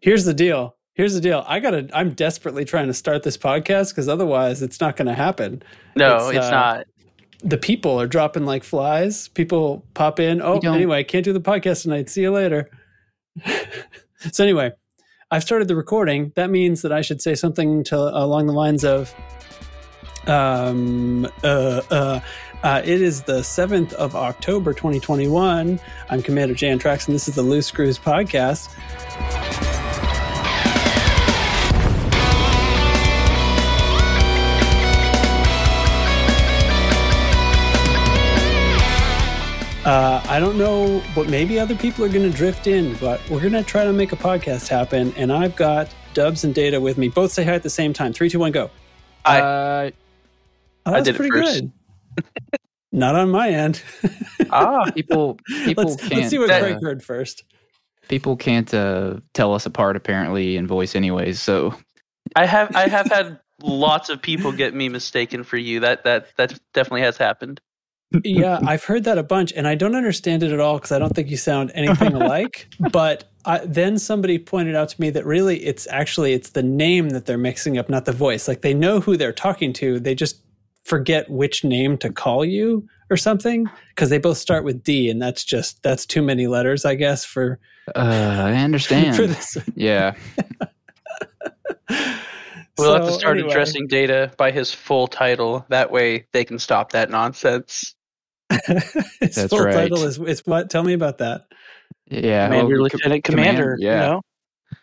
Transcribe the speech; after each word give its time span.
Here's 0.00 0.24
the 0.24 0.34
deal. 0.34 0.76
Here's 0.94 1.14
the 1.14 1.20
deal. 1.20 1.44
I 1.46 1.60
gotta. 1.60 1.88
I'm 1.92 2.12
desperately 2.12 2.64
trying 2.64 2.86
to 2.86 2.94
start 2.94 3.22
this 3.22 3.36
podcast 3.36 3.90
because 3.90 4.08
otherwise, 4.08 4.62
it's 4.62 4.80
not 4.80 4.96
going 4.96 5.06
to 5.06 5.14
happen. 5.14 5.62
No, 5.94 6.28
it's, 6.28 6.38
it's 6.38 6.46
uh, 6.46 6.50
not. 6.50 6.86
The 7.44 7.58
people 7.58 8.00
are 8.00 8.06
dropping 8.06 8.46
like 8.46 8.64
flies. 8.64 9.28
People 9.28 9.84
pop 9.92 10.18
in. 10.18 10.40
Oh, 10.40 10.58
anyway, 10.58 11.00
I 11.00 11.02
can't 11.02 11.24
do 11.24 11.34
the 11.34 11.40
podcast 11.40 11.82
tonight. 11.82 12.08
See 12.08 12.22
you 12.22 12.30
later. 12.30 12.70
so 14.32 14.42
anyway, 14.42 14.72
I've 15.30 15.42
started 15.42 15.68
the 15.68 15.76
recording. 15.76 16.32
That 16.34 16.50
means 16.50 16.82
that 16.82 16.92
I 16.92 17.02
should 17.02 17.20
say 17.20 17.34
something 17.34 17.84
to 17.84 17.96
along 17.96 18.46
the 18.46 18.54
lines 18.54 18.84
of, 18.84 19.14
um, 20.26 21.26
uh, 21.44 21.82
uh, 21.90 22.20
uh, 22.62 22.82
it 22.84 23.02
is 23.02 23.22
the 23.22 23.40
7th 23.40 23.92
of 23.94 24.16
October, 24.16 24.72
2021. 24.72 25.78
I'm 26.08 26.22
Commander 26.22 26.54
Jan 26.54 26.78
Trax, 26.78 27.06
and 27.06 27.14
this 27.14 27.28
is 27.28 27.34
the 27.34 27.42
Loose 27.42 27.66
Screws 27.66 27.98
podcast. 27.98 28.72
I 40.36 40.38
don't 40.38 40.58
know, 40.58 41.02
but 41.14 41.30
maybe 41.30 41.58
other 41.58 41.74
people 41.74 42.04
are 42.04 42.10
going 42.10 42.30
to 42.30 42.36
drift 42.36 42.66
in, 42.66 42.94
but 42.96 43.26
we're 43.30 43.40
going 43.40 43.54
to 43.54 43.62
try 43.62 43.84
to 43.84 43.92
make 43.94 44.12
a 44.12 44.16
podcast 44.16 44.68
happen. 44.68 45.14
And 45.16 45.32
I've 45.32 45.56
got 45.56 45.88
Dubs 46.12 46.44
and 46.44 46.54
Data 46.54 46.78
with 46.78 46.98
me. 46.98 47.08
Both 47.08 47.32
say 47.32 47.42
hi 47.42 47.54
at 47.54 47.62
the 47.62 47.70
same 47.70 47.94
time. 47.94 48.12
Three, 48.12 48.28
two, 48.28 48.38
one, 48.38 48.52
go. 48.52 48.70
Hi. 49.24 49.40
Uh, 49.40 49.90
oh, 50.84 50.90
that's 50.90 51.16
pretty 51.16 51.30
good. 51.30 51.72
Not 52.92 53.14
on 53.14 53.30
my 53.30 53.48
end. 53.48 53.82
ah, 54.50 54.90
people, 54.94 55.38
people 55.64 55.84
let's, 55.84 55.96
can't. 55.96 56.12
Let's 56.12 56.28
see 56.28 56.38
what 56.38 56.50
Craig 56.50 56.82
heard 56.82 57.02
first. 57.02 57.44
People 58.08 58.36
can't 58.36 58.74
uh, 58.74 59.20
tell 59.32 59.54
us 59.54 59.64
apart 59.64 59.96
apparently 59.96 60.58
in 60.58 60.66
voice, 60.66 60.94
anyways. 60.94 61.40
So 61.40 61.74
I 62.34 62.44
have, 62.44 62.76
I 62.76 62.88
have 62.88 63.06
had 63.06 63.40
lots 63.62 64.10
of 64.10 64.20
people 64.20 64.52
get 64.52 64.74
me 64.74 64.90
mistaken 64.90 65.44
for 65.44 65.56
you. 65.56 65.80
That 65.80 66.04
that 66.04 66.36
that 66.36 66.60
definitely 66.74 67.00
has 67.00 67.16
happened 67.16 67.62
yeah, 68.24 68.60
I've 68.66 68.84
heard 68.84 69.04
that 69.04 69.18
a 69.18 69.22
bunch, 69.22 69.52
and 69.52 69.66
I 69.66 69.74
don't 69.74 69.94
understand 69.94 70.42
it 70.42 70.52
at 70.52 70.60
all 70.60 70.76
because 70.76 70.92
I 70.92 70.98
don't 70.98 71.14
think 71.14 71.30
you 71.30 71.36
sound 71.36 71.72
anything 71.74 72.12
alike. 72.12 72.68
but 72.92 73.24
I, 73.44 73.58
then 73.64 73.98
somebody 73.98 74.38
pointed 74.38 74.74
out 74.74 74.88
to 74.90 75.00
me 75.00 75.10
that 75.10 75.24
really 75.24 75.64
it's 75.64 75.86
actually 75.90 76.32
it's 76.32 76.50
the 76.50 76.62
name 76.62 77.10
that 77.10 77.26
they're 77.26 77.38
mixing 77.38 77.78
up, 77.78 77.88
not 77.88 78.04
the 78.04 78.12
voice. 78.12 78.48
Like 78.48 78.62
they 78.62 78.74
know 78.74 79.00
who 79.00 79.16
they're 79.16 79.32
talking 79.32 79.72
to, 79.74 80.00
they 80.00 80.14
just 80.14 80.40
forget 80.84 81.28
which 81.30 81.64
name 81.64 81.98
to 81.98 82.12
call 82.12 82.44
you 82.44 82.88
or 83.10 83.16
something 83.16 83.68
because 83.90 84.10
they 84.10 84.18
both 84.18 84.38
start 84.38 84.64
with 84.64 84.82
D, 84.82 85.10
and 85.10 85.20
that's 85.20 85.44
just 85.44 85.82
that's 85.82 86.06
too 86.06 86.22
many 86.22 86.46
letters, 86.46 86.84
I 86.84 86.94
guess. 86.94 87.24
For 87.24 87.58
uh, 87.94 87.98
I 87.98 88.54
understand. 88.54 89.16
for 89.16 89.26
this, 89.26 89.56
yeah. 89.74 90.14
We'll 92.78 92.88
so, 92.88 92.94
have 92.94 93.06
to 93.06 93.12
start 93.12 93.38
anyway. 93.38 93.52
addressing 93.52 93.86
data 93.86 94.32
by 94.36 94.50
his 94.50 94.72
full 94.72 95.06
title. 95.06 95.64
That 95.70 95.90
way 95.90 96.26
they 96.32 96.44
can 96.44 96.58
stop 96.58 96.92
that 96.92 97.10
nonsense. 97.10 97.94
his 99.20 99.34
That's 99.34 99.46
full 99.48 99.64
right. 99.64 99.72
title 99.74 100.04
is, 100.04 100.18
is 100.18 100.40
what? 100.46 100.70
Tell 100.70 100.82
me 100.82 100.92
about 100.92 101.18
that. 101.18 101.46
Yeah. 102.06 102.48
Commander, 102.48 102.76
oh, 102.76 102.82
Lieutenant 102.82 103.24
Commander. 103.24 103.76
yeah. 103.78 103.94
You 103.94 104.00
know? 104.00 104.20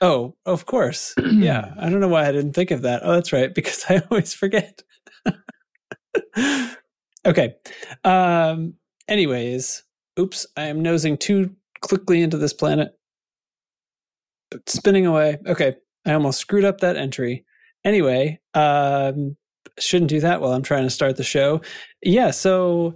Oh, 0.02 0.36
of 0.46 0.66
course. 0.66 1.14
yeah. 1.18 1.74
I 1.80 1.90
don't 1.90 2.00
know 2.00 2.08
why 2.08 2.28
I 2.28 2.32
didn't 2.32 2.54
think 2.54 2.72
of 2.72 2.82
that. 2.84 3.02
Oh, 3.04 3.14
that's 3.14 3.34
right. 3.34 3.54
Because 3.54 3.86
I 3.90 4.02
always 4.10 4.34
forget. 4.34 4.82
okay. 7.26 7.56
Um, 8.04 8.76
anyways, 9.08 9.84
oops. 10.20 10.46
I 10.58 10.64
am 10.64 10.82
nosing 10.82 11.18
too 11.18 11.56
quickly 11.82 12.22
into 12.22 12.38
this 12.38 12.54
planet. 12.54 12.92
Spinning 14.68 15.06
away. 15.06 15.38
Okay. 15.48 15.76
I 16.06 16.14
almost 16.14 16.40
screwed 16.40 16.66
up 16.66 16.82
that 16.82 16.98
entry. 16.98 17.46
Anyway, 17.86 18.40
um, 18.54 19.36
shouldn't 19.80 20.10
do 20.10 20.20
that 20.20 20.42
while 20.42 20.52
I'm 20.52 20.62
trying 20.64 20.84
to 20.84 20.90
start 20.90 21.16
the 21.16 21.24
show. 21.24 21.62
Yeah. 22.02 22.32
So 22.32 22.96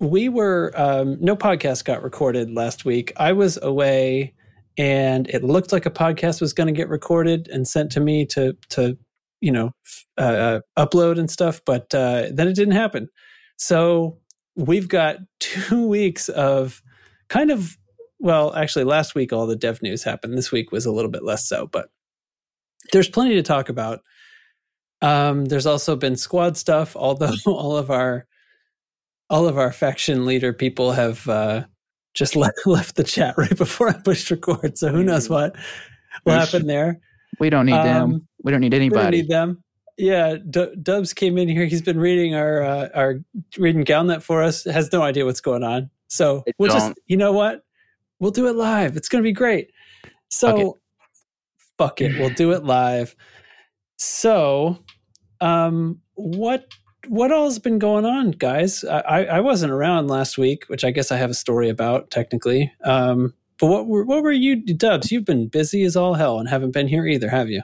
we 0.00 0.28
were 0.28 0.72
um, 0.76 1.16
no 1.20 1.36
podcast 1.36 1.84
got 1.84 2.02
recorded 2.02 2.50
last 2.50 2.84
week. 2.84 3.12
I 3.16 3.32
was 3.32 3.58
away, 3.60 4.34
and 4.76 5.28
it 5.28 5.42
looked 5.42 5.72
like 5.72 5.86
a 5.86 5.90
podcast 5.90 6.40
was 6.40 6.52
going 6.52 6.68
to 6.68 6.72
get 6.72 6.88
recorded 6.88 7.48
and 7.48 7.66
sent 7.66 7.92
to 7.92 8.00
me 8.00 8.26
to 8.26 8.56
to 8.70 8.96
you 9.40 9.52
know 9.52 9.72
uh, 10.16 10.60
upload 10.78 11.18
and 11.18 11.30
stuff, 11.30 11.60
but 11.64 11.92
uh, 11.94 12.26
then 12.32 12.48
it 12.48 12.54
didn't 12.54 12.74
happen. 12.74 13.08
So 13.56 14.18
we've 14.56 14.88
got 14.88 15.18
two 15.40 15.86
weeks 15.86 16.28
of 16.28 16.82
kind 17.28 17.50
of 17.50 17.76
well, 18.20 18.54
actually, 18.54 18.84
last 18.84 19.14
week 19.14 19.32
all 19.32 19.46
the 19.46 19.56
dev 19.56 19.80
news 19.82 20.02
happened. 20.02 20.36
This 20.36 20.50
week 20.50 20.72
was 20.72 20.86
a 20.86 20.92
little 20.92 21.10
bit 21.10 21.22
less 21.22 21.46
so, 21.48 21.66
but 21.66 21.90
there's 22.92 23.08
plenty 23.08 23.34
to 23.34 23.42
talk 23.42 23.68
about. 23.68 24.00
Um, 25.00 25.44
there's 25.44 25.66
also 25.66 25.94
been 25.94 26.16
squad 26.16 26.56
stuff, 26.56 26.96
although 26.96 27.34
all 27.46 27.76
of 27.76 27.90
our 27.90 28.26
all 29.30 29.46
of 29.46 29.58
our 29.58 29.72
faction 29.72 30.26
leader 30.26 30.52
people 30.52 30.92
have 30.92 31.28
uh, 31.28 31.64
just 32.14 32.36
left, 32.36 32.66
left 32.66 32.96
the 32.96 33.04
chat 33.04 33.34
right 33.36 33.56
before 33.56 33.88
I 33.88 33.94
pushed 33.94 34.30
record. 34.30 34.78
So 34.78 34.88
who 34.88 35.02
knows 35.02 35.28
mm. 35.28 35.30
what 35.30 35.56
will 36.24 36.34
happen 36.34 36.66
there? 36.66 37.00
We 37.40 37.50
don't 37.50 37.66
need 37.66 37.72
um, 37.72 37.84
them. 37.86 38.28
We 38.42 38.52
don't 38.52 38.60
need 38.60 38.74
anybody. 38.74 38.98
We 38.98 39.02
don't 39.02 39.10
need 39.10 39.28
them. 39.28 39.64
Yeah, 39.96 40.36
D- 40.48 40.74
Dubs 40.80 41.12
came 41.12 41.38
in 41.38 41.48
here. 41.48 41.66
He's 41.66 41.82
been 41.82 41.98
reading 41.98 42.34
our 42.34 42.62
uh, 42.62 42.88
our 42.94 43.16
reading 43.58 43.84
Galnet 43.84 44.22
for 44.22 44.42
us. 44.42 44.64
Has 44.64 44.92
no 44.92 45.02
idea 45.02 45.24
what's 45.24 45.40
going 45.40 45.64
on. 45.64 45.90
So 46.06 46.44
I 46.48 46.52
we'll 46.58 46.70
don't. 46.70 46.78
just 46.78 46.92
you 47.06 47.16
know 47.16 47.32
what? 47.32 47.62
We'll 48.20 48.30
do 48.30 48.46
it 48.46 48.54
live. 48.54 48.96
It's 48.96 49.08
going 49.08 49.22
to 49.22 49.26
be 49.26 49.32
great. 49.32 49.70
So 50.28 50.48
fuck 50.56 50.60
it. 50.60 50.74
fuck 51.78 52.00
it. 52.00 52.18
We'll 52.18 52.30
do 52.30 52.52
it 52.52 52.64
live. 52.64 53.14
So, 53.96 54.78
um, 55.40 56.00
what 56.14 56.66
what 57.06 57.30
all's 57.30 57.58
been 57.58 57.78
going 57.78 58.04
on, 58.04 58.32
guys? 58.32 58.84
I, 58.84 59.24
I 59.24 59.40
wasn't 59.40 59.72
around 59.72 60.08
last 60.08 60.36
week, 60.36 60.64
which 60.66 60.84
I 60.84 60.90
guess 60.90 61.12
I 61.12 61.16
have 61.16 61.30
a 61.30 61.34
story 61.34 61.68
about 61.68 62.10
technically. 62.10 62.72
Um, 62.84 63.34
but 63.58 63.66
what 63.66 63.86
were 63.86 64.04
what 64.04 64.22
were 64.22 64.32
you, 64.32 64.56
Dubs? 64.56 65.10
You've 65.10 65.24
been 65.24 65.48
busy 65.48 65.84
as 65.84 65.96
all 65.96 66.14
hell 66.14 66.38
and 66.38 66.48
haven't 66.48 66.72
been 66.72 66.88
here 66.88 67.06
either, 67.06 67.28
have 67.28 67.48
you? 67.48 67.62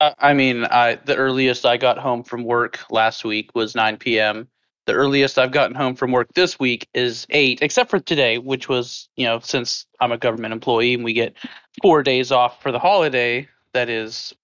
Uh, 0.00 0.12
I 0.18 0.34
mean, 0.34 0.64
I 0.64 0.98
the 1.04 1.16
earliest 1.16 1.64
I 1.66 1.76
got 1.76 1.98
home 1.98 2.22
from 2.22 2.44
work 2.44 2.80
last 2.90 3.24
week 3.24 3.50
was 3.54 3.74
9 3.74 3.96
p.m. 3.98 4.48
The 4.86 4.92
earliest 4.92 5.38
I've 5.38 5.52
gotten 5.52 5.74
home 5.74 5.96
from 5.96 6.12
work 6.12 6.32
this 6.34 6.58
week 6.60 6.88
is 6.94 7.26
eight, 7.30 7.60
except 7.60 7.90
for 7.90 7.98
today, 7.98 8.38
which 8.38 8.68
was 8.68 9.08
you 9.16 9.26
know 9.26 9.40
since 9.40 9.86
I'm 10.00 10.12
a 10.12 10.18
government 10.18 10.52
employee 10.52 10.94
and 10.94 11.04
we 11.04 11.12
get 11.12 11.34
four 11.82 12.02
days 12.02 12.32
off 12.32 12.62
for 12.62 12.72
the 12.72 12.78
holiday. 12.78 13.48
That 13.72 13.90
is 13.90 14.34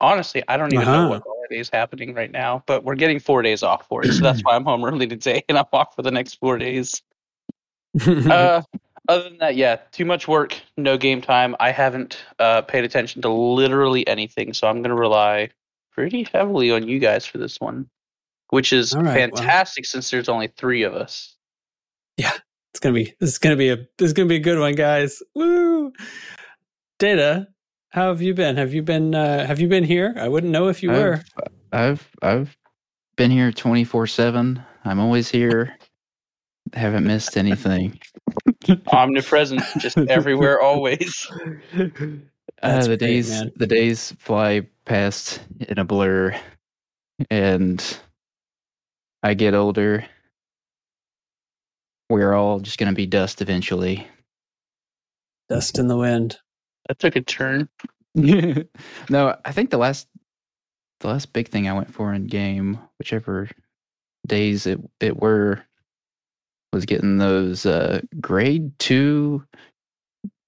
honestly, 0.00 0.42
I 0.48 0.56
don't 0.56 0.72
even 0.72 0.88
uh-huh. 0.88 1.02
know 1.02 1.08
what 1.08 1.22
holiday 1.22 1.58
is 1.58 1.70
happening 1.70 2.14
right 2.14 2.30
now, 2.30 2.62
but 2.66 2.84
we're 2.84 2.94
getting 2.94 3.18
four 3.18 3.42
days 3.42 3.62
off 3.62 3.86
for 3.88 4.04
it. 4.04 4.12
So 4.12 4.22
that's 4.22 4.40
why 4.42 4.54
I'm 4.54 4.64
home 4.64 4.84
early 4.84 5.06
today 5.06 5.42
and 5.48 5.58
I'm 5.58 5.66
off 5.72 5.94
for 5.94 6.02
the 6.02 6.10
next 6.10 6.34
four 6.34 6.58
days. 6.58 7.02
uh, 8.06 8.62
other 9.08 9.24
than 9.24 9.38
that, 9.38 9.56
yeah, 9.56 9.76
too 9.92 10.04
much 10.04 10.28
work, 10.28 10.56
no 10.76 10.96
game 10.96 11.20
time. 11.20 11.56
I 11.58 11.72
haven't 11.72 12.18
uh, 12.38 12.62
paid 12.62 12.84
attention 12.84 13.22
to 13.22 13.28
literally 13.28 14.06
anything, 14.06 14.52
so 14.52 14.68
I'm 14.68 14.78
going 14.82 14.90
to 14.90 14.94
rely 14.94 15.50
pretty 15.92 16.26
heavily 16.32 16.70
on 16.70 16.86
you 16.86 16.98
guys 16.98 17.26
for 17.26 17.38
this 17.38 17.60
one, 17.60 17.88
which 18.50 18.72
is 18.72 18.94
right, 18.94 19.14
fantastic 19.14 19.82
well. 19.82 19.90
since 19.90 20.10
there's 20.10 20.28
only 20.28 20.48
three 20.48 20.82
of 20.82 20.94
us. 20.94 21.36
Yeah, 22.16 22.32
it's 22.72 22.80
gonna 22.80 22.94
be 22.94 23.14
this 23.20 23.30
is 23.30 23.38
gonna 23.38 23.56
be 23.56 23.70
a 23.70 23.76
this 23.76 24.06
is 24.06 24.12
gonna 24.12 24.28
be 24.28 24.36
a 24.36 24.40
good 24.40 24.58
one, 24.58 24.74
guys. 24.74 25.22
Woo! 25.34 25.92
Data, 26.98 27.48
how 27.90 28.08
have 28.08 28.22
you 28.22 28.34
been? 28.34 28.56
Have 28.56 28.72
you 28.72 28.82
been 28.82 29.14
uh, 29.14 29.46
have 29.46 29.60
you 29.60 29.68
been 29.68 29.84
here? 29.84 30.14
I 30.16 30.28
wouldn't 30.28 30.52
know 30.52 30.68
if 30.68 30.82
you 30.82 30.92
I've, 30.92 30.98
were. 30.98 31.22
I've 31.72 32.08
I've 32.22 32.56
been 33.16 33.30
here 33.30 33.52
24/7. 33.52 34.64
I'm 34.84 35.00
always 35.00 35.28
here. 35.28 35.76
Haven't 36.72 37.04
missed 37.04 37.36
anything. 37.36 38.00
Omnipresent, 38.92 39.62
just 39.78 39.98
everywhere 39.98 40.60
always. 40.60 41.28
Uh, 42.62 42.80
the 42.82 42.88
great, 42.88 42.98
days 42.98 43.30
man. 43.30 43.50
the 43.56 43.66
days 43.66 44.12
fly 44.18 44.60
past 44.84 45.40
in 45.60 45.78
a 45.78 45.84
blur 45.84 46.38
and 47.30 47.98
I 49.22 49.32
get 49.32 49.54
older. 49.54 50.04
We're 52.10 52.34
all 52.34 52.60
just 52.60 52.76
going 52.78 52.92
to 52.92 52.94
be 52.94 53.06
dust 53.06 53.40
eventually. 53.40 54.06
Dust 55.48 55.78
in 55.78 55.88
the 55.88 55.96
wind. 55.96 56.38
That 56.90 56.98
took 56.98 57.14
a 57.14 57.20
turn. 57.20 57.68
no, 58.16 59.36
I 59.44 59.52
think 59.52 59.70
the 59.70 59.78
last 59.78 60.08
the 60.98 61.06
last 61.06 61.32
big 61.32 61.46
thing 61.46 61.68
I 61.68 61.72
went 61.72 61.94
for 61.94 62.12
in 62.12 62.26
game, 62.26 62.80
whichever 62.98 63.48
days 64.26 64.66
it 64.66 64.80
it 64.98 65.20
were, 65.20 65.62
was 66.72 66.86
getting 66.86 67.18
those 67.18 67.64
uh, 67.64 68.00
grade 68.20 68.76
two 68.80 69.44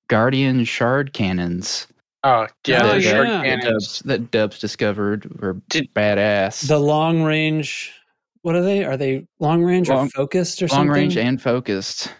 Guardian 0.09 0.65
shard 0.65 1.12
cannons. 1.12 1.87
Oh 2.25 2.49
yeah, 2.67 2.83
that, 2.87 3.03
yeah. 3.03 3.23
That, 3.23 3.62
Dubs, 3.62 4.00
that 4.00 4.33
Dubs 4.33 4.59
discovered 4.59 5.41
were 5.41 5.62
Did, 5.69 5.94
badass. 5.94 6.67
The 6.67 6.81
long 6.81 7.23
range. 7.23 7.93
What 8.41 8.56
are 8.56 8.62
they? 8.62 8.85
Are 8.85 8.97
they 8.97 9.29
long 9.39 9.62
range 9.62 9.89
long, 9.89 10.09
or 10.09 10.11
focused 10.11 10.61
or 10.61 10.67
long 10.67 10.71
something? 10.71 10.89
Long 10.89 10.97
range 10.97 11.17
and 11.17 11.41
focused. 11.41 12.12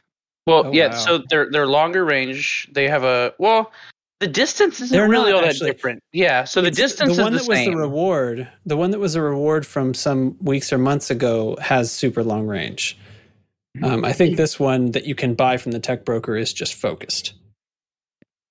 Well, 0.47 0.67
oh, 0.67 0.73
yeah. 0.73 0.89
Wow. 0.89 0.97
So 0.97 1.25
they're 1.29 1.51
they're 1.51 1.67
longer 1.67 2.05
range. 2.05 2.69
They 2.73 2.89
have 2.89 3.05
a 3.05 3.35
well 3.39 3.73
the 4.23 4.29
distance 4.29 4.81
isn't 4.81 4.97
They're 4.97 5.09
really 5.09 5.33
not 5.33 5.35
all 5.37 5.41
that 5.43 5.51
actually. 5.51 5.73
different. 5.73 6.01
Yeah, 6.13 6.45
so 6.45 6.63
the 6.63 6.69
It's- 6.69 6.77
distance 6.91 7.17
the 7.17 7.23
one 7.25 7.35
is 7.35 7.43
the 7.47 7.49
that 7.51 7.57
same. 7.57 7.67
was 7.71 7.75
the 7.75 7.81
reward, 7.81 8.49
the 8.65 8.77
one 8.77 8.93
that 8.93 9.01
was 9.01 9.17
a 9.17 9.21
reward 9.21 9.67
from 9.67 9.93
some 9.95 10.37
weeks 10.41 10.73
or 10.73 10.79
months 10.79 11.11
ago 11.11 11.57
has 11.61 11.91
super 11.91 12.23
long 12.23 12.47
range. 12.47 12.97
Um, 13.83 14.05
I 14.05 14.13
think 14.13 14.37
this 14.37 14.61
one 14.61 14.93
that 14.93 15.07
you 15.07 15.15
can 15.15 15.35
buy 15.35 15.57
from 15.57 15.73
the 15.73 15.81
tech 15.81 16.05
broker 16.05 16.37
is 16.37 16.53
just 16.53 16.75
focused. 16.75 17.33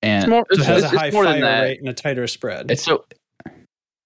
And 0.02 0.24
it's 0.24 0.30
more, 0.30 0.46
So 0.52 0.62
it 0.62 0.66
has 0.66 0.78
it's- 0.80 0.92
a 0.92 0.96
it's 0.96 1.02
high 1.02 1.12
fire 1.12 1.62
rate 1.64 1.80
and 1.80 1.88
a 1.90 1.94
tighter 1.94 2.28
spread. 2.28 2.70
it's 2.72 2.84
so 2.84 3.06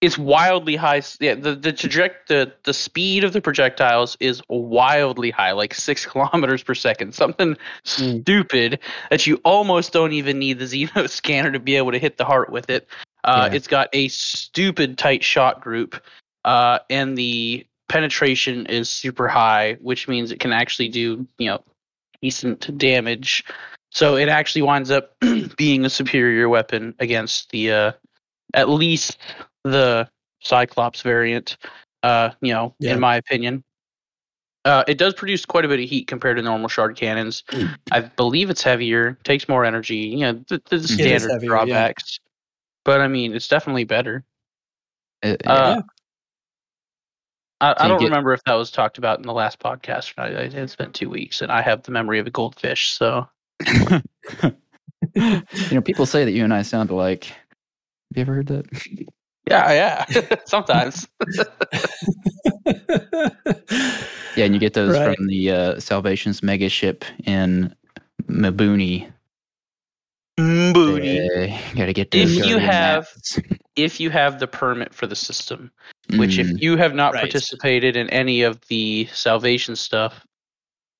It's 0.05 0.17
wildly 0.19 0.75
high. 0.75 1.01
Yeah, 1.19 1.33
the 1.33 1.55
the 1.55 1.73
traject 1.73 2.27
the 2.27 2.53
the 2.63 2.73
speed 2.73 3.23
of 3.23 3.33
the 3.33 3.41
projectiles 3.41 4.15
is 4.19 4.41
wildly 4.49 5.31
high, 5.31 5.53
like 5.53 5.73
six 5.73 6.05
kilometers 6.11 6.61
per 6.61 6.75
second. 6.75 7.15
Something 7.15 7.57
Mm. 7.85 8.21
stupid 8.21 8.79
that 9.09 9.25
you 9.25 9.41
almost 9.43 9.93
don't 9.93 10.13
even 10.13 10.37
need 10.37 10.59
the 10.59 10.65
Xeno 10.73 11.09
scanner 11.09 11.51
to 11.51 11.59
be 11.59 11.75
able 11.75 11.91
to 11.91 11.97
hit 11.99 12.17
the 12.17 12.25
heart 12.25 12.51
with 12.51 12.69
it. 12.69 12.87
Uh, 13.23 13.47
Yeah. 13.49 13.55
It's 13.57 13.67
got 13.67 13.89
a 13.93 14.07
stupid 14.09 14.97
tight 14.99 15.23
shot 15.23 15.59
group, 15.61 15.99
uh, 16.43 16.79
and 16.89 17.17
the 17.17 17.65
penetration 17.89 18.67
is 18.67 18.89
super 18.89 19.27
high, 19.27 19.77
which 19.81 20.07
means 20.07 20.31
it 20.31 20.39
can 20.39 20.53
actually 20.53 20.89
do 20.89 21.27
you 21.39 21.47
know 21.47 21.63
decent 22.21 22.77
damage. 22.77 23.43
So 23.91 24.17
it 24.17 24.29
actually 24.29 24.61
winds 24.63 24.91
up 24.91 25.15
being 25.57 25.83
a 25.85 25.89
superior 25.89 26.47
weapon 26.47 26.93
against 26.99 27.49
the 27.49 27.71
uh, 27.71 27.91
at 28.53 28.69
least 28.69 29.17
the 29.65 30.07
Cyclops 30.41 31.01
variant. 31.01 31.57
Uh, 32.03 32.29
you 32.41 32.53
know, 32.53 32.75
Yeah. 32.79 32.93
in 32.93 32.99
my 32.99 33.15
opinion. 33.17 33.63
Uh, 34.63 34.83
it 34.87 34.97
does 34.97 35.13
produce 35.13 35.45
quite 35.45 35.63
a 35.65 35.67
bit 35.67 35.79
of 35.79 35.87
heat 35.89 36.07
compared 36.07 36.37
to 36.37 36.43
normal 36.43 36.67
shard 36.69 36.95
cannons. 36.95 37.43
I 37.91 38.01
believe 38.01 38.49
it's 38.49 38.63
heavier, 38.63 39.17
takes 39.23 39.47
more 39.49 39.63
energy. 39.65 39.97
You 39.97 40.19
know, 40.19 40.33
the, 40.47 40.61
the 40.69 40.75
is 40.77 40.93
standard 40.93 41.31
heavier, 41.31 41.39
yeah. 41.41 41.47
drawbacks. 41.47 42.19
But 42.83 43.01
I 43.01 43.07
mean, 43.07 43.33
it's 43.35 43.47
definitely 43.47 43.83
better. 43.83 44.23
it- 45.21 45.41
Uh, 45.45 45.81
I, 47.61 47.73
I 47.77 47.87
don't 47.87 47.99
get- 47.99 48.05
remember 48.05 48.33
if 48.33 48.43
that 48.45 48.53
was 48.53 48.69
talked 48.71 48.97
about 48.97 49.17
in 49.19 49.23
the 49.25 49.33
last 49.33 49.59
podcast. 49.59 50.13
or 50.17 50.29
not. 50.29 50.31
It's 50.53 50.75
been 50.75 50.91
two 50.91 51.09
weeks, 51.09 51.41
and 51.41 51.51
I 51.51 51.61
have 51.61 51.83
the 51.83 51.91
memory 51.91 52.19
of 52.19 52.27
a 52.27 52.31
goldfish. 52.31 52.91
So 52.91 53.27
you 53.65 54.51
know, 55.71 55.81
people 55.81 56.05
say 56.05 56.25
that 56.25 56.31
you 56.31 56.43
and 56.43 56.53
I 56.53 56.61
sound 56.63 56.89
alike. 56.89 57.25
Have 57.25 57.35
you 58.15 58.21
ever 58.21 58.33
heard 58.35 58.47
that? 58.47 58.65
yeah, 59.49 60.05
yeah. 60.09 60.35
Sometimes. 60.45 61.07
Yeah, 64.35 64.43
and 64.43 64.53
you 64.53 64.59
get 64.59 64.73
those 64.73 64.93
Right. 64.97 65.15
from 65.15 65.27
the 65.27 65.49
uh, 65.49 65.79
Salvation's 65.79 66.43
mega 66.43 66.67
ship 66.67 67.05
in 67.23 67.73
Mbooni. 68.27 69.09
Mbooni. 70.37 71.53
Uh, 71.53 71.75
gotta 71.75 71.93
get 71.93 72.13
If 72.13 72.35
you 72.45 72.57
have- 72.57 73.07
If 73.77 73.99
you 73.99 74.09
have 74.09 74.39
the 74.39 74.47
permit 74.47 74.93
for 74.93 75.05
the 75.07 75.15
system, 75.17 75.69
which 76.17 76.31
Mm, 76.37 76.55
if 76.55 76.61
you 76.61 76.75
have 76.77 76.93
not 76.95 77.13
Right. 77.13 77.21
participated 77.21 77.95
in 77.97 78.09
any 78.09 78.41
of 78.41 78.59
the 78.67 79.07
salvation 79.13 79.75
stuff, 79.75 80.25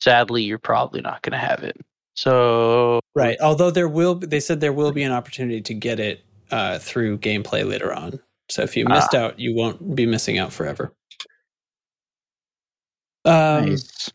sadly, 0.02 0.44
you're 0.44 0.58
probably 0.58 1.00
not 1.02 1.22
going 1.22 1.32
to 1.34 1.38
have 1.38 1.64
it. 1.64 1.78
So 2.16 3.00
right. 3.16 3.38
Although 3.42 3.72
there 3.72 3.88
will, 3.88 4.16
be, 4.16 4.28
they 4.28 4.40
said 4.42 4.60
there 4.62 4.74
will 4.74 4.92
be 4.92 5.04
an 5.04 5.12
opportunity 5.14 5.62
to 5.62 5.74
get 5.74 6.00
it 6.02 6.22
uh, 6.52 6.80
through 6.80 7.18
gameplay 7.20 7.66
later 7.68 7.94
on. 7.94 8.20
So 8.50 8.62
if 8.64 8.78
you 8.78 8.86
missed 8.86 9.14
out, 9.16 9.40
you 9.40 9.54
won't 9.56 9.96
be 9.96 10.06
missing 10.06 10.38
out 10.38 10.54
forever. 10.54 10.94
Um, 13.26 13.66
nice. 13.70 14.12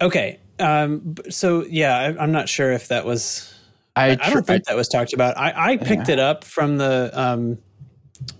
Okay. 0.00 0.38
Um, 0.58 1.14
so 1.30 1.64
yeah, 1.68 1.96
I, 1.98 2.22
I'm 2.22 2.32
not 2.32 2.48
sure 2.48 2.70
if 2.72 2.88
that 2.88 3.04
was. 3.04 3.52
I, 3.96 4.10
I 4.12 4.14
tr- 4.16 4.34
don't 4.34 4.46
think 4.46 4.64
that 4.64 4.76
was 4.76 4.88
talked 4.88 5.12
about. 5.12 5.36
I, 5.36 5.72
I 5.72 5.76
picked 5.76 6.08
Yeah. 6.08 6.14
it 6.14 6.18
up 6.20 6.44
from 6.44 6.78
the 6.78 7.10
um, 7.12 7.58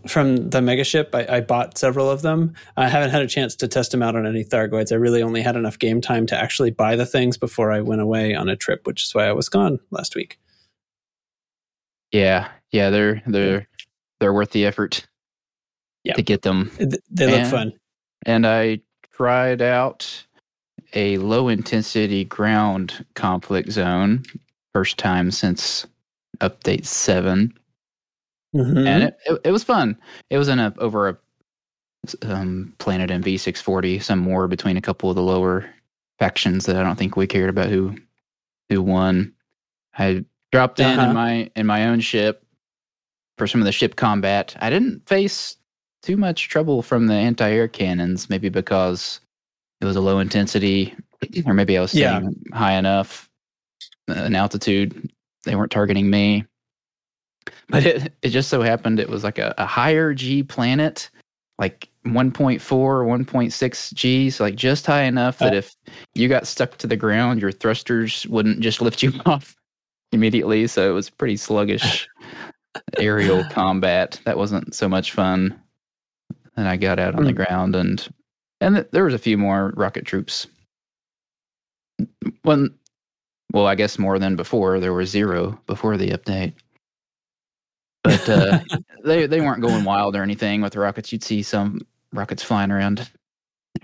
from 0.06 0.50
the 0.50 0.60
megaship. 0.60 1.08
I, 1.14 1.38
I 1.38 1.40
bought 1.40 1.76
several 1.76 2.08
of 2.08 2.22
them. 2.22 2.54
I 2.76 2.88
haven't 2.88 3.10
had 3.10 3.22
a 3.22 3.26
chance 3.26 3.56
to 3.56 3.68
test 3.68 3.90
them 3.90 4.02
out 4.02 4.14
on 4.14 4.26
any 4.26 4.44
Thargoids. 4.44 4.92
I 4.92 4.96
really 4.96 5.22
only 5.22 5.42
had 5.42 5.56
enough 5.56 5.78
game 5.78 6.00
time 6.00 6.26
to 6.26 6.36
actually 6.36 6.70
buy 6.70 6.94
the 6.94 7.06
things 7.06 7.36
before 7.36 7.72
I 7.72 7.80
went 7.80 8.00
away 8.00 8.34
on 8.34 8.48
a 8.48 8.56
trip, 8.56 8.86
which 8.86 9.02
is 9.02 9.14
why 9.14 9.24
I 9.26 9.32
was 9.32 9.48
gone 9.48 9.80
last 9.90 10.14
week. 10.14 10.38
yeah, 12.12 12.48
yeah, 12.70 12.90
they're 12.90 13.22
they're 13.26 13.66
they're 14.20 14.32
worth 14.32 14.50
the 14.50 14.67
effort 14.67 15.06
Yeah. 16.05 16.14
to 16.14 16.22
get 16.22 16.43
them. 16.43 16.70
They 16.78 17.26
look 17.26 17.40
And- 17.40 17.50
fun. 17.50 17.72
And 18.26 18.46
I 18.46 18.81
tried 19.12 19.62
out 19.62 20.25
a 20.94 21.17
low 21.19 21.49
intensity 21.49 22.25
ground 22.25 23.05
conflict 23.14 23.70
zone 23.72 24.25
first 24.72 24.99
time 24.99 25.31
since 25.31 25.87
update 26.40 26.84
seven. 26.87 27.55
Mhm. 28.55 28.84
and 28.87 29.02
it, 29.05 29.17
it, 29.26 29.40
it 29.44 29.50
was 29.52 29.62
fun. 29.62 29.96
It 30.28 30.37
was 30.37 30.49
in 30.49 30.58
a 30.58 30.75
over 30.78 31.08
a 31.08 31.17
um, 32.22 32.75
planet 32.78 33.11
six 33.40 33.61
forty, 33.61 34.00
some 34.00 34.26
war 34.26 34.49
between 34.49 34.76
a 34.76 34.81
couple 34.81 35.08
of 35.08 35.14
the 35.14 35.22
lower 35.22 35.70
factions 36.19 36.67
that 36.67 36.75
I 36.76 36.82
don't 36.82 36.96
think 36.99 37.17
we 37.17 37.28
cared 37.28 37.49
about 37.50 37.69
who 37.69 37.94
who 38.69 38.82
won. 38.82 39.32
I 39.96 40.25
dropped 40.50 40.81
in 40.81 40.87
Uh-huh. 40.99 41.08
in 41.11 41.14
my 41.14 41.50
in 41.55 41.67
my 41.67 41.87
own 41.87 42.00
ship 42.00 42.44
for 43.40 43.46
some 43.46 43.62
of 43.62 43.64
the 43.64 43.72
ship 43.72 43.96
combat. 43.96 44.54
I 44.60 44.69
didn't 44.69 45.08
face 45.08 45.56
too 46.02 46.19
much 46.19 46.50
trouble 46.50 46.82
from 46.82 47.06
the 47.06 47.14
anti 47.14 47.50
air 47.50 47.69
cannons, 47.69 48.28
maybe 48.28 48.50
because 48.50 49.19
it 49.81 49.87
was 49.87 49.96
a 49.96 50.00
low 50.02 50.19
intensity, 50.19 50.94
or 51.46 51.54
maybe 51.54 51.78
I 51.78 51.81
was 51.81 51.94
Yeah. 51.94 52.20
high 52.52 52.75
enough 52.75 53.31
uh, 54.10 54.25
in 54.25 54.34
altitude. 54.34 55.10
They 55.46 55.56
weren't 55.56 55.72
targeting 55.72 56.10
me. 56.10 56.44
But 57.70 57.87
it, 57.87 58.12
it 58.20 58.28
just 58.28 58.50
so 58.50 58.60
happened 58.60 59.00
it 59.00 59.08
was 59.08 59.25
like 59.25 59.38
a, 59.38 59.54
a 59.56 59.64
higher 59.64 60.12
G 60.12 60.43
planet, 60.43 61.08
like 61.58 61.88
1.4 62.04 62.72
or 62.72 63.04
1.6 63.06 63.94
G, 63.94 64.28
so 64.28 64.44
like 64.44 64.54
just 64.54 64.84
high 64.84 65.04
enough 65.04 65.38
that 65.38 65.54
Oh. 65.54 65.56
if 65.56 65.75
you 66.14 66.28
got 66.28 66.46
stuck 66.46 66.76
to 66.76 66.86
the 66.86 66.94
ground, 66.96 67.40
your 67.40 67.52
thrusters 67.52 68.26
wouldn't 68.26 68.60
just 68.60 68.82
lift 68.82 69.02
you 69.02 69.14
off 69.25 69.56
immediately. 70.12 70.66
So 70.66 70.90
it 70.90 70.93
was 70.93 71.08
pretty 71.08 71.38
sluggish 71.38 72.06
aerial 72.99 73.44
combat. 73.50 74.21
That 74.25 74.37
wasn't 74.38 74.75
so 74.75 74.88
much 74.88 75.12
fun. 75.12 75.61
And 76.56 76.69
I 76.69 76.77
got 76.77 76.99
out 76.99 77.15
on 77.15 77.25
the 77.25 77.31
Hmm. 77.31 77.37
ground 77.37 77.77
and 77.77 78.09
and 78.61 78.75
th- 78.77 78.88
there 78.93 79.05
was 79.05 79.15
a 79.15 79.19
few 79.19 79.38
more 79.38 79.73
rocket 79.77 80.05
troops. 80.05 80.47
One, 82.43 82.75
well, 83.53 83.67
I 83.67 83.75
guess 83.75 83.99
more 83.99 84.19
than 84.19 84.37
before. 84.37 84.81
There 84.81 84.93
were 84.93 85.06
zero 85.06 85.61
before 85.67 85.97
the 85.97 86.11
update 86.11 86.55
but 88.03 88.29
uh, 88.29 88.61
they 89.05 89.27
they 89.27 89.41
weren't 89.41 89.61
going 89.61 89.85
wild 89.85 90.17
or 90.17 90.23
anything 90.23 90.62
with 90.62 90.72
the 90.72 90.81
rockets. 90.81 91.13
You'd 91.13 91.22
see 91.25 91.43
some 91.43 91.81
rockets 92.13 92.43
flying 92.43 92.70
around 92.70 93.10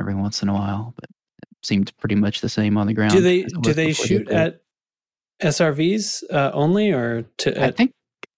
every 0.01 0.15
once 0.15 0.43
in 0.43 0.49
a 0.49 0.55
while, 0.55 0.95
but 0.97 1.05
it 1.11 1.67
seemed 1.67 1.93
pretty 1.99 2.15
much 2.15 2.41
the 2.41 2.49
same 2.49 2.79
on 2.79 2.87
the 2.87 2.95
ground. 2.95 3.13
do 3.13 3.21
they 3.21 3.43
do 3.43 3.75
they 3.75 3.93
shoot 3.93 4.29
at 4.31 4.63
SRVs 5.43 6.25
uh, 6.33 6.51
only 6.55 6.93
or 6.93 7.23
to? 7.39 7.63
I 7.63 7.71
think 7.71 7.93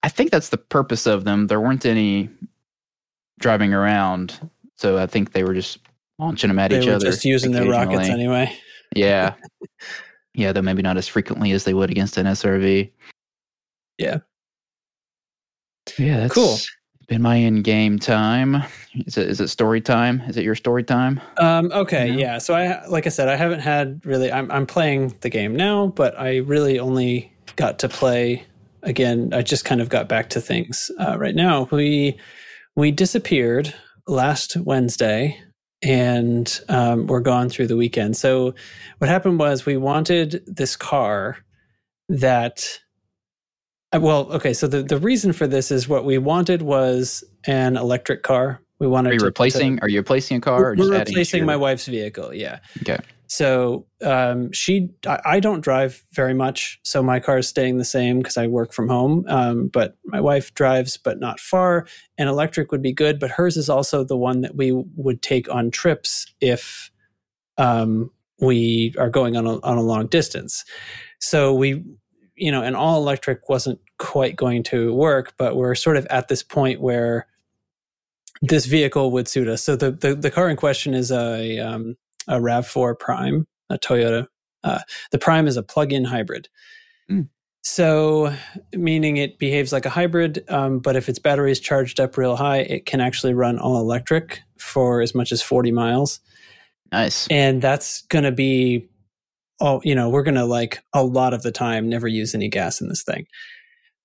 I 0.09 0.11
think 0.11 0.31
that's 0.31 0.49
the 0.49 0.57
purpose 0.57 1.07
of 1.07 1.25
them. 1.25 1.49
There 1.49 1.61
weren't 1.61 1.85
any 1.85 2.31
driving 3.41 3.75
around, 3.75 4.41
so 4.75 4.97
I 4.97 5.07
think 5.07 5.33
they 5.33 5.45
were 5.45 5.53
just 5.53 5.81
launching 6.19 6.49
them 6.49 6.59
at 6.59 6.73
each 6.73 6.77
other. 6.77 6.79
they 6.79 6.85
each 6.85 6.88
were 6.88 6.95
other. 6.97 7.07
just 7.11 7.25
using 7.27 7.53
their 7.53 7.69
rockets 7.69 8.09
anyway. 8.09 8.50
Yeah, 8.97 9.35
yeah, 10.35 10.53
though 10.53 10.62
maybe 10.62 10.81
not 10.81 10.97
as 10.97 11.07
frequently 11.07 11.53
as 11.53 11.65
they 11.65 11.75
would 11.75 11.91
against 11.91 12.17
an 12.17 12.25
SRV. 12.25 12.91
Yeah. 13.99 14.21
Yeah, 15.99 16.21
that's 16.21 16.33
Cool. 16.33 16.57
Been 17.09 17.21
my 17.21 17.37
in-game 17.37 17.99
time. 17.99 18.62
Is 18.95 19.19
it 19.19 19.29
is 19.29 19.41
it 19.43 19.49
story 19.49 19.83
time? 19.83 20.23
Is 20.23 20.38
it 20.38 20.43
your 20.45 20.55
story 20.55 20.85
time? 20.85 21.21
Um, 21.37 21.71
okay, 21.73 22.07
Yeah. 22.09 22.15
yeah. 22.17 22.38
So 22.38 22.55
I, 22.55 22.87
like 22.87 23.05
I 23.05 23.11
said, 23.11 23.29
I 23.29 23.37
haven't 23.37 23.61
had 23.61 24.00
really. 24.07 24.33
I'm 24.33 24.50
I'm 24.50 24.65
playing 24.65 25.15
the 25.21 25.29
game 25.29 25.55
now, 25.55 25.88
but 25.88 26.19
I 26.19 26.38
really 26.38 26.79
only 26.79 27.31
got 27.57 27.79
to 27.81 27.91
play 27.91 28.45
again. 28.88 29.30
I 29.33 29.42
just 29.42 29.64
kind 29.64 29.80
of 29.80 29.88
got 29.88 30.09
back 30.09 30.30
to 30.30 30.40
things 30.40 30.90
uh, 30.99 31.16
right 31.18 31.35
now. 31.35 31.68
We 31.71 32.18
we 32.76 32.90
disappeared 32.90 33.75
last 34.07 34.57
Wednesday, 34.57 35.40
and 35.83 36.61
um, 36.68 37.07
we're 37.07 37.21
gone 37.21 37.49
through 37.49 37.66
the 37.68 37.76
weekend. 37.76 38.16
So 38.16 38.54
what 38.99 39.09
happened 39.09 39.38
was 39.38 39.66
we 39.66 39.76
wanted 39.76 40.42
this 40.47 40.76
car 40.76 41.38
that. 42.09 42.78
uh, 43.95 44.00
Well, 44.00 44.30
okay. 44.33 44.52
So 44.54 44.66
the, 44.66 44.83
the 44.83 44.99
reason 44.99 45.33
for 45.33 45.47
this 45.47 45.71
is 45.71 45.88
what 45.88 46.04
we 46.04 46.18
wanted 46.18 46.62
was 46.62 47.23
an 47.47 47.76
electric 47.76 48.23
car. 48.23 48.61
We 48.80 48.87
wanted 48.87 49.11
Are 49.11 49.12
you 49.14 49.18
to- 49.18 49.25
to- 49.25 49.28
replacing? 49.28 49.78
Are 49.80 49.88
you 49.88 49.99
replacing 50.00 50.37
a 50.38 50.40
car? 50.40 50.64
Or 50.71 50.76
just 50.76 50.88
we're 50.88 50.95
adding 50.97 51.07
to 51.07 51.11
replacing 51.18 51.38
your- 51.38 51.47
my 51.47 51.57
wife's 51.57 51.87
vehicle. 51.87 52.33
Yeah. 52.35 52.61
Okay. 52.83 52.99
So 53.28 53.87
um, 54.02 54.50
she, 54.52 54.90
I, 55.06 55.20
I 55.25 55.40
don't 55.40 55.61
drive 55.61 56.02
very 56.12 56.32
much, 56.32 56.80
so 56.82 57.02
my 57.02 57.20
car 57.20 57.38
is 57.38 57.47
staying 57.47 57.76
the 57.76 57.85
same 57.85 58.18
because 58.18 58.38
I 58.38 58.47
work 58.47 58.73
from 58.73 58.88
home. 58.88 59.25
Um, 59.28 59.68
but 59.68 59.97
my 60.06 60.20
wife 60.20 60.54
drives, 60.54 60.97
but 60.97 61.20
not 61.20 61.38
far. 61.38 61.87
And 62.16 62.28
electric 62.28 62.73
would 62.73 62.82
be 62.82 62.92
good, 62.92 63.20
but 63.20 63.30
hers 63.30 63.58
is 63.58 63.68
also 63.68 64.02
the 64.02 64.16
one 64.16 64.40
that 64.40 64.56
we 64.56 64.73
would 64.97 65.20
take 65.20 65.52
on 65.52 65.70
trips 65.70 66.26
if 66.40 66.90
um, 67.58 68.11
we 68.40 68.94
are 68.99 69.11
going 69.11 69.37
on 69.37 69.47
a, 69.47 69.61
on 69.61 69.76
a 69.76 69.82
long 69.82 70.06
distance. 70.06 70.64
So 71.20 71.52
we, 71.52 71.85
you 72.35 72.50
know, 72.50 72.62
an 72.62 72.75
all 72.75 72.97
electric 72.99 73.49
wasn't 73.49 73.80
quite 73.99 74.37
going 74.37 74.62
to 74.62 74.94
work, 74.94 75.35
but 75.37 75.54
we're 75.54 75.75
sort 75.75 75.99
of 75.99 76.06
at 76.06 76.28
this 76.28 76.42
point 76.42 76.80
where 76.80 77.26
this 78.40 78.66
vehicle 78.66 79.11
would 79.11 79.28
suit 79.28 79.49
us. 79.49 79.62
So 79.62 79.76
the 79.76 79.90
the, 79.90 80.14
the 80.14 80.30
car 80.30 80.49
in 80.49 80.56
question 80.56 80.94
is 80.94 81.11
a 81.11 81.58
um, 81.58 81.97
a 82.28 82.37
Rav4 82.37 82.99
Prime, 82.99 83.47
a 83.70 83.78
Toyota. 83.78 84.26
Uh, 84.64 84.80
the 85.11 85.18
Prime 85.18 85.47
is 85.47 85.56
a 85.56 85.62
plug-in 85.62 86.04
hybrid. 86.04 86.49
Mm. 87.11 87.28
So, 87.62 88.35
meaning 88.73 89.16
it 89.16 89.38
behaves 89.38 89.73
like 89.73 89.85
a 89.85 89.90
hybrid, 89.90 90.44
um, 90.49 90.78
but 90.78 90.97
if 90.97 91.08
its 91.08 91.18
battery 91.18 91.50
is 91.50 91.61
charged 91.61 92.00
up 92.00 92.16
real 92.16 92.37
high, 92.37 92.58
it 92.58 92.87
can 92.87 93.00
actually 93.00 93.35
run 93.35 93.58
all 93.58 93.78
electric 93.78 94.42
for 94.58 95.00
as 95.00 95.14
much 95.14 95.32
as 95.32 95.42
40 95.42 95.73
miles. 95.73 96.20
Nice. 96.92 97.26
And 97.28 97.61
that's 97.61 98.02
going 98.02 98.25
to 98.25 98.32
be, 98.32 98.88
oh, 99.61 99.80
you 99.85 99.94
know, 99.94 100.08
we're 100.08 100.23
going 100.23 100.37
to 100.37 100.44
like 100.44 100.82
a 100.94 101.04
lot 101.04 101.35
of 101.35 101.42
the 101.42 101.52
time 101.52 101.88
never 101.88 102.08
use 102.08 102.35
any 102.35 102.49
gas 102.49 102.80
in 102.80 102.88
this 102.88 103.02
thing. 103.02 103.26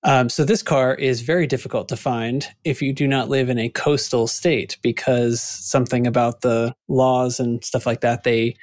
Um, 0.04 0.28
so 0.28 0.44
this 0.44 0.62
car 0.62 0.94
is 0.94 1.22
very 1.22 1.46
difficult 1.46 1.88
to 1.88 1.96
find 1.96 2.46
if 2.62 2.82
you 2.82 2.92
do 2.92 3.08
not 3.08 3.30
live 3.30 3.48
in 3.48 3.58
a 3.58 3.70
coastal 3.70 4.26
state 4.26 4.76
because 4.82 5.40
something 5.40 6.06
about 6.06 6.42
the 6.42 6.74
laws 6.88 7.40
and 7.40 7.64
stuff 7.64 7.86
like 7.86 8.02
that, 8.02 8.22
they, 8.22 8.56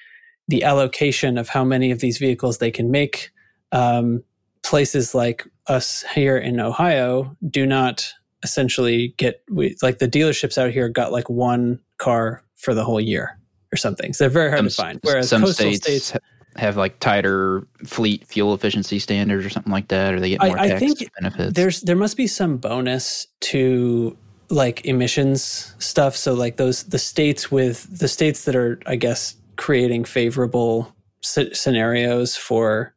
the 0.48 0.64
allocation 0.64 1.40
of 1.40 1.50
how 1.50 1.64
many 1.64 1.90
of 1.90 2.00
these 2.00 2.20
vehicles 2.20 2.60
they 2.60 2.70
can 2.70 2.92
make, 2.92 3.32
um, 3.72 4.24
places 4.62 5.16
like 5.16 5.48
us 5.68 6.04
here 6.14 6.38
in 6.38 6.60
Ohio 6.60 7.36
do 7.50 7.66
not 7.66 8.14
essentially 8.44 9.16
get 9.18 9.42
we, 9.50 9.76
like 9.82 9.98
the 10.00 10.08
dealerships 10.08 10.58
out 10.58 10.72
here 10.72 10.90
got 10.90 11.12
like 11.12 11.30
one 11.30 11.80
car 11.98 12.44
for 12.56 12.74
the 12.74 12.84
whole 12.84 13.02
year 13.02 13.40
or 13.74 13.78
something. 13.78 14.14
So 14.14 14.26
they're 14.26 14.30
very 14.30 14.50
hard 14.50 14.60
some, 14.60 14.68
to 14.68 14.76
find. 14.76 15.00
Whereas 15.02 15.30
some 15.30 15.42
coastal 15.42 15.74
states, 15.74 16.08
states, 16.08 16.26
have 16.58 16.78
like 16.78 17.00
tighter 17.00 17.66
fleet 17.86 18.26
fuel 18.28 18.54
efficiency 18.54 19.00
standards 19.00 19.46
or 19.46 19.50
something 19.50 19.72
like 19.72 19.88
that, 19.90 20.14
or 20.14 20.20
they 20.20 20.30
get 20.32 20.44
I- 20.44 20.48
more 20.48 20.60
I 20.60 20.68
tax 20.70 20.80
think 20.80 21.12
benefits. 21.20 21.54
there's 21.54 21.82
there 21.82 21.96
must 21.96 22.18
be 22.18 22.28
some 22.28 22.58
bonus 22.58 23.28
to 23.42 24.18
like 24.50 24.86
emissions 24.86 25.74
stuff. 25.80 26.16
So 26.16 26.34
like 26.34 26.58
those 26.58 26.84
the 26.84 27.00
states 27.00 27.52
with 27.52 28.00
the 28.00 28.08
states 28.08 28.44
that 28.46 28.56
are 28.56 28.80
I 28.86 28.96
guess 28.98 29.36
creating 29.56 30.04
favorable 30.06 30.94
sce- 31.24 31.56
scenarios 31.56 32.36
for 32.36 32.94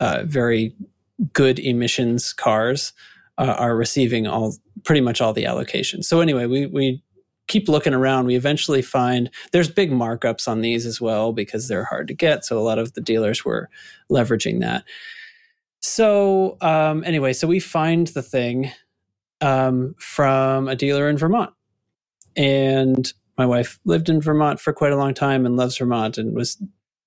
uh, 0.00 0.22
very 0.24 0.74
good 1.32 1.58
emissions 1.58 2.32
cars 2.32 2.92
uh, 3.38 3.56
are 3.58 3.74
receiving 3.76 4.26
all 4.28 4.54
pretty 4.84 5.00
much 5.00 5.20
all 5.20 5.32
the 5.32 5.44
allocations. 5.44 6.04
So 6.04 6.20
anyway, 6.20 6.46
we 6.46 6.66
we 6.66 7.02
keep 7.48 7.68
looking 7.68 7.94
around. 7.94 8.26
We 8.26 8.36
eventually 8.36 8.82
find 8.82 9.30
there's 9.52 9.70
big 9.70 9.90
markups 9.90 10.48
on 10.48 10.60
these 10.60 10.86
as 10.86 11.00
well 11.00 11.32
because 11.32 11.68
they're 11.68 11.84
hard 11.84 12.08
to 12.08 12.14
get. 12.14 12.44
So 12.44 12.58
a 12.58 12.62
lot 12.62 12.78
of 12.78 12.94
the 12.94 13.00
dealers 13.00 13.44
were 13.44 13.68
leveraging 14.10 14.60
that. 14.60 14.84
So 15.80 16.56
um, 16.60 17.04
anyway, 17.04 17.32
so 17.32 17.46
we 17.48 17.60
find 17.60 18.08
the 18.08 18.22
thing 18.22 18.72
um, 19.40 19.94
from 19.98 20.68
a 20.68 20.76
dealer 20.76 21.08
in 21.08 21.18
Vermont, 21.18 21.52
and 22.36 23.12
my 23.38 23.46
wife 23.46 23.78
lived 23.84 24.08
in 24.08 24.20
Vermont 24.20 24.60
for 24.60 24.72
quite 24.72 24.92
a 24.92 24.96
long 24.96 25.14
time 25.14 25.46
and 25.46 25.56
loves 25.56 25.78
Vermont 25.78 26.18
and 26.18 26.34
was 26.34 26.60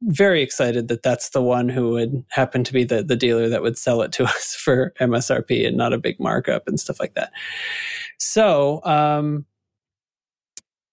very 0.03 0.41
excited 0.41 0.87
that 0.87 1.03
that's 1.03 1.29
the 1.29 1.41
one 1.41 1.69
who 1.69 1.91
would 1.91 2.23
happen 2.29 2.63
to 2.63 2.73
be 2.73 2.83
the, 2.83 3.03
the 3.03 3.15
dealer 3.15 3.49
that 3.49 3.61
would 3.61 3.77
sell 3.77 4.01
it 4.01 4.11
to 4.13 4.23
us 4.25 4.55
for 4.55 4.93
MSRP 4.99 5.67
and 5.67 5.77
not 5.77 5.93
a 5.93 5.97
big 5.99 6.19
markup 6.19 6.67
and 6.67 6.79
stuff 6.79 6.99
like 6.99 7.13
that. 7.15 7.31
So, 8.19 8.83
um, 8.85 9.45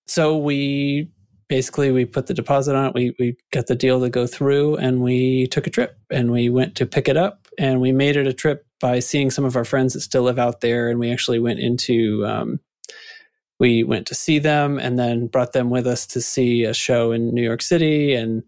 so 0.09 0.37
we 0.37 1.11
basically 1.49 1.91
we 1.91 2.05
put 2.05 2.27
the 2.27 2.35
deposit 2.35 2.75
on 2.75 2.87
it. 2.87 2.95
We 2.95 3.15
we 3.19 3.37
got 3.53 3.67
the 3.67 3.75
deal 3.75 4.00
to 4.00 4.11
go 4.11 4.27
through, 4.27 4.77
and 4.77 5.00
we 5.03 5.47
took 5.49 5.67
a 5.67 5.71
trip 5.71 5.97
and 6.11 6.31
we 6.31 6.49
went 6.49 6.75
to 6.77 6.87
pick 6.87 7.09
it 7.09 7.17
up, 7.17 7.47
and 7.59 7.81
we 7.81 7.93
made 7.93 8.17
it 8.17 8.27
a 8.27 8.33
trip 8.33 8.67
by 8.81 9.00
seeing 9.00 9.31
some 9.31 9.45
of 9.45 9.57
our 9.57 9.65
friends 9.65 9.95
that 9.95 10.00
still 10.00 10.23
live 10.23 10.38
out 10.38 10.61
there, 10.61 10.88
and 10.88 10.99
we 10.99 11.11
actually 11.12 11.38
went 11.38 11.61
into. 11.61 12.25
Um, 12.27 12.61
we 13.61 13.83
went 13.83 14.07
to 14.07 14.15
see 14.15 14.38
them 14.38 14.79
and 14.79 14.99
then 14.99 15.27
brought 15.27 15.53
them 15.53 15.69
with 15.69 15.85
us 15.85 16.07
to 16.07 16.21
see 16.21 16.62
a 16.62 16.73
show 16.73 17.11
in 17.11 17.35
New 17.35 17.43
York 17.43 17.61
City 17.61 18.15
and 18.15 18.45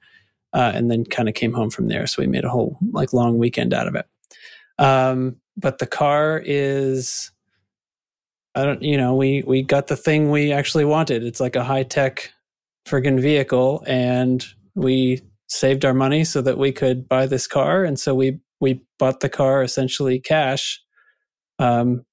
uh, 0.53 0.73
and 0.75 0.91
then 0.91 1.05
kind 1.05 1.29
of 1.29 1.35
came 1.35 1.53
home 1.53 1.71
from 1.71 1.89
there. 1.89 2.07
So 2.07 2.23
we 2.23 2.29
made 2.29 2.45
a 2.45 2.49
whole 2.49 2.79
like 2.93 3.13
long 3.13 3.39
weekend 3.39 3.75
out 3.75 3.89
of 3.89 3.97
it. 3.97 4.07
Um, 4.79 5.37
but 5.57 5.79
the 5.79 5.87
car 5.87 6.43
is, 6.45 7.31
I 8.55 8.65
don't, 8.65 8.83
you 8.83 8.97
know, 8.97 9.15
we 9.15 9.45
we 9.47 9.63
got 9.63 9.87
the 9.87 9.97
thing 9.97 10.31
we 10.31 10.53
actually 10.53 10.85
wanted. 10.85 11.23
It's 11.23 11.41
like 11.41 11.57
a 11.57 11.65
high 11.65 11.85
tech 11.85 12.33
friggin' 12.87 13.21
vehicle, 13.21 13.85
and 13.87 14.45
we 14.75 15.23
saved 15.49 15.85
our 15.85 15.95
money 15.95 16.25
so 16.25 16.41
that 16.43 16.59
we 16.59 16.73
could 16.73 17.09
buy 17.09 17.27
this 17.27 17.47
car, 17.47 17.85
and 17.85 17.99
so 17.99 18.15
we 18.15 18.41
we 18.61 18.81
bought 18.99 19.21
the 19.21 19.29
car 19.29 19.63
essentially 19.63 20.19
cash. 20.19 20.81
Um, 21.59 22.05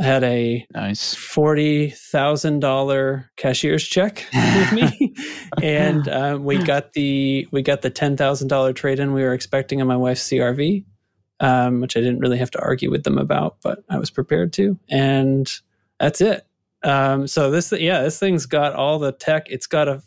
I 0.00 0.04
had 0.04 0.24
a 0.24 0.66
nice. 0.74 1.14
forty 1.14 1.90
thousand 1.90 2.60
dollar 2.60 3.30
cashier's 3.36 3.84
check 3.84 4.26
with 4.34 4.72
me, 4.72 5.14
and 5.62 6.08
um, 6.08 6.44
we 6.44 6.58
got 6.58 6.92
the 6.94 7.46
we 7.52 7.62
got 7.62 7.82
the 7.82 7.90
ten 7.90 8.16
thousand 8.16 8.48
dollar 8.48 8.72
trade 8.72 8.98
in 8.98 9.12
we 9.12 9.22
were 9.22 9.34
expecting 9.34 9.80
on 9.80 9.86
my 9.86 9.96
wife's 9.96 10.28
CRV, 10.28 10.84
um, 11.38 11.80
which 11.80 11.96
I 11.96 12.00
didn't 12.00 12.18
really 12.18 12.38
have 12.38 12.50
to 12.52 12.60
argue 12.60 12.90
with 12.90 13.04
them 13.04 13.18
about, 13.18 13.58
but 13.62 13.84
I 13.88 13.98
was 13.98 14.10
prepared 14.10 14.52
to, 14.54 14.76
and 14.88 15.48
that's 16.00 16.20
it. 16.20 16.46
Um, 16.82 17.26
so 17.26 17.50
this 17.50 17.72
yeah, 17.72 18.02
this 18.02 18.18
thing's 18.18 18.46
got 18.46 18.74
all 18.74 18.98
the 18.98 19.12
tech. 19.12 19.46
It's 19.50 19.66
got 19.66 19.88
a 19.88 20.02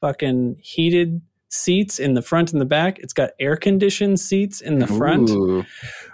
fucking 0.00 0.56
heated 0.60 1.20
seats 1.48 1.98
in 1.98 2.14
the 2.14 2.22
front 2.22 2.52
and 2.52 2.60
the 2.60 2.66
back. 2.66 2.98
It's 2.98 3.12
got 3.12 3.30
air 3.38 3.56
conditioned 3.56 4.20
seats 4.20 4.60
in 4.60 4.78
the 4.78 4.86
front 4.86 5.30
Ooh. 5.30 5.64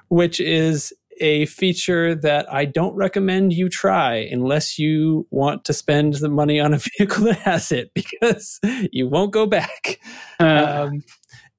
which 0.09 0.39
is 0.41 0.93
a 1.21 1.47
feature 1.47 2.15
that 2.15 2.53
I 2.53 2.65
don't 2.65 2.95
recommend 2.95 3.53
you 3.53 3.69
try 3.69 4.17
unless 4.17 4.79
you 4.79 5.27
want 5.31 5.65
to 5.67 5.73
spend 5.73 6.15
the 6.15 6.29
money 6.29 6.59
on 6.59 6.75
a 6.75 6.79
vehicle 6.99 7.25
that 7.25 7.39
has 7.39 7.71
it 7.73 7.93
because 7.95 8.61
you 8.93 9.09
won't 9.09 9.33
go 9.33 9.47
back. 9.47 10.01
Uh, 10.41 10.87
Um, 10.89 11.05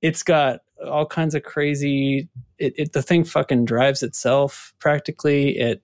it's 0.02 0.24
got 0.24 0.60
all 0.86 1.06
kinds 1.06 1.34
of 1.34 1.44
crazy. 1.44 2.28
It, 2.58 2.74
it 2.78 2.94
the 2.94 3.02
thing 3.02 3.24
fucking 3.24 3.66
drives 3.66 4.04
itself 4.04 4.74
practically. 4.80 5.58
It 5.58 5.82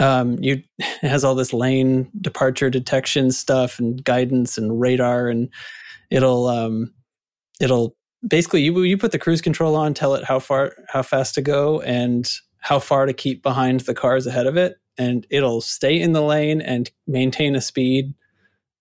um 0.00 0.36
you 0.40 0.62
it 0.78 0.86
has 1.08 1.24
all 1.24 1.34
this 1.34 1.52
lane 1.52 2.10
departure 2.20 2.70
detection 2.70 3.30
stuff 3.30 3.78
and 3.78 4.04
guidance 4.04 4.58
and 4.58 4.80
radar 4.80 5.28
and 5.28 5.48
it'll 6.10 6.48
um 6.48 6.92
it'll 7.60 7.96
basically 8.26 8.62
you 8.62 8.82
you 8.82 8.98
put 8.98 9.12
the 9.12 9.18
cruise 9.18 9.40
control 9.40 9.76
on 9.76 9.94
tell 9.94 10.14
it 10.14 10.24
how 10.24 10.38
far 10.38 10.72
how 10.88 11.02
fast 11.02 11.34
to 11.34 11.42
go 11.42 11.80
and 11.82 12.30
how 12.60 12.78
far 12.78 13.06
to 13.06 13.12
keep 13.12 13.42
behind 13.42 13.80
the 13.80 13.94
cars 13.94 14.26
ahead 14.26 14.46
of 14.46 14.56
it. 14.56 14.76
And 14.98 15.26
it'll 15.30 15.60
stay 15.60 15.98
in 15.98 16.12
the 16.12 16.22
lane 16.22 16.60
and 16.60 16.90
maintain 17.06 17.56
a 17.56 17.60
speed 17.60 18.14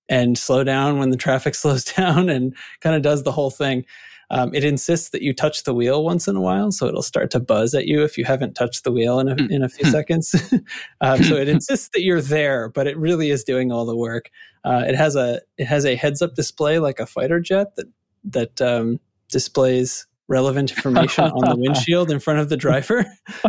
and 0.10 0.38
slow 0.38 0.64
down 0.64 1.00
when 1.00 1.10
the 1.10 1.18
traffic 1.18 1.56
slows 1.56 1.86
down 1.86 2.30
and 2.30 2.56
kind 2.82 2.96
of 2.96 3.02
does 3.02 3.24
the 3.24 3.32
whole 3.32 3.50
thing 3.50 3.86
um, 4.32 4.54
it 4.54 4.64
insists 4.64 5.10
that 5.10 5.22
you 5.22 5.34
touch 5.34 5.64
the 5.64 5.74
wheel 5.74 6.04
once 6.04 6.28
in 6.28 6.36
a 6.36 6.42
while 6.42 6.72
so 6.72 6.88
it'll 6.88 7.02
start 7.02 7.32
to 7.32 7.40
buzz 7.40 7.74
at 7.74 7.88
you 7.88 8.04
if 8.04 8.18
you 8.18 8.26
haven't 8.26 8.54
touched 8.54 8.84
the 8.84 8.92
wheel 8.92 9.20
in 9.20 9.28
a, 9.28 9.36
Hmm. 9.36 9.52
in 9.52 9.64
a 9.64 9.70
few 9.70 9.86
Hmm. 9.86 9.92
seconds 9.92 10.54
um, 11.02 11.24
so 11.24 11.36
it 11.36 11.50
insists 11.50 11.90
that 11.94 12.02
you're 12.02 12.22
there 12.22 12.70
but 12.70 12.88
it 12.88 12.98
really 12.98 13.30
is 13.30 13.44
doing 13.44 13.72
all 13.72 13.86
the 13.86 13.96
work 13.98 14.30
uh, 14.64 14.84
it 14.88 14.96
has 14.96 15.16
a 15.16 15.42
it 15.58 15.66
has 15.66 15.86
a 15.86 15.96
heads 15.96 16.22
up 16.22 16.36
display 16.36 16.80
like 16.80 17.00
a 17.00 17.06
fighter 17.06 17.40
jet 17.40 17.76
that 17.76 17.88
that 18.24 18.62
um, 18.62 19.00
displays 19.32 20.06
relevant 20.28 20.70
information 20.72 21.24
on 21.26 21.48
the 21.48 21.56
windshield 21.60 22.12
in 22.12 22.20
front 22.20 22.40
of 22.40 22.50
the 22.50 22.58
driver. 22.58 23.06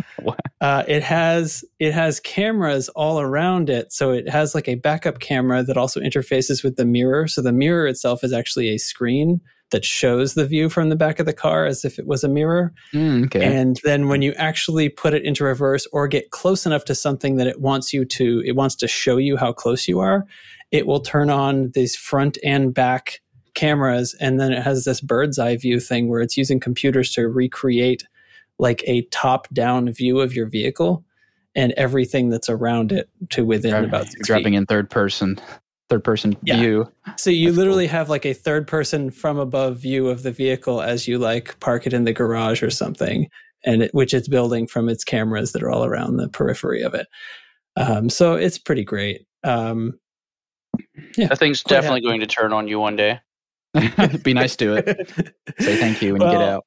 Uh, 0.61 0.85
it 0.87 1.03
has 1.03 1.65
it 1.79 1.93
has 1.95 2.21
cameras 2.21 2.91
all 2.91 3.19
around 3.19 3.71
it, 3.71 3.91
so 3.95 4.13
it 4.13 4.29
has 4.29 4.55
like 4.55 4.69
a 4.69 4.75
backup 4.75 5.19
camera 5.19 5.63
that 5.63 5.79
also 5.79 6.01
interfaces 6.01 6.63
with 6.63 6.77
the 6.77 6.85
mirror. 6.85 7.27
So 7.27 7.41
the 7.41 7.51
mirror 7.53 7.87
itself 7.87 8.23
is 8.23 8.33
actually 8.35 8.69
a 8.69 8.77
screen 8.79 9.41
that 9.71 9.85
shows 9.85 10.35
the 10.35 10.47
view 10.47 10.69
from 10.69 10.89
the 10.89 10.97
back 10.97 11.19
of 11.21 11.27
the 11.27 11.33
car 11.33 11.65
as 11.65 11.85
if 11.85 11.99
it 11.99 12.07
was 12.07 12.25
a 12.25 12.29
mirror. 12.29 12.73
mm, 12.93 13.27
okay. 13.27 13.45
And 13.45 13.81
then 13.85 14.09
when 14.09 14.21
you 14.23 14.33
actually 14.33 14.89
put 14.89 15.15
it 15.15 15.25
into 15.25 15.45
reverse 15.45 15.87
or 15.93 16.09
get 16.09 16.31
close 16.31 16.67
enough 16.67 16.85
to 16.87 16.95
something 16.95 17.37
that 17.37 17.47
it 17.47 17.61
wants 17.61 17.93
you 17.93 18.05
to, 18.05 18.43
it 18.45 18.57
wants 18.57 18.75
to 18.77 18.89
show 18.89 19.17
you 19.17 19.37
how 19.37 19.53
close 19.53 19.87
you 19.87 20.01
are, 20.01 20.27
it 20.71 20.87
will 20.87 21.01
turn 21.01 21.31
on 21.31 21.71
these 21.75 21.97
front 21.97 22.37
and 22.45 22.75
back 22.75 23.21
cameras. 23.55 24.15
And 24.21 24.41
then 24.41 24.53
it 24.53 24.63
has 24.63 24.85
this 24.85 25.01
bird's 25.01 25.39
eye 25.39 25.57
view 25.57 25.81
thing 25.81 26.09
where 26.09 26.21
it's 26.21 26.37
using 26.37 26.61
computers 26.61 27.13
to 27.15 27.29
recreate 27.29 28.05
like 28.59 28.83
a 28.87 29.03
top 29.11 29.49
down 29.53 29.91
view 29.93 30.21
of 30.21 30.35
your 30.35 30.47
vehicle 30.47 31.05
and 31.57 31.73
everything 31.73 32.29
that's 32.29 32.49
around 32.49 32.93
it 32.93 33.09
to 33.31 33.45
within 33.45 33.71
Driving- 33.73 33.89
about 33.89 34.07
six 34.09 34.27
dropping 34.27 34.53
feet. 34.53 34.59
in 34.59 34.67
third 34.67 34.89
person, 34.91 35.41
third 35.91 36.05
person 36.05 36.37
Yeah. 36.45 36.57
view. 36.59 36.93
So 37.19 37.29
you 37.31 37.49
That's 37.49 37.59
literally 37.59 37.87
have 37.89 38.09
like 38.09 38.25
a 38.25 38.33
third 38.33 38.67
person 38.67 39.11
from 39.11 39.39
above 39.39 39.77
view 39.79 40.09
of 40.09 40.23
the 40.23 40.33
vehicle 40.33 40.81
as 40.81 41.07
you 41.07 41.19
like 41.19 41.59
park 41.61 41.87
it 41.87 41.93
in 41.93 42.05
the 42.05 42.13
garage 42.13 42.63
or 42.63 42.71
something, 42.71 43.29
and 43.67 43.83
it, 43.83 43.93
which 43.95 44.15
it's 44.15 44.29
building 44.29 44.67
from 44.67 44.89
its 44.89 45.05
cameras 45.05 45.53
that 45.53 45.63
are 45.63 45.71
all 45.71 45.85
around 45.85 46.17
the 46.17 46.29
periphery 46.29 46.81
of 46.83 46.95
it. 46.95 47.07
Um, 47.77 48.09
so 48.09 48.35
it's 48.35 48.57
pretty 48.59 48.85
great. 48.85 49.27
Um, 49.45 49.99
That 51.17 51.39
thing's 51.39 51.63
Quite 51.63 51.75
definitely 51.75 52.01
happy. 52.01 52.09
going 52.09 52.21
to 52.21 52.27
turn 52.27 52.53
on 52.53 52.69
you 52.69 52.79
one 52.81 52.97
day. 52.97 53.21
Be 54.25 54.35
nice 54.35 54.57
to 54.57 54.75
it. 54.77 55.09
Say 55.61 55.77
thank 55.77 56.03
you 56.03 56.13
when 56.15 56.23
you 56.23 56.31
get 56.31 56.43
out. 56.43 56.65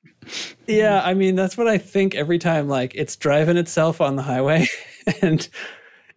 Yeah, 0.68 1.02
I 1.04 1.14
mean 1.14 1.36
that's 1.36 1.58
what 1.58 1.68
I 1.68 1.78
think 1.78 2.16
every 2.16 2.40
time. 2.40 2.68
Like 2.70 2.94
it's 2.96 3.16
driving 3.18 3.58
itself 3.58 4.00
on 4.00 4.16
the 4.16 4.22
highway, 4.22 4.68
and 5.22 5.48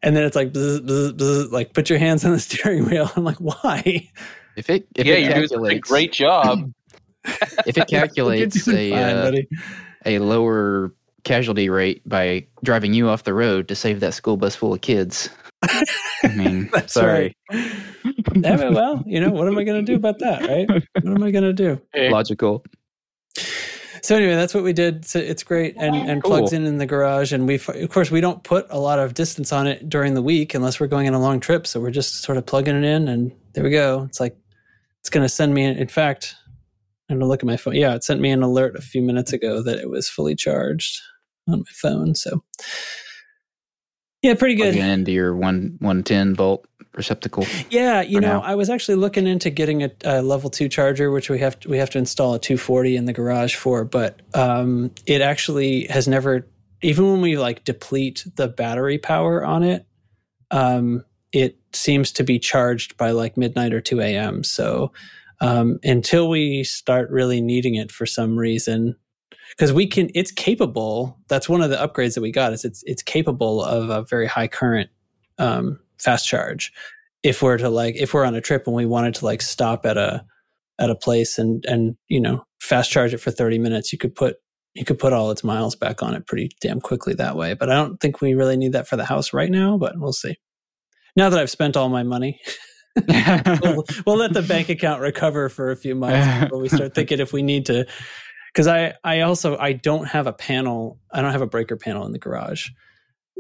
and 0.03 0.17
then 0.17 0.25
it's 0.25 0.37
like 0.37 0.53
bzz, 0.53 0.81
bzz, 0.87 1.13
bzz, 1.13 1.53
like 1.53 1.73
put 1.73 1.91
your 1.91 1.99
hands 1.99 2.25
on 2.25 2.33
the 2.33 2.41
steering 2.41 2.87
wheel. 2.87 3.11
I'm 3.17 3.25
like, 3.25 3.39
why? 3.39 4.09
If 4.57 4.71
it 4.71 4.87
if 4.95 5.07
yeah, 5.07 5.15
it 5.15 5.23
you're 5.23 5.35
doing 5.35 5.43
a 5.43 5.47
calculates 5.49 5.89
great 5.89 6.13
job. 6.13 6.73
if 7.25 7.77
it 7.79 7.87
calculates 7.89 8.69
a 8.69 8.91
fine, 8.91 9.01
uh, 9.01 9.33
a 10.05 10.19
lower 10.19 10.93
casualty 11.25 11.69
rate 11.69 12.09
by 12.09 12.47
driving 12.63 12.95
you 12.95 13.09
off 13.09 13.25
the 13.25 13.35
road 13.35 13.69
to 13.69 13.75
save 13.75 14.01
that 14.01 14.15
school 14.15 14.37
bus 14.37 14.55
full 14.55 14.73
of 14.73 14.81
kids. 14.81 15.29
I 15.63 16.29
mean, 16.37 16.71
That's 16.73 16.95
sorry, 16.95 17.35
right. 17.51 17.75
Yeah, 18.37 18.57
but, 18.57 18.73
well, 18.73 19.03
you 19.07 19.21
know, 19.21 19.31
what 19.31 19.49
am 19.49 19.59
I 19.59 19.65
going 19.65 19.85
to 19.85 19.93
do 19.93 19.97
about 19.97 20.19
that, 20.21 20.43
right? 20.43 20.69
What 20.69 21.07
am 21.07 21.23
I 21.23 21.31
going 21.31 21.45
to 21.45 21.53
do? 21.53 21.81
logical. 22.11 22.65
So 24.03 24.17
anyway, 24.17 24.35
that's 24.35 24.55
what 24.55 24.65
we 24.65 24.73
did. 24.73 25.05
So 25.05 25.19
it's 25.19 25.43
great 25.43 25.75
and 25.77 25.95
and 25.95 26.23
Cool. 26.23 26.39
plugs 26.39 26.53
in 26.53 26.67
in 26.67 26.79
the 26.79 26.87
garage. 26.87 27.33
And 27.33 27.47
we, 27.47 27.55
of 27.57 27.89
course, 27.91 28.11
we 28.11 28.21
don't 28.21 28.43
put 28.43 28.67
a 28.71 28.79
lot 28.79 28.99
of 28.99 29.15
distance 29.15 29.53
on 29.53 29.67
it 29.67 29.89
during 29.89 30.15
the 30.15 30.23
week 30.23 30.55
unless 30.55 30.81
we're 30.81 30.87
going 30.87 31.07
on 31.09 31.15
a 31.15 31.21
long 31.21 31.41
trip. 31.41 31.67
So 31.67 31.81
we're 31.81 31.91
just 31.91 32.23
sort 32.23 32.39
of 32.39 32.47
plugging 32.47 32.77
it 32.77 32.85
in, 32.85 33.09
and 33.09 33.33
there 33.53 33.65
we 33.65 33.71
go. 33.71 34.03
It's 34.09 34.21
like 34.21 34.37
it's 35.01 35.11
going 35.11 35.25
to 35.25 35.29
send 35.29 35.55
me. 35.55 35.65
In 35.65 35.89
fact, 35.89 36.35
I'm 37.09 37.19
gonna 37.19 37.29
look 37.29 37.41
at 37.41 37.47
my 37.47 37.57
phone. 37.57 37.75
Yeah, 37.75 37.95
it 37.95 38.03
sent 38.05 38.21
me 38.21 38.31
an 38.31 38.43
alert 38.43 38.77
a 38.77 38.83
few 38.83 39.03
minutes 39.03 39.33
ago 39.33 39.63
that 39.63 39.79
it 39.79 39.89
was 39.89 40.09
fully 40.09 40.35
charged 40.35 41.01
on 41.49 41.61
my 41.61 41.65
phone. 41.73 42.15
So 42.15 42.43
yeah, 44.23 44.35
pretty 44.35 44.57
good. 44.57 44.75
Plug 44.75 44.85
into 44.89 45.13
your 45.13 45.37
one 45.37 45.77
one 45.81 46.03
ten 46.03 46.35
volt 46.35 46.67
receptacle. 46.97 47.47
Yeah, 47.71 48.01
you 48.03 48.21
know, 48.21 48.41
now. 48.41 48.43
I 48.43 48.55
was 48.55 48.71
actually 48.71 48.97
looking 48.97 49.27
into 49.27 49.51
getting 49.51 49.85
a, 49.85 49.91
a 50.05 50.23
level 50.23 50.51
two 50.51 50.69
charger, 50.69 51.11
which 51.11 51.31
we 51.31 51.39
have 51.39 51.61
to, 51.61 51.69
we 51.69 51.79
have 51.79 51.91
to 51.91 51.99
install 51.99 52.35
a 52.35 52.39
240 52.39 52.97
in 52.97 53.05
the 53.05 53.13
garage 53.13 53.55
for, 53.55 53.85
but 53.85 54.23
um, 54.35 54.91
it 55.07 55.21
actually 55.21 55.87
has 55.87 56.09
never, 56.09 56.49
even 56.83 57.11
when 57.13 57.21
we 57.21 57.39
like 57.39 57.65
deplete 57.65 58.27
the 58.37 58.49
battery 58.49 58.99
power 58.99 59.45
on 59.45 59.63
it, 59.63 59.87
um, 60.51 61.05
it 61.33 61.59
seems 61.73 62.13
to 62.13 62.25
be 62.25 62.39
charged 62.39 62.97
by 62.97 63.11
like 63.11 63.37
midnight 63.37 63.75
or 63.75 63.81
2 63.81 64.01
a.m. 64.01 64.43
So 64.43 64.93
um, 65.41 65.79
until 65.83 66.29
we 66.29 66.65
start 66.65 67.11
really 67.11 67.41
needing 67.41 67.75
it 67.75 67.93
for 67.93 68.07
some 68.07 68.39
reason, 68.39 68.97
because 69.51 69.73
we 69.73 69.87
can, 69.87 70.11
it's 70.15 70.31
capable. 70.31 71.19
That's 71.29 71.49
one 71.49 71.63
of 71.63 71.71
the 71.71 71.77
upgrades 71.77 72.15
that 72.15 72.21
we 72.21 72.33
got. 72.33 72.53
Is 72.53 72.65
it's 72.65 72.83
it's 72.85 73.03
capable 73.03 73.63
of 73.63 73.91
a 73.91 74.03
very 74.03 74.27
high 74.27 74.49
current 74.49 74.91
um, 75.39 75.81
fast 75.99 76.27
charge. 76.27 76.73
If 77.23 77.43
we're 77.43 77.59
to 77.59 77.69
like 77.69 77.97
if 77.97 78.15
we're 78.15 78.25
on 78.25 78.35
a 78.35 78.41
trip 78.41 78.67
and 78.67 78.77
we 78.77 78.87
wanted 78.87 79.15
to 79.17 79.25
like 79.25 79.43
stop 79.43 79.85
at 79.87 79.97
a 79.97 80.25
at 80.79 80.91
a 80.91 80.95
place 80.95 81.39
and 81.39 81.65
and 81.67 81.97
you 82.09 82.21
know 82.21 82.45
fast 82.61 82.91
charge 82.91 83.15
it 83.15 83.19
for 83.19 83.31
30 83.31 83.59
minutes 83.59 83.93
you 83.93 83.99
could 83.99 84.15
put 84.15 84.37
you 84.75 84.85
could 84.85 84.99
put 84.99 85.13
all 85.13 85.31
its 85.31 85.43
miles 85.43 85.75
back 85.75 86.03
on 86.03 86.15
it 86.15 86.27
pretty 86.27 86.51
damn 86.61 86.81
quickly 86.81 87.15
that 87.15 87.37
way. 87.37 87.55
But 87.55 87.71
i 87.71 87.75
don't 87.75 87.99
think 88.01 88.21
we 88.21 88.35
really 88.35 88.57
need 88.57 88.73
that 88.73 88.87
for 88.87 88.97
the 88.97 89.05
house 89.05 89.33
right 89.33 89.51
now 89.51 89.77
but 89.79 89.99
we'll 89.99 90.13
see. 90.13 90.37
Now 91.17 91.31
that 91.31 91.39
i've 91.39 91.51
spent 91.51 91.77
all 91.77 91.89
my 91.89 92.03
money 92.03 92.41
we'll, 93.63 93.85
we'll 94.07 94.17
let 94.17 94.33
the 94.33 94.45
bank 94.49 94.69
account 94.69 95.01
recover 95.01 95.49
for 95.49 95.71
a 95.71 95.77
few 95.77 95.95
months 95.95 96.45
before 96.45 96.59
we 96.59 96.69
start 96.69 96.95
thinking 96.95 97.21
if 97.21 97.33
we 97.33 97.43
need 97.43 97.67
to. 97.67 97.87
Because 98.53 98.67
i 98.67 98.95
i 99.05 99.21
also 99.21 99.57
i 99.59 99.73
don't 99.73 100.07
have 100.07 100.27
a 100.27 100.33
panel 100.33 100.99
i 101.13 101.21
don't 101.21 101.33
have 101.33 101.43
a 101.43 101.47
breaker 101.47 101.77
panel 101.77 102.07
in 102.07 102.13
the 102.13 102.19
garage. 102.19 102.69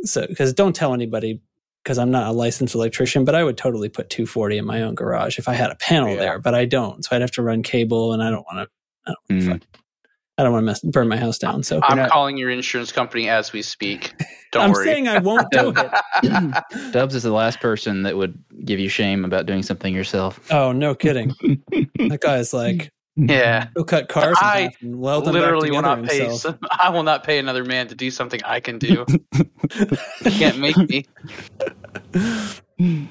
So 0.03 0.27
because 0.27 0.53
don't 0.53 0.77
tell 0.77 0.93
anybody 0.93 1.41
because 1.87 1.99
i'm 1.99 2.11
not 2.11 2.27
a 2.27 2.33
licensed 2.33 2.75
electrician 2.75 3.25
but 3.25 3.37
i 3.37 3.45
would 3.45 3.57
totally 3.57 3.89
put 3.89 4.11
240 4.11 4.59
in 4.59 4.67
my 4.67 4.83
own 4.83 4.95
garage 4.97 5.39
if 5.39 5.49
i 5.49 5.55
had 5.55 5.71
a 5.71 5.77
panel 5.77 6.11
Yeah. 6.11 6.17
there 6.17 6.39
but 6.41 6.53
i 6.55 6.65
don't 6.65 7.05
so 7.05 7.15
i'd 7.15 7.21
have 7.23 7.31
to 7.33 7.43
run 7.43 7.63
cable 7.63 8.13
and 8.13 8.23
i 8.23 8.31
don't 8.31 8.45
want 8.53 8.69
to 8.69 9.15
Mm. 9.31 9.63
i 10.37 10.43
don't 10.43 10.51
want 10.51 10.63
to 10.63 10.67
mess 10.67 10.81
burn 10.81 11.07
my 11.07 11.17
house 11.17 11.39
down 11.39 11.63
so 11.63 11.79
I'm 11.81 11.97
not- 11.97 12.11
calling 12.11 12.37
your 12.37 12.51
insurance 12.51 12.91
company 12.91 13.29
as 13.29 13.53
we 13.53 13.63
speak. 13.63 14.13
Don't 14.51 14.65
i'm 14.65 14.73
worry. 14.73 14.85
saying 14.85 15.07
i 15.07 15.19
won't 15.19 15.49
do 15.53 15.73
it 15.77 16.93
Dubs 16.93 17.15
is 17.15 17.23
the 17.23 17.31
last 17.31 17.61
person 17.61 18.03
that 18.03 18.17
would 18.17 18.37
give 18.65 18.81
you 18.81 18.89
shame 18.89 19.25
about 19.25 19.47
doing 19.47 19.63
something 19.63 19.95
yourself. 19.95 20.41
oh 20.53 20.73
no 20.73 20.93
kidding 20.97 21.29
that 22.09 22.19
guy's 22.21 22.53
like 22.53 22.91
yeah. 23.17 23.69
he'll 23.75 23.85
cut 23.85 24.09
cars 24.09 24.37
I 24.41 24.63
half 24.63 24.83
and 24.83 24.99
weld 25.01 25.25
them 25.25 25.35
Literally 25.35 25.71
will 25.71 25.83
not 25.83 26.05
pay. 26.05 26.31
some- 26.31 26.59
I 26.71 26.91
will 26.91 27.03
not 27.03 27.25
pay 27.25 27.39
another 27.39 27.65
man 27.65 27.89
to 27.89 27.95
do 27.95 28.11
something 28.11 28.41
I 28.45 28.61
can 28.61 28.79
do. 28.79 29.05
can't 30.25 30.59
make 30.59 30.77
me. 30.77 31.05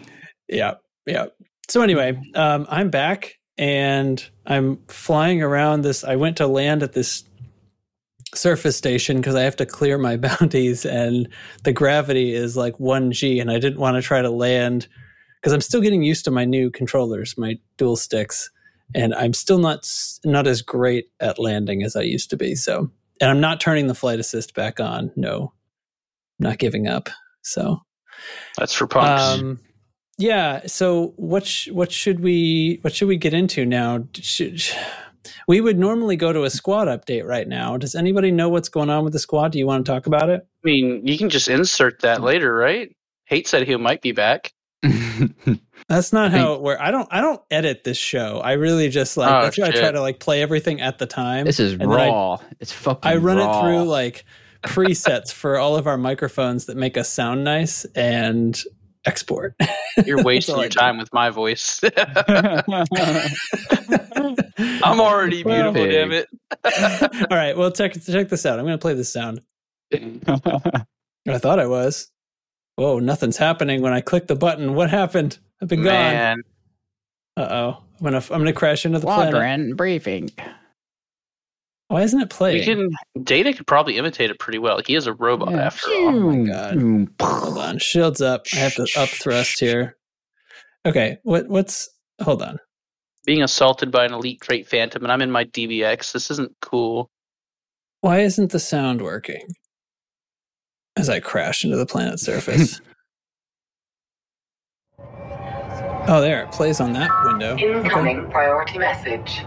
Yeah, 0.48 0.76
yeah. 1.08 1.26
So 1.70 1.82
anyway, 1.82 2.20
um, 2.36 2.68
I'm 2.70 2.89
back 2.91 3.34
and 3.58 4.24
I'm 4.46 4.78
flying 4.88 5.41
around 5.41 5.82
this. 5.82 6.04
I 6.04 6.15
went 6.15 6.38
to 6.38 6.48
land 6.48 6.84
at 6.84 6.94
this 6.94 7.24
surface 8.34 8.78
station 8.78 9.18
because 9.18 9.36
I 9.36 9.41
have 9.41 9.56
to 9.58 9.65
clear 9.65 9.98
my 9.98 10.18
bounties, 10.18 10.86
and 10.86 11.28
the 11.63 11.74
gravity 11.74 12.34
is 12.34 12.56
like 12.56 12.80
one 12.80 13.12
g, 13.12 13.39
and 13.39 13.50
I 13.50 13.58
didn't 13.60 13.80
want 13.80 13.96
to 13.96 14.02
try 14.02 14.22
to 14.22 14.30
land 14.30 14.88
because 15.41 15.54
I'm 15.54 15.62
still 15.62 15.82
getting 15.82 16.04
used 16.04 16.26
to 16.26 16.32
my 16.32 16.46
new 16.46 16.70
controllers, 16.70 17.36
my 17.38 17.56
dual 17.78 17.96
sticks, 17.96 18.50
and 18.93 19.13
I'm 19.15 19.34
still 19.34 19.58
not 19.58 19.89
not 20.24 20.48
as 20.48 20.62
great 20.62 21.10
at 21.19 21.39
landing 21.39 21.84
as 21.84 21.95
I 21.95 22.02
used 22.02 22.30
to 22.30 22.38
be. 22.38 22.56
So, 22.56 22.89
and 23.19 23.30
I'm 23.30 23.41
not 23.41 23.60
turning 23.60 23.88
the 23.88 23.95
flight 23.95 24.19
assist 24.19 24.54
back 24.54 24.80
on. 24.80 25.12
No, 25.15 25.54
I'm 26.39 26.43
not 26.43 26.58
giving 26.58 26.88
up. 26.88 27.10
So. 27.41 27.82
That's 28.58 28.74
for 28.74 28.88
punks. 28.88 29.21
Um, 29.21 29.60
yeah. 30.17 30.62
So 30.67 31.13
what 31.17 31.45
sh- 31.45 31.69
what 31.69 31.91
should 31.91 32.21
we 32.21 32.80
what 32.82 32.93
should 32.93 33.08
we 33.08 33.17
get 33.17 33.34
into 33.34 33.65
now? 33.65 34.08
Should, 34.13 34.62
sh- 34.62 34.76
we 35.48 35.62
would 35.62 35.78
normally 35.78 36.15
go 36.15 36.32
to 36.34 36.43
a 36.43 36.50
squad 36.50 36.88
update 36.88 37.26
right 37.26 37.48
now. 37.48 37.78
Does 37.78 37.95
anybody 37.95 38.32
know 38.32 38.50
what's 38.50 38.69
going 38.69 38.89
on 38.89 39.04
with 39.04 39.13
the 39.13 39.19
squad? 39.19 39.52
Do 39.52 39.60
you 39.60 39.67
want 39.67 39.86
to 39.86 39.91
talk 39.91 40.08
about 40.08 40.30
it? 40.30 40.41
I 40.41 40.62
mean, 40.63 41.06
you 41.06 41.17
can 41.17 41.30
just 41.30 41.48
insert 41.48 42.02
that 42.02 42.21
later, 42.21 42.54
right? 42.54 42.95
Hate 43.26 43.48
said 43.48 43.67
he 43.67 43.76
might 43.76 44.02
be 44.02 44.12
back. 44.12 44.54
That's 45.88 46.12
not 46.12 46.28
I 46.28 46.30
think- 46.32 46.41
how 46.45 46.54
it 46.54 46.62
works. 46.62 46.82
I 46.84 46.89
don't 46.91 47.08
I 47.12 47.21
don't 47.21 47.41
edit 47.52 47.84
this 47.84 47.98
show. 47.98 48.39
I 48.43 48.54
really 48.54 48.89
just 48.89 49.17
like 49.17 49.32
Oh, 49.32 49.41
that's 49.43 49.58
why 49.58 49.67
I 49.67 49.71
try 49.71 49.91
to 49.91 50.02
like 50.02 50.19
play 50.19 50.41
everything 50.41 50.82
at 50.82 50.98
the 50.98 51.06
time. 51.06 51.45
this 51.45 51.60
is 51.60 51.78
then 51.78 51.91
I- 51.91 52.08
raw. 52.10 52.38
it's 52.60 52.71
fucking. 52.71 53.10
I 53.12 53.17
run 53.17 53.38
raw. 53.38 53.60
it 53.60 53.62
through 53.62 53.84
like 53.86 54.26
presets 54.63 55.32
for 55.32 55.58
all 55.60 55.76
of 55.76 55.86
our 55.86 55.98
microphones 55.98 56.65
that 56.65 56.76
make 56.78 56.98
us 56.98 57.08
sound 57.08 57.43
nice 57.43 57.86
and 57.95 58.60
export. 59.06 59.54
You're 60.06 60.24
wasting 60.24 60.58
your 60.58 60.69
time 60.69 60.98
with 60.98 61.13
my 61.13 61.30
voice. 61.30 61.80
I'm 64.58 65.00
already 65.00 65.43
Well- 65.43 65.71
beautiful, 65.71 65.91
damn 65.91 66.12
it. 66.12 66.28
all 67.32 67.38
right. 67.38 67.56
Well, 67.58 67.71
check 67.71 67.93
check 68.04 68.30
this 68.30 68.45
out. 68.45 68.58
I'm 68.60 68.65
going 68.65 68.78
to 68.78 68.82
play 68.82 68.93
this 68.93 69.12
sound. 69.13 69.41
I 69.93 71.38
thought 71.38 71.60
I 71.60 71.67
was. 71.67 72.12
Whoa, 72.76 73.00
nothing's 73.00 73.38
happening 73.38 73.82
when 73.82 73.93
I 73.93 74.02
click 74.02 74.28
the 74.28 74.36
button. 74.36 74.74
What 74.76 74.89
happened? 74.89 75.38
I've 75.62 75.68
been 75.70 75.84
Man, 75.84 76.38
gone. 77.36 77.46
Uh 77.46 77.50
oh. 77.54 77.84
I'm 78.00 78.04
gonna 78.04 78.18
I'm 78.18 78.39
gonna 78.39 78.54
crash 78.54 78.86
into 78.86 79.00
the 79.00 79.06
planet. 79.06 79.30
Squadron 79.32 79.76
briefing. 79.76 80.30
Why 81.88 82.02
isn't 82.02 82.20
it 82.20 82.26
we 82.26 82.28
playing? 82.30 82.63
can. 82.63 82.89
Data 83.24 83.54
could 83.54 83.68
probably 83.68 83.98
imitate 83.98 84.30
it 84.32 84.39
pretty 84.39 84.58
well. 84.58 84.82
He 84.86 84.96
is 84.96 85.08
a 85.08 85.13
robot 85.13 85.52
Yeah. 85.52 85.65
after 85.68 85.88
all. 85.89 86.08
Oh 86.08 86.20
my 86.32 86.46
God. 86.52 87.08
Hold 87.22 87.58
on. 87.60 87.78
Shields 87.80 88.22
up. 88.22 88.46
I 88.54 88.58
have 88.58 88.76
to 88.76 88.88
up 88.98 89.10
thrust 89.10 89.60
here. 89.60 89.96
Okay. 90.86 91.18
What 91.24 91.48
what's 91.48 91.89
hold 92.22 92.41
on. 92.41 92.60
Being 93.26 93.44
assaulted 93.44 93.91
by 93.91 94.06
an 94.06 94.13
elite 94.13 94.41
trait 94.41 94.68
phantom, 94.68 95.04
and 95.04 95.12
I'm 95.12 95.22
in 95.22 95.32
my 95.32 95.46
DBX. 95.46 96.12
This 96.12 96.30
isn't 96.32 96.52
cool. 96.62 97.10
Why 98.02 98.20
isn't 98.20 98.52
the 98.52 98.60
sound 98.60 99.02
working? 99.02 99.48
As 100.96 101.10
I 101.10 101.20
crash 101.20 101.63
into 101.63 101.76
the 101.78 101.86
planet's 101.88 102.22
surface. 102.24 102.80
oh, 106.08 106.22
there. 106.22 106.44
It 106.44 106.52
plays 106.52 106.80
on 106.80 106.94
that 106.94 107.10
window. 107.26 107.54
Okay. 107.54 107.72
Incoming 107.82 108.30
priority 108.30 108.78
message. 108.78 109.41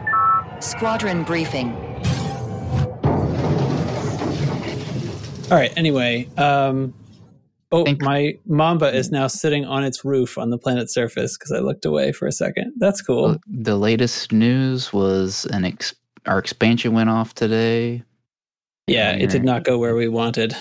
Squadron 0.61 1.23
briefing. 1.25 1.73
All 5.51 5.57
right. 5.57 5.73
Anyway, 5.79 6.29
um, 6.37 6.93
oh, 7.73 7.85
Think- 7.85 8.03
my 8.03 8.35
Mamba 8.47 8.95
is 8.95 9.11
now 9.11 9.29
sitting 9.29 9.65
on 9.65 9.83
its 9.85 10.05
roof 10.05 10.37
on 10.37 10.51
the 10.51 10.59
planet's 10.59 10.93
surface 10.93 11.39
because 11.39 11.53
I 11.53 11.61
looked 11.61 11.85
away 11.87 12.13
for 12.13 12.27
a 12.27 12.33
second. 12.33 12.73
That's 12.79 13.01
cool. 13.01 13.29
The- 13.33 13.41
The 13.49 13.77
latest 13.77 14.33
news 14.33 14.93
was 14.93 15.47
an 15.53 15.65
ex- 15.65 15.95
our 16.27 16.39
expansion 16.39 16.93
went 16.93 17.09
off 17.09 17.35
today. 17.35 18.03
Yeah, 18.87 19.13
it 19.13 19.31
did 19.31 19.45
not 19.45 19.65
go 19.65 19.79
where 19.79 19.95
we 19.95 20.09
wanted. 20.09 20.55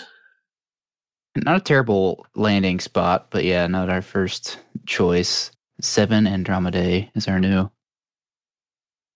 Not 1.36 1.58
a 1.58 1.62
terrible 1.62 2.26
landing 2.36 2.80
spot, 2.80 3.28
but 3.30 3.44
yeah, 3.46 3.68
not 3.68 3.90
our 3.90 4.02
first 4.02 4.60
choice. 4.86 5.52
Seven 5.82 6.26
Andromedae 6.26 7.12
is 7.16 7.28
our 7.28 7.40
new 7.40 7.70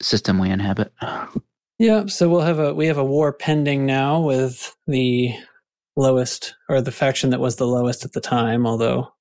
system 0.01 0.39
we 0.39 0.49
inhabit. 0.49 0.93
Yeah, 1.79 2.05
so 2.05 2.29
we'll 2.29 2.41
have 2.41 2.59
a 2.59 2.73
we 2.73 2.85
have 2.87 2.97
a 2.99 3.03
war 3.03 3.33
pending 3.33 3.85
now 3.85 4.19
with 4.21 4.75
the 4.85 5.33
lowest 5.95 6.55
or 6.69 6.81
the 6.81 6.91
faction 6.91 7.31
that 7.31 7.39
was 7.39 7.55
the 7.55 7.67
lowest 7.67 8.05
at 8.05 8.13
the 8.13 8.21
time. 8.21 8.67
Although, 8.67 9.11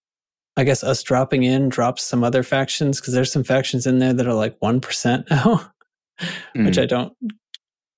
I 0.57 0.65
guess 0.65 0.85
us 0.85 1.03
dropping 1.03 1.43
in 1.45 1.71
drops 1.71 2.03
some 2.03 2.23
other 2.23 2.43
factions 2.43 3.01
because 3.01 3.15
there's 3.15 3.33
some 3.33 3.45
factions 3.45 3.87
in 3.87 3.99
there 3.99 4.13
that 4.13 4.27
are 4.27 4.35
like 4.35 4.57
one 4.61 4.81
percent 4.81 5.27
now. 5.31 5.73
which 6.55 6.77
Mm. 6.77 6.83
I 6.83 6.87
don't 6.87 7.15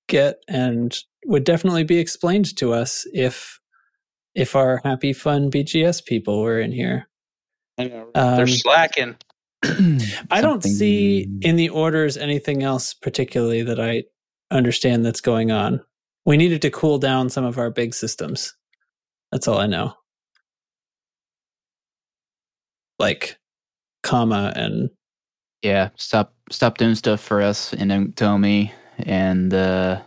get 0.07 0.37
and 0.47 0.97
would 1.25 1.43
definitely 1.43 1.83
be 1.83 1.97
explained 1.99 2.55
to 2.57 2.71
us 2.73 3.05
if 3.13 3.59
if 4.35 4.55
our 4.55 4.79
happy 4.85 5.11
fun 5.11 5.51
BGS 5.51 6.05
people 6.05 6.41
were 6.41 6.59
in 6.59 6.71
here. 6.71 7.09
I 7.77 7.85
know, 7.85 8.09
Um, 8.15 8.37
They're 8.37 8.47
slacking. 8.47 9.17
I 10.31 10.41
don't 10.41 10.63
see 10.63 11.27
in 11.41 11.55
the 11.55 11.69
orders 11.69 12.17
anything 12.17 12.63
else 12.63 12.93
particularly 12.93 13.63
that 13.63 13.79
I 13.79 14.03
understand 14.51 15.05
that's 15.05 15.21
going 15.21 15.51
on. 15.51 15.81
We 16.25 16.37
needed 16.37 16.61
to 16.63 16.69
cool 16.71 16.99
down 16.99 17.29
some 17.29 17.43
of 17.45 17.57
our 17.57 17.69
big 17.69 17.93
systems. 17.93 18.55
That's 19.31 19.47
all 19.47 19.57
I 19.57 19.67
know. 19.67 19.93
Like 22.99 23.37
comma 24.03 24.53
and 24.55 24.89
Yeah, 25.61 25.89
stop 25.95 26.33
stop 26.51 26.77
doing 26.77 26.95
stuff 26.95 27.19
for 27.21 27.41
us 27.41 27.73
and 27.73 28.15
tell 28.15 28.37
me 28.37 28.73
and 28.99 29.53
uh 29.53 30.01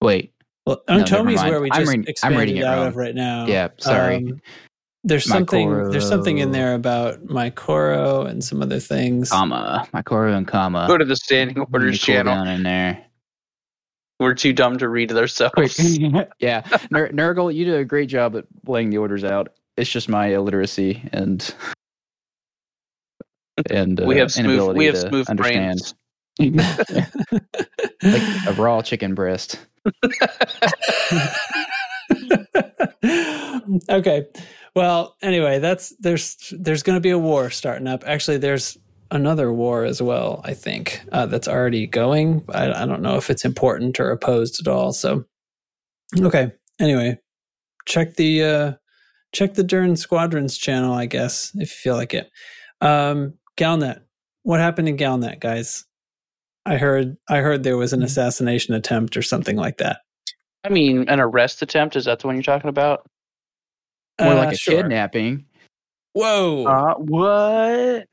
wait. 0.00 0.32
well, 0.66 0.82
No, 0.88 0.96
never 0.98 1.08
Tomi's 1.08 1.36
mind. 1.36 1.50
where 1.50 1.60
we 1.60 1.70
I'm 1.70 1.80
just 1.82 1.90
reading- 1.96 2.14
I'm 2.22 2.36
reading 2.36 2.56
it 2.58 2.64
out 2.64 2.78
wrong. 2.78 2.86
of 2.88 2.96
right 2.96 3.14
now. 3.14 3.46
Yeah, 3.46 3.68
sorry. 3.78 4.16
Um, 4.16 4.40
there's 5.06 5.24
something 5.24 5.90
there's 5.90 6.06
something 6.08 6.38
in 6.38 6.50
there 6.50 6.74
about 6.74 7.24
Mycoro 7.26 8.26
and 8.26 8.42
some 8.44 8.60
other 8.60 8.80
things. 8.80 9.30
comma. 9.30 9.88
Mycoro 9.94 10.36
and 10.36 10.46
comma. 10.46 10.86
Go 10.88 10.98
to 10.98 11.04
the 11.04 11.14
standing 11.16 11.64
orders 11.72 11.98
channel. 12.00 12.34
down 12.34 12.48
in 12.48 12.62
there. 12.64 13.02
We're 14.18 14.34
too 14.34 14.52
dumb 14.52 14.78
to 14.78 14.88
read 14.88 15.10
it 15.12 15.16
ourselves. 15.16 15.78
Yeah. 16.40 16.62
Ner- 16.90 17.10
Nurgle, 17.10 17.54
you 17.54 17.64
did 17.64 17.78
a 17.78 17.84
great 17.84 18.08
job 18.08 18.34
at 18.36 18.44
laying 18.66 18.90
the 18.90 18.98
orders 18.98 19.22
out. 19.24 19.48
It's 19.76 19.90
just 19.90 20.08
my 20.08 20.26
illiteracy 20.28 21.02
and 21.12 21.54
and 23.70 24.00
uh, 24.00 24.06
we 24.06 24.16
have 24.18 24.32
smooth. 24.32 24.46
inability 24.46 24.78
We 24.78 24.86
have 24.86 24.94
to 24.96 25.08
smooth 25.08 25.28
understand. 25.30 25.78
brains. 26.38 26.64
like 28.02 28.46
a 28.48 28.52
raw 28.58 28.82
chicken 28.82 29.14
breast. 29.14 29.60
okay. 33.90 34.26
Well, 34.76 35.16
anyway, 35.22 35.58
that's 35.58 35.96
there's 36.00 36.52
there's 36.52 36.82
going 36.82 36.98
to 36.98 37.00
be 37.00 37.08
a 37.10 37.18
war 37.18 37.48
starting 37.48 37.86
up. 37.86 38.04
Actually, 38.06 38.36
there's 38.36 38.76
another 39.10 39.50
war 39.50 39.84
as 39.84 40.02
well. 40.02 40.42
I 40.44 40.52
think 40.52 41.00
uh, 41.12 41.24
that's 41.24 41.48
already 41.48 41.86
going. 41.86 42.44
I, 42.50 42.82
I 42.82 42.84
don't 42.84 43.00
know 43.00 43.16
if 43.16 43.30
it's 43.30 43.46
important 43.46 43.98
or 43.98 44.10
opposed 44.10 44.60
at 44.60 44.68
all. 44.70 44.92
So, 44.92 45.24
okay. 46.20 46.52
Anyway, 46.78 47.18
check 47.86 48.16
the 48.16 48.44
uh, 48.44 48.72
check 49.32 49.54
the 49.54 49.64
Dern 49.64 49.96
Squadrons 49.96 50.58
channel. 50.58 50.92
I 50.92 51.06
guess 51.06 51.52
if 51.54 51.60
you 51.60 51.66
feel 51.66 51.96
like 51.96 52.12
it. 52.12 52.30
Um, 52.82 53.32
Galnet. 53.56 54.02
What 54.42 54.60
happened 54.60 54.90
in 54.90 54.98
Galnet, 54.98 55.40
guys? 55.40 55.86
I 56.66 56.76
heard 56.76 57.16
I 57.30 57.38
heard 57.38 57.62
there 57.62 57.78
was 57.78 57.94
an 57.94 58.02
assassination 58.02 58.74
attempt 58.74 59.16
or 59.16 59.22
something 59.22 59.56
like 59.56 59.78
that. 59.78 60.00
I 60.64 60.68
mean, 60.68 61.08
an 61.08 61.18
arrest 61.18 61.62
attempt. 61.62 61.96
Is 61.96 62.04
that 62.04 62.18
the 62.18 62.26
one 62.26 62.36
you're 62.36 62.42
talking 62.42 62.68
about? 62.68 63.08
More 64.20 64.32
Uh, 64.32 64.36
like 64.36 64.52
a 64.52 64.56
sure. 64.56 64.74
kidnapping. 64.82 65.44
Whoa. 66.14 66.64
Uh, 66.64 66.94
what? 66.96 68.06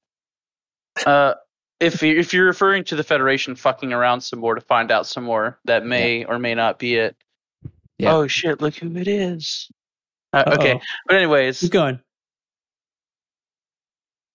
Uh, 1.05 1.33
if 1.79 2.01
you 2.01 2.17
if 2.19 2.33
you're 2.33 2.45
referring 2.45 2.83
to 2.85 2.95
the 2.95 3.03
Federation 3.03 3.55
fucking 3.55 3.91
around 3.93 4.21
some 4.21 4.39
more 4.39 4.55
to 4.55 4.61
find 4.61 4.91
out 4.91 5.05
some 5.07 5.23
more, 5.23 5.59
that 5.65 5.85
may 5.85 6.23
or 6.25 6.37
may 6.39 6.55
not 6.55 6.79
be 6.79 6.95
it. 6.95 7.15
Yeah. 7.97 8.13
Oh 8.15 8.27
shit! 8.27 8.61
Look 8.61 8.75
who 8.75 8.95
it 8.97 9.07
is. 9.07 9.69
Uh, 10.33 10.43
okay, 10.57 10.79
but 11.07 11.15
anyways, 11.15 11.59
Keep 11.59 11.71
going. 11.71 11.99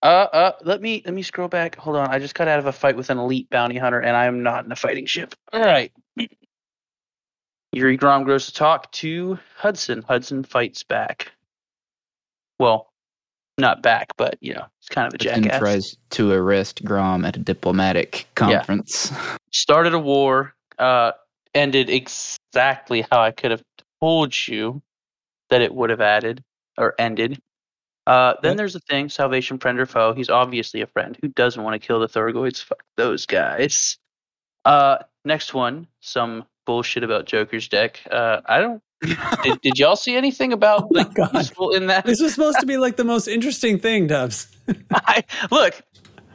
uh, 0.03 0.07
uh, 0.07 0.53
let 0.63 0.81
me 0.81 1.03
let 1.05 1.13
me 1.13 1.23
scroll 1.23 1.49
back. 1.49 1.77
Hold 1.77 1.97
on, 1.97 2.09
I 2.09 2.19
just 2.19 2.35
got 2.35 2.49
out 2.49 2.59
of 2.61 2.67
a 2.67 2.73
fight 2.73 2.97
with 2.97 3.11
an 3.11 3.19
elite 3.19 3.51
bounty 3.51 3.77
hunter, 3.79 4.01
and 4.01 4.17
I 4.17 4.27
am 4.27 4.43
not 4.43 4.65
in 4.65 4.73
a 4.73 4.77
fighting 4.77 5.07
ship. 5.07 5.35
All 5.53 5.61
right. 5.61 5.93
Yuri 7.73 7.97
Grom 7.97 8.25
goes 8.25 8.47
to 8.47 8.53
talk 8.53 8.91
to 8.93 9.39
Hudson. 9.57 10.03
Hudson 10.03 10.43
fights 10.45 10.83
back. 10.85 11.33
Well, 12.59 12.89
not 13.59 13.83
back, 13.83 14.09
but 14.17 14.37
you 14.41 14.55
know, 14.55 14.67
it's 14.81 14.89
kind 14.89 15.07
of 15.07 15.15
a 15.15 15.19
jackass. 15.19 15.59
tries 15.59 15.97
to 16.11 16.33
arrest 16.33 16.85
Grom 16.85 17.25
at 17.25 17.37
a 17.37 17.41
diplomatic 17.41 18.27
conference. 18.35 19.13
started 19.53 19.95
a 19.95 19.99
war, 19.99 20.55
uh, 20.79 21.13
ended 21.55 21.91
exactly 21.91 23.07
how 23.11 23.21
I 23.21 23.31
could 23.33 23.51
have 23.51 23.63
told 24.01 24.35
you 24.47 24.83
that 25.51 25.61
it 25.63 25.75
would 25.75 25.91
have 25.91 26.01
added 26.01 26.43
or 26.77 26.95
ended. 26.99 27.41
Uh, 28.07 28.35
then 28.43 28.57
there's 28.57 28.73
the 28.73 28.81
thing, 28.81 29.11
salvation 29.11 29.59
friend 29.59 29.79
or 29.79 29.85
foe. 29.85 30.15
He's 30.15 30.31
obviously 30.31 30.81
a 30.81 30.87
friend. 30.87 31.19
Who 31.21 31.29
doesn't 31.29 31.63
want 31.63 31.75
to 31.75 31.87
kill 31.87 32.01
the 32.01 32.09
Thargoids? 32.09 32.63
Fuck 32.63 32.83
those 32.97 33.27
guys. 33.27 33.99
Uh, 34.65 34.99
next 35.27 35.53
one, 35.53 35.87
some 36.01 36.45
bullshit 36.65 37.05
about 37.05 37.27
Joker's 37.27 37.69
deck. 37.69 38.01
Uh, 38.11 38.41
I 38.47 38.61
don't. 38.61 38.83
Did, 39.01 39.61
did 39.61 39.79
y'all 39.79 39.97
see 39.97 40.17
anything 40.17 40.53
about 40.53 40.83
Oh 40.85 40.89
like 40.93 41.33
useful 41.33 41.71
in 41.75 41.87
that? 41.87 42.05
This 42.05 42.21
was 42.21 42.35
supposed 42.35 42.61
to 42.61 42.67
be 42.67 42.77
like 42.77 42.97
the 42.97 43.05
most 43.05 43.29
interesting 43.29 43.79
thing, 43.79 44.07
Dubs. 44.07 44.49
I 44.93 45.25
look, 45.51 45.81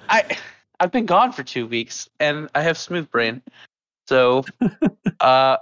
I 0.09 0.37
I've 0.79 0.91
been 0.91 1.05
gone 1.05 1.31
for 1.31 1.43
two 1.43 1.67
weeks 1.67 2.09
and 2.19 2.49
I 2.55 2.61
have 2.61 2.77
smooth 2.77 3.09
brain. 3.09 3.41
So 4.07 4.43
uh 5.19 5.57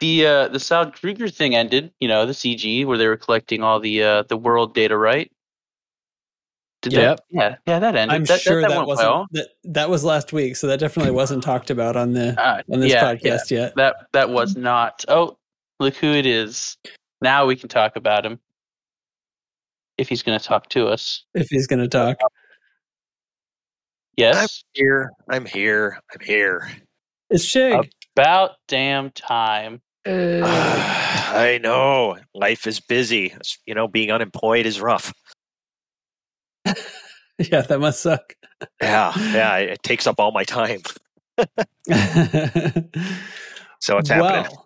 the 0.00 0.26
uh 0.26 0.48
the 0.48 0.60
Sal 0.60 0.90
Krieger 0.90 1.28
thing 1.28 1.54
ended, 1.54 1.92
you 2.00 2.08
know, 2.08 2.26
the 2.26 2.32
CG 2.32 2.84
where 2.86 2.98
they 2.98 3.06
were 3.06 3.16
collecting 3.16 3.62
all 3.62 3.80
the 3.80 4.02
uh 4.02 4.22
the 4.24 4.36
world 4.36 4.74
data, 4.74 4.96
right? 4.96 5.30
Did 6.82 6.94
Yep. 6.94 7.16
that 7.16 7.24
yeah, 7.30 7.54
yeah, 7.66 7.78
that 7.78 7.94
ended. 7.94 8.14
I'm 8.14 8.24
that, 8.24 8.40
sure 8.40 8.60
that, 8.60 8.70
that, 8.70 8.76
went 8.76 8.88
wasn't 8.88 9.08
well. 9.08 9.26
that, 9.30 9.48
that 9.64 9.90
was 9.90 10.02
last 10.02 10.32
week, 10.32 10.56
so 10.56 10.66
that 10.66 10.80
definitely 10.80 11.12
wasn't 11.12 11.44
talked 11.44 11.70
about 11.70 11.94
on 11.96 12.12
the 12.12 12.40
Uh, 12.40 12.62
on 12.72 12.80
this 12.80 12.90
yeah, 12.90 13.14
podcast 13.14 13.52
yet. 13.52 13.76
That 13.76 13.94
that 14.12 14.30
was 14.30 14.56
not. 14.56 15.04
Oh, 15.06 15.38
look 15.82 15.96
who 15.96 16.12
it 16.12 16.26
is. 16.26 16.76
Now 17.20 17.46
we 17.46 17.56
can 17.56 17.68
talk 17.68 17.96
about 17.96 18.24
him. 18.24 18.38
If 19.98 20.08
he's 20.08 20.22
going 20.22 20.38
to 20.38 20.44
talk 20.44 20.68
to 20.70 20.88
us. 20.88 21.24
If 21.34 21.48
he's 21.48 21.66
going 21.66 21.80
to 21.80 21.88
talk, 21.88 22.16
Yes. 24.16 24.64
Here, 24.74 25.10
I'm 25.30 25.46
here. 25.46 25.98
I'm 26.12 26.20
here. 26.24 26.70
it's 27.30 27.46
Chig. 27.46 27.90
About 28.14 28.52
damn 28.68 29.10
time. 29.10 29.80
I 30.06 31.58
know 31.62 32.18
life 32.34 32.66
is 32.66 32.80
busy. 32.80 33.34
You 33.66 33.74
know, 33.74 33.88
being 33.88 34.10
unemployed 34.10 34.66
is 34.66 34.80
rough. 34.80 35.14
yeah, 36.66 37.62
that 37.62 37.80
must 37.80 38.02
suck. 38.02 38.34
Yeah, 38.80 39.12
yeah, 39.16 39.56
it 39.56 39.70
it 39.70 39.82
takes 39.82 40.06
up 40.06 40.20
all 40.20 40.32
my 40.32 40.44
time. 40.44 40.82
So 43.82 43.98
it's 43.98 44.08
happening. 44.08 44.44
Well, 44.48 44.61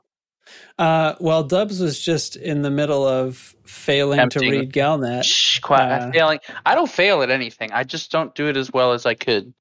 uh, 0.78 1.14
well, 1.20 1.42
Dubs 1.42 1.80
was 1.80 1.98
just 1.98 2.36
in 2.36 2.62
the 2.62 2.70
middle 2.70 3.06
of 3.06 3.54
failing 3.64 4.18
Tempting. 4.18 4.42
to 4.42 4.50
read 4.50 4.72
Galnet. 4.72 5.24
Shh, 5.24 5.58
quiet. 5.60 6.02
uh, 6.02 6.06
I'm 6.06 6.12
failing. 6.12 6.38
I 6.64 6.74
don't 6.74 6.90
fail 6.90 7.22
at 7.22 7.30
anything. 7.30 7.72
I 7.72 7.84
just 7.84 8.10
don't 8.10 8.34
do 8.34 8.48
it 8.48 8.56
as 8.56 8.72
well 8.72 8.92
as 8.92 9.06
I 9.06 9.14
could. 9.14 9.52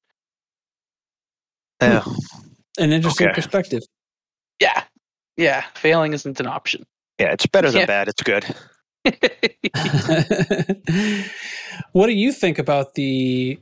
Yeah. 1.81 2.03
An 2.79 2.91
interesting 2.91 3.27
Okay. 3.27 3.35
perspective. 3.35 3.81
Yeah. 4.59 4.83
Yeah. 5.37 5.63
Failing 5.75 6.13
isn't 6.13 6.39
an 6.41 6.47
option. 6.47 6.85
Yeah, 7.19 7.31
it's 7.31 7.45
better 7.47 7.71
than 7.71 7.81
Yeah. 7.81 7.85
bad. 7.85 8.07
It's 8.09 8.21
good. 8.21 8.45
what 11.93 12.07
do 12.07 12.13
you 12.13 12.31
think 12.31 12.59
about 12.59 12.93
the 12.95 13.59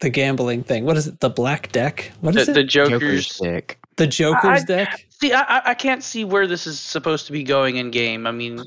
the 0.00 0.10
gambling 0.10 0.62
thing? 0.62 0.84
What 0.84 0.96
is 0.96 1.06
it? 1.06 1.20
The 1.20 1.30
black 1.30 1.72
deck? 1.72 2.12
What 2.20 2.36
is 2.36 2.46
the, 2.46 2.52
it? 2.52 2.54
the 2.54 2.64
Joker's 2.64 3.00
Joker's. 3.00 3.34
stick. 3.34 3.78
the 3.96 4.06
Joker's 4.06 4.62
I- 4.62 4.64
deck? 4.64 5.06
See, 5.20 5.32
I, 5.32 5.70
I- 5.70 5.74
can't 5.74 6.02
see 6.02 6.24
where 6.24 6.46
this 6.46 6.66
is 6.66 6.80
supposed 6.80 7.26
to 7.26 7.32
be 7.32 7.42
going 7.42 7.76
in 7.76 7.90
game. 7.90 8.26
I 8.26 8.32
mean, 8.32 8.62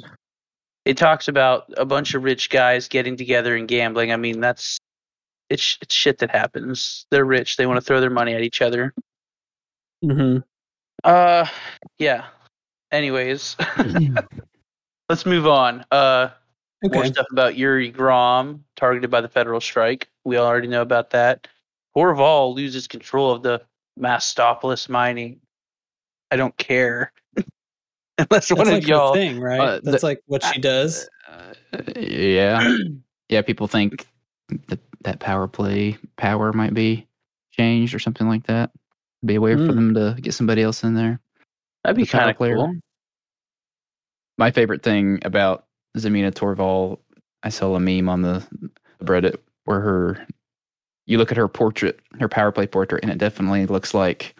it 0.85 0.97
talks 0.97 1.27
about 1.27 1.65
a 1.77 1.85
bunch 1.85 2.13
of 2.13 2.23
rich 2.23 2.49
guys 2.49 2.87
getting 2.87 3.17
together 3.17 3.55
and 3.55 3.67
gambling. 3.67 4.11
I 4.11 4.17
mean, 4.17 4.39
that's 4.39 4.77
it's, 5.49 5.77
it's 5.81 5.93
shit 5.93 6.19
that 6.19 6.31
happens. 6.31 7.05
They're 7.11 7.25
rich. 7.25 7.57
They 7.57 7.65
want 7.65 7.77
to 7.77 7.81
throw 7.81 8.01
their 8.01 8.09
money 8.09 8.33
at 8.33 8.41
each 8.41 8.61
other. 8.61 8.93
Mm-hmm. 10.03 10.39
Uh, 11.03 11.47
yeah. 11.99 12.25
Anyways, 12.91 13.55
let's 15.09 15.25
move 15.25 15.47
on. 15.47 15.85
Uh, 15.91 16.29
More 16.83 17.05
stuff 17.05 17.27
about 17.31 17.57
Yuri 17.57 17.89
Grom, 17.89 18.63
targeted 18.75 19.09
by 19.09 19.21
the 19.21 19.29
federal 19.29 19.61
strike. 19.61 20.09
We 20.23 20.37
already 20.37 20.67
know 20.67 20.81
about 20.81 21.09
that. 21.11 21.47
Torval 21.95 22.53
loses 22.55 22.87
control 22.87 23.31
of 23.31 23.43
the 23.43 23.61
Mastopolis 23.99 24.89
mining. 24.89 25.39
I 26.33 26.35
don't 26.35 26.57
care. 26.57 27.11
Unless 28.17 28.47
That's 28.47 28.51
one 28.51 28.67
like 28.67 28.83
of 28.83 28.89
y'all. 28.89 29.13
thing, 29.13 29.39
right? 29.39 29.59
Uh, 29.59 29.79
That's 29.83 30.01
the- 30.01 30.07
like 30.07 30.21
what 30.25 30.43
she 30.43 30.59
does. 30.59 31.07
Uh, 31.31 31.53
yeah, 31.95 32.75
yeah. 33.29 33.41
People 33.43 33.67
think 33.67 34.07
that 34.67 34.79
that 35.03 35.19
power 35.19 35.47
play 35.47 35.97
power 36.17 36.51
might 36.53 36.73
be 36.73 37.07
changed 37.51 37.93
or 37.93 37.99
something 37.99 38.27
like 38.27 38.47
that. 38.47 38.71
Be 39.23 39.35
a 39.35 39.41
way 39.41 39.55
for 39.55 39.61
Hmm. 39.67 39.75
them 39.75 39.93
to 39.93 40.17
get 40.21 40.33
somebody 40.33 40.63
else 40.63 40.83
in 40.83 40.95
there. 40.95 41.19
That'd 41.83 41.97
be 41.97 42.05
kind 42.05 42.29
of 42.29 42.35
player. 42.37 42.55
cool. 42.55 42.73
My 44.37 44.49
favorite 44.51 44.81
thing 44.81 45.19
about 45.23 45.65
Zemina 45.97 46.31
Torval, 46.33 46.99
I 47.43 47.49
saw 47.49 47.75
a 47.75 47.79
meme 47.79 48.09
on 48.09 48.21
the 48.23 48.45
Reddit 49.03 49.35
where 49.65 49.79
her 49.81 50.27
you 51.05 51.17
look 51.17 51.31
at 51.31 51.37
her 51.37 51.47
portrait, 51.47 51.99
her 52.19 52.27
power 52.29 52.51
play 52.51 52.65
portrait, 52.65 53.03
and 53.03 53.11
it 53.11 53.17
definitely 53.19 53.65
looks 53.67 53.93
like 53.93 54.35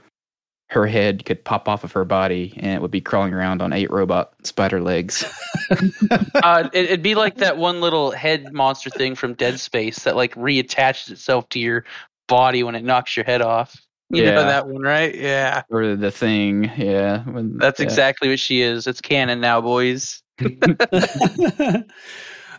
her 0.74 0.88
head 0.88 1.24
could 1.26 1.44
pop 1.44 1.70
off 1.70 1.84
of 1.84 1.92
her 1.92 2.04
body 2.04 2.54
and 2.58 2.74
it 2.74 2.82
would 2.82 2.92
be 2.92 3.02
crawling 3.02 3.34
around 3.34 3.62
on 3.62 3.74
eight 3.74 3.92
robot 3.92 4.34
spider 4.44 4.82
legs. 4.82 5.24
uh, 5.72 6.70
it, 6.74 6.86
it'd 6.86 7.04
be 7.04 7.16
like 7.16 7.36
that 7.38 7.58
one 7.58 7.80
little 7.80 8.12
head 8.12 8.52
monster 8.52 8.90
thing 8.90 9.16
from 9.16 9.36
Dead 9.36 9.60
Space 9.60 10.00
that 10.04 10.16
like 10.16 10.34
reattaches 10.36 11.12
itself 11.12 11.48
to 11.50 11.60
your 11.60 11.86
body 12.28 12.64
when 12.64 12.74
it 12.76 12.84
knocks 12.84 13.16
your 13.16 13.24
head 13.26 13.42
off. 13.42 13.80
You 14.10 14.26
know 14.26 14.46
that 14.46 14.68
one, 14.68 14.82
right? 14.82 15.14
Yeah. 15.16 15.64
or 15.70 15.96
the 15.96 16.12
thing, 16.12 16.72
yeah. 16.78 17.24
when- 17.24 17.58
That's 17.58 17.80
yeah. 17.80 17.86
exactly 17.86 18.30
what 18.30 18.40
she 18.40 18.62
is. 18.62 18.86
It's 18.86 19.02
canon 19.02 19.42
now, 19.42 19.62
boys. 19.62 20.22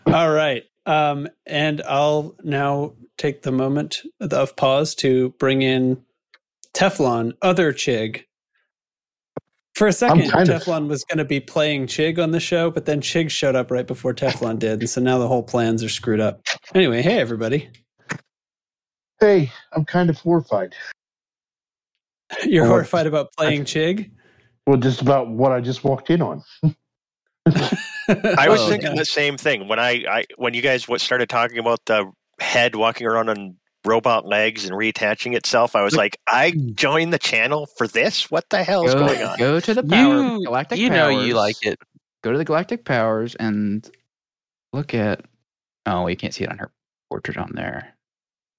All 0.05 0.31
right. 0.31 0.63
Um, 0.85 1.27
and 1.45 1.81
I'll 1.87 2.35
now 2.43 2.93
take 3.17 3.41
the 3.41 3.51
moment 3.51 4.01
of 4.19 4.55
pause 4.55 4.95
to 4.95 5.29
bring 5.39 5.61
in 5.61 6.04
Teflon, 6.75 7.33
other 7.41 7.71
Chig. 7.73 8.23
For 9.75 9.87
a 9.87 9.93
second, 9.93 10.29
kind 10.31 10.47
of- 10.49 10.61
Teflon 10.63 10.87
was 10.87 11.03
going 11.03 11.17
to 11.17 11.25
be 11.25 11.39
playing 11.39 11.87
Chig 11.87 12.17
on 12.21 12.31
the 12.31 12.39
show, 12.39 12.71
but 12.71 12.85
then 12.85 13.01
Chig 13.01 13.29
showed 13.29 13.55
up 13.55 13.71
right 13.71 13.85
before 13.87 14.13
Teflon 14.13 14.57
did. 14.59 14.79
And 14.81 14.89
so 14.89 15.01
now 15.01 15.17
the 15.17 15.27
whole 15.27 15.43
plans 15.43 15.83
are 15.83 15.89
screwed 15.89 16.19
up. 16.21 16.41
Anyway, 16.73 17.01
hey, 17.01 17.19
everybody. 17.19 17.69
Hey, 19.19 19.51
I'm 19.73 19.83
kind 19.85 20.09
of 20.09 20.17
horrified. 20.17 20.73
You're 22.45 22.65
Oh, 22.65 22.69
horrified 22.69 23.05
about 23.07 23.29
playing 23.37 23.63
Chig? 23.65 24.11
Well, 24.67 24.77
just 24.77 25.01
about 25.01 25.29
what 25.29 25.51
I 25.51 25.61
just 25.61 25.83
walked 25.83 26.09
in 26.09 26.21
on. 26.21 26.41
I 27.47 28.47
was 28.49 28.61
Oh, 28.61 28.69
thinking 28.69 28.91
yeah. 28.91 28.97
the 28.97 29.05
same 29.05 29.37
thing 29.37 29.67
when 29.67 29.77
I, 29.79 30.03
I 30.09 30.25
when 30.37 30.53
you 30.53 30.61
guys 30.61 30.87
what 30.87 31.01
started 31.01 31.29
talking 31.29 31.59
about 31.59 31.79
the 31.85 32.11
head 32.39 32.75
walking 32.75 33.05
around 33.07 33.29
on 33.29 33.55
robot 33.85 34.25
legs 34.25 34.65
and 34.65 34.73
reattaching 34.73 35.35
itself. 35.35 35.75
I 35.75 35.83
was 35.83 35.95
like, 35.95 36.19
I 36.27 36.51
joined 36.51 37.13
the 37.13 37.19
channel 37.19 37.67
for 37.77 37.87
this. 37.87 38.29
What 38.31 38.49
the 38.49 38.63
hell 38.63 38.85
is 38.85 38.93
Go, 38.93 39.07
going 39.07 39.21
on? 39.21 39.37
go 39.37 39.59
to 39.59 39.73
the 39.73 39.83
power, 39.83 40.15
You, 40.37 40.43
galactic 40.45 40.79
you 40.79 40.89
know 40.89 41.09
you 41.09 41.33
like 41.35 41.65
it. 41.65 41.79
Go 42.23 42.31
to 42.31 42.37
the 42.37 42.45
galactic 42.45 42.85
powers 42.85 43.35
and 43.35 43.89
look 44.73 44.93
at. 44.93 45.21
Oh, 45.85 46.07
you 46.07 46.15
can't 46.15 46.33
see 46.33 46.43
it 46.43 46.49
on 46.51 46.57
her 46.57 46.71
portrait 47.09 47.37
on 47.37 47.51
there. 47.53 47.93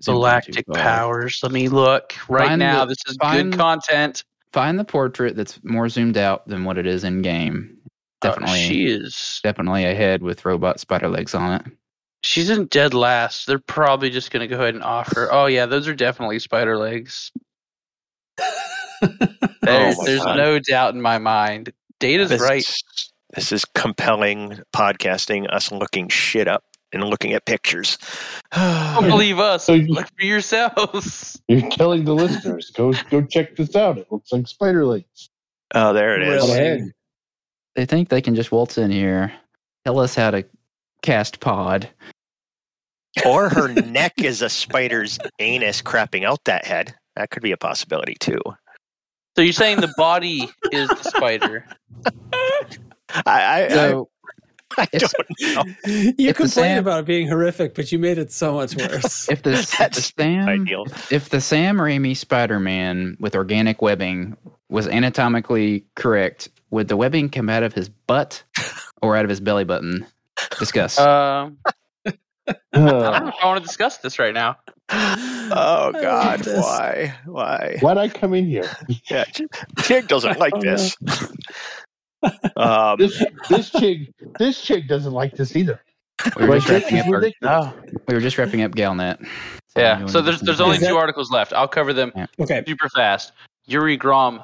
Zoomed 0.03 0.15
in 0.15 0.15
too 0.15 0.19
Galactic 0.21 0.67
far. 0.67 0.75
powers. 0.77 1.41
Let 1.43 1.53
me 1.53 1.69
look 1.69 2.15
right 2.29 2.49
Find 2.49 2.59
now. 2.61 2.85
the- 2.85 2.91
this 2.91 2.99
is 3.09 3.17
find- 3.21 3.51
good 3.53 3.59
content. 3.59 4.23
Find 4.53 4.79
the 4.79 4.85
portrait 4.85 5.35
that's 5.37 5.59
more 5.65 5.89
zoomed 5.89 6.17
out 6.17 6.47
than 6.47 6.65
what 6.65 6.79
it 6.79 6.87
is 6.87 7.03
in 7.05 7.21
game. 7.23 7.77
Oh, 8.23 8.29
Definitely, 8.31 8.61
she 8.69 8.87
is. 8.87 9.41
definitely 9.43 9.85
a 9.85 9.95
head 9.95 10.23
with 10.23 10.45
robot 10.47 10.81
spider 10.81 11.09
legs 11.09 11.35
on 11.35 11.61
it. 11.61 11.67
She's 12.23 12.51
in 12.51 12.67
dead 12.67 12.93
last. 12.95 13.47
They're 13.47 13.59
probably 13.59 14.11
just 14.11 14.31
going 14.31 14.49
to 14.49 14.53
go 14.55 14.61
ahead 14.61 14.75
and 14.75 14.83
offer. 14.83 15.29
Oh 15.31 15.47
yeah, 15.47 15.67
those 15.67 15.87
are 15.87 15.95
definitely 15.95 16.39
spider 16.39 16.77
legs. 16.77 17.31
There's, 19.03 19.97
oh 19.97 19.99
my 19.99 20.05
there's 20.07 20.25
no 20.25 20.59
doubt 20.59 20.95
in 20.95 21.01
my 21.03 21.19
mind. 21.19 21.73
Data's 22.01 22.31
This 22.31 22.41
right. 22.41 22.65
this 23.35 23.53
is 23.53 23.65
compelling 23.75 24.61
podcasting. 24.75 25.53
Us 25.53 25.71
looking 25.71 26.09
shit 26.09 26.49
up 26.49 26.65
and 26.93 27.05
looking 27.05 27.33
at 27.35 27.45
pictures. 27.47 27.99
Don't 28.55 29.09
believe 29.09 29.39
us. 29.39 29.65
So 29.65 29.75
you- 29.75 29.93
Look 29.93 30.09
for 30.19 30.25
yourselves. 30.25 31.41
You're 31.49 31.69
telling 31.71 32.05
the 32.05 32.15
listeners, 32.15 32.71
go 32.71 32.93
go 33.11 33.23
check 33.23 33.57
this 33.57 33.77
out. 33.77 33.99
It 33.99 34.11
looks 34.11 34.33
like 34.33 34.47
spider 34.49 34.85
legs. 34.87 35.31
oh, 35.75 35.93
there 35.93 36.21
it 36.21 36.27
is. 36.27 36.49
Really? 36.49 36.93
They 37.75 37.85
think 37.87 38.09
they 38.09 38.23
can 38.23 38.35
just 38.35 38.51
waltz 38.53 38.79
in 38.79 38.91
here, 38.91 39.33
tell 39.85 39.99
us 39.99 40.15
how 40.15 40.31
to 40.31 40.45
cast 41.03 41.41
pod. 41.41 41.89
Or 43.25 43.49
her 43.49 43.69
neck 43.87 44.15
is 44.19 44.43
a 44.43 44.49
spider's 44.49 45.19
anus 45.39 45.83
crapping 45.83 46.25
out 46.25 46.45
that 46.45 46.65
head. 46.67 46.95
That 47.17 47.31
could 47.31 47.43
be 47.43 47.53
a 47.53 47.57
possibility 47.57 48.15
too. 48.21 48.41
So 49.37 49.43
you're 49.43 49.53
saying 49.53 49.81
the 49.81 49.93
body 49.97 50.49
is 50.73 50.89
the 50.89 51.03
spider? 51.03 51.65
I, 53.11 53.23
I, 53.27 53.69
So 53.69 54.09
I, 54.79 54.83
I 54.83 54.89
it's- 54.93 55.13
don't 55.13 55.67
know. 55.67 55.75
you 55.87 56.15
If 56.31 56.37
the 56.37 56.43
complained 56.45 56.79
about 56.81 57.01
it 57.01 57.07
being 57.07 57.29
horrific, 57.29 57.75
but 57.75 57.91
you 57.93 57.99
made 57.99 58.19
it 58.19 58.33
so 58.33 58.55
much 58.55 58.75
worse. 58.77 59.29
if 59.31 59.43
the, 59.43 59.53
if 59.53 59.71
the 59.93 60.01
Sam 60.19 60.49
Ideal. 60.49 60.85
if 61.11 61.29
the 61.31 61.41
Sam 61.41 61.77
Raimi 61.79 62.17
Spider 62.17 62.59
Man 62.61 63.17
with 63.21 63.35
organic 63.35 63.81
webbing 63.81 64.37
was 64.69 64.89
anatomically 64.89 65.85
correct, 65.95 66.49
would 66.71 66.89
the 66.89 66.97
webbing 66.97 67.29
come 67.31 67.49
out 67.49 67.63
of 67.63 67.73
his 67.73 67.89
butt 67.89 68.43
or 69.03 69.17
out 69.17 69.25
of 69.25 69.31
his 69.31 69.41
belly 69.41 69.65
button? 69.65 70.05
Discuss. 70.59 70.99
Um, 70.99 71.59
I 72.07 72.13
don't 72.73 72.85
know 72.87 73.29
if 73.29 73.35
I 73.43 73.47
want 73.47 73.61
to 73.61 73.67
discuss 73.67 73.99
this 73.99 74.19
right 74.19 74.35
now. 74.35 74.57
Oh 74.89 75.91
God, 75.93 76.47
why? 76.47 77.15
Why? 77.27 77.77
why'd 77.81 77.99
I 77.99 78.09
come 78.09 78.35
in 78.35 78.47
here? 78.47 78.71
Yeah, 79.11 79.25
Chig 79.79 80.07
doesn't 80.09 80.39
like 80.39 80.53
Oh, 80.55 80.61
no. 80.61 80.73
this. 80.77 80.97
um, 82.57 82.97
This 82.99 83.25
this 83.49 83.71
chick 83.71 84.11
this 84.39 84.61
chick 84.63 84.89
doesn't 84.89 85.13
like 85.13 85.33
this 85.35 85.57
either. 85.57 85.81
we, 86.39 86.47
were 86.47 86.55
Like, 86.55 86.63
just 86.63 86.71
wrapping 86.85 86.99
up 87.01 87.07
our, 87.07 87.13
ridiculous. 87.21 87.75
we 88.09 88.15
were 88.15 88.21
just 88.21 88.39
wrapping 88.39 88.63
up 88.63 88.73
Galnet. 88.73 89.27
Yeah. 89.77 90.07
So 90.07 90.21
there's 90.23 90.41
there's 90.41 90.61
only 90.61 90.79
that- 90.79 90.89
two 90.89 90.97
articles 90.97 91.31
left. 91.31 91.53
I'll 91.53 91.69
cover 91.69 91.93
them 91.93 92.13
okay. 92.41 92.63
super 92.67 92.89
fast. 92.89 93.33
Yuri 93.67 93.97
Grom 93.97 94.43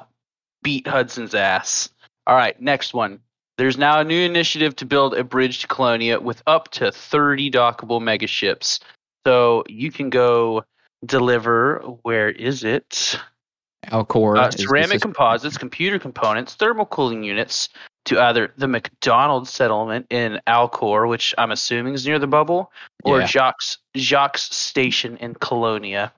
beat 0.61 0.85
Hudson's 0.87 1.33
ass. 1.33 1.89
All 2.27 2.35
right, 2.35 2.59
next 2.61 2.93
one. 2.93 3.19
There's 3.57 3.77
now 3.77 3.99
a 3.99 4.03
new 4.03 4.25
initiative 4.25 4.75
to 4.77 4.85
build 4.85 5.13
a 5.13 5.23
bridge 5.23 5.59
to 5.61 5.67
Colonia 5.67 6.19
with 6.19 6.41
up 6.47 6.69
to 6.71 6.91
30 6.91 7.51
dockable 7.51 8.01
megaships. 8.01 8.79
So 9.25 9.63
you 9.69 9.91
can 9.91 10.09
go 10.09 10.63
deliver. 11.05 11.79
Where 12.01 12.29
is 12.29 12.63
it? 12.63 13.19
Alcor. 13.87 14.37
Uh, 14.37 14.51
ceramic 14.51 15.01
composites, 15.01 15.57
computer 15.57 15.99
components, 15.99 16.55
thermal 16.55 16.85
cooling 16.85 17.23
units 17.23 17.69
to 18.05 18.19
either 18.19 18.51
the 18.57 18.67
McDonald's 18.67 19.49
settlement 19.49 20.07
in 20.09 20.39
Alcor, 20.47 21.07
which 21.07 21.33
I'm 21.37 21.51
assuming 21.51 21.93
is 21.93 22.05
near 22.05 22.19
the 22.19 22.27
bubble, 22.27 22.71
or 23.03 23.19
Yeah. 23.19 23.25
Jacques 23.27 23.61
Jacques 23.95 24.37
Station 24.37 25.17
in 25.17 25.35
Colonia. 25.35 26.11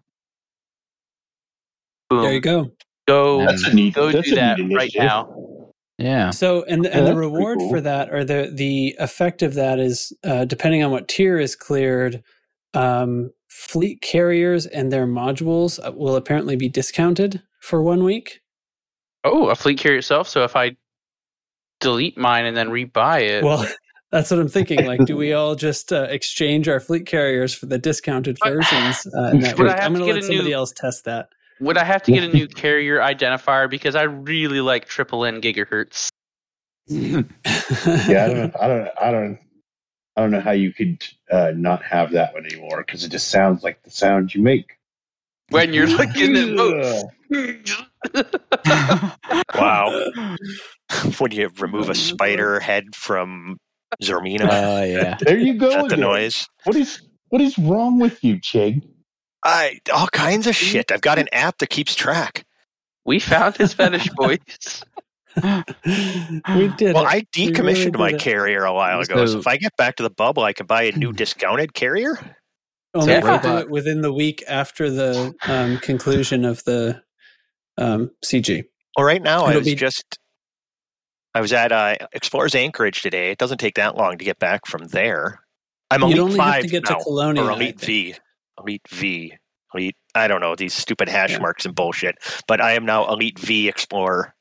Boom. 2.09 2.21
There 2.23 2.33
you 2.33 2.41
go. 2.41 2.71
Go 3.07 3.45
That's 3.45 3.63
a 3.67 3.73
neat. 3.73 3.93
go 3.93 4.11
that's 4.11 4.27
do 4.27 4.33
a 4.33 4.35
that 4.35 4.59
neat 4.59 4.75
right 4.75 4.91
now. 4.95 5.54
Yeah. 5.97 6.31
So, 6.31 6.63
and 6.63 6.85
Okay, 6.85 6.97
and 6.97 7.07
the 7.07 7.15
reward 7.15 7.59
cool. 7.59 7.69
for 7.69 7.81
that, 7.81 8.13
or 8.13 8.23
the 8.25 8.51
the 8.53 8.95
effect 8.99 9.41
of 9.41 9.53
that, 9.53 9.79
is 9.79 10.11
uh, 10.23 10.45
depending 10.45 10.83
on 10.83 10.91
what 10.91 11.07
tier 11.07 11.39
is 11.39 11.55
cleared. 11.55 12.23
Um, 12.73 13.31
fleet 13.49 14.01
carriers 14.01 14.65
and 14.65 14.91
their 14.91 15.07
modules 15.07 15.79
uh, 15.85 15.93
will 15.93 16.17
apparently 16.17 16.57
be 16.57 16.67
discounted 16.67 17.41
for 17.61 17.81
one 17.81 18.03
week. 18.03 18.41
Oh, 19.23 19.47
a 19.47 19.55
fleet 19.55 19.79
carrier 19.79 19.99
itself. 19.99 20.27
So 20.27 20.43
if 20.43 20.57
I 20.57 20.75
delete 21.79 22.17
mine 22.17 22.45
and 22.45 22.57
then 22.57 22.67
rebuy 22.69 23.21
it, 23.21 23.43
Well, 23.45 23.65
that's 24.11 24.29
what 24.29 24.41
I'm 24.41 24.49
thinking. 24.49 24.85
Like, 24.85 25.05
do 25.05 25.15
we 25.15 25.31
all 25.33 25.55
just 25.55 25.93
uh, 25.93 26.07
exchange 26.09 26.67
our 26.67 26.81
fleet 26.81 27.05
carriers 27.05 27.53
for 27.53 27.65
the 27.67 27.77
discounted 27.77 28.37
versions? 28.43 29.07
Uh, 29.15 29.29
in 29.31 29.39
that 29.41 29.57
Would 29.57 29.67
I 29.67 29.71
week? 29.71 29.79
have 29.79 29.85
I'm 29.85 29.93
going 29.93 30.05
to 30.05 30.13
let 30.13 30.17
a 30.17 30.27
new- 30.27 30.35
somebody 30.35 30.53
else 30.53 30.73
test 30.73 31.05
that. 31.05 31.29
Would 31.59 31.77
I 31.77 31.83
have 31.83 32.03
to 32.03 32.11
get 32.11 32.23
a 32.23 32.27
new 32.27 32.47
carrier 32.47 32.99
identifier 32.99 33.69
because 33.69 33.95
I 33.95 34.03
really 34.03 34.61
like 34.61 34.87
triple 34.87 35.25
N 35.25 35.41
gigahertz. 35.41 36.09
Yeah, 36.87 37.23
I 37.47 38.27
don't, 38.27 38.37
know, 38.37 38.51
I 38.59 38.67
don't, 38.67 38.89
I 39.01 39.11
don't, 39.11 39.39
I 40.17 40.21
don't 40.21 40.31
know 40.31 40.41
how 40.41 40.51
you 40.51 40.73
could 40.73 41.03
uh, 41.31 41.51
not 41.55 41.81
have 41.83 42.11
that 42.11 42.33
one 42.33 42.45
anymore 42.45 42.83
because 42.85 43.03
it 43.03 43.09
just 43.09 43.29
sounds 43.29 43.63
like 43.63 43.81
the 43.83 43.89
sound 43.89 44.35
you 44.35 44.41
make. 44.41 44.77
When 45.49 45.73
you're 45.73 45.87
looking 45.97 46.35
at 46.35 46.55
boats. 46.55 47.03
wow. 49.55 50.11
when 51.17 51.31
you 51.31 51.49
remove 51.59 51.89
a 51.89 51.95
spider 51.95 52.59
head 52.59 52.95
from 52.95 53.57
Zemina, 54.03 54.47
Oh 54.51 54.83
yeah. 54.83 55.17
There 55.21 55.37
you 55.37 55.55
go. 55.55 55.85
is 55.85 55.89
the 55.89 55.97
noise? 55.97 56.47
What 56.65 56.75
is 56.75 57.01
what 57.29 57.41
is 57.41 57.57
wrong 57.57 57.99
with 57.99 58.23
you, 58.23 58.35
Chig? 58.35 58.83
I 59.45 59.79
all 59.93 60.07
kinds 60.07 60.47
of 60.47 60.55
shit. 60.55 60.91
I've 60.91 61.01
got 61.01 61.19
an 61.19 61.29
app 61.31 61.59
that 61.59 61.69
keeps 61.69 61.95
track. 61.95 62.45
we 63.05 63.19
found 63.19 63.55
his 63.57 63.73
fetish 63.73 64.09
boys. 64.15 64.83
we 65.35 66.67
did. 66.77 66.93
Well, 66.95 67.03
it. 67.03 67.07
I 67.07 67.25
We 67.37 67.47
really 67.47 67.53
decommissioned 67.53 67.97
my 67.97 68.09
it. 68.11 68.19
carrier 68.19 68.63
a 68.65 68.73
while 68.73 68.99
ago. 69.01 69.15
So 69.25 69.33
So- 69.33 69.39
if 69.39 69.47
I 69.47 69.57
get 69.57 69.75
back 69.77 69.95
to 69.97 70.03
the 70.03 70.09
bubble, 70.09 70.43
I 70.43 70.53
can 70.53 70.65
buy 70.65 70.83
a 70.83 70.91
new 70.93 71.13
discounted 71.13 71.73
carrier. 71.73 72.17
Only 72.93 73.11
Yeah. 73.13 73.35
if 73.37 73.43
you 73.43 73.49
do 73.51 73.57
it 73.57 73.69
within 73.69 74.01
the 74.01 74.13
week 74.13 74.43
after 74.47 74.89
the 74.89 75.33
um, 75.47 75.77
conclusion 75.79 76.45
of 76.45 76.63
the 76.63 77.01
um, 77.77 78.11
CG. 78.25 78.63
Well, 78.97 79.05
right 79.05 79.21
now 79.21 79.43
I 79.43 79.49
It'll 79.49 79.59
was 79.59 79.67
be- 79.67 79.75
just 79.75 80.17
I 81.33 81.41
was 81.41 81.51
at 81.51 81.73
uh, 81.73 81.95
Explorers 82.13 82.55
Anchorage 82.55 83.01
today. 83.01 83.29
It 83.31 83.37
doesn't 83.37 83.57
take 83.57 83.75
that 83.75 83.97
long 83.97 84.17
to 84.17 84.23
get 84.23 84.39
back 84.39 84.65
from 84.65 84.87
there. 84.87 85.41
I'm 85.91 86.01
You'd 86.03 86.11
Elite 86.11 86.19
only 86.21 86.37
Five 86.37 86.53
have 86.53 86.63
to 86.63 86.69
get 86.69 86.83
now, 86.89 86.95
to 86.95 87.03
Colonia. 87.03 87.43
or 87.43 87.51
Elite 87.51 87.77
think. 87.77 87.81
V, 87.81 88.15
Elite 88.59 88.87
V, 88.89 89.33
Elite. 89.73 89.95
I 90.13 90.27
don't 90.27 90.41
know 90.41 90.55
these 90.55 90.73
stupid 90.73 91.09
hash 91.09 91.31
Yeah. 91.31 91.39
marks 91.39 91.65
and 91.65 91.75
bullshit. 91.75 92.15
But 92.47 92.61
I 92.61 92.73
am 92.73 92.85
now 92.85 93.11
Elite 93.11 93.39
V 93.39 93.67
Explorer. 93.67 94.33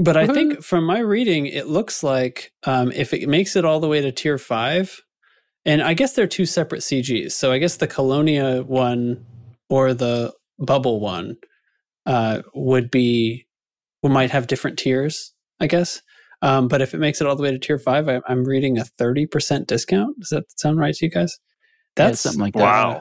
But 0.00 0.16
I 0.16 0.28
think 0.28 0.62
from 0.62 0.84
my 0.84 1.00
reading, 1.00 1.46
it 1.46 1.66
looks 1.66 2.04
like 2.04 2.52
um, 2.64 2.92
if 2.92 3.12
it 3.12 3.28
makes 3.28 3.56
it 3.56 3.64
all 3.64 3.80
the 3.80 3.88
way 3.88 4.00
to 4.00 4.12
tier 4.12 4.38
five, 4.38 5.02
and 5.64 5.82
I 5.82 5.94
guess 5.94 6.12
they're 6.12 6.28
two 6.28 6.46
separate 6.46 6.82
CGs. 6.82 7.32
So 7.32 7.50
I 7.50 7.58
guess 7.58 7.76
the 7.78 7.88
Colonia 7.88 8.62
one 8.62 9.26
or 9.68 9.94
the 9.94 10.32
bubble 10.60 11.00
one 11.00 11.36
uh, 12.06 12.42
would 12.54 12.92
be 12.92 13.46
we 14.04 14.10
might 14.10 14.30
have 14.30 14.46
different 14.46 14.78
tiers, 14.78 15.34
I 15.58 15.66
guess. 15.66 16.00
Um, 16.42 16.68
but 16.68 16.80
if 16.80 16.94
it 16.94 16.98
makes 16.98 17.20
it 17.20 17.26
all 17.26 17.34
the 17.34 17.42
way 17.42 17.50
to 17.50 17.58
tier 17.58 17.78
five, 17.78 18.08
I, 18.08 18.20
I'm 18.28 18.44
reading 18.44 18.78
a 18.78 18.84
thirty 18.84 19.26
percent 19.26 19.66
discount. 19.66 20.20
Does 20.20 20.28
that 20.28 20.44
sound 20.60 20.78
right 20.78 20.94
to 20.94 21.06
you 21.06 21.10
guys? 21.10 21.38
Yeah, 21.96 22.06
That's 22.06 22.20
something 22.20 22.40
like 22.40 22.54
that. 22.54 22.60
Wow. 22.60 23.00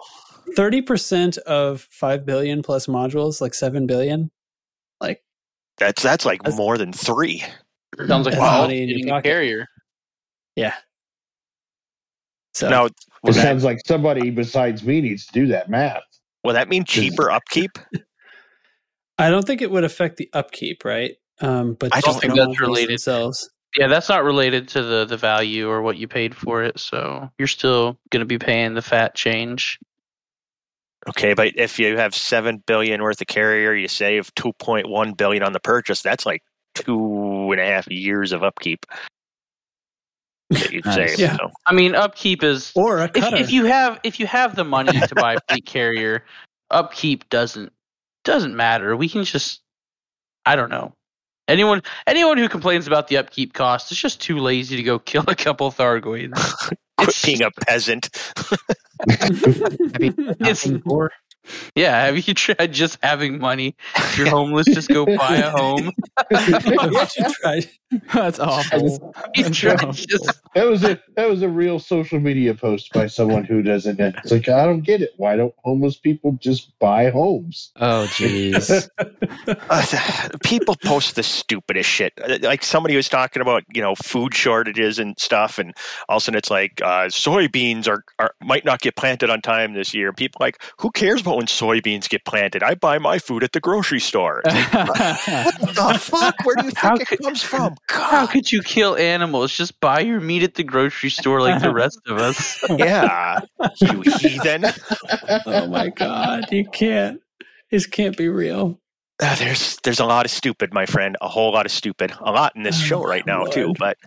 Thirty 0.56 0.82
percent 0.82 1.38
of 1.40 1.82
five 1.92 2.26
billion 2.26 2.62
plus 2.64 2.88
modules, 2.88 3.42
like 3.42 3.54
seven 3.54 3.86
billion. 3.88 4.32
Like 5.02 5.24
That's 5.78 6.02
that's 6.02 6.26
like 6.26 6.42
That's- 6.44 6.58
more 6.58 6.78
than 6.78 6.94
three. 6.94 7.44
Sounds 8.08 8.26
like 8.28 8.38
wow, 8.38 8.62
money 8.62 8.84
in 8.84 8.90
your 8.90 8.98
getting 8.98 9.10
a 9.10 9.14
pocket. 9.14 9.24
carrier. 9.30 9.68
so. 12.54 12.70
Now, 12.70 12.86
It 12.86 12.94
that, 13.24 13.34
sounds 13.34 13.64
like 13.64 13.80
somebody 13.86 14.30
besides 14.30 14.84
me 14.84 15.02
needs 15.02 15.26
to 15.28 15.34
do 15.34 15.48
that 15.48 15.70
math. 15.70 16.04
will 16.44 16.54
that 16.54 16.70
mean 16.70 16.84
cheaper 16.86 17.30
upkeep? 17.32 17.72
I 19.18 19.30
don't 19.30 19.46
think 19.46 19.62
it 19.62 19.72
would 19.72 19.84
affect 19.84 20.18
the 20.18 20.30
upkeep, 20.34 20.86
right? 20.86 21.16
Um, 21.42 21.74
but 21.74 21.96
I 21.96 22.02
don't 22.02 22.20
think 22.20 22.36
that's 22.36 22.60
related. 22.60 22.90
Themselves. 22.92 23.50
Yeah, 23.76 23.88
that's 23.88 24.10
not 24.10 24.24
related 24.24 24.68
to 24.70 24.82
the 24.84 25.06
the 25.06 25.18
value 25.18 25.70
or 25.70 25.82
what 25.82 25.98
you 25.98 26.08
paid 26.08 26.36
for 26.36 26.64
it. 26.64 26.80
So 26.80 27.30
you're 27.38 27.48
still 27.48 28.00
going 28.12 28.22
to 28.22 28.26
be 28.26 28.40
paying 28.40 28.74
the 28.74 28.82
fat 28.82 29.14
change. 29.16 29.78
Okay, 31.10 31.34
but 31.34 31.54
if 31.56 31.80
you 31.80 31.96
have 31.98 32.14
seven 32.14 32.58
billion 32.68 33.02
worth 33.02 33.22
of 33.22 33.28
carrier, 33.28 33.74
you 33.74 33.88
save 33.88 34.34
two 34.36 34.52
point 34.54 34.90
one 34.90 35.14
billion 35.14 35.44
on 35.44 35.54
the 35.54 35.60
purchase. 35.60 36.02
That's 36.02 36.26
like 36.26 36.44
two 36.76 37.50
and 37.52 37.62
a 37.62 37.66
half 37.66 37.88
years 37.90 38.32
of 38.34 38.44
upkeep 38.44 38.86
that 40.50 40.72
you'd 40.72 40.86
Nice. 40.86 40.96
save. 40.96 41.20
Yeah. 41.20 41.38
So. 41.38 41.52
I 41.66 41.74
mean, 41.74 41.96
upkeep 41.96 42.44
is 42.44 42.72
Or 42.76 43.00
a 43.00 43.06
if, 43.06 43.14
cutter. 43.14 43.36
if 43.38 43.52
you 43.52 43.66
have 43.66 44.00
if 44.04 44.20
you 44.20 44.28
have 44.28 44.56
the 44.56 44.64
money 44.64 45.00
to 45.00 45.16
buy 45.16 45.36
a 45.36 45.40
fleet 45.50 45.66
carrier, 45.66 46.26
upkeep 46.72 47.28
doesn't 47.30 47.72
doesn't 48.24 48.56
matter. 48.56 48.96
We 48.96 49.08
can 49.10 49.24
just 49.24 49.62
I 50.46 50.56
don't 50.56 50.70
know. 50.70 50.94
Anyone 51.48 51.82
anyone 52.06 52.38
who 52.38 52.50
complains 52.50 52.86
about 52.88 53.08
the 53.08 53.16
upkeep 53.18 53.54
cost 53.54 53.92
is 53.94 53.98
just 53.98 54.20
too 54.22 54.40
lazy 54.40 54.76
to 54.76 54.84
go 54.84 55.00
kill 55.12 55.24
a 55.28 55.36
couple 55.36 55.72
Thargoids. 55.72 56.74
Quit 56.98 57.10
It's- 57.10 57.26
being 57.26 57.42
a 57.44 57.52
peasant. 57.52 58.10
Have 59.10 59.32
you 60.00 60.14
It's- 60.18 60.38
nothing 60.40 60.82
for? 60.82 61.12
Yeah, 61.76 62.06
have 62.06 62.16
you 62.28 62.34
tried 62.34 62.72
just 62.74 62.98
having 63.04 63.40
money? 63.40 63.76
If 63.96 64.18
you're 64.18 64.30
homeless, 64.30 64.68
just 64.68 64.90
go 64.90 65.06
buy 65.06 65.36
a 65.38 65.50
home. 65.52 65.92
What 66.32 67.16
you 67.16 67.26
tried- 67.42 67.70
That's 68.14 68.40
awful. 68.40 69.14
You 69.36 69.50
tried 69.50 69.94
just 69.94 70.30
That 70.56 70.66
was 70.68 70.84
a 70.84 71.00
that 71.16 71.30
was 71.30 71.42
a 71.42 71.48
real 71.50 71.80
social 71.80 72.20
media 72.20 72.54
post 72.54 72.92
by 72.92 73.08
someone 73.08 73.44
who 73.46 73.62
doesn't. 73.62 74.00
It's 74.00 74.32
like 74.32 74.50
I 74.50 74.66
don't 74.66 74.82
get 74.82 75.02
it. 75.02 75.12
Why 75.18 75.36
don't 75.38 75.54
homeless 75.64 75.98
people 75.98 76.34
just 76.42 76.78
buy 76.80 77.10
homes? 77.10 77.72
Oh, 77.78 78.06
jeez. 78.10 78.90
Uh, 79.70 80.30
people 80.44 80.76
post 80.84 81.16
the 81.16 81.24
stupidest 81.24 81.90
shit. 81.90 82.14
Uh, 82.22 82.38
Like 82.42 82.64
somebody 82.64 82.96
was 82.96 83.08
talking 83.10 83.42
about, 83.42 83.64
you 83.74 83.82
know, 83.82 83.96
food 83.96 84.34
shortages 84.34 85.00
and 85.00 85.18
stuff, 85.20 85.58
and 85.58 85.74
all 86.10 86.18
of 86.18 86.22
a 86.22 86.26
sudden 86.26 86.38
it's 86.38 86.50
like 86.50 86.82
uh, 86.82 87.06
soybeans 87.08 87.88
are, 87.88 88.04
are 88.20 88.34
might 88.44 88.66
not 88.66 88.82
get 88.82 88.96
planted 88.96 89.30
on 89.30 89.42
time 89.42 89.74
this 89.74 89.94
year. 89.94 90.12
People 90.14 90.42
are 90.44 90.48
like, 90.48 90.62
who 90.80 90.92
cares 90.92 91.22
about 91.22 91.37
when 91.38 91.46
soybeans 91.46 92.10
get 92.10 92.26
planted? 92.26 92.64
I 92.64 92.76
buy 92.76 92.98
my 92.98 93.20
food 93.20 93.44
at 93.44 93.52
the 93.54 93.60
grocery 93.60 94.00
store. 94.00 94.42
Like, 94.46 94.74
what 94.74 95.76
the 95.76 95.98
fuck? 96.02 96.36
Where 96.44 96.56
do 96.56 96.66
you 96.66 96.72
think 96.72 96.78
How 96.78 96.96
it 96.96 97.08
could- 97.08 97.22
comes 97.22 97.42
from? 97.44 97.76
how 97.90 98.26
could 98.28 98.52
you 98.52 98.62
kill 98.62 98.98
animals? 98.98 99.56
Just 99.56 99.80
buy 99.80 100.00
your 100.02 100.20
meat 100.20 100.44
at 100.44 100.56
the 100.56 100.64
grocery 100.64 101.10
store 101.10 101.42
like 101.42 101.62
the 101.62 101.74
rest 101.74 102.00
of 102.08 102.18
us. 102.18 102.60
yeah, 102.78 103.40
you 103.82 104.02
heathen. 104.20 104.66
oh 105.46 105.68
my 105.68 105.90
god, 105.90 106.52
you 106.52 106.66
can't. 106.66 107.22
This 107.72 107.86
can't 107.86 108.18
be 108.18 108.28
real. 108.30 108.80
Uh, 109.22 109.36
there's 109.36 109.78
there's 109.84 110.00
a 110.00 110.06
lot 110.06 110.26
of 110.26 110.32
stupid, 110.32 110.74
my 110.74 110.86
friend. 110.86 111.18
A 111.22 111.28
whole 111.28 111.52
lot 111.54 111.66
of 111.66 111.72
stupid. 111.72 112.12
A 112.20 112.32
lot 112.32 112.56
in 112.56 112.64
this 112.64 112.80
show 112.80 113.04
right 113.04 113.26
now 113.26 113.46
too. 113.46 113.74
But 113.80 113.98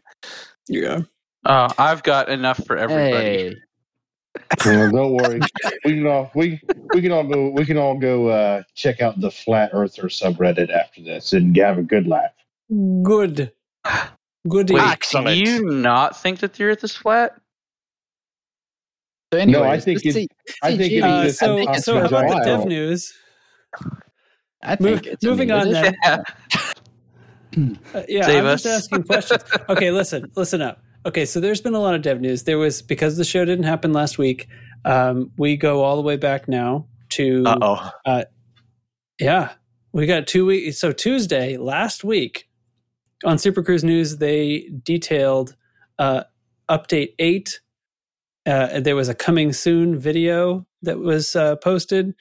Yeah. 0.69 1.01
Uh, 1.45 1.73
I've 1.79 2.03
got 2.03 2.29
enough 2.29 2.64
for 2.66 2.77
everybody. 2.77 3.25
hey. 3.25 3.57
Well, 4.65 4.91
don't 4.91 5.13
worry. 5.15 5.41
We 5.85 5.95
can 5.95 6.07
all 6.07 6.31
we 6.35 6.61
we 6.93 7.01
can 7.03 7.13
all 7.13 7.25
go 7.25 7.51
we 7.51 7.65
can 7.65 7.77
all 7.79 7.97
go 7.99 8.29
uh, 8.29 8.63
check 8.75 9.01
out 9.01 9.21
the 9.21 9.31
flat 9.31 9.71
earther 9.73 10.05
subreddit 10.09 10.71
after 10.71 11.03
this 11.03 11.33
and 11.33 11.57
have 11.57 11.79
a 11.79 11.83
good 11.83 12.07
laugh. 12.07 12.33
Good. 13.03 13.53
Good. 14.49 14.71
Wait, 14.71 14.83
Excellent. 14.83 15.29
do 15.29 15.35
you 15.51 15.67
not 15.71 16.21
think 16.21 16.41
that 16.41 16.55
the 16.55 16.65
Earth 16.65 16.83
is 16.85 16.95
flat? 16.97 17.37
So 19.33 19.39
anyways, 19.39 19.63
No, 19.63 19.69
I 19.69 19.79
think 19.79 20.05
let's 20.05 20.17
it- 20.17 20.21
see- 20.21 20.29
I 20.63 20.77
think 20.77 20.93
it 20.93 21.01
Uh, 21.03 21.23
is- 21.23 21.39
so, 21.39 21.55
I 21.57 21.65
think 21.65 21.77
so 21.85 22.01
how 22.01 22.07
about 22.07 22.29
the 22.31 22.45
dev 22.45 22.67
news? 22.67 23.13
I 24.63 24.77
Move- 24.81 25.01
think 25.03 25.07
it's 25.07 25.25
moving 25.25 25.49
new 25.49 25.55
on 25.55 25.71
then. 25.73 25.95
Yeah. 26.03 26.23
Uh, 27.93 28.03
yeah, 28.09 28.27
Save 28.27 28.45
I'm 28.45 28.53
just 28.55 28.67
asking 28.67 29.03
questions. 29.03 29.43
Okay, 29.69 29.91
listen, 29.91 30.31
listen 30.37 30.63
up. 30.63 30.81
Okay, 31.07 31.25
so 31.25 31.41
there's 31.41 31.63
been 31.63 31.75
a 31.75 31.81
lot 31.81 31.95
of 31.95 32.03
dev 32.03 32.21
news. 32.21 32.43
There 32.43 32.59
was 32.59 32.83
because 32.83 33.17
the 33.17 33.25
show 33.25 33.45
didn't 33.45 33.65
happen 33.65 33.93
last 33.93 34.19
week. 34.19 34.49
Um, 34.85 35.31
we 35.39 35.57
go 35.57 35.83
all 35.83 35.97
the 35.97 36.03
way 36.03 36.17
back 36.17 36.47
now 36.47 36.87
to 37.11 37.43
uh 37.47 37.91
oh. 38.07 38.23
yeah, 39.19 39.53
we 39.93 40.07
got 40.07 40.27
two 40.27 40.45
weeks. 40.45 40.79
So 40.79 40.93
Tuesday 40.93 41.57
last 41.57 42.05
week 42.05 42.49
on 43.25 43.39
Super 43.39 43.63
Cruise 43.63 43.83
News, 43.83 44.19
they 44.19 44.71
detailed 44.83 45.57
uh, 45.99 46.25
update 46.69 47.15
eight. 47.19 47.61
Uh, 48.47 48.81
there 48.81 48.97
was 48.97 49.09
a 49.09 49.15
coming 49.15 49.53
soon 49.53 49.99
video 49.99 50.67
that 50.83 50.99
was 50.99 51.35
uh, 51.35 51.57
posted 51.57 52.15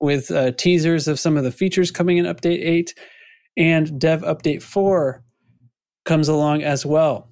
with 0.00 0.30
uh, 0.30 0.52
teasers 0.52 1.08
of 1.08 1.20
some 1.20 1.36
of 1.36 1.44
the 1.44 1.52
features 1.52 1.90
coming 1.90 2.18
in 2.18 2.24
update 2.24 2.64
eight, 2.64 2.94
and 3.56 4.00
Dev 4.00 4.22
update 4.22 4.62
four 4.62 5.22
comes 6.04 6.28
along 6.28 6.62
as 6.62 6.84
well. 6.84 7.27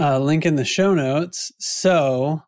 Uh, 0.00 0.18
link 0.18 0.44
in 0.44 0.56
the 0.56 0.64
show 0.64 0.94
notes. 0.94 1.52
So 1.58 2.42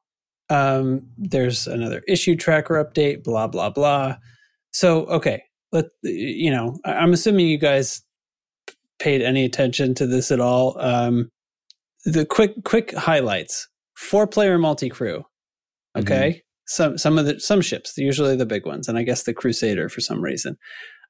um, 0.51 1.09
there's 1.17 1.67
another 1.67 2.03
issue 2.09 2.37
tracker 2.37 2.83
update. 2.85 3.25
Blah 3.25 3.47
blah 3.49 3.71
blah. 3.71 4.17
So 4.73 5.07
okay, 5.07 5.45
let 5.73 5.87
you 6.03 6.51
know. 6.51 6.79
I'm 6.85 7.13
assuming 7.13 7.47
you 7.47 7.59
guys 7.59 8.03
paid 8.99 9.23
any 9.23 9.45
attention 9.45 9.95
to 9.95 10.07
this 10.07 10.31
at 10.31 10.41
all. 10.41 10.79
Um, 10.81 11.31
the 12.05 12.25
quick 12.25 12.65
quick 12.65 12.95
highlights: 12.95 13.69
four 13.97 14.27
player 14.27 14.59
multi 14.59 14.89
crew. 14.89 15.25
Okay, 15.97 16.43
some 16.67 16.99
some 16.99 17.19
of 17.19 17.27
the 17.27 17.41
some 17.41 17.61
ships, 17.61 17.97
usually 17.97 18.37
the 18.37 18.47
big 18.47 18.67
ones, 18.67 18.89
and 18.89 18.99
I 18.99 19.03
guess 19.03 19.23
the 19.23 19.35
Crusader 19.35 19.89
for 19.89 20.01
some 20.01 20.21
reason. 20.21 20.57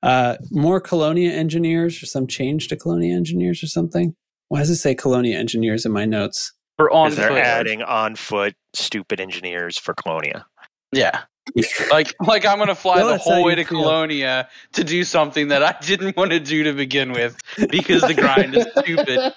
Uh, 0.03 0.37
more 0.51 0.81
Colonia 0.81 1.33
engineers, 1.33 2.03
or 2.03 2.07
some 2.07 2.27
change 2.27 2.69
to 2.69 2.77
Colonia 2.77 3.15
engineers, 3.17 3.63
or 3.63 3.67
something. 3.67 4.15
Why 4.49 4.61
does 4.61 4.71
it 4.71 4.77
say 4.77 4.95
Colonia 4.95 5.39
engineers 5.39 5.85
in 5.85 5.93
my 5.93 6.05
notes? 6.05 6.53
For 6.77 6.91
on 6.91 7.15
they're 7.15 7.29
foot. 7.29 7.39
adding 7.39 7.83
on 7.83 8.17
foot 8.17 8.55
stupid 8.75 9.21
engineers 9.21 9.79
for 9.79 9.95
Colonia. 9.95 10.47
Yeah. 10.93 11.23
Like 11.93 12.13
like 12.27 12.45
I'm 12.45 12.59
gonna 12.59 12.75
fly 12.75 12.97
Well, 12.97 13.11
the 13.13 13.19
whole 13.19 13.45
way 13.45 13.55
to 13.55 13.63
feel. 13.65 13.81
Colonia 13.83 14.49
to 14.73 14.83
do 14.83 15.05
something 15.05 15.47
that 15.49 15.63
I 15.63 15.77
didn't 15.81 16.17
want 16.17 16.33
to 16.33 16.41
do 16.41 16.65
to 16.65 16.73
begin 16.73 17.13
with 17.13 17.37
because 17.71 18.03
the 18.03 18.15
grind 18.15 18.57
is 18.57 18.67
stupid. 18.77 19.33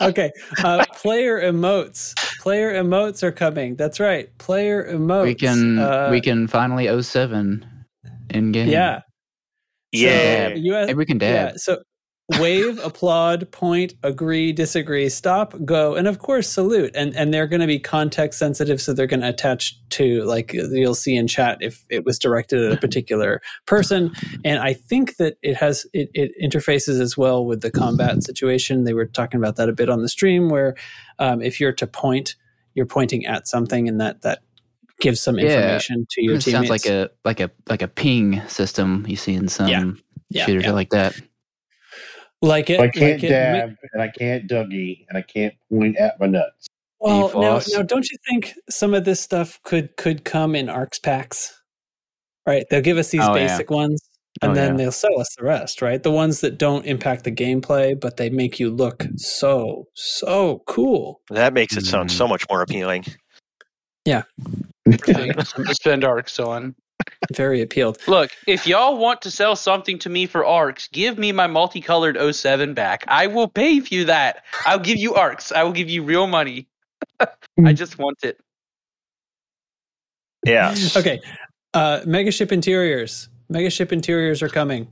okay, 0.00 0.30
uh, 0.62 0.84
player 0.94 1.40
emotes. 1.42 2.14
Player 2.40 2.72
emotes 2.72 3.24
are 3.24 3.32
coming. 3.32 3.74
That's 3.74 3.98
right. 3.98 4.28
Player 4.38 4.84
emotes. 4.94 5.24
we 5.24 5.34
can 5.34 5.78
Uh, 5.80 6.08
we 6.12 6.20
can 6.20 6.46
finally 6.46 6.86
07 7.02 7.66
in 8.30 8.52
game. 8.52 8.68
Yeah. 8.68 9.00
Yeah. 9.90 10.50
So, 10.50 10.54
US, 10.54 10.86
Maybe 10.86 10.96
we 10.98 11.06
can 11.06 11.18
yeah. 11.20 11.32
dab. 11.48 11.58
So 11.58 11.82
wave, 12.40 12.78
applaud, 12.78 13.50
point, 13.50 13.94
agree, 14.02 14.52
disagree, 14.52 15.08
stop, 15.08 15.54
go, 15.64 15.94
and 15.94 16.06
of 16.08 16.18
course 16.18 16.48
salute. 16.48 16.90
And 16.94 17.14
and 17.16 17.32
they're 17.32 17.46
going 17.46 17.60
to 17.60 17.66
be 17.66 17.78
context 17.78 18.38
sensitive, 18.38 18.80
so 18.80 18.92
they're 18.92 19.06
going 19.06 19.20
to 19.20 19.28
attach 19.28 19.78
to 19.90 20.22
like 20.24 20.52
you'll 20.52 20.94
see 20.94 21.14
in 21.16 21.26
chat 21.28 21.58
if 21.60 21.84
it 21.90 22.04
was 22.04 22.18
directed 22.18 22.64
at 22.64 22.72
a 22.72 22.76
particular 22.76 23.40
person. 23.66 24.12
And 24.44 24.58
I 24.60 24.72
think 24.74 25.16
that 25.16 25.36
it 25.42 25.56
has 25.56 25.86
it, 25.92 26.10
it 26.14 26.32
interfaces 26.42 27.00
as 27.00 27.16
well 27.16 27.44
with 27.44 27.60
the 27.62 27.70
combat 27.70 28.22
situation. 28.22 28.84
They 28.84 28.94
were 28.94 29.06
talking 29.06 29.38
about 29.38 29.56
that 29.56 29.68
a 29.68 29.72
bit 29.72 29.88
on 29.88 30.02
the 30.02 30.08
stream, 30.08 30.48
where 30.48 30.74
um, 31.18 31.42
if 31.42 31.60
you're 31.60 31.72
to 31.74 31.86
point, 31.86 32.36
you're 32.74 32.86
pointing 32.86 33.26
at 33.26 33.46
something, 33.48 33.88
and 33.88 34.00
that 34.00 34.22
that 34.22 34.40
gives 35.00 35.20
some 35.20 35.38
Yeah. 35.38 35.46
information 35.46 36.06
to 36.10 36.22
your 36.22 36.34
It 36.36 36.42
teammates. 36.42 36.68
sounds 36.68 36.70
like 36.70 36.86
a 36.86 37.10
like 37.24 37.40
a 37.40 37.50
like 37.68 37.82
a 37.82 37.88
ping 37.88 38.40
system 38.48 39.04
you 39.08 39.16
see 39.16 39.34
in 39.34 39.48
some 39.48 39.66
Yeah. 39.68 39.84
yeah, 40.30 40.46
shooters 40.46 40.64
yeah. 40.64 40.72
like 40.72 40.90
that. 40.90 41.14
Like 42.42 42.70
it. 42.70 42.80
I 42.80 42.88
can't 42.88 43.14
like 43.14 43.24
it- 43.24 43.28
dab 43.28 43.76
and 43.92 44.02
I 44.02 44.08
can't 44.08 44.48
Dougie 44.48 45.06
and 45.08 45.16
I 45.16 45.22
can't 45.22 45.54
point 45.70 45.96
at 45.96 46.18
my 46.20 46.26
nuts. 46.26 46.66
Well, 47.00 47.30
now, 47.40 47.60
now, 47.72 47.82
don't 47.82 48.08
you 48.10 48.16
think 48.28 48.52
some 48.70 48.94
of 48.94 49.04
this 49.04 49.20
stuff 49.20 49.60
could 49.64 49.96
could 49.96 50.24
come 50.24 50.54
in 50.54 50.68
ARX 50.68 50.98
packs? 51.00 51.60
Right, 52.46 52.64
they'll 52.70 52.80
give 52.80 52.98
us 52.98 53.10
these 53.10 53.22
Oh, 53.22 53.34
yeah. 53.36 53.46
basic 53.46 53.70
ones, 53.70 54.00
and 54.40 54.52
Oh, 54.52 54.54
then 54.54 54.72
yeah. 54.72 54.76
they'll 54.78 54.92
sell 54.92 55.18
us 55.20 55.28
the 55.36 55.44
rest. 55.44 55.82
Right, 55.82 56.02
the 56.02 56.10
ones 56.12 56.40
that 56.42 56.58
don't 56.58 56.84
impact 56.86 57.24
the 57.24 57.32
gameplay, 57.32 57.98
but 57.98 58.16
they 58.18 58.30
make 58.30 58.58
you 58.60 58.70
look 58.70 59.04
so 59.16 59.88
so 59.94 60.62
cool. 60.66 61.20
That 61.30 61.52
makes 61.54 61.76
it 61.76 61.86
sound 61.86 62.10
Mm. 62.10 62.12
so 62.12 62.28
much 62.28 62.44
more 62.48 62.62
appealing. 62.62 63.04
Yeah, 64.04 64.22
spend 65.72 66.04
ARX 66.04 66.38
on. 66.40 66.74
Very 67.34 67.60
appealed. 67.60 67.98
Look, 68.06 68.30
if 68.46 68.66
y'all 68.66 68.98
want 68.98 69.22
to 69.22 69.30
sell 69.30 69.56
something 69.56 69.98
to 70.00 70.10
me 70.10 70.26
for 70.26 70.44
ARX, 70.44 70.88
give 70.88 71.18
me 71.18 71.32
my 71.32 71.46
multicolored 71.46 72.16
07 72.34 72.74
back. 72.74 73.04
I 73.08 73.26
will 73.28 73.48
pay 73.48 73.80
you 73.88 74.04
that. 74.06 74.44
I'll 74.66 74.78
give 74.78 74.98
you 74.98 75.14
ARX. 75.14 75.52
I 75.52 75.62
will 75.62 75.72
give 75.72 75.88
you 75.90 76.02
real 76.02 76.26
money. 76.26 76.68
I 77.64 77.72
just 77.72 77.98
want 77.98 78.18
it. 78.22 78.38
Yeah. 80.44 80.74
Okay. 80.96 81.20
Uh, 81.74 82.00
Megaship 82.00 82.52
interiors. 82.52 83.28
Megaship 83.50 83.92
interiors 83.92 84.42
are 84.42 84.48
coming. 84.48 84.88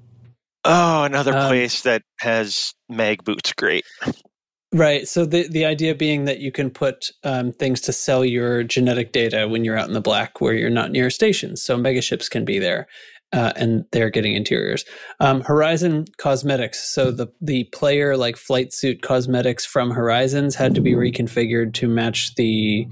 Oh, 0.64 1.04
another 1.04 1.36
Um, 1.36 1.48
place 1.48 1.82
that 1.82 2.02
has 2.20 2.74
mag 2.88 3.24
boots. 3.24 3.52
Great. 3.54 3.84
Right. 4.72 5.08
So 5.08 5.26
the 5.26 5.48
the 5.48 5.64
idea 5.64 5.96
being 5.96 6.26
that 6.26 6.38
you 6.38 6.52
can 6.52 6.70
put 6.70 7.10
um, 7.24 7.52
things 7.52 7.80
to 7.82 7.92
sell 7.92 8.24
your 8.24 8.62
genetic 8.62 9.10
data 9.10 9.48
when 9.48 9.64
you're 9.64 9.76
out 9.76 9.88
in 9.88 9.94
the 9.94 10.00
black, 10.00 10.40
where 10.40 10.54
you're 10.54 10.70
not 10.70 10.92
near 10.92 11.10
stations. 11.10 11.60
So 11.60 11.76
megaships 11.76 12.30
can 12.30 12.44
be 12.44 12.60
there, 12.60 12.86
uh, 13.32 13.52
and 13.56 13.84
they're 13.90 14.10
getting 14.10 14.36
interiors. 14.36 14.84
Um, 15.18 15.40
Horizon 15.40 16.04
cosmetics. 16.18 16.88
So 16.88 17.10
the 17.10 17.26
the 17.40 17.64
player 17.72 18.16
like 18.16 18.36
flight 18.36 18.72
suit 18.72 19.02
cosmetics 19.02 19.66
from 19.66 19.90
Horizons 19.90 20.54
had 20.54 20.76
to 20.76 20.80
be 20.80 20.92
reconfigured 20.92 21.74
to 21.74 21.88
match 21.88 22.36
the 22.36 22.86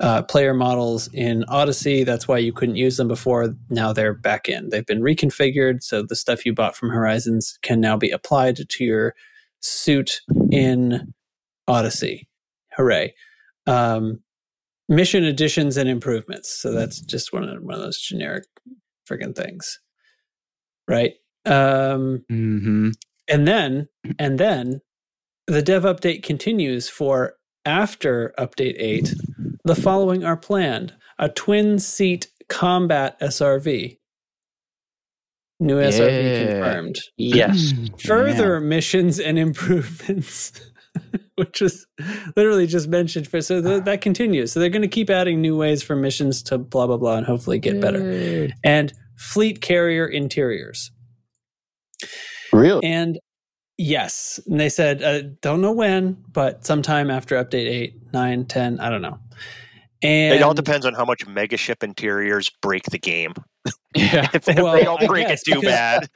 uh, 0.00 0.22
player 0.22 0.52
models 0.52 1.08
in 1.12 1.44
Odyssey. 1.44 2.02
That's 2.02 2.26
why 2.26 2.38
you 2.38 2.52
couldn't 2.52 2.74
use 2.74 2.96
them 2.96 3.06
before. 3.06 3.54
Now 3.68 3.92
they're 3.92 4.14
back 4.14 4.48
in. 4.48 4.70
They've 4.70 4.84
been 4.84 5.02
reconfigured, 5.02 5.84
so 5.84 6.02
the 6.02 6.16
stuff 6.16 6.44
you 6.44 6.54
bought 6.54 6.74
from 6.74 6.90
Horizons 6.90 7.56
can 7.62 7.80
now 7.80 7.96
be 7.96 8.10
applied 8.10 8.68
to 8.68 8.84
your 8.84 9.14
suit 9.60 10.22
in 10.50 11.12
Odyssey. 11.70 12.28
Hooray. 12.76 13.14
Um, 13.66 14.20
mission 14.88 15.24
additions 15.24 15.76
and 15.76 15.88
improvements. 15.88 16.52
So 16.60 16.72
that's 16.72 17.00
just 17.00 17.32
one 17.32 17.44
of, 17.44 17.62
one 17.62 17.74
of 17.74 17.80
those 17.80 18.00
generic 18.00 18.44
friggin' 19.08 19.34
things. 19.36 19.78
Right. 20.88 21.14
Um, 21.46 22.24
Mm-hmm. 22.30 22.90
and 23.28 23.48
then, 23.48 23.88
and 24.18 24.38
then 24.38 24.80
the 25.46 25.62
dev 25.62 25.84
update 25.84 26.22
continues 26.22 26.88
for 26.88 27.34
after 27.64 28.32
update 28.38 28.76
8. 28.78 29.14
The 29.64 29.74
following 29.76 30.24
are 30.24 30.36
planned 30.36 30.94
a 31.18 31.28
twin 31.28 31.78
seat 31.78 32.28
combat 32.48 33.18
SRV. 33.20 33.98
New 35.60 35.76
SRV 35.76 36.22
Yeah. 36.22 36.44
confirmed. 36.52 36.96
Yes. 37.18 37.74
Further 38.06 38.60
missions 38.60 39.20
and 39.20 39.38
improvements, 39.38 40.52
which 41.46 41.62
was 41.62 41.86
literally 42.36 42.66
just 42.66 42.88
mentioned. 42.88 43.26
For, 43.26 43.40
so 43.40 43.62
th- 43.62 43.84
that 43.84 44.02
continues. 44.02 44.52
So 44.52 44.60
they're 44.60 44.68
going 44.68 44.82
to 44.82 44.88
keep 44.88 45.08
adding 45.08 45.40
new 45.40 45.56
ways 45.56 45.82
for 45.82 45.96
missions 45.96 46.42
to 46.44 46.58
blah, 46.58 46.86
blah, 46.86 46.98
blah, 46.98 47.16
and 47.16 47.26
hopefully 47.26 47.58
get 47.58 47.80
better. 47.80 48.50
And 48.62 48.92
fleet 49.16 49.62
carrier 49.62 50.06
interiors. 50.06 50.90
Really? 52.52 52.84
And 52.84 53.18
yes, 53.78 54.38
and 54.46 54.60
they 54.60 54.68
said, 54.68 55.02
uh, 55.02 55.22
don't 55.40 55.62
know 55.62 55.72
when, 55.72 56.22
but 56.30 56.66
sometime 56.66 57.10
after 57.10 57.42
update 57.42 57.68
8, 57.68 58.12
9, 58.12 58.44
10, 58.44 58.80
I 58.80 58.90
don't 58.90 59.02
know. 59.02 59.18
And 60.02 60.34
it 60.34 60.42
all 60.42 60.54
depends 60.54 60.84
on 60.84 60.94
how 60.94 61.04
much 61.04 61.26
megaship 61.26 61.82
interiors 61.82 62.50
break 62.62 62.84
the 62.84 62.98
game. 62.98 63.34
Yeah. 63.94 64.28
if, 64.34 64.48
if 64.48 64.56
Well, 64.56 64.74
they 64.74 64.84
don't 64.84 65.06
break 65.06 65.28
guess, 65.28 65.42
it 65.46 65.52
too 65.52 65.60
bad, 65.60 66.08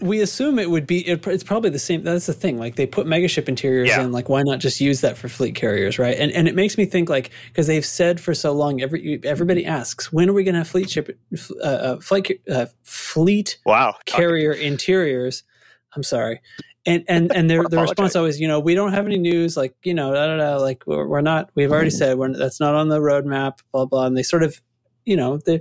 we 0.00 0.20
assume 0.20 0.58
it 0.58 0.70
would 0.70 0.86
be 0.86 1.06
it, 1.06 1.26
it's 1.26 1.44
probably 1.44 1.70
the 1.70 1.78
same 1.78 2.02
that's 2.02 2.26
the 2.26 2.32
thing 2.32 2.58
like 2.58 2.74
they 2.76 2.86
put 2.86 3.06
megaship 3.06 3.48
interiors 3.48 3.88
Yeah. 3.88 4.02
in 4.02 4.12
like 4.12 4.28
why 4.28 4.42
not 4.42 4.58
just 4.58 4.80
use 4.80 5.00
that 5.02 5.16
for 5.16 5.28
fleet 5.28 5.54
carriers 5.54 5.98
right 5.98 6.16
and 6.18 6.32
and 6.32 6.48
it 6.48 6.56
makes 6.56 6.76
me 6.76 6.86
think 6.86 7.08
like 7.08 7.30
because 7.48 7.68
they've 7.68 7.84
said 7.84 8.20
for 8.20 8.34
so 8.34 8.52
long 8.52 8.80
every 8.80 9.20
everybody 9.22 9.64
asks 9.64 10.12
when 10.12 10.28
are 10.28 10.32
we 10.32 10.42
going 10.42 10.54
to 10.54 10.60
have 10.60 10.68
fleet 10.68 10.90
ship 10.90 11.16
uh, 11.62 11.66
uh, 11.66 12.00
flight 12.00 12.40
uh, 12.50 12.66
fleet 12.82 13.58
wow. 13.64 13.94
carrier 14.06 14.52
interiors 14.52 15.44
i'm 15.94 16.02
sorry 16.02 16.40
and 16.84 17.04
and 17.08 17.32
and 17.32 17.48
their 17.48 17.62
the 17.64 17.78
response 17.78 18.16
always 18.16 18.40
you 18.40 18.48
know 18.48 18.58
we 18.58 18.74
don't 18.74 18.92
have 18.92 19.06
any 19.06 19.18
news 19.18 19.56
like 19.56 19.74
you 19.84 19.94
know 19.94 20.12
da, 20.12 20.26
da, 20.26 20.36
da, 20.36 20.56
like 20.56 20.82
we're, 20.86 21.06
we're 21.06 21.20
not 21.20 21.48
we've 21.54 21.70
already 21.70 21.90
said 21.90 22.18
we're 22.18 22.32
that's 22.36 22.58
not 22.58 22.74
on 22.74 22.88
the 22.88 22.98
roadmap 22.98 23.58
blah 23.72 23.84
blah 23.84 24.06
and 24.06 24.16
they 24.16 24.22
sort 24.22 24.42
of 24.42 24.60
you 25.04 25.16
know 25.16 25.38
they 25.38 25.60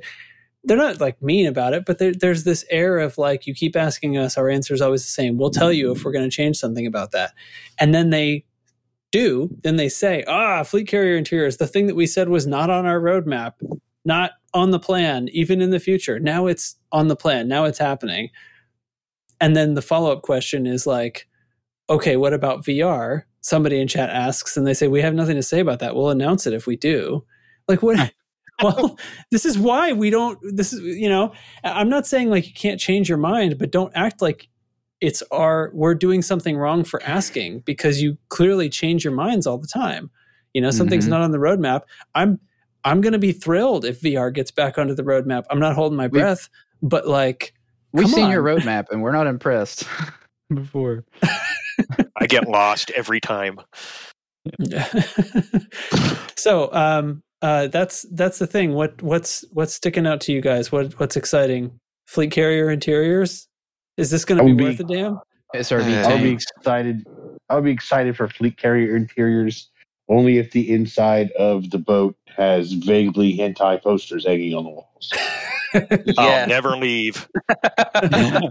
they're 0.66 0.78
not 0.78 1.00
like 1.00 1.22
mean 1.22 1.46
about 1.46 1.74
it 1.74 1.86
but 1.86 2.00
there, 2.00 2.14
there's 2.14 2.44
this 2.44 2.66
air 2.70 2.98
of 3.00 3.18
like 3.18 3.48
you 3.48 3.54
keep 3.54 3.76
asking 3.76 4.18
us 4.18 4.38
our 4.38 4.50
answer 4.50 4.74
is 4.74 4.82
always 4.82 5.04
the 5.04 5.10
same. 5.10 5.38
We'll 5.38 5.52
tell 5.52 5.72
you 5.72 5.92
if 5.92 6.04
we're 6.04 6.12
going 6.12 6.30
to 6.30 6.36
change 6.36 6.58
something 6.58 6.86
about 6.86 7.12
that. 7.12 7.34
And 7.80 7.94
then 7.94 8.10
they 8.10 8.46
do 9.12 9.50
then 9.64 9.78
they 9.78 9.88
say 9.88 10.24
ah 10.28 10.64
fleet 10.64 10.88
carrier 10.88 11.16
interiors 11.16 11.58
the 11.58 11.68
thing 11.68 11.88
that 11.88 11.96
we 11.96 12.06
said 12.06 12.28
was 12.28 12.46
not 12.46 12.70
on 12.70 12.86
our 12.86 13.00
roadmap 13.00 13.54
not 14.04 14.32
on 14.54 14.72
the 14.72 14.80
plan 14.80 15.30
even 15.32 15.62
in 15.62 15.70
the 15.70 15.80
future. 15.80 16.20
Now 16.20 16.48
it's 16.48 16.76
on 16.92 17.08
the 17.08 17.16
plan. 17.16 17.48
Now 17.48 17.66
it's 17.66 17.80
happening. 17.80 18.30
And 19.40 19.56
then 19.56 19.74
the 19.74 19.82
follow-up 19.82 20.22
question 20.22 20.66
is 20.66 20.86
like 20.86 21.28
okay 21.90 22.18
what 22.18 22.34
about 22.34 22.66
vr 22.66 23.24
somebody 23.42 23.80
in 23.80 23.88
chat 23.88 24.10
asks 24.10 24.58
and 24.58 24.66
they 24.66 24.74
say 24.74 24.88
we 24.88 25.02
have 25.02 25.14
nothing 25.14 25.36
to 25.36 25.44
say 25.44 25.60
about 25.60 25.80
that. 25.80 25.96
We'll 25.96 26.10
announce 26.10 26.48
it 26.48 26.54
if 26.54 26.66
we 26.66 26.76
do. 26.76 27.24
Like 27.68 27.84
what 27.84 28.12
well 28.64 28.98
this 29.32 29.46
is 29.46 29.58
why 29.60 29.92
we 29.94 30.10
don't 30.10 30.40
this 30.56 30.72
is 30.74 30.80
you 30.82 31.10
know 31.10 31.34
I- 31.64 31.80
i'm 31.82 31.90
not 31.90 32.08
saying 32.08 32.30
like 32.30 32.48
you 32.48 32.54
can't 32.54 32.80
change 32.80 33.10
your 33.10 33.18
mind 33.18 33.58
but 33.58 33.72
don't 33.72 33.92
act 33.96 34.22
like 34.22 34.48
it's 35.02 35.22
our 35.32 35.72
we're 35.74 35.96
doing 35.96 36.22
something 36.22 36.56
wrong 36.58 36.84
for 36.86 37.04
asking 37.04 37.60
because 37.62 38.02
you 38.02 38.18
clearly 38.30 38.70
change 38.70 39.04
your 39.04 39.14
minds 39.14 39.46
all 39.46 39.58
the 39.58 39.68
time 39.68 40.10
you 40.54 40.62
know 40.62 40.72
something's 40.72 41.06
Mhm. 41.06 41.10
not 41.10 41.22
on 41.22 41.32
the 41.32 41.38
roadmap 41.38 41.82
i'm 42.16 42.40
i'm 42.86 43.02
going 43.02 43.14
to 43.14 43.20
be 43.20 43.34
thrilled 43.34 43.84
if 43.84 44.00
vr 44.02 44.34
gets 44.34 44.52
back 44.52 44.78
onto 44.78 44.96
the 44.96 45.04
roadmap 45.04 45.44
i'm 45.50 45.60
not 45.60 45.76
holding 45.76 45.98
my 45.98 46.08
We- 46.08 46.20
breath 46.20 46.50
but 46.82 47.08
like 47.08 47.54
We've 47.94 48.04
Come 48.08 48.14
seen 48.14 48.30
your 48.30 48.44
roadmap 48.44 48.90
and 48.92 49.02
we're 49.02 49.14
not 49.14 49.26
impressed 49.26 49.88
before. 50.54 51.06
I 52.18 52.26
get 52.28 52.46
lost 52.46 52.92
every 52.92 53.22
time. 53.22 53.58
so 56.36 56.70
um 56.74 57.24
uh 57.46 57.68
that's 57.68 58.08
that's 58.12 58.40
the 58.40 58.48
thing. 58.48 58.74
What 58.74 59.00
what's 59.04 59.46
what's 59.52 59.74
sticking 59.74 60.08
out 60.08 60.20
to 60.22 60.32
you 60.32 60.42
guys? 60.42 60.72
What 60.72 61.00
what's 61.00 61.16
exciting? 61.16 61.80
Fleet 62.08 62.32
carrier 62.32 62.72
interiors? 62.72 63.48
Is 63.98 64.10
this 64.10 64.26
going 64.26 64.40
to 64.40 64.44
be 64.44 64.54
be- 64.54 64.64
worth 64.64 64.80
a 64.80 64.84
damn? 64.84 65.20
SRV 65.56 66.04
Uh, 66.04 66.10
I'll 66.10 66.22
be 66.22 66.32
excited. 66.32 67.08
I'll 67.50 67.62
be 67.62 67.72
excited 67.72 68.18
for 68.18 68.28
fleet 68.28 68.58
carrier 68.58 68.96
interiors 68.96 69.70
only 70.10 70.40
if 70.40 70.52
the 70.52 70.74
inside 70.74 71.32
of 71.34 71.70
the 71.70 71.78
boat 71.78 72.16
has 72.36 72.74
vaguely 72.74 73.38
hentai 73.38 73.82
posters 73.82 74.26
hanging 74.26 74.56
on 74.56 74.64
the 74.64 74.72
walls. 74.72 75.14
I'll 76.18 76.48
never 76.48 76.76
leave. 76.78 77.28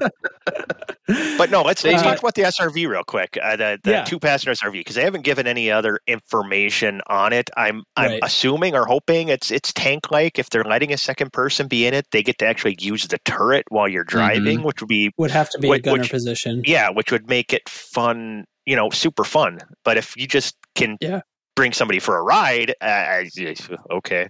But 1.36 1.50
no, 1.50 1.60
let's, 1.62 1.84
let's 1.84 2.00
Uh, 2.02 2.04
talk 2.10 2.18
about 2.20 2.34
the 2.34 2.42
SRV 2.42 2.88
real 2.88 3.02
quick. 3.04 3.36
Uh, 3.42 3.56
the 3.56 3.78
the 3.84 3.90
Yeah. 3.90 4.04
two 4.04 4.18
passenger 4.18 4.52
SRV 4.52 4.72
because 4.72 4.94
they 4.94 5.02
haven't 5.02 5.20
given 5.22 5.46
any 5.46 5.70
other 5.70 6.00
information 6.06 7.02
on 7.08 7.32
it. 7.34 7.50
I'm 7.58 7.82
I'm 7.96 8.12
Right. 8.12 8.20
assuming 8.22 8.74
or 8.74 8.86
hoping 8.86 9.28
it's 9.28 9.50
it's 9.50 9.70
tank 9.74 10.10
like. 10.10 10.38
If 10.38 10.48
they're 10.48 10.64
letting 10.64 10.92
a 10.94 10.96
second 10.96 11.32
person 11.34 11.68
be 11.68 11.86
in 11.86 11.92
it, 11.92 12.06
they 12.10 12.22
get 12.22 12.38
to 12.38 12.46
actually 12.46 12.76
use 12.80 13.06
the 13.06 13.18
turret 13.26 13.64
while 13.68 13.86
you're 13.86 14.04
driving, 14.04 14.62
which 14.62 14.80
would 14.80 14.88
be 14.88 15.10
would 15.18 15.30
have 15.30 15.50
to 15.50 15.58
be 15.58 15.66
a 15.66 15.70
Which- 15.70 15.82
gunner 15.82 16.02
which- 16.02 16.10
position 16.10 16.62
yeah, 16.64 16.88
which 16.88 17.12
would 17.12 17.28
make 17.28 17.52
it 17.52 17.68
fun. 17.68 18.44
You 18.64 18.76
know, 18.76 18.88
super 18.88 19.24
fun. 19.24 19.58
But 19.84 19.98
if 19.98 20.16
you 20.16 20.26
just 20.26 20.56
can 20.74 20.96
Yeah. 21.02 21.20
bring 21.54 21.74
somebody 21.74 21.98
for 21.98 22.16
a 22.16 22.22
ride, 22.22 22.74
uh, 22.80 23.24
okay. 23.90 24.28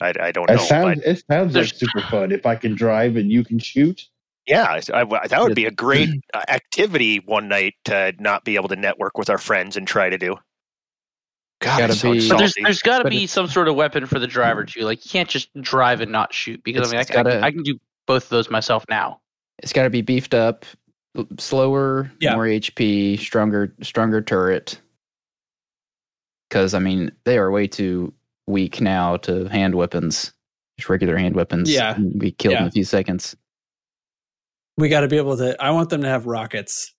I, 0.00 0.12
I 0.20 0.32
don't 0.32 0.48
know. 0.48 0.54
It 0.54 0.60
sounds 0.60 1.00
it 1.04 1.22
sounds 1.30 1.54
like 1.54 1.66
super 1.66 2.00
fun. 2.02 2.32
If 2.32 2.46
I 2.46 2.56
can 2.56 2.74
drive 2.74 3.16
and 3.16 3.30
you 3.30 3.44
can 3.44 3.58
shoot, 3.58 4.06
yeah, 4.46 4.64
I, 4.92 5.02
I- 5.02 5.26
that 5.28 5.40
would 5.42 5.54
be 5.54 5.66
a 5.66 5.70
great 5.70 6.08
uh, 6.34 6.42
activity 6.48 7.18
one 7.18 7.48
night 7.48 7.74
to 7.86 8.14
not 8.18 8.44
be 8.44 8.56
able 8.56 8.68
to 8.68 8.76
network 8.76 9.18
with 9.18 9.28
our 9.30 9.38
friends 9.38 9.76
and 9.76 9.86
try 9.86 10.08
to 10.10 10.18
do. 10.18 10.36
God, 11.60 11.78
Gotta 11.78 11.92
so 11.94 12.12
be- 12.12 12.26
But 12.28 12.38
there's 12.38 12.54
there's 12.62 12.80
got 12.80 13.02
to 13.02 13.10
be 13.10 13.26
some 13.26 13.46
sort 13.46 13.68
of 13.68 13.74
weapon 13.76 14.06
for 14.06 14.18
the 14.18 14.26
driver 14.26 14.64
too. 14.64 14.80
Like 14.82 15.04
you 15.04 15.10
can't 15.10 15.28
just 15.28 15.52
drive 15.60 16.00
and 16.00 16.10
not 16.10 16.32
shoot 16.32 16.62
because 16.64 16.88
I 16.88 16.90
mean 16.92 16.98
I, 16.98 17.00
It's- 17.02 17.10
it's 17.10 17.18
I- 17.18 17.22
gotta- 17.22 17.42
I 17.44 17.50
can 17.50 17.62
do 17.62 17.78
both 18.06 18.24
of 18.24 18.28
those 18.30 18.48
myself 18.50 18.84
now. 18.88 19.20
It's 19.62 19.74
got 19.74 19.82
to 19.84 19.90
be 19.90 20.00
beefed 20.00 20.32
up, 20.32 20.64
slower, 21.38 22.10
Yeah. 22.18 22.34
more 22.34 22.46
HP, 22.46 23.18
stronger, 23.18 23.74
stronger 23.82 24.22
turret. 24.22 24.80
Because 26.48 26.72
I 26.74 26.78
mean, 26.78 27.12
they 27.24 27.36
are 27.38 27.50
way 27.50 27.66
too 27.66 28.12
weak 28.50 28.80
now 28.80 29.16
to 29.18 29.46
hand 29.46 29.74
weapons, 29.74 30.32
just 30.78 30.88
regular 30.88 31.16
hand 31.16 31.34
weapons. 31.36 31.70
Yeah. 31.72 31.94
and 31.94 32.18
be 32.18 32.32
killed 32.32 32.56
in 32.56 32.64
a 32.66 32.70
few 32.70 32.84
seconds. 32.84 33.36
we 34.76 34.88
got 34.88 35.00
to 35.00 35.08
be 35.08 35.16
able 35.18 35.36
to 35.36 35.54
i 35.62 35.70
want 35.70 35.90
them 35.90 36.00
to 36.02 36.08
have 36.08 36.26
rockets 36.26 36.94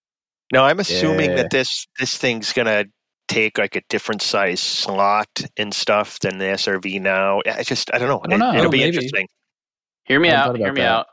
No, 0.53 0.63
I'm 0.65 0.79
assuming 0.79 1.31
Yeah. 1.31 1.35
that 1.37 1.49
this 1.51 1.87
this 1.99 2.15
thing's 2.17 2.53
gonna 2.53 2.85
take 3.27 3.57
like 3.57 3.75
a 3.77 3.81
different 3.89 4.21
size 4.21 4.59
slot 4.59 5.29
and 5.57 5.73
stuff 5.73 6.19
than 6.19 6.37
the 6.37 6.45
SRV 6.45 6.99
now. 7.01 7.39
I 7.45 7.63
just 7.63 7.89
I 7.93 7.97
don't 7.97 8.09
know. 8.09 8.21
I 8.25 8.27
don't 8.27 8.39
know. 8.39 8.51
It, 8.59 8.61
will 8.63 8.69
be 8.69 8.79
Maybe. 8.79 8.87
interesting. 8.97 9.27
Hear 10.03 10.19
me 10.19 10.29
out. 10.29 10.57
Hear 10.57 10.73
me 10.73 10.81
that. 10.81 10.87
out. 10.89 11.05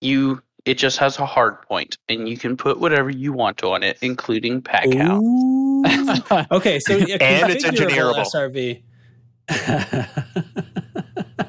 You 0.00 0.42
it 0.64 0.74
just 0.76 0.98
has 0.98 1.16
a 1.20 1.24
hard 1.26 1.62
point, 1.62 1.96
and 2.08 2.28
you 2.28 2.36
can 2.36 2.56
put 2.56 2.80
whatever 2.80 3.08
you 3.08 3.32
want 3.32 3.62
on 3.62 3.84
it, 3.84 3.96
including 4.02 4.60
pack 4.60 4.92
out. 4.96 5.22
Ooh. 5.22 5.84
okay 6.50 6.80
so 6.80 6.94
And 6.96 7.08
it's 7.52 7.64
configurable 7.64 8.14
engineerable. 8.16 8.26
srv 8.34 8.82
I 9.48 10.06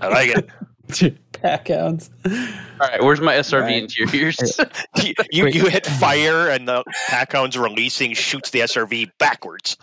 like 0.01 0.29
it. 0.29 0.49
Pack 1.33 1.67
hounds. 1.67 2.09
All 2.25 2.31
right, 2.79 3.03
where's 3.03 3.21
my 3.21 3.35
SRV 3.35 3.61
Right. 3.61 3.83
interiors? 3.83 4.59
you 5.03 5.13
you, 5.31 5.47
you 5.47 5.65
hit 5.67 5.85
fire 5.85 6.49
and 6.49 6.67
the 6.67 6.83
pack 7.07 7.33
hound's 7.33 7.55
releasing 7.57 8.13
shoots 8.13 8.49
the 8.49 8.61
SRV 8.61 9.11
backwards. 9.19 9.75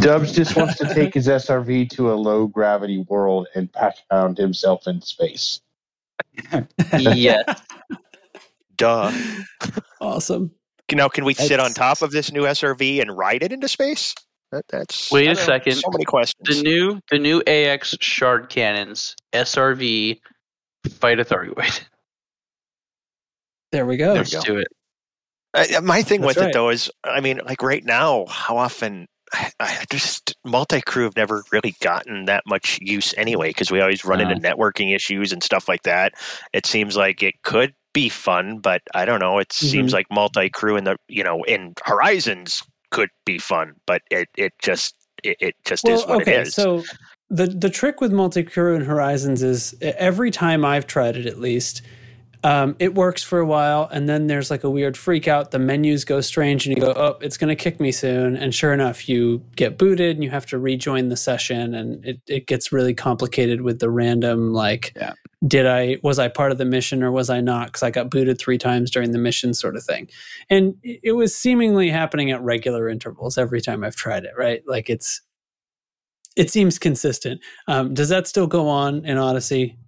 Dubs 0.00 0.32
just 0.32 0.56
wants 0.56 0.78
to 0.78 0.92
take 0.92 1.14
his 1.14 1.28
SRV 1.28 1.90
to 1.90 2.12
a 2.12 2.16
low 2.16 2.46
gravity 2.48 3.04
world 3.08 3.46
and 3.54 3.72
pack 3.72 3.96
hound 4.10 4.36
himself 4.38 4.86
in 4.88 5.00
space. 5.00 5.60
yes. 6.98 7.44
Duh. 8.76 9.12
Awesome. 10.00 10.50
Now, 10.92 11.08
can 11.08 11.24
we 11.24 11.34
sit 11.34 11.60
on 11.60 11.72
top 11.72 12.02
of 12.02 12.10
this 12.10 12.32
new 12.32 12.42
SRV 12.42 13.00
and 13.00 13.16
ride 13.16 13.42
it 13.44 13.52
into 13.52 13.68
space? 13.68 14.14
That, 14.54 14.64
that's 14.68 15.10
Wait 15.10 15.28
a 15.28 15.34
second. 15.36 15.74
So 15.74 15.90
many 15.90 16.04
questions. 16.04 16.46
The 16.46 16.62
new 16.62 17.00
the 17.10 17.18
new 17.18 17.42
AX 17.46 17.96
shard 18.00 18.48
cannons, 18.48 19.16
SRV, 19.32 20.20
fight 21.00 21.18
a 21.20 21.24
Thargoid. 21.24 21.84
There 23.72 23.86
we 23.86 23.96
go. 23.96 24.12
Let's 24.14 24.32
go. 24.32 24.40
do 24.42 24.58
it. 24.58 24.68
Uh, 25.52 25.80
my 25.80 26.00
thing 26.02 26.20
That's 26.20 26.36
with 26.36 26.36
right. 26.36 26.50
it 26.50 26.52
though 26.52 26.68
is, 26.70 26.90
I 27.02 27.20
mean, 27.20 27.40
like 27.44 27.60
right 27.62 27.84
now, 27.84 28.24
how 28.28 28.56
often? 28.56 29.06
I, 29.32 29.50
I 29.58 29.84
just 29.90 30.32
multi 30.44 30.80
crew 30.80 31.04
have 31.04 31.16
never 31.16 31.42
really 31.50 31.74
gotten 31.80 32.26
that 32.26 32.44
much 32.46 32.78
use 32.80 33.12
anyway 33.16 33.48
because 33.50 33.72
we 33.72 33.80
always 33.80 34.04
run 34.04 34.20
into 34.20 34.36
networking 34.36 34.94
issues 34.94 35.32
and 35.32 35.42
stuff 35.42 35.68
like 35.68 35.82
that. 35.82 36.12
It 36.52 36.66
seems 36.66 36.96
like 36.96 37.20
it 37.22 37.34
could 37.42 37.74
be 37.92 38.08
fun, 38.08 38.58
but 38.60 38.80
I 38.94 39.04
don't 39.04 39.18
know. 39.20 39.38
It 39.40 39.52
seems 39.52 39.88
Mm-hmm. 39.88 39.94
like 39.94 40.06
multi 40.12 40.50
crew 40.50 40.76
in 40.76 40.84
the 40.84 40.96
you 41.08 41.24
know 41.24 41.42
in 41.48 41.74
Horizons 41.84 42.62
could 42.94 43.10
be 43.24 43.38
fun, 43.38 43.74
but 43.86 44.02
it 44.08 44.28
it 44.38 44.52
just 44.62 44.94
it, 45.24 45.36
it 45.40 45.54
just 45.64 45.86
is 45.88 46.06
what 46.06 46.22
okay, 46.22 46.36
it 46.36 46.46
is. 46.46 46.54
so 46.54 46.84
the 47.28 47.46
the 47.46 47.68
trick 47.68 48.00
with 48.00 48.12
multi 48.12 48.44
crew 48.44 48.76
and 48.76 48.86
Horizons 48.86 49.42
is 49.42 49.74
every 49.82 50.30
time 50.30 50.64
I've 50.64 50.86
tried 50.86 51.16
it, 51.16 51.26
at 51.26 51.40
least, 51.40 51.82
um, 52.44 52.76
it 52.78 52.94
works 52.94 53.22
for 53.22 53.38
a 53.38 53.46
while, 53.46 53.88
and 53.90 54.06
then 54.06 54.26
there's 54.26 54.50
like 54.50 54.64
a 54.64 54.70
weird 54.70 54.98
freak 54.98 55.26
out. 55.26 55.50
The 55.50 55.58
menus 55.58 56.04
go 56.04 56.20
strange, 56.20 56.66
and 56.66 56.76
you 56.76 56.80
go, 56.82 56.92
"Oh, 56.94 57.16
it's 57.22 57.38
going 57.38 57.48
to 57.48 57.56
kick 57.56 57.80
me 57.80 57.90
soon." 57.90 58.36
And 58.36 58.54
sure 58.54 58.74
enough, 58.74 59.08
you 59.08 59.42
get 59.56 59.78
booted, 59.78 60.16
and 60.16 60.22
you 60.22 60.28
have 60.28 60.44
to 60.46 60.58
rejoin 60.58 61.08
the 61.08 61.16
session, 61.16 61.74
and 61.74 62.04
it 62.04 62.20
it 62.28 62.46
gets 62.46 62.70
really 62.70 62.92
complicated 62.92 63.62
with 63.62 63.80
the 63.80 63.90
random 63.90 64.52
like. 64.52 64.92
Yeah. 64.94 65.14
Did 65.46 65.66
I 65.66 65.98
was 66.02 66.18
I 66.18 66.28
part 66.28 66.52
of 66.52 66.58
the 66.58 66.64
mission 66.64 67.02
or 67.02 67.10
was 67.10 67.28
I 67.28 67.40
not? 67.40 67.66
Because 67.66 67.82
I 67.82 67.90
got 67.90 68.10
booted 68.10 68.38
three 68.38 68.56
times 68.58 68.90
during 68.90 69.12
the 69.12 69.18
mission, 69.18 69.52
sort 69.54 69.76
of 69.76 69.82
thing, 69.82 70.08
and 70.50 70.74
it 70.82 71.00
it 71.02 71.12
was 71.12 71.34
seemingly 71.34 71.88
happening 71.90 72.30
at 72.30 72.42
regular 72.42 72.88
intervals 72.88 73.38
every 73.38 73.60
time 73.60 73.84
I've 73.84 73.96
tried 73.96 74.24
it. 74.24 74.32
Right, 74.38 74.62
like 74.66 74.90
it's 74.90 75.22
it 76.36 76.50
seems 76.50 76.78
consistent. 76.78 77.40
Um, 77.68 77.94
does 77.94 78.08
that 78.08 78.26
still 78.26 78.46
go 78.46 78.68
on 78.68 79.04
in 79.06 79.18
Odyssey? 79.18 79.78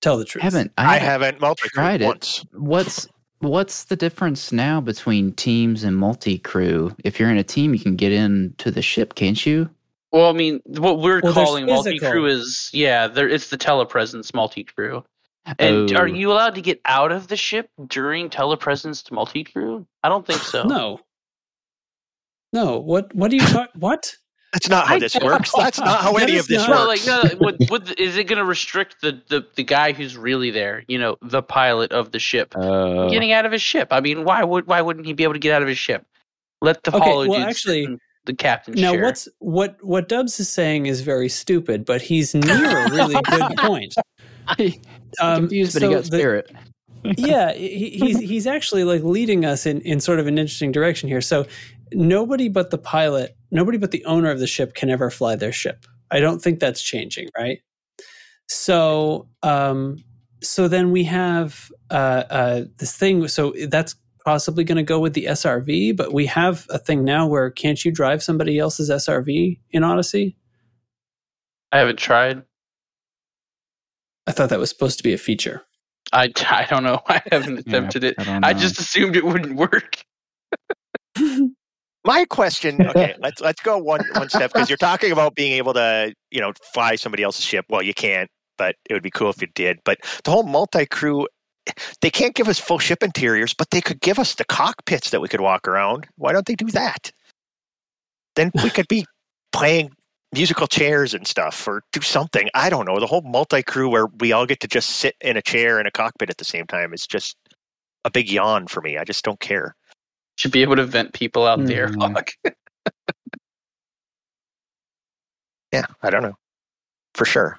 Tell 0.00 0.16
the 0.18 0.24
truth. 0.24 0.42
I 0.42 0.46
haven't 0.46 0.72
I 0.78 0.94
I, 0.96 0.98
haven't 0.98 1.40
multi 1.40 1.68
crew 1.68 1.82
tried 1.82 2.02
it. 2.02 2.06
once. 2.06 2.44
What's 2.52 3.08
what's 3.40 3.84
the 3.84 3.96
difference 3.96 4.52
now 4.52 4.80
between 4.80 5.32
teams 5.32 5.82
and 5.84 5.96
multi 5.96 6.38
crew? 6.38 6.94
If 7.04 7.18
you're 7.18 7.30
in 7.30 7.38
a 7.38 7.44
team, 7.44 7.74
you 7.74 7.80
can 7.80 7.96
get 7.96 8.12
into 8.12 8.70
the 8.70 8.82
ship, 8.82 9.14
can't 9.14 9.44
you? 9.44 9.68
Well, 10.12 10.30
I 10.30 10.32
mean, 10.32 10.60
what 10.66 11.00
we're 11.00 11.20
Well, 11.22 11.32
calling 11.34 11.66
multi 11.66 11.92
physical. 11.92 12.10
crew 12.12 12.26
is 12.26 12.70
yeah, 12.72 13.08
there 13.08 13.28
it's 13.28 13.50
the 13.50 13.58
telepresence 13.58 14.32
multi 14.34 14.64
crew. 14.64 15.04
And 15.58 15.90
Oh. 15.92 15.96
are 15.96 16.06
you 16.08 16.30
allowed 16.30 16.54
to 16.56 16.60
get 16.60 16.80
out 16.84 17.10
of 17.10 17.28
the 17.28 17.36
ship 17.36 17.70
during 17.86 18.28
telepresence 18.30 19.10
multi 19.10 19.44
crew? 19.44 19.86
I 20.04 20.08
don't 20.10 20.26
think 20.26 20.42
so. 20.42 20.62
No. 20.64 21.00
No. 22.52 22.78
What? 22.78 23.14
What 23.14 23.30
do 23.30 23.36
you 23.36 23.46
talk? 23.46 23.70
What? 23.74 24.14
That's 24.52 24.68
not 24.68 24.86
how 24.86 24.94
I 24.94 24.98
this 24.98 25.12
don't- 25.12 25.24
works. 25.24 25.52
That's 25.56 25.78
not 25.78 26.00
how 26.02 26.12
That 26.14 26.22
any 26.22 26.38
of 26.38 26.46
this 26.46 26.66
not- 26.66 26.70
No, 26.70 26.86
works. 26.88 27.06
like 27.06 27.24
no, 27.32 27.38
what, 27.38 27.56
what, 27.68 28.00
is 28.00 28.16
it 28.16 28.24
going 28.24 28.38
to 28.38 28.44
restrict 28.44 29.00
the, 29.02 29.20
the 29.28 29.44
the 29.56 29.62
guy 29.62 29.92
who's 29.92 30.16
really 30.16 30.50
there? 30.50 30.84
You 30.88 30.98
know, 30.98 31.16
the 31.20 31.42
pilot 31.42 31.92
of 31.92 32.12
the 32.12 32.18
ship 32.18 32.54
Uh, 32.56 33.08
getting 33.08 33.32
out 33.32 33.44
of 33.46 33.52
his 33.52 33.60
ship. 33.62 33.88
I 33.90 34.00
mean, 34.00 34.24
why 34.24 34.42
would 34.44 34.66
why 34.66 34.80
wouldn't 34.80 35.04
he 35.06 35.12
be 35.12 35.22
able 35.22 35.34
to 35.34 35.38
get 35.38 35.52
out 35.52 35.60
of 35.62 35.68
his 35.68 35.78
ship? 35.78 36.06
Let 36.62 36.82
the 36.82 36.96
Okay, 36.96 37.28
well, 37.28 37.34
actually- 37.42 37.98
the 38.24 38.34
captain. 38.34 38.74
Now, 38.74 38.92
chair. 38.92 39.02
what's 39.04 39.28
what? 39.38 39.76
What 39.82 40.08
Dubs 40.08 40.38
is 40.40 40.48
saying 40.50 40.84
is 40.86 41.00
very 41.02 41.28
stupid, 41.30 41.84
but 41.86 42.02
he's 42.02 42.34
near 42.34 42.86
a 42.86 42.90
really 42.90 43.16
good 43.24 43.56
point. 43.58 43.94
Um, 45.20 45.42
confused, 45.42 45.72
but 45.74 45.80
so 45.80 45.88
he 45.88 45.94
got 45.94 46.04
the- 46.04 46.18
spirit. 46.18 46.50
yeah, 47.16 47.52
he, 47.52 47.90
he's 47.90 48.18
he's 48.18 48.46
actually 48.46 48.84
like 48.84 49.02
leading 49.02 49.44
us 49.44 49.64
in 49.66 49.80
in 49.82 50.00
sort 50.00 50.18
of 50.20 50.26
an 50.26 50.36
interesting 50.36 50.72
direction 50.72 51.08
here. 51.08 51.20
So 51.20 51.46
nobody 51.92 52.48
but 52.48 52.70
the 52.70 52.78
pilot, 52.78 53.36
nobody 53.50 53.78
but 53.78 53.90
the 53.90 54.04
owner 54.04 54.30
of 54.30 54.40
the 54.40 54.46
ship 54.46 54.74
can 54.74 54.90
ever 54.90 55.10
fly 55.10 55.36
their 55.36 55.52
ship. 55.52 55.86
I 56.10 56.20
don't 56.20 56.40
think 56.40 56.60
that's 56.60 56.82
changing, 56.82 57.28
right? 57.36 57.60
So 58.48 59.28
um 59.42 60.04
so 60.42 60.68
then 60.68 60.92
we 60.92 61.04
have 61.04 61.70
uh 61.90 62.24
uh 62.30 62.64
this 62.78 62.96
thing 62.96 63.28
so 63.28 63.54
that's 63.68 63.94
possibly 64.24 64.64
going 64.64 64.76
to 64.76 64.82
go 64.82 65.00
with 65.00 65.14
the 65.14 65.24
SRV, 65.26 65.96
but 65.96 66.12
we 66.12 66.26
have 66.26 66.66
a 66.70 66.78
thing 66.78 67.02
now 67.04 67.26
where 67.26 67.50
can't 67.50 67.82
you 67.84 67.90
drive 67.90 68.22
somebody 68.22 68.58
else's 68.58 68.90
SRV 68.90 69.58
in 69.70 69.84
Odyssey? 69.84 70.36
I 71.72 71.78
haven't 71.78 71.98
tried. 71.98 72.42
I 74.26 74.32
thought 74.32 74.50
that 74.50 74.58
was 74.58 74.68
supposed 74.70 74.98
to 74.98 75.02
be 75.04 75.14
a 75.14 75.18
feature. 75.18 75.62
I, 76.12 76.30
I 76.50 76.66
don't 76.68 76.84
know. 76.84 77.00
I 77.08 77.22
haven't 77.32 77.58
Yeah, 77.64 77.92
attempted 77.92 78.04
it. 78.04 78.16
I 78.18 78.24
I 78.42 78.54
just 78.54 78.78
assumed 78.78 79.16
it 79.16 79.24
wouldn't 79.24 79.56
work. 79.56 79.96
My 82.04 82.24
question, 82.24 82.80
okay, 82.88 83.14
let's 83.20 83.40
let's 83.40 83.62
go 83.62 83.78
one 83.78 84.00
one 84.14 84.28
step 84.28 84.52
because 84.52 84.70
you're 84.70 84.76
talking 84.76 85.12
about 85.12 85.34
being 85.34 85.52
able 85.54 85.74
to, 85.74 86.14
you 86.30 86.40
know, 86.40 86.52
fly 86.72 86.96
somebody 86.96 87.22
else's 87.22 87.44
ship. 87.44 87.66
Well, 87.68 87.82
you 87.82 87.94
can't, 87.94 88.30
but 88.56 88.76
it 88.88 88.94
would 88.94 89.02
be 89.02 89.10
cool 89.10 89.30
if 89.30 89.40
you 89.40 89.48
did. 89.54 89.78
But 89.84 89.98
the 90.24 90.30
whole 90.30 90.44
multi-crew, 90.44 91.26
they 92.00 92.10
can't 92.10 92.34
give 92.34 92.48
us 92.48 92.58
full 92.58 92.78
ship 92.78 93.02
interiors, 93.02 93.54
but 93.54 93.70
they 93.70 93.80
could 93.80 94.00
give 94.00 94.18
us 94.18 94.34
the 94.34 94.44
cockpits 94.44 95.10
that 95.10 95.20
we 95.20 95.28
could 95.28 95.40
walk 95.40 95.66
around. 95.66 96.06
Why 96.16 96.32
don't 96.32 96.46
they 96.46 96.54
do 96.54 96.66
that? 96.66 97.10
Then 98.36 98.50
we 98.62 98.70
could 98.70 98.88
be 98.88 99.04
playing 99.52 99.90
musical 100.34 100.66
chairs 100.66 101.14
and 101.14 101.26
stuff 101.26 101.66
or 101.66 101.82
do 101.92 102.00
something. 102.02 102.48
I 102.54 102.68
don't 102.68 102.86
know. 102.86 103.00
The 103.00 103.06
whole 103.06 103.22
multi-crew 103.22 103.88
where 103.88 104.06
we 104.20 104.32
all 104.32 104.46
get 104.46 104.60
to 104.60 104.68
just 104.68 104.90
sit 104.90 105.14
in 105.20 105.36
a 105.36 105.42
chair 105.42 105.80
in 105.80 105.86
a 105.86 105.90
cockpit 105.90 106.30
at 106.30 106.36
the 106.36 106.44
same 106.44 106.66
time 106.66 106.92
is 106.92 107.06
just 107.06 107.36
a 108.04 108.10
big 108.10 108.30
yawn 108.30 108.66
for 108.66 108.80
me. 108.82 108.98
I 108.98 109.04
just 109.04 109.24
don't 109.24 109.40
care. 109.40 109.74
Should 110.38 110.52
be 110.52 110.62
able 110.62 110.76
to 110.76 110.84
vent 110.86 111.12
people 111.12 111.44
out 111.46 111.58
the 111.58 111.74
Mm. 111.74 111.76
airlock. 111.76 112.30
Yeah, 115.72 115.84
I 116.00 116.10
don't 116.10 116.22
know. 116.22 116.38
For 117.14 117.24
sure. 117.24 117.58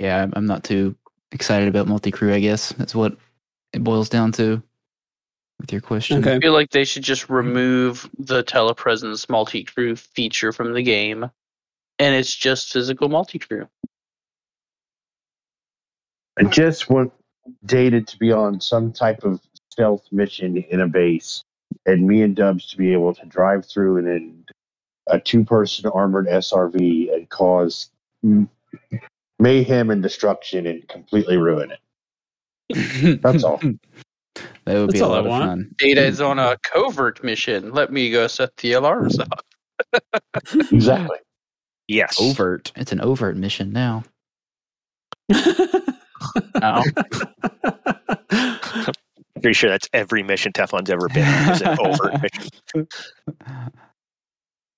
Yeah, 0.00 0.16
I'm- 0.16 0.32
I'm 0.34 0.46
not 0.46 0.64
too 0.64 0.96
excited 1.30 1.68
about 1.68 1.86
multi 1.88 2.10
crew. 2.10 2.32
I 2.32 2.40
guess 2.40 2.70
that's 2.72 2.94
what 2.94 3.18
it 3.74 3.84
boils 3.84 4.08
down 4.08 4.32
to. 4.32 4.62
With 5.60 5.72
your 5.72 5.80
question, 5.82 6.18
Okay. 6.20 6.36
I 6.36 6.40
feel 6.40 6.52
like 6.52 6.70
they 6.70 6.84
should 6.84 7.02
just 7.02 7.28
remove 7.30 8.10
the 8.18 8.42
telepresence 8.42 9.28
multi 9.28 9.62
crew 9.64 9.94
feature 9.94 10.52
from 10.52 10.72
the 10.72 10.82
game, 10.82 11.30
and 11.98 12.14
it's 12.14 12.34
just 12.34 12.72
physical 12.72 13.08
multi 13.10 13.38
crew. 13.38 13.68
I 16.38 16.44
just 16.44 16.88
want 16.90 17.12
Data 17.64 18.00
to 18.02 18.18
be 18.18 18.32
on 18.32 18.60
some 18.60 18.92
type 18.92 19.22
of 19.22 19.40
stealth 19.76 20.06
mission 20.10 20.56
in 20.70 20.80
a 20.80 20.88
base, 20.88 21.44
and 21.84 22.06
me 22.06 22.22
and 22.22 22.34
Dubs 22.34 22.66
to 22.70 22.78
be 22.78 22.94
able 22.94 23.14
to 23.14 23.26
drive 23.26 23.66
through 23.66 23.98
in 23.98 24.06
an- 24.08 24.44
a 25.08 25.20
two-person 25.20 25.90
armored 25.90 26.26
SRV 26.28 27.12
and 27.14 27.28
cause 27.28 27.90
mayhem 29.38 29.90
and 29.90 30.02
destruction 30.02 30.66
and 30.66 30.88
completely 30.88 31.36
ruin 31.36 31.70
it. 31.72 33.20
That's 33.22 33.44
all. 33.44 33.58
That 34.64 34.80
would 34.80 34.92
be 34.92 34.98
a 35.00 35.06
lot 35.06 35.26
of 35.26 35.30
fun. 35.32 35.74
Data 35.76 36.02
is 36.04 36.22
on 36.22 36.38
a 36.38 36.56
covert 36.62 37.22
mission. 37.22 37.70
Let 37.72 37.92
me 37.92 38.10
go 38.10 38.26
set 38.28 38.56
the 38.56 38.72
alarms 38.72 39.18
off. 39.18 39.44
exactly. 40.72 41.18
Yes. 41.88 42.16
Overt. 42.20 42.72
It's 42.74 42.90
an 42.90 43.00
overt 43.00 43.36
mission 43.36 43.70
now. 43.72 44.02
No. 49.36 49.40
Pretty 49.42 49.54
sure 49.54 49.70
that's 49.70 49.88
every 49.92 50.22
mission 50.22 50.52
Teflon's 50.52 50.90
ever 50.90 51.08
been 51.08 51.28
is 51.50 51.62
an 51.62 51.78
overt 51.84 52.22
mission. 52.22 52.88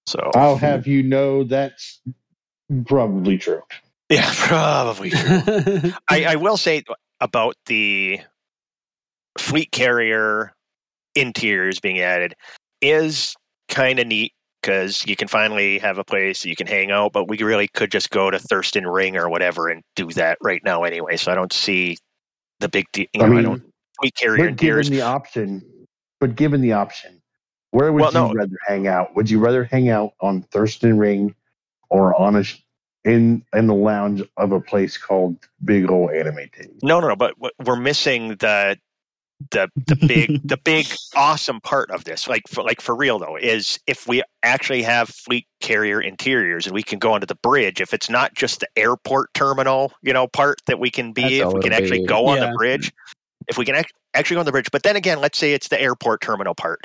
So 0.07 0.31
I'll 0.35 0.57
have 0.57 0.87
you 0.87 1.03
know 1.03 1.45
that's 1.45 2.01
probably 2.87 3.39
true. 3.39 3.63
yeah, 4.09 4.31
probably. 4.37 5.11
true. 5.11 5.21
I, 6.09 6.25
I 6.25 6.37
will 6.37 6.57
say 6.57 6.83
about 7.21 7.57
the 7.67 8.21
fleet 9.39 9.71
carrier 9.71 10.53
interiors 11.15 11.81
being 11.81 12.01
added 12.01 12.35
is 12.81 13.37
kind 13.69 13.99
of 13.99 14.07
neat 14.07 14.33
because 14.63 15.07
you 15.07 15.15
can 15.15 15.29
finally 15.29 15.79
have 15.79 15.99
a 15.99 16.05
place 16.05 16.45
you 16.45 16.57
can 16.57 16.67
hang 16.67 16.91
out. 16.91 17.13
But 17.13 17.29
we 17.29 17.39
really 17.43 17.69
could 17.69 17.91
just 17.91 18.11
go 18.11 18.31
to 18.31 18.39
Thurston 18.39 18.87
Ring 18.87 19.17
or 19.17 19.29
whatever 19.29 19.69
and 19.69 19.83
do 19.95 20.09
that 20.13 20.39
right 20.41 20.63
now 20.65 20.85
anyway. 20.85 21.17
So 21.17 21.31
I 21.31 21.35
don't 21.35 21.53
see 21.53 21.99
the 22.61 22.69
big 22.69 22.87
deal. 22.93 23.07
You 23.13 23.21
know, 23.21 23.27
I 23.27 23.39
I, 23.39 23.43
don't 23.43 23.63
fleet 24.01 24.15
carrier 24.17 24.47
But 24.51 24.57
given 24.57 24.87
the 24.91 25.03
option, 25.03 25.63
but 26.21 26.37
given 26.37 26.61
the 26.61 26.73
option, 26.73 27.21
where 27.71 27.93
would 27.93 28.01
Well, 28.01 28.13
you 28.13 28.19
no. 28.19 28.33
rather 28.35 28.57
hang 28.67 28.87
out? 28.87 29.15
Would 29.15 29.29
you 29.31 29.39
rather 29.39 29.65
hang 29.65 29.89
out 29.91 30.13
on 30.21 30.43
Thurston 30.43 30.99
Ring 30.99 31.35
or 31.91 32.19
on 32.21 32.37
a 32.37 32.45
in 33.05 33.43
in 33.55 33.67
the 33.67 33.75
lounge 33.75 34.23
of 34.37 34.53
a 34.53 34.61
place 34.61 34.97
called 34.99 35.37
Big 35.65 35.91
Old 35.91 36.11
Anime 36.11 36.49
Titty. 36.53 36.71
No, 36.83 37.01
no, 37.01 37.09
no. 37.09 37.17
But 37.17 37.35
we're 37.65 37.77
missing 37.77 38.31
the 38.31 38.77
the 39.53 39.69
the 39.87 39.97
big 40.07 40.41
the 40.47 40.57
big 40.57 40.87
awesome 41.17 41.61
part 41.61 41.91
of 41.91 42.05
this. 42.05 42.29
Like 42.29 42.43
for, 42.49 42.63
like 42.65 42.81
for 42.81 42.95
real 42.95 43.19
though, 43.19 43.37
is 43.37 43.79
if 43.87 44.07
we 44.07 44.23
actually 44.43 44.83
have 44.83 45.09
fleet 45.09 45.47
carrier 45.61 46.01
interiors 46.01 46.67
and 46.67 46.75
we 46.75 46.83
can 46.83 46.99
go 46.99 47.13
onto 47.13 47.27
the 47.27 47.37
bridge. 47.37 47.81
If 47.81 47.95
it's 47.95 48.11
not 48.11 48.35
just 48.35 48.61
the 48.61 48.69
airport 48.77 49.33
terminal, 49.35 49.93
you 50.03 50.13
know, 50.13 50.27
part 50.27 50.61
that 50.67 50.79
we 50.81 50.91
can 50.91 51.13
be, 51.13 51.39
That's 51.39 51.49
if 51.51 51.53
we 51.55 51.61
can 51.63 51.73
actually 51.73 52.01
be. 52.01 52.07
go 52.07 52.27
on 52.27 52.39
Yeah. 52.39 52.47
the 52.51 52.53
bridge. 52.59 52.93
If 53.49 53.59
we 53.59 53.65
can 53.65 53.75
ac- 53.77 53.91
actually 54.15 54.35
go 54.37 54.41
on 54.41 54.47
the 54.47 54.53
bridge, 54.53 54.71
but 54.71 54.83
then 54.83 54.97
again, 54.97 55.21
let's 55.21 55.39
say 55.39 55.53
it's 55.53 55.69
the 55.69 55.81
airport 55.81 56.21
terminal 56.21 56.55
part. 56.55 56.81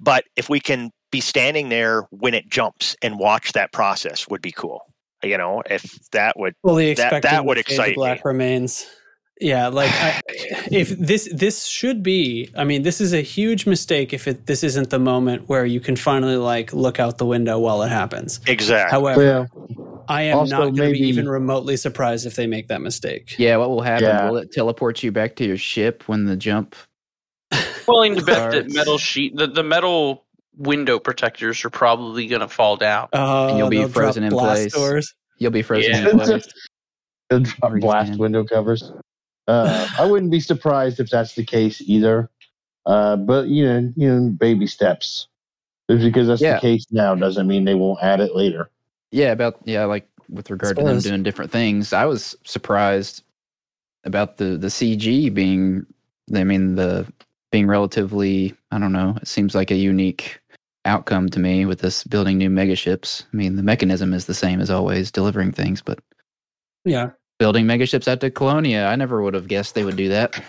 But 0.00 0.24
if 0.36 0.48
we 0.48 0.60
can 0.60 0.90
be 1.10 1.20
standing 1.20 1.68
there 1.68 2.02
when 2.10 2.34
it 2.34 2.48
jumps 2.48 2.96
and 3.02 3.18
watch 3.18 3.52
that 3.52 3.72
process, 3.72 4.26
would 4.28 4.42
be 4.42 4.52
cool. 4.52 4.80
You 5.22 5.38
know, 5.38 5.62
if 5.68 5.82
that 6.12 6.38
would 6.38 6.54
Fully 6.64 6.94
That- 6.94 7.22
that 7.22 7.44
would 7.44 7.56
the 7.56 7.60
excite 7.60 7.94
Black 7.94 8.18
me. 8.18 8.22
remains. 8.24 8.86
Yeah, 9.40 9.68
like 9.68 9.90
I, 9.92 10.20
if 10.72 10.88
this 10.98 11.28
this 11.32 11.66
should 11.66 12.02
be. 12.02 12.50
I 12.56 12.64
mean, 12.64 12.82
this 12.82 13.00
is 13.00 13.12
a 13.14 13.20
huge 13.20 13.66
mistake 13.66 14.12
if 14.12 14.26
it 14.26 14.46
this 14.46 14.64
isn't 14.64 14.90
the 14.90 14.98
moment 14.98 15.48
where 15.48 15.64
you 15.64 15.78
can 15.80 15.94
finally 15.94 16.36
like 16.36 16.72
look 16.72 16.98
out 16.98 17.18
the 17.18 17.26
window 17.26 17.58
while 17.60 17.82
it 17.84 17.88
happens. 17.88 18.40
exactly. 18.48 18.90
However, 18.90 19.46
Well, 19.68 19.97
I 20.08 20.22
am 20.22 20.38
Also, 20.38 20.56
not 20.56 20.74
going 20.76 20.92
to 20.94 20.98
be 20.98 21.06
even 21.08 21.28
remotely 21.28 21.76
surprised 21.76 22.26
if 22.26 22.34
they 22.34 22.46
make 22.46 22.68
that 22.68 22.80
mistake. 22.80 23.34
Yeah, 23.38 23.56
what 23.58 23.68
will 23.70 23.82
happen? 23.82 24.06
Yeah. 24.08 24.30
Will 24.30 24.38
it 24.38 24.52
teleport 24.52 25.02
you 25.02 25.12
back 25.12 25.36
to 25.36 25.44
your 25.46 25.56
ship 25.58 26.04
when 26.08 26.24
the 26.24 26.36
jump? 26.36 26.74
willing 27.86 28.16
to 28.16 28.22
bet 28.22 28.50
that 28.52 28.70
metal 28.70 28.98
sheet, 28.98 29.34
the, 29.36 29.46
the 29.46 29.62
metal 29.62 30.26
window 30.56 30.98
protectors 30.98 31.64
are 31.64 31.70
probably 31.70 32.26
going 32.26 32.40
to 32.42 32.48
fall 32.48 32.76
down. 32.76 33.08
Oh, 33.14 33.48
And 33.48 33.58
you'll 33.58 33.70
be 33.70 33.84
frozen 33.86 34.24
in 34.24 34.30
blast 34.30 34.60
place. 34.62 34.72
Doors. 34.74 35.14
You'll 35.38 35.52
be 35.52 35.62
frozen 35.62 35.92
Yeah. 35.92 36.10
in 36.10 36.18
place. 36.18 36.46
they'll 37.30 37.40
drop 37.40 37.70
Freeze 37.70 37.82
blast 37.82 38.10
man. 38.10 38.18
window 38.18 38.44
covers. 38.44 38.92
Uh, 39.48 39.88
I 39.98 40.04
wouldn't 40.04 40.30
be 40.30 40.40
surprised 40.40 41.00
if 41.00 41.08
that's 41.08 41.34
the 41.34 41.42
case 41.42 41.80
either. 41.86 42.28
Uh, 42.84 43.16
but 43.16 43.48
you 43.48 43.64
know, 43.64 43.90
you 43.96 44.14
know, 44.14 44.28
baby 44.28 44.66
steps. 44.66 45.26
Just 45.90 46.04
because 46.04 46.28
that's 46.28 46.42
Yeah. 46.42 46.56
the 46.56 46.60
case 46.60 46.84
now 46.90 47.14
doesn't 47.14 47.46
mean 47.48 47.64
they 47.64 47.74
won't 47.74 47.98
add 48.02 48.20
it 48.20 48.36
later. 48.36 48.68
Yeah, 49.10 49.32
about 49.32 49.58
yeah, 49.64 49.84
like 49.84 50.08
with 50.28 50.50
regard 50.50 50.76
to 50.76 50.82
them 50.84 50.98
doing 51.00 51.22
different 51.22 51.50
things. 51.50 51.92
I 51.92 52.04
was 52.04 52.36
surprised 52.44 53.22
about 54.04 54.36
the 54.36 54.56
the 54.58 54.68
CG 54.68 55.32
being. 55.32 55.86
I 56.34 56.44
mean 56.44 56.74
the 56.74 57.10
being 57.50 57.66
relatively. 57.66 58.54
I 58.70 58.78
don't 58.78 58.92
know. 58.92 59.16
It 59.20 59.28
seems 59.28 59.54
like 59.54 59.70
a 59.70 59.76
unique 59.76 60.40
outcome 60.84 61.28
to 61.30 61.40
me 61.40 61.64
with 61.66 61.80
this 61.80 62.04
building 62.04 62.36
new 62.38 62.50
megaships. 62.50 63.24
I 63.32 63.36
mean 63.36 63.56
the 63.56 63.62
mechanism 63.62 64.12
is 64.12 64.26
the 64.26 64.34
same 64.34 64.60
as 64.60 64.70
always, 64.70 65.10
delivering 65.10 65.52
things, 65.52 65.80
but 65.82 65.98
Yeah. 66.84 67.10
building 67.38 67.64
megaships 67.66 68.06
out 68.08 68.20
to 68.20 68.30
Colonia, 68.30 68.86
I 68.86 68.96
never 68.96 69.22
would 69.22 69.34
have 69.34 69.48
guessed 69.48 69.74
they 69.74 69.84
would 69.84 69.96
do 69.96 70.08
that. 70.10 70.42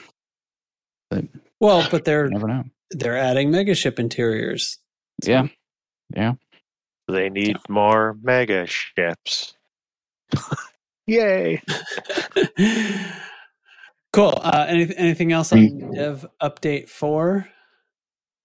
Well, 1.60 1.88
but 1.92 2.06
they're 2.06 2.30
never 2.30 2.48
know. 2.48 2.64
they're 2.92 3.18
adding 3.18 3.50
megaship 3.52 4.00
interiors. 4.00 4.78
Yeah, 5.24 5.48
yeah. 6.16 6.34
They 7.10 7.30
need 7.30 7.58
more 7.68 8.16
mega 8.22 8.66
ships. 8.68 9.56
Yay! 11.08 11.62
cool. 14.14 14.34
Uh, 14.42 14.66
any, 14.70 14.96
anything 14.96 15.32
else 15.32 15.52
on 15.52 15.92
Dev 15.94 16.26
Update 16.42 16.88
Four 16.88 17.48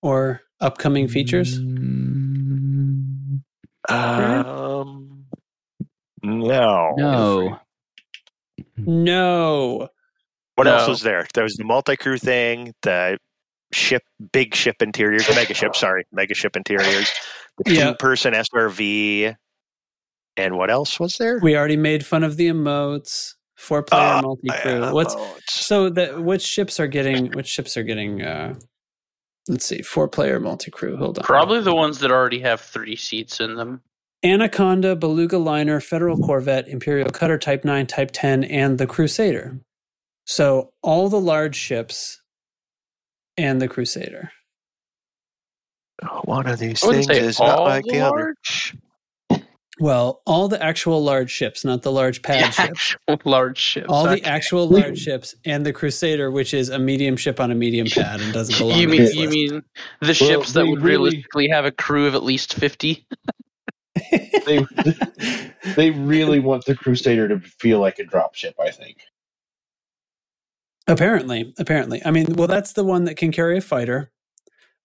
or 0.03 0.41
upcoming 0.61 1.09
features? 1.09 1.61
Mm, 1.61 3.43
Um, 3.91 5.25
no. 6.23 6.95
no. 6.97 7.59
No. 8.79 9.89
What 10.55 10.67
else 10.69 10.89
was 10.89 11.03
there? 11.03 11.27
There 11.35 11.45
was 11.45 11.57
the 11.57 11.65
multi 11.65 11.97
crew 11.97 12.17
thing, 12.17 12.73
the 12.83 13.19
ship, 13.73 14.03
big 14.33 14.55
ship 14.55 14.77
interiors, 14.81 15.29
mega 15.35 15.53
ship, 15.53 15.75
sorry, 15.77 16.05
mega 16.13 16.35
ship 16.35 16.57
interiors, 16.57 17.11
the 17.65 17.73
Yeah. 17.75 17.91
two 17.91 17.95
person 17.97 18.35
SRV, 18.35 19.35
and 20.37 20.57
what 20.57 20.71
else 20.71 20.99
was 20.99 21.17
there? 21.19 21.39
We 21.43 21.57
already 21.57 21.77
made 21.77 22.05
fun 22.05 22.25
of 22.25 22.37
the 22.37 22.49
emotes. 22.49 23.35
Four 23.57 23.83
player 23.85 24.01
Ah, 24.03 24.21
multi 24.23 24.49
crew. 24.49 24.93
What's 24.93 25.15
modes. 25.15 25.43
so 25.49 25.89
that 25.91 26.23
which 26.23 26.43
ships 26.43 26.81
are 26.81 26.89
getting 26.89 27.31
which 27.33 27.47
ships 27.47 27.77
are 27.77 27.83
getting 27.85 28.21
uh 28.23 28.55
let's 29.49 29.65
see, 29.65 29.81
four 29.83 30.09
player 30.09 30.41
multi 30.41 30.71
crew. 30.71 30.97
Hold 30.97 31.19
on. 31.19 31.25
Probably 31.25 31.61
the 31.61 31.75
ones 31.75 32.01
that 32.01 32.11
already 32.11 32.41
have 32.41 32.61
three 32.61 32.97
seats 32.97 33.41
in 33.41 33.55
them. 33.55 33.81
Anaconda, 34.25 34.97
Beluga 34.97 35.37
Liner, 35.39 35.81
Federal 35.81 36.17
Corvette, 36.19 36.67
Imperial 36.67 37.11
Cutter 37.11 37.37
Type 37.39 37.63
9, 37.63 37.87
Type 37.87 38.11
10, 38.13 38.43
and 38.45 38.79
the 38.79 38.87
Crusader. 38.87 39.61
So 40.27 40.73
all 40.83 41.11
the 41.11 41.21
large 41.21 41.55
ships 41.57 42.23
and 43.37 43.61
the 43.61 43.69
Crusader. 43.69 44.33
One 46.25 46.47
of 46.47 46.59
these 46.59 46.81
things 46.81 47.09
is 47.09 47.39
not 47.39 47.63
like 47.63 47.85
the 47.85 47.93
the 47.93 48.01
other. 48.01 48.35
Well, 49.81 50.23
all 50.25 50.47
the 50.47 50.63
actual 50.63 51.03
large 51.03 51.31
ships, 51.31 51.65
not 51.65 51.83
the 51.83 51.91
large 51.91 52.23
pad 52.23 52.45
the 52.45 52.53
ships. 52.53 52.97
actual 52.97 53.21
large 53.31 53.59
ships. 53.59 53.87
All 53.89 54.05
the 54.07 54.23
actual 54.25 54.69
large 54.69 54.99
ships 54.99 55.35
and 55.45 55.67
the 55.67 55.73
Crusader, 55.73 56.31
which 56.31 56.55
is 56.55 56.69
a 56.69 56.79
medium 56.79 57.17
ship 57.17 57.41
on 57.41 57.51
a 57.51 57.55
medium 57.57 57.89
pad 57.89 58.21
and 58.21 58.33
doesn't 58.33 58.57
belong. 58.59 58.79
You 58.79 58.89
mean 58.89 59.03
this 59.03 59.15
you 59.15 59.23
list. 59.29 59.35
mean 59.35 59.63
the 60.01 60.15
ships 60.15 60.53
that 60.53 60.67
would 60.67 60.83
really- 60.83 61.11
realistically 61.11 61.49
have 61.49 61.65
a 61.65 61.73
crew 61.73 62.07
of 62.07 62.15
at 62.15 62.23
least 62.23 62.55
fifty? 62.55 63.07
They 64.11 64.65
they 65.77 65.91
really 65.91 66.41
want 66.41 66.65
the 66.67 66.75
Crusader 66.77 67.29
to 67.29 67.41
feel 67.41 67.81
like 67.81 67.99
a 67.99 68.05
dropship. 68.05 68.55
I 68.61 68.71
think. 68.71 68.99
Apparently, 70.87 71.55
apparently. 71.59 72.03
I 72.05 72.11
mean, 72.11 72.35
well, 72.35 72.47
that's 72.49 72.75
the 72.75 72.85
one 72.85 73.05
that 73.05 73.17
can 73.17 73.33
carry 73.33 73.57
a 73.57 73.61
fighter, 73.63 74.11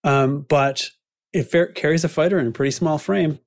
um, 0.04 0.46
but 0.48 0.92
it 1.34 1.44
fer- 1.44 1.72
carries 1.72 2.04
a 2.04 2.10
fighter 2.10 2.40
in 2.40 2.48
a 2.48 2.52
pretty 2.52 2.72
small 2.72 2.98
frame. 2.98 3.40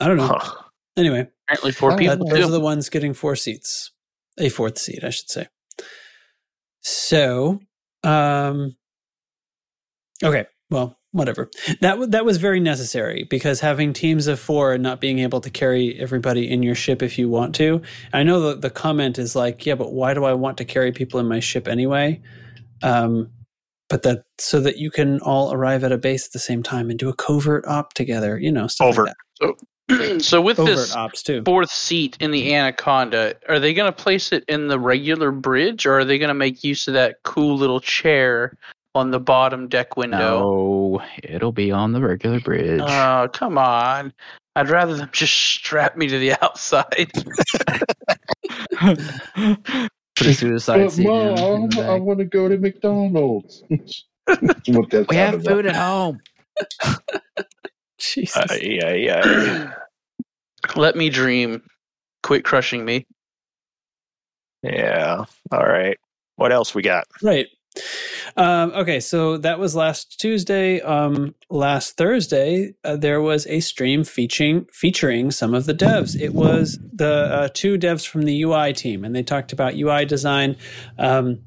I 0.00 0.06
don't 0.08 0.16
know. 0.16 0.26
Huh. 0.28 0.62
Anyway, 0.96 1.28
Apparently, 1.48 1.72
four 1.72 1.96
people. 1.96 2.16
those 2.28 2.46
are 2.48 2.50
the 2.52 2.60
ones 2.60 2.88
getting 2.88 3.14
four 3.14 3.36
seats, 3.36 3.92
a 4.38 4.48
fourth 4.48 4.78
seat, 4.78 5.02
I 5.04 5.10
should 5.10 5.30
say. 5.30 5.48
So, 6.80 7.60
um, 8.04 8.76
okay, 10.22 10.46
well, 10.70 10.98
whatever. 11.12 11.50
That 11.80 11.90
w- 11.92 12.10
that 12.10 12.24
was 12.24 12.38
very 12.38 12.60
necessary 12.60 13.26
because 13.28 13.60
having 13.60 13.92
teams 13.92 14.26
of 14.26 14.38
four 14.40 14.72
and 14.72 14.82
not 14.82 15.00
being 15.00 15.18
able 15.20 15.40
to 15.40 15.50
carry 15.50 15.98
everybody 15.98 16.50
in 16.50 16.62
your 16.62 16.74
ship 16.74 17.02
if 17.02 17.18
you 17.18 17.28
want 17.28 17.54
to. 17.56 17.82
I 18.12 18.22
know 18.22 18.40
that 18.48 18.60
the 18.62 18.70
comment 18.70 19.18
is 19.18 19.34
like, 19.36 19.66
yeah, 19.66 19.74
but 19.74 19.92
why 19.92 20.14
do 20.14 20.24
I 20.24 20.32
want 20.32 20.58
to 20.58 20.64
carry 20.64 20.92
people 20.92 21.18
in 21.20 21.26
my 21.26 21.40
ship 21.40 21.66
anyway? 21.68 22.20
Um, 22.82 23.30
but 23.88 24.02
that 24.02 24.24
so 24.38 24.60
that 24.60 24.78
you 24.78 24.90
can 24.90 25.20
all 25.20 25.52
arrive 25.52 25.84
at 25.84 25.92
a 25.92 25.98
base 25.98 26.26
at 26.26 26.32
the 26.32 26.38
same 26.38 26.62
time 26.62 26.90
and 26.90 26.98
do 26.98 27.08
a 27.08 27.14
covert 27.14 27.66
op 27.66 27.94
together, 27.94 28.38
you 28.38 28.52
know, 28.52 28.66
stuff 28.66 28.88
Overt. 28.88 29.12
like 29.40 29.56
so 30.20 30.40
with 30.40 30.58
that. 30.58 30.62
Overt 30.62 30.76
this 30.76 30.94
ops 30.94 31.22
too. 31.22 31.42
fourth 31.44 31.70
seat 31.70 32.16
in 32.20 32.30
the 32.30 32.54
Anaconda, 32.54 33.34
are 33.48 33.58
they 33.58 33.72
going 33.72 33.90
to 33.90 33.96
place 33.96 34.32
it 34.32 34.44
in 34.48 34.68
the 34.68 34.78
regular 34.78 35.32
bridge, 35.32 35.86
or 35.86 35.98
are 35.98 36.04
they 36.04 36.18
going 36.18 36.28
to 36.28 36.34
make 36.34 36.62
use 36.62 36.86
of 36.88 36.94
that 36.94 37.16
cool 37.24 37.56
little 37.56 37.80
chair 37.80 38.56
on 38.94 39.10
the 39.10 39.20
bottom 39.20 39.68
deck 39.68 39.96
window? 39.96 40.40
No, 40.40 41.02
it'll 41.22 41.52
be 41.52 41.72
on 41.72 41.92
the 41.92 42.00
regular 42.02 42.40
bridge. 42.40 42.82
Oh, 42.84 43.28
come 43.32 43.56
on. 43.56 44.12
I'd 44.56 44.70
rather 44.70 44.96
them 44.96 45.08
just 45.12 45.34
strap 45.54 45.96
me 45.96 46.08
to 46.08 46.18
the 46.18 46.32
outside. 46.42 47.12
Put 50.18 50.28
a 50.28 50.32
suicide 50.32 50.90
But 50.90 50.92
seat 50.92 51.14
in, 51.14 51.46
in 51.52 51.68
mom, 51.68 51.78
I 51.80 51.96
want 51.96 52.20
to 52.20 52.26
go 52.26 52.48
to 52.48 52.58
McDonald's. 52.58 53.64
That's 53.70 55.08
We 55.08 55.16
have 55.16 55.42
food 55.44 55.66
at 55.66 55.76
home. 55.76 56.20
Jesus. 57.98 58.36
Uh, 58.36 58.56
yeah, 58.60 58.94
yeah, 58.94 59.26
Let 60.76 60.96
me 60.96 61.10
dream. 61.10 61.62
Quit 62.22 62.44
crushing 62.44 62.84
me. 62.84 63.06
yeah. 64.62 65.24
All 65.52 65.64
right. 65.66 65.98
What 66.36 66.52
else 66.52 66.74
we 66.74 66.82
got? 66.82 67.06
Right. 67.22 67.48
Um, 68.36 68.72
okay, 68.74 69.00
so 69.00 69.36
that 69.38 69.58
was 69.58 69.74
last 69.74 70.20
Tuesday. 70.20 70.80
Um, 70.80 71.34
last 71.50 71.96
Thursday, 71.96 72.74
uh, 72.84 72.96
there 72.96 73.20
was 73.20 73.46
a 73.46 73.60
stream 73.60 74.04
featuring 74.04 74.66
featuring 74.72 75.30
some 75.30 75.54
of 75.54 75.66
the 75.66 75.74
devs. 75.74 76.18
It 76.20 76.34
was 76.34 76.78
the 76.92 77.12
uh, 77.12 77.48
two 77.52 77.78
devs 77.78 78.06
from 78.06 78.22
the 78.22 78.42
UI 78.42 78.72
team, 78.72 79.04
and 79.04 79.14
they 79.14 79.22
talked 79.22 79.52
about 79.52 79.74
UI 79.76 80.04
design. 80.04 80.56
Um, 80.98 81.40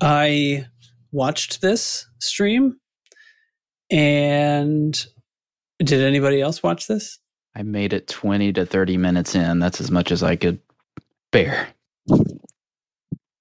I 0.00 0.66
watched 1.12 1.60
this 1.60 2.06
stream, 2.18 2.78
and 3.90 5.06
did 5.78 6.02
anybody 6.02 6.40
else 6.40 6.62
watch 6.62 6.86
this? 6.86 7.18
I 7.56 7.62
made 7.62 7.92
it 7.92 8.06
20 8.06 8.52
to 8.54 8.66
30 8.66 8.96
minutes 8.96 9.34
in. 9.34 9.58
That's 9.58 9.80
as 9.80 9.90
much 9.90 10.12
as 10.12 10.22
I 10.22 10.36
could 10.36 10.60
bear. 11.32 11.68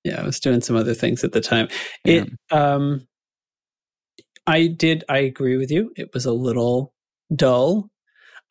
Yeah, 0.04 0.22
I 0.22 0.26
was 0.26 0.40
doing 0.40 0.62
some 0.62 0.76
other 0.76 0.94
things 0.94 1.24
at 1.24 1.32
the 1.32 1.42
time. 1.42 1.68
It 2.06 2.30
um 2.52 3.08
I 4.48 4.68
did 4.68 5.04
I 5.10 5.20
agree 5.20 5.58
with 5.58 5.72
you. 5.72 5.92
It 5.96 6.14
was 6.14 6.26
a 6.26 6.34
little 6.34 6.94
dull. 7.36 7.90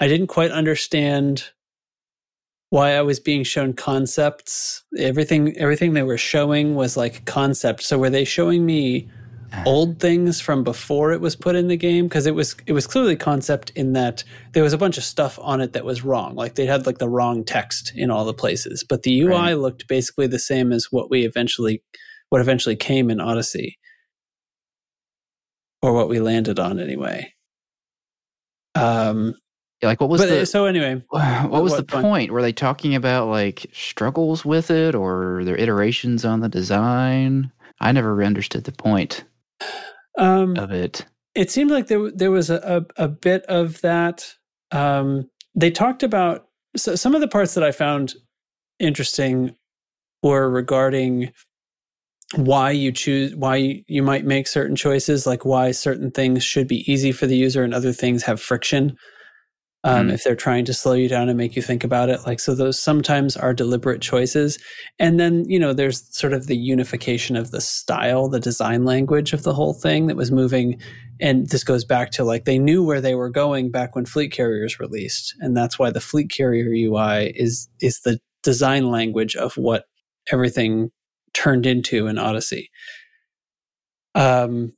I 0.01 0.09
didn't 0.09 0.29
quite 0.29 0.51
understand 0.51 1.51
why 2.71 2.93
I 2.95 3.03
was 3.03 3.19
being 3.19 3.45
shown 3.45 3.73
concepts. 3.73 4.85
Everything 4.99 5.57
everything 5.57 5.95
they 5.95 6.03
were 6.03 6.19
showing 6.19 6.75
was 6.75 6.97
like 6.97 7.25
concept. 7.25 7.83
So 7.83 7.99
were 7.99 8.11
they 8.11 8.25
showing 8.25 8.67
me 8.67 9.09
old 9.67 10.01
things 10.01 10.41
from 10.41 10.65
before 10.65 11.13
it 11.13 11.21
was 11.21 11.37
put 11.37 11.57
in 11.57 11.69
the 11.69 11.77
game 11.77 12.07
because 12.07 12.27
it 12.27 12.35
was 12.35 12.57
it 12.67 12.73
was 12.73 12.87
clearly 12.87 13.17
concept 13.17 13.71
in 13.71 13.93
that 13.95 14.25
there 14.53 14.63
was 14.63 14.73
a 14.73 14.79
bunch 14.79 14.99
of 14.99 15.05
stuff 15.05 15.39
on 15.43 15.61
it 15.61 15.73
that 15.73 15.85
was 15.85 16.05
wrong 16.05 16.35
like 16.35 16.55
they 16.55 16.67
had 16.67 16.87
like 16.87 16.99
the 16.99 17.09
wrong 17.09 17.45
text 17.45 17.93
in 17.97 18.11
all 18.11 18.25
the 18.25 18.35
places 18.35 18.85
but 18.89 19.03
the 19.03 19.21
UI 19.21 19.29
Right. 19.31 19.53
looked 19.55 19.89
basically 19.89 20.27
the 20.27 20.39
same 20.39 20.73
as 20.73 20.89
what 20.91 21.11
we 21.11 21.25
eventually 21.25 21.83
what 22.31 22.41
eventually 22.41 22.77
came 22.77 23.11
in 23.11 23.21
Odyssey 23.21 23.79
or 25.83 25.93
what 25.93 26.09
we 26.09 26.21
landed 26.21 26.59
on 26.59 26.79
anyway 26.79 27.33
um 28.75 29.35
like 29.83 30.01
what 30.01 30.11
was 30.11 30.21
but 30.21 30.29
the 30.29 30.47
so 30.47 30.67
anyway 30.67 31.03
what 31.11 31.63
was 31.63 31.73
what 31.73 31.77
the 31.77 31.85
point? 31.85 32.03
point? 32.05 32.31
Were 32.33 32.43
they 32.43 32.53
talking 32.53 32.95
about 32.95 33.29
like 33.29 33.67
struggles 33.73 34.45
with 34.45 34.71
it 34.71 34.95
or 34.95 35.43
their 35.45 35.57
iterations 35.57 36.25
on 36.25 36.41
the 36.41 36.49
design? 36.49 37.53
I 37.81 37.93
never 37.93 38.23
understood 38.25 38.65
the 38.65 38.73
point 38.73 39.25
um 40.19 40.57
of 40.57 40.73
it. 40.73 41.05
it 41.35 41.51
seemed 41.51 41.71
like 41.71 41.87
there 41.87 42.11
there 42.11 42.31
was 42.31 42.51
a, 42.51 42.85
a, 42.97 43.05
a 43.05 43.09
bit 43.09 43.45
of 43.45 43.81
that. 43.81 44.35
Um, 44.71 45.29
they 45.55 45.71
talked 45.71 46.03
about 46.03 46.47
so 46.77 46.95
some 46.95 47.15
of 47.15 47.21
the 47.21 47.29
parts 47.29 47.55
that 47.55 47.65
I 47.65 47.73
found 47.73 48.15
interesting 48.79 49.57
were 50.23 50.51
regarding 50.51 51.33
why 52.35 52.71
you 52.71 52.93
choose 52.93 53.35
why 53.35 53.57
you, 53.57 53.83
you 53.87 54.03
might 54.03 54.25
make 54.25 54.47
certain 54.47 54.77
choices, 54.77 55.27
like 55.27 55.45
why 55.45 55.71
certain 55.71 56.11
things 56.11 56.45
should 56.45 56.69
be 56.69 56.91
easy 56.91 57.13
for 57.13 57.27
the 57.27 57.37
user 57.37 57.63
and 57.63 57.73
other 57.73 57.93
things 57.93 58.23
have 58.25 58.41
friction. 58.41 58.97
Um, 59.85 60.09
Mm. 60.09 60.13
If 60.15 60.25
they're 60.25 60.35
trying 60.35 60.65
to 60.65 60.75
slow 60.75 60.95
you 60.95 61.09
down 61.09 61.29
and 61.29 61.39
make 61.39 61.55
you 61.55 61.63
think 61.63 61.85
about 61.85 62.09
it, 62.09 62.27
like 62.27 62.41
so, 62.41 62.55
those 62.55 62.83
sometimes 62.83 63.37
are 63.37 63.55
deliberate 63.55 64.03
choices. 64.03 64.59
And 64.99 65.21
then 65.21 65.45
you 65.49 65.59
know, 65.59 65.73
there's 65.73 66.05
sort 66.17 66.33
of 66.33 66.49
the 66.49 66.57
unification 66.57 67.37
of 67.37 67.53
the 67.53 67.61
style, 67.61 68.29
the 68.29 68.41
design 68.41 68.85
language 68.85 69.33
of 69.33 69.45
the 69.45 69.55
whole 69.55 69.75
thing 69.75 70.09
that 70.09 70.17
was 70.17 70.33
moving 70.33 70.81
and 71.21 71.49
this 71.49 71.65
goes 71.65 71.85
back 71.85 72.11
to 72.13 72.25
like 72.25 72.45
they 72.45 72.59
knew 72.59 72.85
where 72.85 73.01
they 73.01 73.15
were 73.15 73.31
going 73.31 73.71
back 73.71 73.95
when 73.95 74.07
fleet 74.07 74.33
carriers 74.33 74.79
released 74.79 75.35
and 75.41 75.57
that's 75.57 75.79
why 75.79 75.91
the 75.91 76.01
fleet 76.01 76.31
carrier 76.31 76.67
ui 76.67 77.33
is 77.37 77.69
is 77.81 78.01
the 78.01 78.19
design 78.43 78.91
language 78.91 79.37
of 79.37 79.57
what 79.57 79.85
everything 80.33 80.91
turned 81.35 81.67
into 81.67 82.07
in 82.07 82.19
odyssey 82.19 82.71
um 84.15 84.73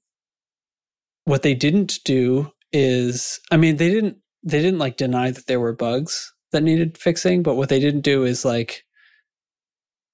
what 1.25 1.43
they 1.43 1.55
didn't 1.55 1.99
do 2.05 2.51
is 2.73 3.41
i 3.51 3.57
mean 3.57 3.77
they 3.77 3.91
didn't 3.91 4.17
they 4.43 4.61
didn't 4.63 4.79
like 4.79 4.97
deny 4.97 5.31
that 5.31 5.47
there 5.47 5.61
were 5.61 5.73
bugs 5.73 6.33
that 6.53 6.63
needed 6.63 6.99
fixing 6.99 7.43
but 7.43 7.55
what 7.55 7.69
they 7.69 7.81
didn't 7.81 8.01
do 8.01 8.25
is 8.25 8.45
like 8.45 8.85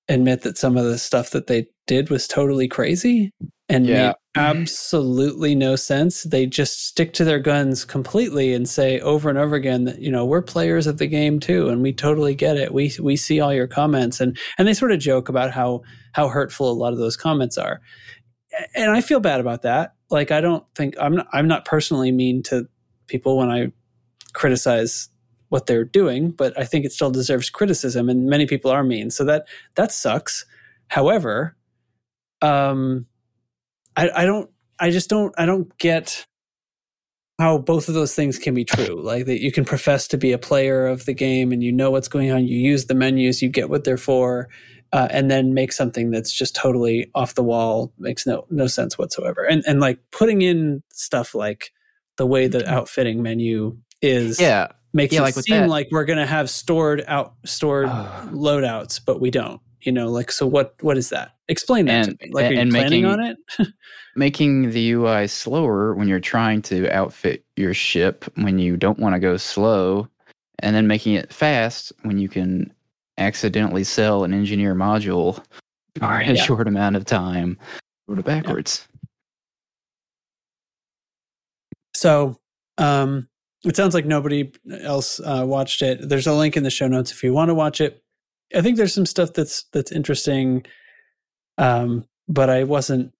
admit 0.09 0.43
that 0.43 0.59
some 0.59 0.77
of 0.77 0.85
the 0.85 0.99
stuff 0.99 1.31
that 1.31 1.47
they 1.47 1.67
did 1.87 2.11
was 2.11 2.29
totally 2.29 2.69
crazy 2.69 3.33
and 3.69 3.87
Yeah. 3.87 3.95
made 3.95 4.15
mm-hmm. 4.37 4.59
absolutely 4.61 5.55
no 5.55 5.77
sense. 5.77 6.23
They 6.23 6.47
just 6.47 6.87
stick 6.87 7.13
to 7.15 7.25
their 7.25 7.39
guns 7.39 7.85
completely 7.85 8.53
and 8.53 8.69
say 8.69 9.01
over 9.01 9.29
and 9.29 9.39
over 9.39 9.57
again 9.57 9.85
that 9.85 10.01
you 10.01 10.11
know 10.11 10.25
we're 10.25 10.43
players 10.43 10.87
of 10.87 10.99
the 10.99 11.07
game 11.07 11.41
too, 11.41 11.69
and 11.69 11.83
we 11.83 11.93
totally 11.93 12.35
get 12.35 12.57
it. 12.57 12.73
We 12.73 12.93
we 13.01 13.17
see 13.17 13.41
all 13.41 13.53
your 13.53 13.67
comments, 13.67 14.21
and 14.21 14.39
and 14.59 14.69
they 14.69 14.75
sort 14.75 14.93
of 14.93 15.01
joke 15.01 15.29
about 15.29 15.51
how 15.51 15.83
how 16.13 16.29
hurtful 16.29 16.71
a 16.71 16.75
lot 16.75 16.93
of 16.93 16.99
those 16.99 17.17
comments 17.17 17.59
are, 17.59 17.81
and 18.75 18.91
I 18.91 19.01
feel 19.01 19.21
bad 19.21 19.41
about 19.41 19.63
that. 19.63 19.95
Like 20.11 20.31
I 20.31 20.41
don't 20.41 20.65
think 20.77 20.95
I'm 21.01 21.17
not, 21.17 21.27
I'm 21.33 21.49
not 21.49 21.65
personally 21.65 22.13
mean 22.13 22.43
to 22.45 22.69
people 23.09 23.37
when 23.37 23.51
I 23.51 23.73
criticize 24.37 25.09
what 25.49 25.67
they're 25.67 25.85
doing, 25.85 26.31
but 26.31 26.59
I 26.59 26.65
think 26.65 26.85
it 26.85 26.93
still 26.93 27.11
deserves 27.11 27.51
criticism, 27.51 28.09
and 28.09 28.27
many 28.27 28.47
people 28.47 28.71
are 28.71 28.85
mean, 28.85 29.11
so 29.11 29.25
that 29.25 29.47
that 29.75 29.93
sucks. 29.93 30.45
However, 30.89 31.57
um, 32.43 33.07
I, 33.97 34.11
I 34.15 34.25
don't, 34.25 34.51
I 34.79 34.91
just 34.91 35.09
don't, 35.09 35.35
I 35.39 35.47
don't 35.47 35.77
get 35.79 36.27
how 37.39 37.59
both 37.59 37.89
of 37.89 37.95
those 37.95 38.15
things 38.15 38.39
can 38.39 38.55
be 38.55 38.65
true. 38.65 39.03
Like 39.03 39.27
that 39.27 39.43
you 39.43 39.53
can 39.53 39.65
profess 39.65 40.09
to 40.09 40.19
be 40.19 40.33
a 40.33 40.39
player 40.39 40.87
of 40.87 41.05
the 41.07 41.15
game 41.15 41.53
and 41.53 41.63
you 41.63 41.73
know 41.73 41.91
what's 41.91 42.09
going 42.09 42.31
on, 42.31 42.47
you 42.47 42.59
use 42.59 42.87
the 42.87 42.95
menus, 42.95 43.43
you 43.43 43.49
get 43.49 43.69
what 43.69 43.85
they're 43.85 43.97
for, 43.99 44.49
uh, 44.93 45.09
and 45.11 45.31
then 45.31 45.55
make 45.55 45.73
something 45.73 46.11
that's 46.11 46.33
just 46.33 46.55
totally 46.55 47.11
off 47.15 47.35
the 47.35 47.43
wall 47.43 47.93
makes 47.99 48.27
no 48.27 48.47
no 48.51 48.67
sense 48.67 48.97
whatsoever. 48.97 49.43
And 49.45 49.63
and 49.67 49.81
like 49.81 49.99
putting 50.13 50.43
in 50.43 50.83
stuff 50.93 51.35
like 51.35 51.73
the 52.17 52.27
way 52.27 52.49
the 52.49 52.69
outfitting 52.71 53.23
menu 53.23 53.77
is 54.07 54.41
Yeah. 54.41 54.69
makes 54.93 55.13
Yeah, 55.13 55.21
it 55.21 55.23
like 55.23 55.35
seem 55.35 55.61
that- 55.63 55.69
like 55.69 55.89
we're 55.91 56.05
going 56.05 56.19
to 56.19 56.27
have 56.27 56.49
stored 56.49 57.05
out 57.09 57.35
stored 57.45 57.89
Ugh. 57.89 58.31
loadouts, 58.33 59.01
but 59.05 59.21
we 59.21 59.31
don't. 59.31 59.61
You 59.83 59.93
know, 59.93 60.11
like 60.11 60.33
so. 60.33 60.47
What 60.47 60.75
what 60.81 60.97
is 60.97 61.11
that? 61.11 61.33
Explain 61.49 61.87
that 61.87 62.09
And- 62.09 62.19
to 62.19 62.27
me. 62.27 62.33
Like, 62.33 62.45
are 62.45 62.47
and- 62.47 62.55
you 62.55 62.61
and 62.61 62.71
planning 62.73 63.03
making- 63.03 63.21
on 63.21 63.21
it? 63.27 63.37
Making 64.19 64.71
the 64.71 64.93
UI 64.93 65.27
slower 65.27 65.95
when 65.95 66.09
you're 66.09 66.21
trying 66.21 66.63
to 66.63 66.89
outfit 66.91 67.45
your 67.57 67.75
ship 67.75 68.25
when 68.37 68.59
you 68.59 68.79
don't 68.79 68.99
want 68.99 69.15
to 69.15 69.19
go 69.21 69.37
slow, 69.37 70.09
and 70.61 70.75
then 70.75 70.87
making 70.87 71.13
it 71.15 71.31
fast 71.31 71.93
when 72.03 72.17
you 72.17 72.27
can 72.29 72.73
accidentally 73.19 73.85
sell 73.85 74.25
an 74.25 74.33
engineer 74.33 74.75
module 74.75 75.45
for 75.99 76.07
a 76.21 76.33
Yeah. 76.33 76.43
short 76.43 76.67
amount 76.67 76.97
of 76.97 77.05
time. 77.05 77.59
Sort 78.07 78.19
of 78.19 78.25
backwards. 78.25 78.89
So, 81.95 82.39
um, 82.79 83.29
it 83.67 83.77
sounds 83.77 83.93
like 83.95 84.07
nobody 84.07 84.51
else 84.83 85.21
uh, 85.21 85.45
watched 85.47 85.83
it. 85.83 86.09
There's 86.09 86.27
a 86.27 86.33
link 86.33 86.57
in 86.57 86.63
the 86.63 86.71
show 86.71 86.87
notes 86.89 87.13
if 87.13 87.23
you 87.23 87.33
want 87.35 87.49
to 87.51 87.55
watch 87.55 87.81
it. 87.81 88.03
I 88.55 88.63
think 88.63 88.77
there's 88.77 88.95
some 88.95 89.07
stuff 89.07 89.33
that's 89.33 89.65
that's 89.73 89.93
interesting, 89.93 90.65
um, 91.59 92.07
but 92.29 92.49
I 92.51 92.65
wasn't. 92.65 93.13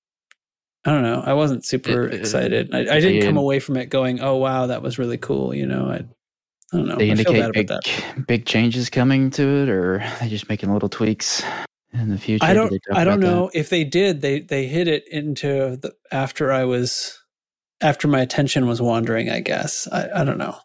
I 0.85 0.91
don't 0.93 1.03
know. 1.03 1.21
I 1.25 1.33
wasn't 1.33 1.65
super 1.65 2.05
Uh, 2.05 2.15
excited. 2.15 2.73
I, 2.73 2.81
I 2.97 3.01
didn't 3.01 3.23
come 3.23 3.37
away 3.37 3.59
from 3.59 3.77
it 3.77 3.87
going, 3.91 4.21
"Oh 4.21 4.37
wow, 4.37 4.67
that 4.69 4.83
was 4.83 4.99
really 4.99 5.19
cool." 5.19 5.53
You 5.53 5.67
know, 5.67 5.87
I, 5.87 5.97
I 5.97 6.77
don't 6.77 6.87
know. 6.87 6.97
They 6.97 7.11
I 7.11 7.17
feel 7.17 7.35
indicate 7.35 7.41
bad 7.41 7.53
big, 7.53 7.71
about 7.71 7.85
that. 7.85 8.27
big 8.29 8.47
changes 8.47 8.89
coming 8.89 9.31
to 9.31 9.43
it, 9.43 9.69
or 9.69 9.97
are 10.01 10.17
they 10.21 10.29
just 10.29 10.49
making 10.49 10.73
little 10.73 10.89
tweaks 10.89 11.43
in 11.93 12.09
the 12.09 12.19
future? 12.19 12.45
I 12.45 12.55
don't. 12.55 12.69
talk 12.71 12.81
I 12.93 13.03
don't 13.03 13.15
about 13.15 13.27
that? 13.27 13.35
know 13.35 13.51
if 13.53 13.69
they 13.69 13.83
did. 13.83 14.21
They 14.21 14.41
they 14.41 14.67
hit 14.69 14.87
it 14.87 15.09
into 15.09 15.77
the 15.77 15.93
after 16.13 16.53
I 16.53 16.65
was 16.65 17.19
after 17.81 18.09
my 18.09 18.21
attention 18.21 18.67
was 18.67 18.83
wandering. 18.83 19.31
I 19.31 19.41
guess. 19.41 19.89
I, 19.91 20.09
I 20.21 20.25
don't 20.25 20.39
know. 20.39 20.57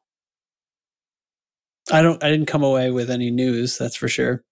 I 1.91 2.01
don't. 2.01 2.24
I 2.24 2.30
didn't 2.30 2.47
come 2.47 2.64
away 2.64 2.91
with 2.91 3.09
any 3.09 3.32
news. 3.32 3.78
That's 3.78 3.95
for 3.95 4.07
sure. 4.07 4.43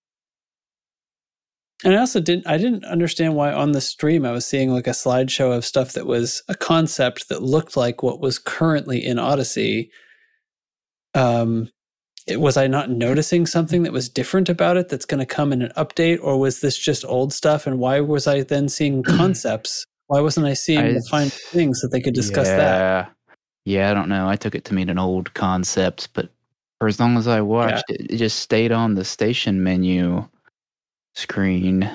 And 1.84 1.96
I 1.96 2.00
also 2.00 2.20
didn't. 2.20 2.48
I 2.48 2.58
didn't 2.58 2.84
understand 2.86 3.36
why 3.36 3.54
on 3.54 3.72
the 3.72 3.82
stream 3.82 4.26
I 4.26 4.32
was 4.32 4.46
seeing 4.46 4.74
like 4.74 4.88
a 4.88 4.92
slideshow 4.92 5.56
of 5.56 5.64
stuff 5.64 5.94
that 5.94 6.06
was 6.06 6.44
a 6.50 6.56
concept 6.56 7.30
that 7.30 7.42
looked 7.42 7.78
like 7.78 8.04
what 8.04 8.20
was 8.20 8.38
currently 8.38 9.04
in 9.06 9.18
Odyssey. 9.18 9.92
Um, 11.14 11.70
it, 12.28 12.42
was 12.42 12.58
I 12.58 12.68
not 12.68 12.90
noticing 12.90 13.46
something 13.46 13.84
that 13.84 13.94
was 13.94 14.10
different 14.10 14.50
about 14.50 14.78
it 14.78 14.90
that's 14.90 15.06
going 15.06 15.20
to 15.20 15.26
come 15.26 15.54
in 15.54 15.62
an 15.62 15.72
update, 15.78 16.20
or 16.22 16.38
was 16.38 16.60
this 16.60 16.78
just 16.78 17.06
old 17.06 17.34
stuff? 17.34 17.66
And 17.66 17.80
why 17.80 18.02
was 18.02 18.28
I 18.28 18.44
then 18.44 18.68
seeing 18.68 19.02
concepts? 19.04 19.86
Why 20.10 20.22
wasn't 20.22 20.48
I 20.48 20.54
seeing 20.56 20.80
I- 20.80 20.94
the 20.94 21.02
fine 21.10 21.30
things 21.30 21.82
that 21.82 21.90
they 21.90 22.02
could 22.02 22.16
discuss 22.16 22.48
yeah. 22.48 22.58
that? 22.58 23.12
Yeah, 23.66 23.92
I 23.92 23.94
don't 23.94 24.10
know. 24.10 24.28
I 24.28 24.36
took 24.36 24.56
it 24.56 24.66
to 24.66 24.74
mean 24.74 24.90
an 24.90 24.98
old 24.98 25.32
concept, 25.36 26.10
but 26.14 26.30
for 26.80 26.88
as 26.88 27.00
long 27.00 27.16
as 27.16 27.28
I 27.28 27.42
watched 27.42 27.84
it, 27.90 28.08
it 28.12 28.18
just 28.18 28.40
stayed 28.40 28.72
on 28.72 28.96
the 28.96 29.06
station 29.06 29.62
menu 29.64 30.28
screen. 31.14 31.90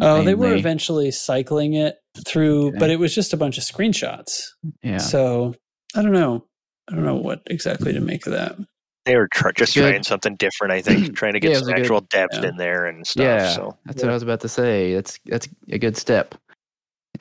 Oh, 0.00 0.22
they 0.22 0.34
were 0.34 0.54
eventually 0.54 1.10
cycling 1.10 1.74
it 1.74 1.96
through, 2.26 2.68
Okay. 2.68 2.78
but 2.78 2.90
it 2.90 3.00
was 3.00 3.12
just 3.14 3.32
a 3.32 3.36
bunch 3.36 3.58
of 3.58 3.64
screenshots. 3.64 4.42
Yeah. 4.82 4.98
So 4.98 5.54
I 5.96 6.02
don't 6.02 6.12
know. 6.12 6.46
I 6.88 6.94
don't 6.94 7.04
know 7.04 7.16
what 7.16 7.42
exactly 7.46 7.92
to 7.92 8.00
make 8.00 8.26
of 8.26 8.32
that. 8.34 8.56
They 9.04 9.16
were 9.16 9.28
tr- 9.32 9.50
just 9.50 9.74
Good. 9.74 9.90
trying 9.90 10.02
something 10.04 10.36
different, 10.36 10.72
I 10.74 10.80
think, 10.82 11.16
trying 11.16 11.32
to 11.32 11.40
get 11.40 11.50
Yeah, 11.50 11.54
some 11.56 11.62
was 11.62 11.68
a 11.70 11.72
good- 11.74 11.80
actual 11.82 12.00
depth 12.02 12.34
yeah. 12.40 12.48
in 12.50 12.56
there 12.56 12.86
and 12.86 13.04
stuff. 13.04 13.24
yeah, 13.24 13.48
So 13.52 13.76
that's 13.84 14.00
what 14.02 14.10
I 14.10 14.14
was 14.14 14.22
about 14.22 14.40
to 14.40 14.48
say. 14.48 14.94
That's 14.94 15.18
that's 15.26 15.48
a 15.70 15.78
good 15.78 15.96
step. 15.96 16.36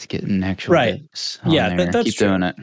It's 0.02 0.08
getting 0.08 0.44
actual 0.44 0.74
Right. 0.74 1.02
Yeah, 1.46 1.70
that- 1.70 1.78
there. 1.78 1.92
that's 1.92 2.06
Keep 2.06 2.16
true. 2.16 2.28
doing 2.30 2.44
it. 2.44 2.56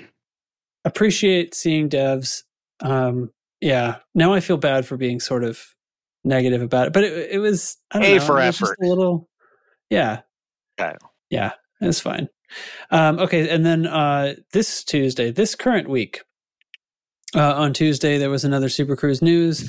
Appreciate 0.85 1.55
seeing 1.55 1.89
devs. 1.89 2.43
Um, 2.81 3.31
yeah. 3.61 3.97
Now 4.15 4.33
I 4.33 4.41
feel 4.41 4.57
bad 4.57 4.87
for 4.87 4.97
being 4.97 5.21
sort 5.21 5.45
of 5.45 5.61
negative 6.25 6.63
about 6.63 6.89
it, 6.89 6.93
but 6.93 7.05
it, 7.05 7.31
it 7.33 7.39
was 7.39 7.77
I 7.93 7.99
don't 8.01 8.11
A 8.11 8.15
know, 8.19 8.25
for 8.25 8.41
it 8.41 8.47
was 8.47 8.59
just 8.59 8.63
effort. 8.73 8.79
a 8.83 8.87
little. 8.89 9.29
Yeah. 9.91 10.21
Yeah. 10.79 10.97
Yeah. 11.31 11.53
It's 11.81 12.01
fine. 12.01 12.29
Um, 12.91 13.19
okay, 13.21 13.49
and 13.51 13.65
then 13.65 13.87
uh, 13.87 14.35
this 14.53 14.83
Tuesday, 14.83 15.31
this 15.31 15.55
current 15.55 15.89
week, 15.89 16.23
uh, 17.37 17.55
on 17.55 17.73
Tuesday, 17.75 18.17
there 18.19 18.31
was 18.31 18.45
another 18.45 18.69
Super 18.71 18.97
Cruise 18.97 19.21
news 19.21 19.63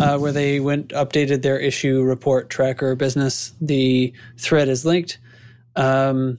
uh, 0.00 0.18
where 0.18 0.32
they 0.32 0.58
went 0.60 0.88
updated 0.88 1.42
their 1.42 1.58
issue 1.58 2.02
report 2.02 2.50
tracker 2.50 2.96
business. 2.96 3.54
The 3.60 4.12
thread 4.38 4.68
is 4.68 4.84
linked. 4.84 5.18
Um, 5.76 6.38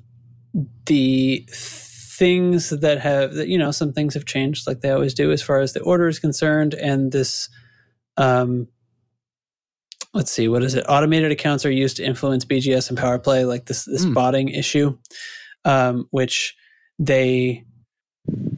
the 0.86 1.45
things 1.51 2.70
that 2.70 2.99
have, 2.99 3.34
that, 3.34 3.47
you 3.47 3.58
know, 3.58 3.72
some 3.72 3.91
things 3.93 4.14
have 4.14 4.26
changed, 4.26 4.68
like 4.68 4.82
they 4.82 4.91
always 4.91 5.14
do, 5.14 5.32
as 5.32 5.41
far 5.41 5.60
as 5.60 5.74
the 5.74 5.82
order 5.82 6.08
is 6.08 6.20
concerned, 6.20 6.74
and 6.74 7.12
this 7.12 7.49
um, 8.18 8.68
let's 10.14 10.32
see, 10.32 10.47
what 10.47 10.64
is 10.64 10.76
it? 10.76 10.86
Automated 10.88 11.32
accounts 11.32 11.66
are 11.66 11.72
used 11.72 11.97
to 11.97 12.06
influence 12.06 12.45
BGS 12.45 12.88
and 12.89 12.97
power 12.97 13.20
play, 13.20 13.43
like 13.43 13.66
this 13.66 13.84
this 13.84 14.06
Hmm. 14.06 14.14
botting 14.14 14.49
issue, 14.49 14.97
um, 15.66 16.08
which 16.12 16.56
they, 16.97 17.66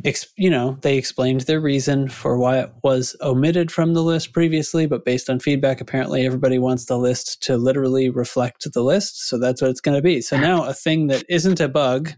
ex- 0.08 0.28
you 0.36 0.50
know, 0.50 0.78
they 0.82 0.98
explained 0.98 1.42
their 1.42 1.60
reason 1.60 2.08
for 2.10 2.38
why 2.38 2.60
it 2.60 2.72
was 2.84 3.16
omitted 3.22 3.72
from 3.72 3.94
the 3.94 4.04
list 4.04 4.34
previously, 4.34 4.86
but 4.86 5.06
based 5.06 5.30
on 5.30 5.40
feedback, 5.40 5.82
apparently 5.82 6.26
everybody 6.26 6.58
wants 6.58 6.86
the 6.86 6.98
list 6.98 7.44
to 7.44 7.58
literally 7.58 8.10
reflect 8.10 8.72
the 8.74 8.82
list, 8.82 9.28
so 9.28 9.38
that's 9.38 9.62
what 9.62 9.72
it's 9.72 9.82
going 9.82 9.98
to 9.98 10.02
be. 10.02 10.22
So 10.22 10.38
now 10.38 10.64
a 10.66 10.74
thing 10.74 11.08
that 11.08 11.24
isn't 11.30 11.60
a 11.60 11.68
bug 11.68 12.14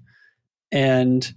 and 0.72 1.34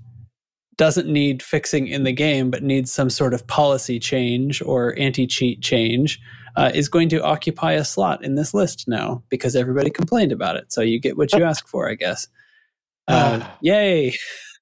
doesn't 0.76 1.08
need 1.08 1.42
fixing 1.42 1.86
in 1.86 2.04
the 2.04 2.12
game, 2.12 2.50
but 2.50 2.62
needs 2.62 2.92
some 2.92 3.10
sort 3.10 3.34
of 3.34 3.46
policy 3.46 3.98
change 3.98 4.62
or 4.62 4.98
anti 4.98 5.26
cheat 5.26 5.60
change, 5.60 6.20
uh, 6.56 6.70
is 6.74 6.88
going 6.88 7.08
to 7.10 7.22
occupy 7.22 7.72
a 7.72 7.84
slot 7.84 8.24
in 8.24 8.34
this 8.34 8.54
list 8.54 8.86
now 8.86 9.22
because 9.28 9.56
everybody 9.56 9.90
complained 9.90 10.32
about 10.32 10.56
it. 10.56 10.72
So 10.72 10.80
you 10.80 11.00
get 11.00 11.16
what 11.16 11.32
you 11.32 11.44
ask 11.44 11.66
for, 11.66 11.90
I 11.90 11.94
guess. 11.94 12.28
Uh, 13.08 13.46
yay. 13.60 14.14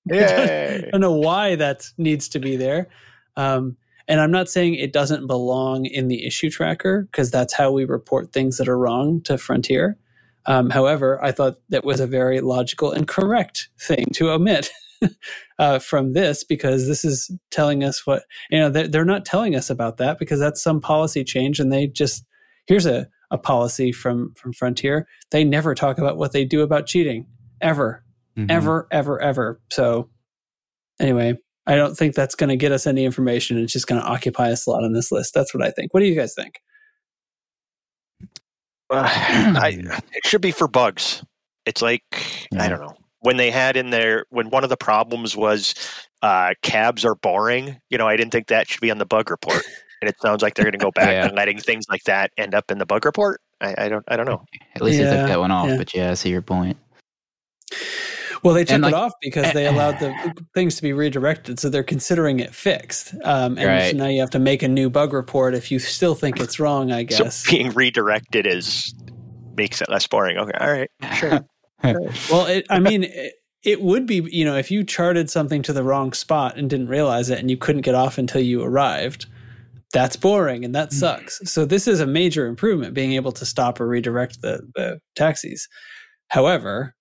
Yay. 0.11 0.85
I 0.87 0.91
don't 0.91 1.01
know 1.01 1.13
why 1.13 1.57
that 1.57 1.89
needs 1.99 2.29
to 2.31 2.39
be 2.39 2.57
there. 2.57 2.89
Um, 3.37 3.77
and 4.09 4.21
I'm 4.21 4.33
not 4.33 4.49
saying 4.49 4.75
it 4.75 4.93
doesn't 4.93 5.29
belong 5.29 5.87
in 5.87 6.09
the 6.09 6.27
issue 6.27 6.51
tracker 6.51 7.03
because 7.03 7.31
that's 7.31 7.53
how 7.53 7.71
we 7.71 7.85
report 7.85 8.33
things 8.33 8.57
that 8.57 8.69
are 8.69 8.79
wrong 8.79 9.21
to 9.23 9.39
Frontier. 9.39 9.99
Um, 10.47 10.71
however, 10.71 11.23
I 11.23 11.31
thought 11.33 11.59
that 11.69 11.85
was 11.85 12.01
a 12.01 12.07
very 12.07 12.41
logical 12.41 12.91
and 12.91 13.07
correct 13.07 13.69
thing 13.79 14.07
to 14.15 14.31
omit 14.31 14.71
uh, 15.59 15.79
from 15.79 16.13
this 16.13 16.43
because 16.43 16.89
this 16.89 17.05
is 17.05 17.31
telling 17.51 17.85
us 17.85 18.05
what, 18.05 18.25
you 18.51 18.59
know, 18.59 18.69
they're, 18.69 18.89
they're 18.89 19.05
not 19.05 19.25
telling 19.25 19.55
us 19.55 19.71
about 19.71 19.99
that 19.99 20.19
because 20.19 20.41
that's 20.41 20.63
some 20.63 20.81
policy 20.81 21.23
change 21.23 21.61
and 21.61 21.73
they 21.73 21.87
just, 21.87 22.25
here's 22.67 22.87
a, 22.87 23.07
a 23.31 23.39
policy 23.39 23.93
from, 23.93 24.35
from 24.35 24.53
Frontier. 24.53 25.07
They 25.31 25.45
never 25.45 25.75
talk 25.75 25.99
about 25.99 26.17
what 26.17 26.33
they 26.33 26.45
do 26.45 26.63
about 26.63 26.87
cheating 26.87 27.27
ever 27.61 28.03
Mhm. 28.47 28.51
ever, 28.51 28.87
ever, 28.91 29.21
ever. 29.21 29.61
So, 29.71 30.09
anyway, 31.01 31.39
I 31.67 31.77
don't 31.77 31.95
think 31.97 32.15
that's 32.15 32.35
going 32.35 32.51
to 32.51 32.57
get 32.57 32.73
us 32.73 32.87
any 32.87 33.05
information. 33.05 33.59
It's 33.59 33.73
just 33.73 33.87
going 33.87 34.01
to 34.01 34.07
occupy 34.07 34.49
a 34.49 34.57
slot 34.57 34.83
on 34.85 34.93
this 34.93 35.13
list. 35.13 35.35
That's 35.35 35.55
what 35.55 35.63
I 35.65 35.71
think. 35.71 35.93
What 35.95 36.01
do 36.01 36.07
you 36.07 36.15
guys 36.15 36.35
think? 36.35 36.61
Uh, 38.91 39.03
I, 39.61 39.79
it 40.13 40.27
should 40.27 40.41
be 40.41 40.51
for 40.53 40.67
bugs. 40.69 41.23
It's 41.67 41.83
like 41.83 42.03
Yeah. 42.53 42.65
I 42.65 42.69
don't 42.69 42.81
know 42.81 42.97
when 43.21 43.37
they 43.37 43.51
had 43.51 43.77
in 43.77 43.91
there 43.91 44.25
when 44.31 44.49
one 44.51 44.65
of 44.65 44.71
the 44.71 44.77
problems 44.77 45.37
was 45.37 45.75
uh, 46.23 46.55
cabs 46.63 47.05
are 47.05 47.15
boring. 47.15 47.81
You 47.91 47.99
know, 47.99 48.09
I 48.09 48.17
didn't 48.17 48.33
think 48.33 48.49
that 48.49 48.69
should 48.69 48.81
be 48.81 48.91
on 48.91 48.99
the 48.99 49.07
bug 49.07 49.31
report, 49.31 49.63
and 50.01 50.09
it 50.09 50.17
sounds 50.21 50.43
like 50.43 50.55
they're 50.55 50.65
going 50.65 50.73
to 50.73 50.79
go 50.79 50.91
back 50.95 51.11
Yeah. 51.11 51.27
and 51.27 51.37
letting 51.37 51.59
things 51.59 51.85
like 51.89 52.03
that 52.05 52.33
end 52.37 52.55
up 52.55 52.71
in 52.71 52.79
the 52.79 52.87
bug 52.87 53.05
report. 53.05 53.41
I, 53.61 53.75
I 53.85 53.89
don't. 53.91 54.05
I 54.09 54.17
don't 54.17 54.27
know. 54.27 54.43
At 54.75 54.83
least 54.83 54.99
they 54.99 55.05
took 55.05 55.29
that 55.29 55.39
one 55.39 55.51
off. 55.51 55.69
yeah. 55.69 55.77
But 55.77 55.95
yeah, 55.95 56.11
I 56.11 56.15
see 56.15 56.31
your 56.31 56.43
point. 56.43 56.79
Well, 58.43 58.55
they 58.55 58.65
took 58.65 58.77
And, 58.77 58.85
it 58.85 58.89
like- 58.89 58.95
off 58.95 59.13
because 59.21 59.47
eh, 59.47 59.53
they 59.53 59.67
eh. 59.67 59.71
allowed 59.71 59.99
the 59.99 60.35
things 60.55 60.77
to 60.77 60.83
be 60.83 60.93
redirected. 60.93 61.61
So 61.61 61.69
they're 61.69 61.83
considering 61.83 62.41
it 62.41 62.55
fixed. 62.55 63.15
Um, 63.25 63.59
and 63.59 63.67
Right. 63.67 63.91
so 63.91 63.97
now 63.97 64.07
you 64.07 64.21
have 64.21 64.31
to 64.31 64.39
make 64.39 64.63
a 64.63 64.69
new 64.69 64.89
bug 64.89 65.13
report 65.13 65.55
if 65.55 65.71
you 65.71 65.79
still 65.79 66.15
think 66.15 66.41
it's 66.41 66.59
wrong, 66.59 66.91
I 66.93 67.03
guess. 67.03 67.45
So 67.45 67.51
being 67.51 67.71
redirected 67.73 68.47
is 68.47 68.95
makes 69.57 69.83
it 69.83 69.91
less 69.91 70.07
boring. 70.07 70.39
Okay, 70.39 70.57
all 70.59 70.71
right, 70.71 70.91
sure. 71.17 71.41
well, 72.31 72.47
it, 72.47 72.67
I 72.71 72.79
mean, 72.79 73.05
it, 73.05 73.35
it 73.63 73.83
would 73.83 74.07
be, 74.07 74.27
you 74.31 74.45
know, 74.45 74.57
if 74.57 74.71
you 74.71 74.85
charted 74.85 75.29
something 75.29 75.63
to 75.63 75.73
the 75.73 75.83
wrong 75.83 76.13
spot 76.13 76.57
and 76.57 76.71
didn't 76.71 76.89
realize 76.89 77.29
it 77.29 77.39
and 77.39 77.51
you 77.51 77.57
couldn't 77.57 77.83
get 77.83 77.95
off 77.95 78.17
until 78.17 78.41
you 78.41 78.63
arrived, 78.63 79.27
that's 79.93 80.17
boring 80.17 80.65
and 80.65 80.75
that 80.75 80.91
hmm. 80.91 80.97
sucks. 80.97 81.41
so 81.45 81.65
this 81.65 81.87
is 81.87 82.01
a 82.01 82.07
major 82.07 82.47
improvement, 82.47 82.95
being 82.95 83.13
able 83.13 83.33
to 83.33 83.45
stop 83.45 83.81
or 83.81 83.87
redirect 83.87 84.41
the, 84.41 84.61
the 84.75 84.99
taxis. 85.15 85.69
However, 86.29 86.95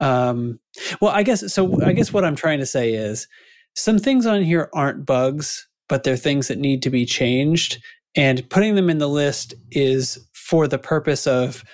um, 0.00 0.60
well, 1.00 1.12
I 1.12 1.22
guess 1.22 1.52
so. 1.52 1.82
I 1.82 1.92
guess 1.92 2.12
what 2.12 2.24
I'm 2.24 2.36
trying 2.36 2.58
to 2.58 2.66
say 2.66 2.92
is 2.92 3.28
some 3.74 3.98
things 3.98 4.26
on 4.26 4.42
here 4.42 4.68
aren't 4.74 5.06
bugs, 5.06 5.68
but 5.88 6.04
they're 6.04 6.16
things 6.16 6.48
that 6.48 6.58
need 6.58 6.82
to 6.82 6.90
be 6.90 7.06
changed. 7.06 7.82
And 8.14 8.48
putting 8.48 8.74
them 8.74 8.88
in 8.88 8.98
the 8.98 9.08
list 9.08 9.54
is 9.70 10.18
for 10.32 10.66
the 10.66 10.78
purpose 10.78 11.26
of 11.26 11.64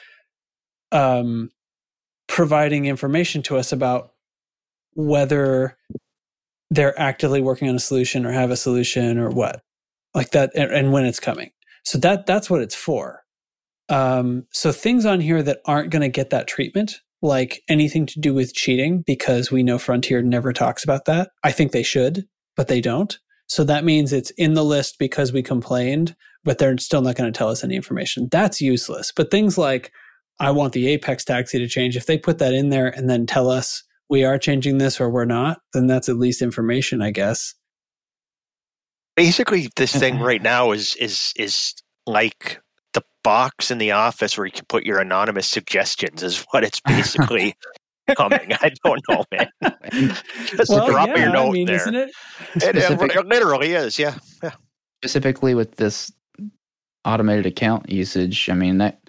um, 0.90 1.50
providing 2.26 2.86
information 2.86 3.42
to 3.42 3.56
us 3.56 3.72
about 3.72 4.12
whether 4.94 5.76
they're 6.70 6.98
actively 6.98 7.42
working 7.42 7.68
on 7.68 7.76
a 7.76 7.80
solution 7.80 8.24
or 8.24 8.32
have 8.32 8.50
a 8.50 8.56
solution 8.56 9.18
or 9.18 9.28
what 9.28 9.62
like 10.14 10.30
that 10.30 10.50
and, 10.54 10.70
and 10.70 10.92
when 10.92 11.04
it's 11.04 11.20
coming 11.20 11.50
so 11.84 11.98
that 11.98 12.26
that's 12.26 12.48
what 12.48 12.62
it's 12.62 12.74
for 12.74 13.22
um, 13.88 14.46
so 14.52 14.72
things 14.72 15.04
on 15.04 15.20
here 15.20 15.42
that 15.42 15.60
aren't 15.66 15.90
going 15.90 16.02
to 16.02 16.08
get 16.08 16.30
that 16.30 16.46
treatment 16.46 17.00
like 17.22 17.62
anything 17.68 18.04
to 18.06 18.20
do 18.20 18.34
with 18.34 18.54
cheating 18.54 19.02
because 19.06 19.50
we 19.50 19.62
know 19.62 19.78
frontier 19.78 20.22
never 20.22 20.52
talks 20.52 20.84
about 20.84 21.04
that 21.04 21.30
i 21.44 21.52
think 21.52 21.72
they 21.72 21.82
should 21.82 22.24
but 22.56 22.68
they 22.68 22.80
don't 22.80 23.18
so 23.46 23.64
that 23.64 23.84
means 23.84 24.12
it's 24.12 24.30
in 24.32 24.54
the 24.54 24.64
list 24.64 24.96
because 24.98 25.32
we 25.32 25.42
complained 25.42 26.14
but 26.44 26.58
they're 26.58 26.76
still 26.78 27.02
not 27.02 27.14
going 27.14 27.32
to 27.32 27.36
tell 27.36 27.48
us 27.48 27.62
any 27.62 27.76
information 27.76 28.28
that's 28.30 28.60
useless 28.60 29.12
but 29.14 29.30
things 29.30 29.56
like 29.56 29.92
I 30.42 30.50
want 30.50 30.72
the 30.72 30.88
Apex 30.88 31.24
taxi 31.24 31.58
to 31.58 31.68
change. 31.68 31.96
If 31.96 32.06
they 32.06 32.18
put 32.18 32.38
that 32.38 32.52
in 32.52 32.70
there 32.70 32.88
and 32.88 33.08
then 33.08 33.26
tell 33.26 33.48
us 33.48 33.84
we 34.10 34.24
are 34.24 34.38
changing 34.38 34.78
this 34.78 35.00
or 35.00 35.08
we're 35.08 35.24
not, 35.24 35.60
then 35.72 35.86
that's 35.86 36.08
at 36.08 36.16
least 36.16 36.42
information, 36.42 37.00
I 37.00 37.12
guess. 37.12 37.54
Basically, 39.14 39.70
this 39.76 39.94
thing 39.94 40.18
right 40.18 40.42
now 40.42 40.72
is 40.72 40.96
is 40.96 41.32
is 41.36 41.74
like 42.06 42.60
the 42.71 42.71
box 43.24 43.70
in 43.70 43.78
the 43.78 43.92
office 43.92 44.36
where 44.36 44.46
you 44.46 44.52
can 44.52 44.64
put 44.68 44.84
your 44.84 44.98
anonymous 44.98 45.46
suggestions. 45.46 46.22
Is 46.22 46.44
what 46.50 46.64
it's 46.64 46.80
basically 46.80 47.54
coming. 48.16 48.52
I 48.60 48.72
don't 48.84 49.00
know, 49.08 49.24
man. 49.32 49.48
Just 50.46 50.70
drop 50.70 51.08
your 51.08 51.30
note 51.30 51.48
I 51.48 51.50
mean, 51.52 51.66
there. 51.66 51.76
isn't 51.76 51.94
it? 51.94 52.10
It, 52.56 52.76
it 52.76 53.26
literally 53.26 53.72
is. 53.74 53.98
Yeah. 53.98 54.16
Specifically 55.02 55.54
with 55.54 55.76
this 55.76 56.12
automated 57.04 57.46
account 57.46 57.90
usage, 57.90 58.48
I 58.48 58.54
mean 58.54 58.78
that 58.78 59.00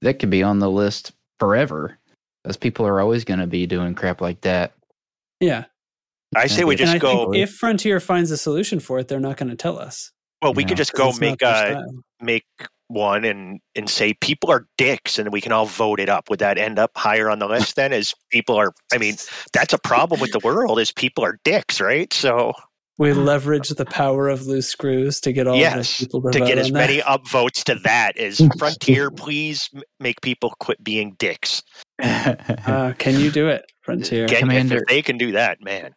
that 0.00 0.18
could 0.18 0.30
be 0.30 0.42
on 0.42 0.58
the 0.58 0.70
list 0.70 1.12
forever, 1.38 1.98
as 2.44 2.56
people 2.56 2.86
are 2.86 3.00
always 3.00 3.24
going 3.24 3.40
to 3.40 3.46
be 3.46 3.66
doing 3.66 3.94
crap 3.94 4.20
like 4.20 4.40
that. 4.42 4.72
Yeah. 5.40 5.64
I 6.36 6.46
say 6.48 6.64
we 6.64 6.74
And 6.74 6.80
And 6.80 6.86
just 6.90 6.94
I 6.96 6.98
go. 6.98 7.30
think 7.30 7.42
if 7.42 7.54
Frontier 7.54 8.00
finds 8.00 8.30
a 8.30 8.36
solution 8.36 8.80
for 8.80 8.98
it, 8.98 9.08
they're 9.08 9.20
not 9.20 9.36
going 9.36 9.50
to 9.50 9.56
tell 9.56 9.78
us. 9.78 10.10
Well, 10.42 10.52
we 10.52 10.62
Yeah. 10.62 10.68
could 10.70 10.76
just 10.78 10.92
go 10.94 11.12
make 11.20 11.42
a 11.42 11.46
style. 11.46 11.86
make 12.20 12.44
one 12.88 13.24
and 13.24 13.60
and 13.74 13.88
say 13.88 14.14
people 14.14 14.50
are 14.50 14.66
dicks, 14.78 15.18
and 15.18 15.32
we 15.32 15.40
can 15.40 15.52
all 15.52 15.66
vote 15.66 16.00
it 16.00 16.08
up. 16.08 16.28
Would 16.30 16.38
that 16.40 16.58
end 16.58 16.78
up 16.78 16.92
higher 16.96 17.30
on 17.30 17.38
the 17.38 17.46
list 17.48 17.76
then? 17.76 17.92
As 17.92 18.14
people 18.30 18.56
are, 18.56 18.72
I 18.92 18.98
mean, 18.98 19.16
that's 19.52 19.72
a 19.72 19.78
problem 19.78 20.20
with 20.20 20.32
the 20.32 20.40
world. 20.40 20.78
Is 20.78 20.92
people 20.92 21.24
are 21.24 21.38
dicks, 21.44 21.80
right? 21.80 22.12
So 22.12 22.52
We 22.98 23.12
leverage 23.12 23.70
the 23.70 23.84
power 23.86 24.28
of 24.28 24.46
loose 24.46 24.68
screws 24.68 25.20
to 25.22 25.32
get 25.32 25.46
all 25.46 25.56
Yes, 25.56 25.74
those 25.74 25.96
people 25.98 26.22
to, 26.22 26.30
to 26.30 26.38
vote 26.40 26.46
get 26.46 26.58
on 26.58 26.58
as 26.60 26.72
that. 26.72 26.78
many 26.78 26.98
upvotes 27.00 27.62
to 27.64 27.74
that 27.76 28.16
as 28.16 28.40
Frontier, 28.58 29.10
please 29.10 29.68
make 29.98 30.20
people 30.20 30.54
quit 30.60 30.82
being 30.82 31.14
dicks. 31.18 31.62
Uh, 32.66 32.94
can 32.98 33.18
you 33.20 33.30
do 33.30 33.46
it, 33.48 33.64
Frontier? 33.82 34.26
Can, 34.26 34.38
Commander- 34.38 34.78
if 34.78 34.88
they 34.88 35.02
can 35.02 35.18
do 35.18 35.32
that, 35.32 35.60
man. 35.62 35.94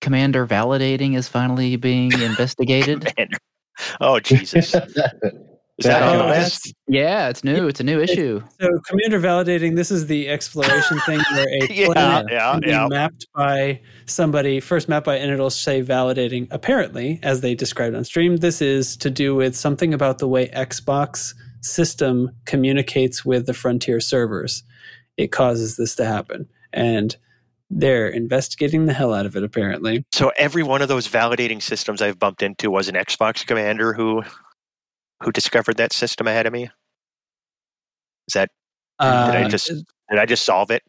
Commander 0.00 0.46
validating 0.46 1.16
is 1.16 1.28
finally 1.28 1.76
being 1.76 2.12
investigated. 2.12 3.12
Oh 4.00 4.20
Jesus! 4.20 4.74
Is 5.80 5.86
that 5.86 6.02
on 6.02 6.18
the 6.18 6.24
Oh, 6.24 6.28
list? 6.28 6.74
yeah, 6.88 7.28
it's 7.28 7.42
new. 7.42 7.66
It's 7.66 7.80
a 7.80 7.84
new 7.84 8.00
issue. 8.00 8.42
So, 8.60 8.68
commander 8.86 9.18
validating. 9.18 9.76
This 9.76 9.90
is 9.90 10.06
the 10.06 10.28
exploration 10.28 11.00
thing 11.06 11.20
where 11.32 11.46
a 11.48 11.72
Yeah, 11.72 11.86
planet 11.92 12.26
yeah, 12.30 12.52
can 12.60 12.62
yeah. 12.68 12.86
mapped 12.88 13.26
by 13.34 13.80
somebody 14.06 14.60
first 14.60 14.88
mapped 14.88 15.06
by 15.06 15.16
and 15.16 15.32
it'll 15.32 15.48
say 15.50 15.82
validating. 15.82 16.46
Apparently, 16.50 17.18
as 17.22 17.40
they 17.40 17.54
described 17.54 17.96
on 17.96 18.04
stream, 18.04 18.36
this 18.36 18.60
is 18.60 18.96
to 18.98 19.10
do 19.10 19.34
with 19.34 19.56
something 19.56 19.94
about 19.94 20.18
the 20.18 20.28
way 20.28 20.48
Xbox 20.48 21.32
system 21.62 22.30
communicates 22.44 23.24
with 23.24 23.46
the 23.46 23.54
Frontier 23.54 24.00
servers. 24.00 24.62
It 25.16 25.32
causes 25.32 25.76
this 25.76 25.94
to 25.96 26.04
happen, 26.04 26.46
and 26.72 27.16
they're 27.70 28.08
investigating 28.08 28.86
the 28.86 28.92
hell 28.92 29.14
out 29.14 29.26
of 29.26 29.36
it. 29.36 29.44
Apparently, 29.44 30.04
So 30.12 30.30
every 30.36 30.62
one 30.62 30.82
of 30.82 30.88
those 30.88 31.06
validating 31.08 31.62
systems 31.62 32.02
I've 32.02 32.18
bumped 32.18 32.42
into 32.42 32.70
was 32.70 32.88
an 32.88 32.96
Xbox 32.96 33.46
commander 33.46 33.92
who 33.92 34.22
who 35.22 35.32
discovered 35.32 35.76
that 35.76 35.92
system 35.92 36.26
ahead 36.26 36.46
of 36.46 36.52
me. 36.52 36.64
Is 38.28 38.34
that 38.34 38.50
did 39.00 39.06
I 39.08 39.42
Uh, 39.44 39.48
just 39.48 39.68
did 39.68 40.18
I 40.18 40.26
just 40.26 40.44
solve 40.44 40.70
it? 40.70 40.82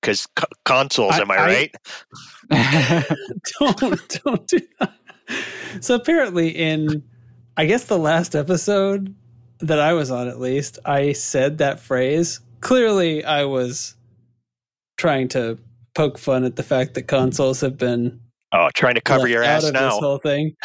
Because 0.00 0.26
co- 0.36 0.46
consoles, 0.64 1.14
I- 1.14 1.20
am 1.20 1.30
I, 1.30 1.36
I- 1.36 1.46
right? 1.46 1.74
don't 3.60 4.20
don't 4.24 4.46
do 4.48 4.60
that. 4.80 4.92
So 5.80 5.94
apparently, 5.94 6.48
in 6.50 7.02
I 7.56 7.66
guess 7.66 7.84
the 7.84 7.98
last 7.98 8.34
episode 8.34 9.14
that 9.60 9.80
I 9.80 9.92
was 9.92 10.10
on, 10.10 10.28
at 10.28 10.40
least 10.40 10.78
I 10.84 11.12
said 11.12 11.58
that 11.58 11.80
phrase. 11.80 12.40
Clearly, 12.60 13.24
I 13.24 13.44
was 13.44 13.94
trying 14.98 15.28
to 15.28 15.58
poke 15.94 16.18
fun 16.18 16.44
at 16.44 16.56
the 16.56 16.62
fact 16.62 16.94
that 16.94 17.02
consoles 17.04 17.60
have 17.60 17.78
been 17.78 18.20
Oh, 18.52 18.68
trying 18.74 18.94
to 18.94 19.00
cover 19.00 19.26
your 19.26 19.42
ass 19.42 19.64
now. 19.70 19.90
This 19.90 19.98
whole 19.98 20.18
thing. 20.18 20.54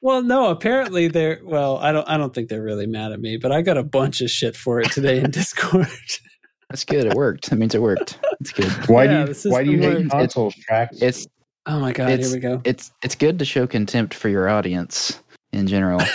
Well, 0.00 0.22
no, 0.22 0.50
apparently 0.50 1.08
they're 1.08 1.40
well, 1.44 1.78
I 1.78 1.90
don't 1.92 2.08
I 2.08 2.16
don't 2.16 2.32
think 2.32 2.48
they're 2.48 2.62
really 2.62 2.86
mad 2.86 3.12
at 3.12 3.20
me, 3.20 3.36
but 3.36 3.50
I 3.52 3.62
got 3.62 3.76
a 3.76 3.82
bunch 3.82 4.20
of 4.20 4.30
shit 4.30 4.56
for 4.56 4.80
it 4.80 4.90
today 4.92 5.18
in 5.18 5.30
Discord. 5.30 5.88
That's 6.70 6.84
good. 6.84 7.06
It 7.06 7.14
worked. 7.14 7.48
That 7.50 7.56
means 7.56 7.74
it 7.74 7.82
worked. 7.82 8.18
It's 8.40 8.52
good. 8.52 8.70
Why 8.88 9.04
Yeah, 9.04 9.24
do 9.26 9.32
you 9.44 9.50
why 9.50 9.64
do 9.64 9.70
you 9.72 9.78
hate 9.78 9.96
works. 9.98 10.08
consoles 10.10 10.54
tracks? 10.54 11.00
It's 11.02 11.26
oh 11.66 11.80
my 11.80 11.92
god, 11.92 12.10
It's- 12.10 12.28
here 12.30 12.36
we 12.36 12.40
go. 12.40 12.60
it's 12.64 12.92
it's 13.02 13.14
good 13.14 13.38
to 13.40 13.44
show 13.44 13.66
contempt 13.66 14.14
for 14.14 14.28
your 14.28 14.48
audience 14.48 15.20
in 15.52 15.66
general. 15.66 16.00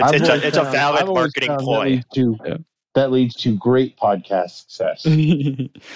It's, 0.00 0.12
it's, 0.12 0.28
always 0.28 0.42
a, 0.44 0.46
it's 0.46 0.56
a 0.56 0.62
valid 0.62 1.02
I've 1.02 1.08
always 1.08 1.22
marketing 1.22 1.48
found 1.48 1.60
That 1.60 1.64
ploy. 1.64 1.84
leads, 1.86 2.04
to, 2.14 2.36
Yeah. 2.46 2.56
that 2.94 3.10
leads 3.10 3.34
to 3.36 3.56
great 3.58 3.96
podcast 3.98 4.50
success. 4.70 5.04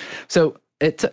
so 0.28 0.56
it 0.80 1.04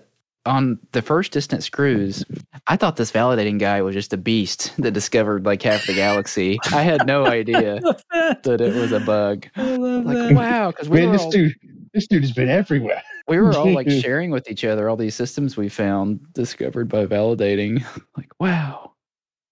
on 0.49 0.79
the 0.91 1.01
first 1.01 1.31
distant 1.31 1.63
screws, 1.63 2.25
I 2.67 2.75
thought 2.75 2.95
this 2.97 3.11
validating 3.11 3.59
guy 3.59 3.81
was 3.81 3.93
just 3.93 4.11
a 4.13 4.17
beast 4.17 4.73
that 4.79 4.91
discovered 4.91 5.45
like 5.45 5.61
half 5.61 5.85
the 5.87 5.93
galaxy. 5.93 6.57
I 6.73 6.81
had 6.81 7.05
no 7.07 7.25
idea 7.39 7.79
that. 8.11 8.43
that 8.43 8.59
it 8.59 8.73
was 8.75 8.91
a 8.91 8.99
bug. 8.99 9.47
I 9.55 9.75
love 9.75 10.05
Like 10.05 10.17
that. 10.17 10.33
wow, 10.33 10.71
because 10.71 10.89
we 10.89 11.01
Man, 11.01 11.11
this 11.13 11.21
all, 11.21 11.31
dude, 11.31 11.53
this 11.93 12.07
dude 12.07 12.23
has 12.23 12.31
been 12.33 12.49
everywhere. 12.49 13.01
we 13.27 13.37
were 13.39 13.55
all 13.55 13.71
like 13.73 13.89
sharing 14.01 14.31
with 14.31 14.49
each 14.49 14.65
other 14.65 14.89
all 14.89 14.95
these 14.97 15.15
systems 15.15 15.55
we 15.55 15.69
found 15.69 16.19
discovered 16.33 16.89
by 16.89 17.05
validating. 17.05 17.83
Like 18.17 18.31
wow, 18.39 18.93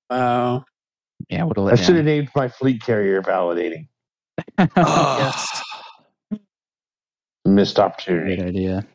Wow. 0.10 0.66
yeah, 1.30 1.44
what 1.44 1.58
a 1.58 1.62
I 1.62 1.76
should 1.76 1.96
have 1.96 2.06
named 2.06 2.30
my 2.36 2.48
fleet 2.50 2.82
carrier 2.82 3.22
validating. 3.22 3.88
yes. 4.58 5.62
Missed 7.46 7.80
opportunity. 7.80 8.36
Great 8.36 8.48
idea. 8.50 8.86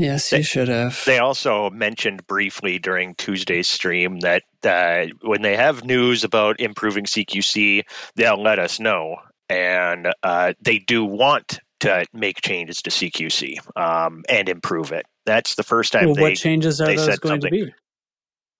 Yes, 0.00 0.32
you 0.32 0.42
should 0.42 0.68
have. 0.68 0.98
They 1.04 1.18
also 1.18 1.68
mentioned 1.68 2.26
briefly 2.26 2.78
during 2.78 3.14
Tuesday's 3.16 3.68
stream 3.68 4.20
that 4.20 4.44
uh, 4.64 5.12
when 5.20 5.42
they 5.42 5.54
have 5.54 5.84
news 5.84 6.24
about 6.24 6.58
improving 6.58 7.04
CQC, 7.04 7.82
they'll 8.16 8.42
let 8.42 8.58
us 8.58 8.80
know. 8.80 9.16
And 9.50 10.08
uh, 10.22 10.54
they 10.62 10.78
do 10.78 11.04
want 11.04 11.60
to 11.80 12.06
make 12.14 12.40
changes 12.40 12.80
to 12.82 12.90
CQC 12.90 13.58
um, 13.76 14.22
and 14.30 14.48
improve 14.48 14.90
it. 14.90 15.04
That's 15.26 15.56
the 15.56 15.64
first 15.64 15.92
time 15.92 16.06
well, 16.06 16.14
they 16.14 16.22
what 16.22 16.36
changes 16.36 16.80
are 16.80 16.86
they 16.86 16.96
those 16.96 17.18
going 17.18 17.42
to 17.42 17.50
be? 17.50 17.74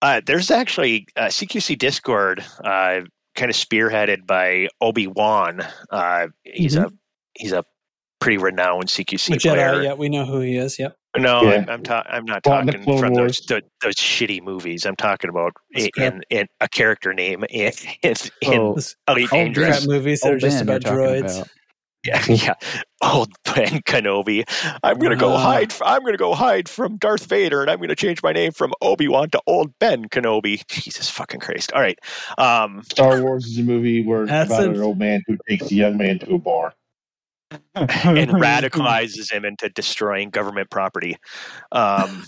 Uh, 0.02 0.20
there's 0.24 0.50
actually 0.50 1.06
uh, 1.16 1.26
CQC 1.26 1.78
Discord, 1.78 2.44
uh, 2.62 3.00
kind 3.34 3.50
of 3.50 3.56
spearheaded 3.56 4.26
by 4.26 4.68
Obi 4.82 5.06
Wan. 5.06 5.62
Uh, 5.90 6.28
he's 6.44 6.76
a 6.76 6.90
he's 7.34 7.52
a 7.52 7.64
pretty 8.20 8.36
renowned 8.36 8.88
CQC 8.88 9.28
The 9.28 9.36
Jedi, 9.36 9.54
player. 9.54 9.82
yeah, 9.82 9.94
we 9.94 10.10
know 10.10 10.26
who 10.26 10.40
he 10.40 10.56
is. 10.56 10.78
Yep. 10.78 10.96
No, 11.18 11.42
Yeah. 11.42 11.50
I'm 11.62 11.68
I'm, 11.70 11.82
ta- 11.82 12.04
I'm 12.08 12.24
not 12.24 12.44
Fought 12.44 12.66
talking 12.66 12.82
from 12.98 13.14
those, 13.14 13.38
those 13.40 13.62
those 13.82 13.94
shitty 13.96 14.42
movies. 14.42 14.86
I'm 14.86 14.96
talking 14.96 15.28
about 15.30 15.52
in, 15.72 15.90
in, 15.96 16.22
in 16.30 16.46
a 16.60 16.68
character 16.68 17.12
name 17.12 17.44
in, 17.50 17.72
in, 18.02 18.14
in 18.42 18.58
Oh, 18.60 18.74
This 18.74 18.94
Elite 19.08 19.28
oh, 19.32 19.36
Dangerous. 19.36 19.78
crap 19.80 19.88
movies 19.88 20.20
that 20.20 20.28
are 20.28 20.32
Old 20.32 20.40
just 20.40 20.64
Ben 20.66 20.76
about 20.76 20.82
droids. 20.82 21.34
about. 21.36 21.48
Yeah, 22.02 22.24
yeah. 22.28 22.54
Old 23.02 23.28
Ben 23.44 23.82
Kenobi. 23.82 24.44
I'm 24.82 24.98
gonna 24.98 25.16
go 25.16 25.36
hide. 25.36 25.70
f- 25.72 25.82
I'm 25.84 26.02
gonna 26.02 26.16
go 26.16 26.32
hide 26.34 26.66
from 26.68 26.96
Darth 26.96 27.26
Vader, 27.26 27.60
and 27.60 27.70
I'm 27.70 27.78
gonna 27.80 27.94
change 27.96 28.22
my 28.22 28.32
name 28.32 28.52
from 28.52 28.72
Obi 28.80 29.06
Wan 29.08 29.28
to 29.30 29.40
Old 29.46 29.76
Ben 29.80 30.06
Kenobi. 30.08 30.62
Jesus 30.68 31.10
fucking 31.10 31.40
Christ! 31.40 31.72
All 31.72 31.82
right. 31.82 31.98
Um, 32.38 32.82
Star 32.84 33.20
Wars 33.20 33.44
is 33.46 33.58
a 33.58 33.62
movie 33.62 34.02
where 34.02 34.22
it's 34.22 34.30
about 34.32 34.64
a- 34.64 34.70
an 34.70 34.80
old 34.80 34.98
man 34.98 35.22
who 35.26 35.36
takes 35.48 35.70
a 35.70 35.74
young 35.74 35.98
man 35.98 36.18
to 36.20 36.34
a 36.36 36.38
bar. 36.38 36.72
And 37.74 37.90
radicalizes 38.30 39.30
him 39.30 39.44
into 39.44 39.68
destroying 39.70 40.30
government 40.30 40.70
property. 40.70 41.16
Um, 41.72 42.24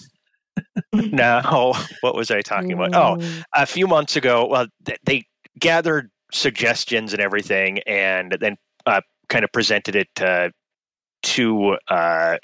now, 0.92 1.72
what 2.00 2.14
was 2.14 2.30
I 2.30 2.42
talking 2.42 2.72
about? 2.72 2.94
Oh, 2.94 3.42
a 3.54 3.66
few 3.66 3.86
months 3.86 4.16
ago, 4.16 4.46
well, 4.46 4.66
th- 4.84 4.98
they 5.04 5.24
gathered 5.58 6.10
suggestions 6.32 7.12
and 7.12 7.22
everything, 7.22 7.78
and 7.80 8.36
then 8.40 8.56
uh, 8.86 9.00
kind 9.28 9.44
of 9.44 9.52
presented 9.52 9.96
it 9.96 10.08
to 10.16 10.50
to 11.22 11.76
uh, 11.88 12.38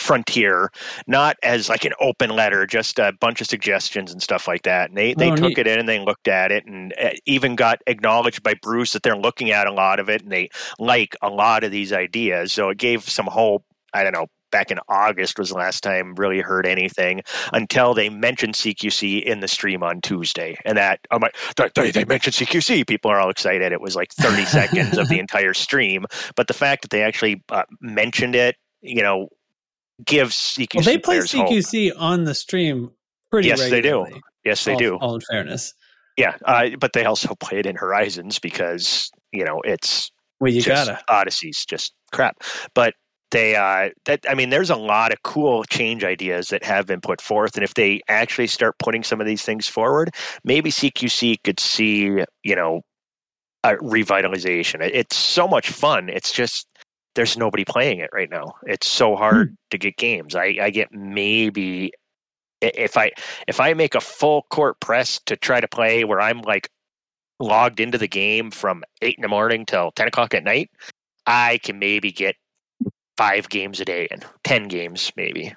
Frontier, 0.00 0.70
not 1.06 1.36
as 1.42 1.68
like 1.68 1.84
an 1.84 1.92
open 2.00 2.30
letter, 2.30 2.66
just 2.66 2.98
a 2.98 3.12
bunch 3.20 3.40
of 3.40 3.46
suggestions 3.46 4.12
and 4.12 4.22
stuff 4.22 4.48
like 4.48 4.62
that. 4.62 4.88
And 4.88 4.98
they 4.98 5.14
they 5.14 5.30
Oh, 5.30 5.36
took 5.36 5.50
neat. 5.50 5.58
it 5.58 5.66
in 5.66 5.78
and 5.78 5.88
they 5.88 5.98
looked 6.00 6.26
at 6.28 6.50
it, 6.50 6.66
and 6.66 6.92
uh, 7.00 7.10
even 7.26 7.54
got 7.54 7.80
acknowledged 7.86 8.42
by 8.42 8.54
Bruce 8.54 8.92
that 8.94 9.02
they're 9.02 9.16
looking 9.16 9.50
at 9.50 9.66
a 9.66 9.72
lot 9.72 10.00
of 10.00 10.08
it, 10.08 10.22
and 10.22 10.32
they 10.32 10.48
like 10.78 11.14
a 11.22 11.28
lot 11.28 11.64
of 11.64 11.70
these 11.70 11.92
ideas. 11.92 12.52
So 12.52 12.70
it 12.70 12.78
gave 12.78 13.08
some 13.08 13.26
hope. 13.26 13.64
I 13.92 14.02
don't 14.02 14.12
know. 14.12 14.26
Back 14.52 14.72
in 14.72 14.80
August 14.88 15.38
was 15.38 15.50
the 15.50 15.54
last 15.54 15.80
time 15.84 16.16
really 16.16 16.40
heard 16.40 16.66
anything 16.66 17.20
until 17.52 17.94
they 17.94 18.08
mentioned 18.08 18.54
CQC 18.54 19.22
in 19.22 19.38
the 19.38 19.46
stream 19.46 19.84
on 19.84 20.00
Tuesday. 20.00 20.56
And 20.64 20.76
that, 20.76 20.98
I'm 21.12 21.20
like, 21.20 21.36
they, 21.76 21.92
they 21.92 22.04
mentioned 22.04 22.34
CQC. 22.34 22.84
People 22.88 23.12
are 23.12 23.20
all 23.20 23.30
excited. 23.30 23.70
It 23.70 23.80
was 23.80 23.94
like 23.94 24.12
30 24.14 24.44
seconds 24.46 24.98
of 24.98 25.08
the 25.08 25.20
entire 25.20 25.54
stream. 25.54 26.04
But 26.34 26.48
the 26.48 26.52
fact 26.54 26.82
that 26.82 26.90
they 26.90 27.02
actually 27.04 27.44
uh, 27.48 27.62
mentioned 27.80 28.34
it, 28.34 28.56
you 28.82 29.02
know, 29.02 29.28
gives 30.04 30.34
CQC 30.34 30.74
Well, 30.74 30.84
they 30.84 30.98
play 30.98 31.16
players 31.16 31.32
hope. 31.32 31.48
CQC 31.48 31.92
on 31.96 32.24
the 32.24 32.34
stream 32.34 32.90
pretty 33.30 33.48
Yes, 33.48 33.70
they 33.70 33.80
do. 33.80 34.06
Yes, 34.44 34.64
they 34.64 34.72
all, 34.72 34.78
do. 34.78 34.96
All 34.96 35.14
in 35.16 35.20
fairness. 35.20 35.74
Yeah. 36.16 36.36
Uh, 36.44 36.70
but 36.78 36.92
they 36.92 37.04
also 37.04 37.34
play 37.34 37.58
it 37.58 37.66
in 37.66 37.76
Horizons 37.76 38.38
because, 38.38 39.10
you 39.32 39.44
know, 39.44 39.60
it's 39.64 40.10
Well, 40.40 40.52
you 40.52 40.60
just 40.60 40.86
gotta. 40.86 41.02
Odyssey's 41.08 41.64
just 41.64 41.94
crap. 42.12 42.36
But 42.74 42.94
they 43.30 43.54
uh 43.54 43.90
that 44.06 44.20
I 44.28 44.34
mean 44.34 44.50
there's 44.50 44.70
a 44.70 44.76
lot 44.76 45.12
of 45.12 45.22
cool 45.22 45.62
change 45.64 46.02
ideas 46.02 46.48
that 46.48 46.64
have 46.64 46.86
been 46.86 47.00
put 47.00 47.20
forth 47.20 47.54
and 47.54 47.62
if 47.62 47.74
they 47.74 48.00
actually 48.08 48.48
start 48.48 48.74
putting 48.80 49.04
some 49.04 49.20
of 49.20 49.26
these 49.26 49.42
things 49.42 49.68
forward, 49.68 50.10
maybe 50.44 50.70
CQC 50.70 51.36
could 51.44 51.60
see, 51.60 52.24
you 52.42 52.56
know, 52.56 52.80
a 53.62 53.74
revitalization. 53.76 54.80
It's 54.80 55.16
so 55.16 55.46
much 55.46 55.70
fun. 55.70 56.08
It's 56.08 56.32
just 56.32 56.66
there's 57.14 57.36
nobody 57.36 57.64
playing 57.64 57.98
it 57.98 58.10
right 58.12 58.30
now. 58.30 58.54
It's 58.64 58.86
so 58.86 59.16
hard 59.16 59.48
hmm. 59.48 59.54
to 59.70 59.78
get 59.78 59.96
games. 59.96 60.34
I 60.34 60.56
I 60.60 60.70
get 60.70 60.92
maybe 60.92 61.92
if 62.60 62.96
I 62.96 63.12
if 63.48 63.60
I 63.60 63.74
make 63.74 63.94
a 63.94 64.00
full 64.00 64.46
court 64.50 64.80
press 64.80 65.20
to 65.26 65.36
try 65.36 65.60
to 65.60 65.68
play 65.68 66.04
where 66.04 66.20
I'm 66.20 66.40
like 66.42 66.70
logged 67.38 67.80
into 67.80 67.98
the 67.98 68.08
game 68.08 68.50
from 68.50 68.84
eight 69.02 69.16
in 69.16 69.22
the 69.22 69.28
morning 69.28 69.64
till 69.66 69.92
ten 69.92 70.08
o'clock 70.08 70.34
at 70.34 70.44
night, 70.44 70.70
I 71.26 71.58
can 71.62 71.78
maybe 71.78 72.12
get 72.12 72.36
five 73.16 73.48
games 73.48 73.80
a 73.80 73.84
day 73.84 74.08
and 74.10 74.24
ten 74.44 74.68
games 74.68 75.12
maybe. 75.16 75.54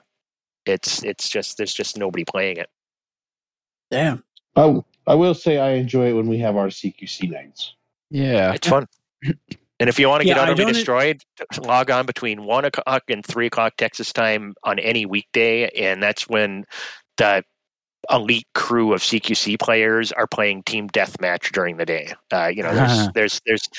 It's 0.65 1.03
it's 1.03 1.29
just 1.29 1.57
there's 1.57 1.73
just 1.73 1.97
nobody 1.97 2.23
playing 2.25 2.57
it. 2.57 2.69
Damn. 3.91 4.23
I, 4.55 4.81
I 5.07 5.15
will 5.15 5.33
say 5.33 5.59
I 5.59 5.71
enjoy 5.71 6.09
it 6.09 6.13
when 6.13 6.27
we 6.27 6.37
have 6.39 6.55
our 6.55 6.67
CQC 6.67 7.31
nights. 7.31 7.75
Yeah. 8.09 8.53
It's 8.53 8.67
fun. 8.67 8.87
And 9.83 9.89
if 9.89 9.99
you 9.99 10.07
want 10.07 10.21
to 10.21 10.25
get 10.25 10.37
Yeah, 10.37 10.43
utterly 10.43 10.63
destroyed, 10.63 11.21
log 11.59 11.91
on 11.91 12.05
between 12.05 12.45
one 12.45 12.63
o'clock 12.63 13.03
and 13.09 13.21
three 13.25 13.47
o'clock 13.47 13.75
Texas 13.75 14.13
time 14.13 14.55
on 14.63 14.79
any 14.79 15.05
weekday, 15.05 15.67
and 15.71 16.01
that's 16.01 16.25
when 16.29 16.63
the 17.17 17.43
elite 18.09 18.47
crew 18.55 18.93
of 18.93 19.01
CQC 19.01 19.59
players 19.59 20.13
are 20.13 20.25
playing 20.25 20.63
team 20.63 20.89
deathmatch 20.89 21.51
during 21.51 21.75
the 21.75 21.85
day. 21.85 22.13
Uh, 22.31 22.47
you 22.47 22.63
know, 22.63 22.73
there's 22.73 23.09
there's 23.13 23.41
there's 23.45 23.69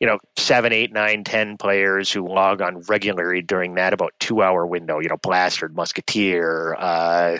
you 0.00 0.06
know 0.06 0.18
seven, 0.36 0.70
eight, 0.70 0.92
nine, 0.92 1.24
ten 1.24 1.56
players 1.56 2.12
who 2.12 2.28
log 2.28 2.60
on 2.60 2.82
regularly 2.82 3.40
during 3.40 3.72
that 3.76 3.94
about 3.94 4.12
two 4.20 4.42
hour 4.42 4.66
window. 4.66 4.98
You 4.98 5.08
know, 5.08 5.16
Blastard, 5.16 5.74
Musketeer, 5.74 6.74
uh, 6.78 7.38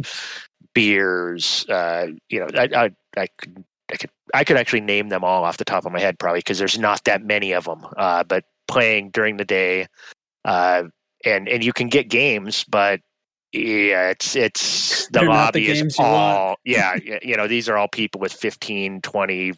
Beers. 0.73 1.67
Uh, 1.69 2.07
you 2.31 2.41
know, 2.41 2.49
I, 2.55 2.69
I 2.75 3.21
I 3.21 3.27
could 3.37 3.67
I 4.33 4.45
could 4.45 4.57
actually 4.57 4.81
name 4.81 5.09
them 5.09 5.25
all 5.25 5.45
off 5.45 5.59
the 5.59 5.65
top 5.65 5.85
of 5.85 5.93
my 5.93 6.01
head 6.01 6.19
probably 6.19 6.41
because 6.41 6.59
there's 6.59 6.79
not 6.79 7.05
that 7.05 7.23
many 7.23 7.53
of 7.53 7.65
them. 7.65 7.87
Uh, 7.97 8.25
but 8.25 8.45
playing 8.69 9.11
during 9.11 9.37
the 9.37 9.45
day, 9.45 9.87
uh, 10.45 10.85
and 11.25 11.49
and 11.49 11.65
you 11.65 11.73
can 11.73 11.89
get 11.89 12.09
games, 12.09 12.65
but 12.69 13.01
yeah, 13.53 14.11
it's 14.11 14.35
it's 14.37 15.07
the 15.13 15.21
They're 15.21 15.29
not 15.29 15.53
the 15.53 15.61
lobby 15.61 15.71
is 15.71 15.99
you 15.99 16.05
all 16.05 16.57
yeah, 16.65 16.97
you 17.23 17.37
know, 17.37 17.47
these 17.47 17.69
are 17.69 17.77
all 17.77 17.89
people 17.89 18.21
with 18.21 18.33
15, 18.33 19.03
20, 19.03 19.53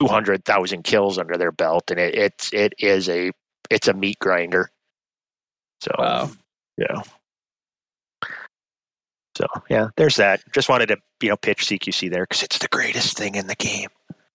200,000 0.00 0.82
kills 0.82 1.18
under 1.18 1.36
their 1.36 1.52
belt, 1.52 1.90
and 1.90 2.00
it 2.00 2.14
it's 2.14 2.52
it 2.52 2.74
is 2.78 3.08
a 3.08 3.30
it's 3.70 3.88
a 3.88 3.94
meat 3.94 4.18
grinder. 4.18 4.70
So 5.80 5.92
Wow. 5.98 6.30
yeah. 6.76 7.02
So 9.36 9.46
yeah, 9.70 9.88
there's 9.96 10.16
that. 10.16 10.42
Just 10.52 10.68
wanted 10.68 10.86
to 10.86 10.96
you 11.20 11.30
know 11.30 11.36
pitch 11.36 11.66
CQC 11.66 12.10
there 12.10 12.24
because 12.24 12.42
it's 12.42 12.58
the 12.58 12.68
greatest 12.68 13.16
thing 13.16 13.34
in 13.34 13.46
the 13.46 13.54
game. 13.54 13.88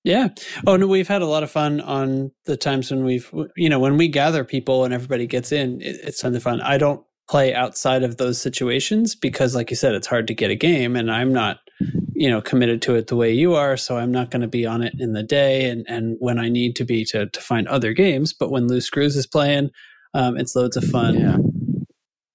Yeah. 0.04 0.30
Oh 0.66 0.78
no, 0.78 0.88
we've 0.88 1.08
had 1.08 1.22
a 1.22 1.28
lot 1.28 1.44
of 1.44 1.52
fun 1.52 1.82
on 1.82 2.32
the 2.46 2.56
times 2.56 2.92
when 2.92 3.04
we've, 3.04 3.30
you 3.58 3.68
know, 3.68 3.78
when 3.78 3.98
we 3.98 4.08
gather 4.08 4.46
people 4.46 4.86
and 4.86 4.94
everybody 4.94 5.28
gets 5.28 5.52
in. 5.52 5.82
It, 5.82 5.98
it's 6.02 6.22
tons 6.22 6.36
of 6.36 6.44
fun. 6.44 6.62
I 6.62 6.78
don't 6.78 7.04
play 7.30 7.54
outside 7.54 8.04
of 8.04 8.16
those 8.16 8.42
situations 8.42 9.16
because, 9.16 9.54
like 9.54 9.70
you 9.70 9.76
said, 9.76 9.96
it's 9.96 10.08
hard 10.08 10.28
to 10.28 10.34
get 10.34 10.50
a 10.50 10.56
game, 10.56 10.96
and 10.96 11.12
I'm 11.12 11.34
not, 11.34 11.58
you 12.14 12.30
know, 12.30 12.42
committed 12.42 12.82
to 12.84 12.96
it 12.96 13.08
the 13.08 13.18
way 13.18 13.34
you 13.34 13.56
are. 13.56 13.76
So 13.76 13.98
I'm 13.98 14.14
not 14.14 14.32
going 14.32 14.44
to 14.44 14.48
be 14.48 14.66
on 14.66 14.82
it 14.82 14.94
in 14.98 15.12
the 15.12 15.24
day 15.24 15.70
and 15.70 15.86
and 15.90 16.16
when 16.20 16.40
I 16.40 16.48
need 16.48 16.78
to 16.78 16.86
be 16.86 17.04
to 17.06 17.28
to 17.28 17.42
find 17.42 17.68
other 17.68 17.92
games. 17.92 18.32
But 18.32 18.50
when 18.50 18.68
Loose 18.68 18.86
Screws 18.86 19.18
is 19.18 19.28
playing, 19.28 19.72
um, 20.14 20.38
it's 20.38 20.56
loads 20.56 20.78
of 20.78 20.86
fun. 20.86 21.20
Yeah. 21.20 21.38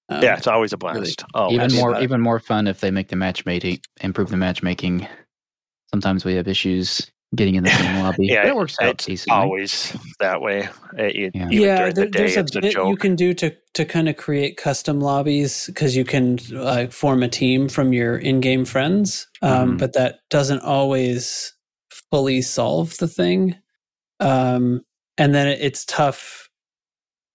Um, 0.08 0.22
yeah, 0.22 0.36
it's 0.36 0.46
always 0.46 0.72
a 0.72 0.76
blast. 0.76 1.24
Oh, 1.34 1.50
even 1.52 1.72
more 1.74 2.00
even 2.00 2.20
more 2.20 2.38
fun 2.38 2.66
if 2.66 2.80
they 2.80 2.90
make 2.90 3.08
the 3.08 3.16
matchmaking 3.16 3.80
improve 4.00 4.28
the 4.30 4.36
matchmaking 4.36 5.06
sometimes 5.90 6.24
we 6.24 6.34
have 6.34 6.48
issues 6.48 7.10
getting 7.34 7.54
in 7.54 7.64
the 7.64 7.70
same 7.70 7.98
lobby. 8.02 8.26
Yeah, 8.26 8.46
it 8.46 8.56
works 8.56 8.76
out 8.80 8.90
it's 8.90 9.06
decently. 9.06 9.38
always 9.40 9.96
that 10.20 10.40
way. 10.42 10.68
Uh, 10.98 11.04
you- 11.04 11.30
Yeah. 11.34 11.48
Even 11.50 11.50
yeah, 11.52 11.76
during 11.78 11.94
there, 11.94 12.04
the 12.04 12.10
day, 12.10 12.18
there's 12.18 12.36
a 12.36 12.40
it's 12.40 12.56
a 12.56 12.60
bit 12.60 12.74
you 12.74 12.96
can 12.96 13.14
do 13.16 13.32
to 13.34 13.54
to 13.74 13.84
kind 13.86 14.08
of 14.08 14.16
create 14.16 14.56
custom 14.58 15.00
lobbies 15.00 15.66
because 15.66 15.96
you 15.96 16.04
can 16.04 16.38
uh, 16.56 16.88
form 16.88 17.22
a 17.22 17.28
team 17.28 17.68
from 17.70 17.92
your 17.94 18.18
in-game 18.18 18.64
friends, 18.66 19.28
um, 19.40 19.74
Mhm. 19.74 19.78
but 19.78 19.94
that 19.94 20.16
doesn't 20.28 20.60
always 20.60 21.54
fully 22.10 22.42
solve 22.42 22.96
the 22.98 23.08
thing. 23.08 23.56
Um, 24.20 24.82
and 25.16 25.34
then 25.34 25.48
it, 25.48 25.58
it's 25.62 25.84
tough. 25.86 26.41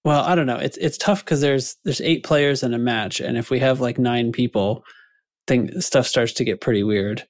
Well, 0.05 0.21
I 0.23 0.35
don't 0.35 0.45
know. 0.45 0.57
It's 0.57 0.77
it's 0.77 0.97
tough 0.97 1.23
because 1.25 1.41
there's 1.41 1.75
there's 1.83 2.01
eight 2.01 2.23
players 2.23 2.63
in 2.63 2.73
a 2.73 2.77
match, 2.79 3.19
and 3.19 3.37
if 3.37 3.49
we 3.49 3.59
have 3.59 3.81
like 3.81 3.97
nine 3.97 4.31
people, 4.31 4.83
thing 5.47 5.81
stuff 5.81 6.07
starts 6.07 6.33
to 6.33 6.43
get 6.43 6.61
pretty 6.61 6.83
weird. 6.83 7.27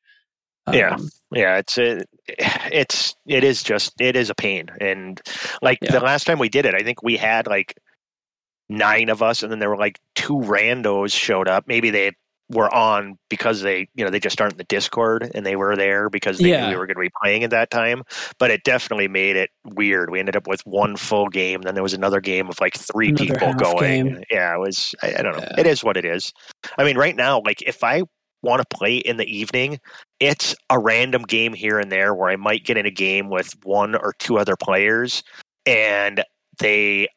Yeah. 0.72 0.96
Um, 0.96 1.10
Yeah, 1.32 1.58
it's 1.58 1.78
it, 1.78 2.08
it's 2.28 3.16
it 3.26 3.44
is 3.44 3.64
just 3.64 4.00
it 4.00 4.16
is 4.16 4.30
a 4.30 4.36
pain, 4.36 4.68
and 4.80 5.20
like 5.62 5.80
Yeah. 5.82 5.92
the 5.92 6.02
last 6.02 6.26
time 6.28 6.40
we 6.40 6.50
did 6.50 6.66
it, 6.66 6.76
I 6.76 6.84
think 6.84 7.02
we 7.02 7.18
had 7.18 7.48
like 7.48 7.76
nine 8.70 9.10
of 9.10 9.24
us, 9.24 9.44
and 9.44 9.52
then 9.52 9.60
there 9.60 9.70
were 9.70 9.78
like 9.78 10.00
two 10.16 10.36
randos 10.36 11.14
showed 11.18 11.48
up. 11.48 11.66
Maybe 11.68 11.90
they 11.90 12.12
were 12.50 12.74
on 12.74 13.18
because 13.30 13.62
they 13.62 13.88
you 13.96 14.06
know 14.06 14.10
they 14.10 14.20
just 14.20 14.40
aren't 14.40 14.54
in 14.54 14.58
the 14.58 14.64
Discord, 14.66 15.30
and 15.36 15.46
they 15.46 15.56
were 15.56 15.76
there 15.76 16.10
because 16.10 16.38
they 16.38 16.50
Yeah. 16.50 16.66
knew 16.66 16.70
we 16.72 16.76
were 16.78 16.88
going 16.88 16.96
to 16.96 17.02
be 17.02 17.12
playing 17.22 17.44
at 17.44 17.50
that 17.52 17.70
time. 17.70 18.04
But 18.40 18.52
it 18.52 18.64
definitely 18.64 19.08
made 19.08 19.36
it 19.36 19.50
weird. 19.66 20.10
We 20.10 20.20
ended 20.20 20.36
up 20.36 20.48
with 20.48 20.62
one 20.66 20.96
full 20.96 21.28
game, 21.28 21.62
then 21.62 21.74
there 21.74 21.84
was 21.84 21.94
another 21.94 22.22
game 22.22 22.48
of 22.48 22.60
like 22.62 22.76
three 22.76 23.10
Another 23.10 23.26
people 23.26 23.54
going. 23.54 24.06
game. 24.06 24.24
Yeah, 24.32 24.54
it 24.56 24.60
was 24.60 24.96
I, 25.02 25.16
I 25.18 25.22
don't 25.22 25.34
know. 25.36 25.44
Yeah. 25.44 25.60
It 25.60 25.68
is 25.68 25.84
what 25.84 25.98
it 25.98 26.06
is. 26.06 26.32
I 26.78 26.84
mean, 26.84 26.98
right 26.98 27.16
now, 27.16 27.42
like 27.46 27.62
if 27.64 27.84
I 27.84 28.04
want 28.44 28.62
to 28.62 28.78
play 28.78 28.98
in 28.98 29.18
the 29.18 29.26
evening 29.26 29.80
it's 30.20 30.56
a 30.70 30.78
random 30.80 31.24
game 31.24 31.54
here 31.54 31.80
and 31.80 31.92
there 31.92 32.14
where 32.14 32.30
I 32.30 32.36
might 32.36 32.64
get 32.64 32.78
in 32.78 32.86
a 32.86 32.92
game 32.92 33.30
with 33.30 33.52
one 33.64 33.96
or 33.96 34.14
two 34.20 34.38
other 34.38 34.56
players 34.56 35.24
and 35.66 36.24
they 36.60 37.08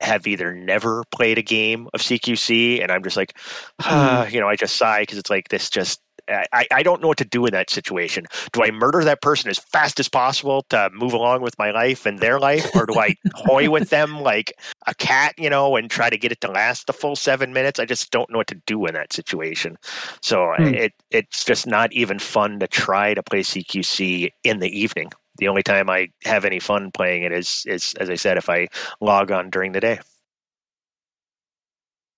have 0.00 0.26
either 0.26 0.54
never 0.54 1.04
played 1.10 1.38
a 1.38 1.42
game 1.42 1.88
of 1.94 2.00
CQC 2.00 2.82
and 2.82 2.90
I'm 2.92 3.02
just 3.02 3.16
like, 3.16 3.36
ah, 3.80 4.26
you 4.30 4.40
know, 4.40 4.48
I 4.48 4.56
just 4.56 4.76
sigh 4.76 5.02
because 5.02 5.18
it's 5.18 5.30
like 5.30 5.48
this 5.48 5.70
just. 5.70 6.00
I, 6.30 6.66
I 6.70 6.82
don't 6.82 7.00
know 7.00 7.08
what 7.08 7.16
to 7.18 7.24
do 7.24 7.46
in 7.46 7.52
that 7.52 7.70
situation. 7.70 8.26
Do 8.52 8.62
I 8.62 8.70
murder 8.70 9.02
that 9.02 9.22
person 9.22 9.48
as 9.48 9.58
fast 9.58 9.98
as 9.98 10.10
possible 10.10 10.62
to 10.68 10.90
move 10.92 11.14
along 11.14 11.40
with 11.40 11.58
my 11.58 11.70
life 11.70 12.04
and 12.04 12.18
their 12.18 12.38
life, 12.38 12.70
or 12.74 12.84
do 12.84 12.98
I 12.98 13.14
toy 13.46 13.70
with 13.70 13.88
them 13.88 14.20
like 14.20 14.52
a 14.86 14.94
cat, 14.94 15.34
you 15.38 15.48
know, 15.48 15.74
and 15.76 15.90
try 15.90 16.10
to 16.10 16.18
get 16.18 16.30
it 16.30 16.42
to 16.42 16.50
last 16.50 16.86
the 16.86 16.92
full 16.92 17.16
seven 17.16 17.54
minutes? 17.54 17.80
I 17.80 17.86
just 17.86 18.10
don't 18.10 18.28
know 18.30 18.36
what 18.38 18.46
to 18.48 18.60
do 18.66 18.84
in 18.84 18.92
that 18.92 19.12
situation. 19.14 19.78
So 20.20 20.52
Hmm. 20.58 20.74
it 20.74 20.92
it's 21.10 21.44
just 21.44 21.66
not 21.66 21.92
even 21.94 22.18
fun 22.18 22.58
to 22.60 22.68
try 22.68 23.14
to 23.14 23.22
play 23.22 23.40
CQC 23.40 24.30
in 24.44 24.58
the 24.58 24.68
evening. 24.78 25.10
The 25.38 25.48
only 25.48 25.62
time 25.62 25.88
I 25.88 26.08
have 26.24 26.44
any 26.44 26.58
fun 26.60 26.90
playing 26.92 27.22
it 27.22 27.32
is 27.32 27.64
is 27.66 27.94
as 28.00 28.10
I 28.10 28.16
said, 28.16 28.36
if 28.38 28.48
I 28.48 28.68
log 29.00 29.30
on 29.30 29.50
during 29.50 29.72
the 29.72 29.80
day. 29.80 30.00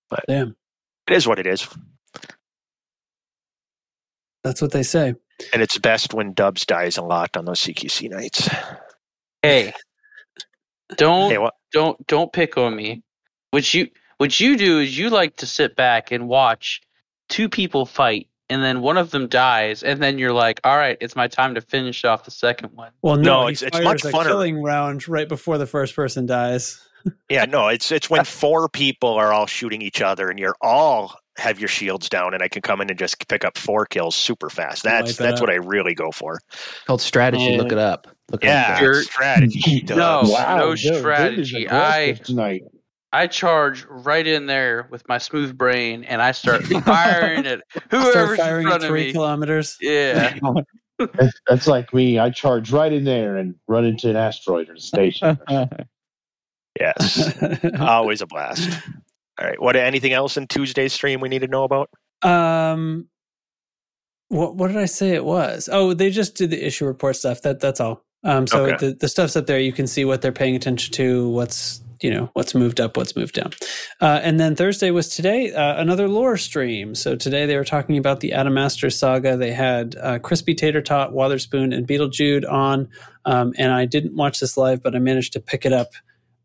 But 0.09 0.25
Damn. 0.27 0.55
it 1.07 1.13
is 1.13 1.27
what 1.27 1.39
it 1.39 1.47
is, 1.47 1.67
That's 4.43 4.61
what 4.61 4.71
they 4.71 4.83
say. 4.83 5.13
and 5.53 5.61
it's 5.61 5.77
best 5.77 6.13
when 6.13 6.33
Dubs 6.33 6.65
dies 6.65 6.97
a 6.97 7.01
lot 7.03 7.37
on 7.37 7.45
those 7.45 7.59
CQC 7.61 8.09
nights. 8.09 8.49
Hey, 9.41 9.73
don't 10.97 11.31
Hey, 11.31 11.47
don't 11.71 12.05
don't 12.07 12.33
pick 12.33 12.57
on 12.57 12.75
me. 12.75 13.03
What 13.51 13.73
you 13.73 13.87
what 14.17 14.39
you 14.39 14.57
do 14.57 14.79
is 14.79 14.97
you 14.97 15.09
like 15.09 15.37
to 15.37 15.45
sit 15.47 15.75
back 15.75 16.11
and 16.11 16.27
watch 16.27 16.81
two 17.29 17.49
people 17.49 17.85
fight, 17.85 18.27
and 18.51 18.61
then 18.63 18.81
one 18.81 18.97
of 18.97 19.09
them 19.11 19.27
dies, 19.27 19.81
and 19.81 20.01
then 20.03 20.19
you're 20.19 20.33
like, 20.33 20.59
"All 20.63 20.77
right, 20.77 20.97
it's 21.01 21.15
my 21.15 21.27
time 21.27 21.55
to 21.55 21.61
finish 21.61 22.05
off 22.05 22.25
the 22.25 22.31
second 22.31 22.69
one." 22.75 22.91
Well, 23.01 23.15
no, 23.15 23.41
No, 23.41 23.47
he 23.47 23.53
it's- 23.53 23.61
it's 23.63 23.77
fires 23.77 23.85
much 23.85 24.05
a 24.05 24.15
funner. 24.15 24.27
killing 24.27 24.61
round 24.61 25.07
right 25.07 25.27
before 25.27 25.57
the 25.57 25.65
first 25.67 25.95
person 25.95 26.25
dies. 26.27 26.79
Yeah, 27.29 27.45
no, 27.45 27.67
it's 27.67 27.91
it's 27.91 28.11
when 28.11 28.23
four 28.25 28.69
people 28.69 29.09
are 29.15 29.33
all 29.33 29.47
shooting 29.47 29.81
each 29.81 30.03
other, 30.03 30.29
and 30.29 30.37
you're 30.37 30.55
all 30.61 31.15
have 31.37 31.59
your 31.59 31.67
shields 31.67 32.07
down, 32.09 32.35
and 32.35 32.43
I 32.43 32.47
can 32.47 32.61
come 32.61 32.79
in 32.79 32.91
and 32.91 32.99
just 32.99 33.27
pick 33.27 33.43
up 33.43 33.57
four 33.57 33.87
kills 33.87 34.15
super 34.15 34.51
fast. 34.51 34.83
That's 34.83 35.11
it 35.11 35.17
that's 35.17 35.41
up. 35.41 35.47
what 35.47 35.49
I 35.49 35.55
really 35.55 35.95
go 35.95 36.11
for. 36.11 36.39
called 36.85 37.01
strategy. 37.01 37.57
Look 37.57 37.71
Uh, 37.71 37.75
it 37.75 37.79
up. 37.79 38.07
Look 38.29 38.43
Yeah, 38.43 38.79
it 38.83 38.87
up. 38.87 39.03
Strategy. 39.03 39.83
No, 39.89 39.95
Dubs. 39.95 40.29
no 40.31 40.75
Dude, 40.75 40.99
strategy. 40.99 41.65
aggressive 41.65 42.23
tonight. 42.23 42.61
I 43.13 43.27
charge 43.27 43.85
right 43.89 44.25
in 44.25 44.45
there 44.45 44.87
with 44.89 45.07
my 45.09 45.17
smooth 45.17 45.57
brain, 45.57 46.03
and 46.05 46.21
I 46.21 46.31
start 46.31 46.63
firing 46.85 47.45
at 47.45 47.61
whoever's 47.89 48.11
Start 48.11 48.29
in 48.31 48.37
firing 48.37 48.67
at 48.67 48.69
front 48.69 48.83
of 48.83 48.89
three 48.89 49.05
me. 49.07 49.11
kilometers. 49.13 49.77
Yeah, 49.81 50.33
That's, 50.99 51.33
that's 51.47 51.67
like 51.67 51.93
me. 51.93 52.19
I 52.19 52.29
charge 52.29 52.71
right 52.71 52.93
in 52.93 53.03
there 53.03 53.35
and 53.37 53.55
run 53.67 53.85
into 53.85 54.09
an 54.09 54.15
asteroid 54.15 54.69
or 54.69 54.73
a 54.75 54.79
station. 54.79 55.37
Yes, 56.79 57.33
always 57.79 58.21
a 58.21 58.27
blast. 58.27 58.69
All 59.39 59.47
right, 59.47 59.61
what 59.61 59.75
anything 59.75 60.13
else 60.13 60.37
in 60.37 60.47
Tuesday's 60.47 60.93
stream 60.93 61.19
we 61.19 61.27
need 61.29 61.39
to 61.39 61.47
know 61.47 61.63
about? 61.63 61.89
um, 62.23 63.07
what 64.29 64.55
what 64.55 64.67
did 64.69 64.77
I 64.77 64.85
say 64.85 65.09
it 65.09 65.25
was? 65.25 65.67
Oh, 65.71 65.93
they 65.93 66.09
just 66.11 66.35
did 66.35 66.51
the 66.51 66.65
issue 66.65 66.85
report 66.85 67.15
stuff. 67.17 67.41
That 67.41 67.59
that's 67.59 67.81
all. 67.81 68.05
Um, 68.23 68.47
so 68.47 68.65
Okay. 68.67 68.77
the 68.87 68.93
the 68.93 69.09
stuff's 69.09 69.35
up 69.35 69.47
there. 69.47 69.59
You 69.59 69.73
can 69.73 69.87
see 69.87 70.05
what 70.05 70.21
they're 70.21 70.31
paying 70.31 70.55
attention 70.55 70.93
to. 70.93 71.27
What's 71.29 71.81
you 72.01 72.11
know 72.11 72.29
what's 72.33 72.55
moved 72.55 72.79
up, 72.79 72.97
what's 72.97 73.15
moved 73.15 73.35
down. 73.35 73.51
Uh, 73.99 74.19
and 74.23 74.39
then 74.39 74.55
Thursday 74.55 74.91
was 74.91 75.09
today 75.09 75.51
uh, 75.53 75.79
another 75.79 76.07
lore 76.07 76.37
stream. 76.37 76.95
So 76.95 77.15
today 77.15 77.45
they 77.45 77.55
were 77.55 77.63
talking 77.63 77.97
about 77.97 78.19
the 78.19 78.31
Adamastor 78.31 78.91
saga. 78.91 79.37
They 79.37 79.51
had 79.51 79.95
uh, 80.01 80.19
Crispy 80.19 80.55
Tater 80.55 80.81
Tot, 80.81 81.13
Wotherspoon, 81.13 81.73
and 81.73 81.87
Beetlejude 81.87 82.49
on. 82.49 82.89
Um, 83.25 83.53
and 83.57 83.71
I 83.71 83.85
didn't 83.85 84.15
watch 84.15 84.39
this 84.39 84.57
live, 84.57 84.81
but 84.81 84.95
I 84.95 84.99
managed 84.99 85.33
to 85.33 85.39
pick 85.39 85.65
it 85.65 85.73
up, 85.73 85.89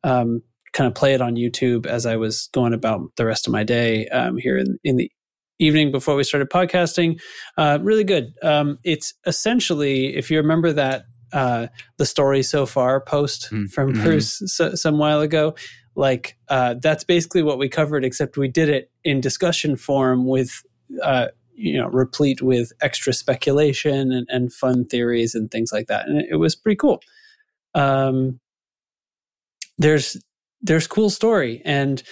um, 0.04 0.42
kind 0.72 0.86
of 0.86 0.94
play 0.94 1.14
it 1.14 1.20
on 1.20 1.36
YouTube 1.36 1.86
as 1.86 2.06
I 2.06 2.16
was 2.16 2.48
going 2.52 2.74
about 2.74 3.00
the 3.16 3.24
rest 3.24 3.46
of 3.46 3.52
my 3.52 3.64
day 3.64 4.08
um, 4.08 4.36
here 4.36 4.58
in, 4.58 4.78
in 4.84 4.96
the 4.96 5.10
evening 5.58 5.90
before 5.90 6.16
we 6.16 6.24
started 6.24 6.50
podcasting. 6.50 7.18
Uh, 7.56 7.78
really 7.80 8.04
good. 8.04 8.34
Um, 8.42 8.78
it's 8.84 9.14
essentially, 9.26 10.14
if 10.14 10.30
you 10.30 10.36
remember 10.36 10.72
that 10.74 11.04
uh, 11.36 11.66
the 11.98 12.06
story 12.06 12.42
so 12.42 12.64
far 12.66 13.00
post 13.00 13.50
Mm, 13.52 13.70
from. 13.70 13.92
Bruce 13.92 14.42
so, 14.46 14.74
some 14.74 14.98
while 14.98 15.20
ago, 15.20 15.54
like 15.94 16.36
uh, 16.48 16.74
that's 16.80 17.04
basically 17.04 17.42
what 17.42 17.58
we 17.58 17.68
covered, 17.68 18.04
except 18.04 18.36
we 18.36 18.48
did 18.48 18.68
it 18.68 18.90
in 19.04 19.20
discussion 19.20 19.76
form 19.76 20.26
with. 20.26 20.62
Uh, 21.02 21.28
you 21.58 21.78
know, 21.78 21.88
replete 21.88 22.42
with 22.42 22.70
extra 22.82 23.14
speculation 23.14 24.12
and, 24.12 24.26
and 24.28 24.52
fun 24.52 24.84
theories 24.84 25.34
and 25.34 25.50
things 25.50 25.70
like 25.72 25.86
that, 25.86 26.06
and 26.06 26.20
it, 26.20 26.26
it 26.32 26.36
was 26.36 26.54
pretty 26.54 26.76
cool. 26.76 27.00
Um, 27.74 28.40
there's 29.78 30.18
there's 30.60 30.86
cool 30.86 31.08
story, 31.08 31.62
and 31.64 32.02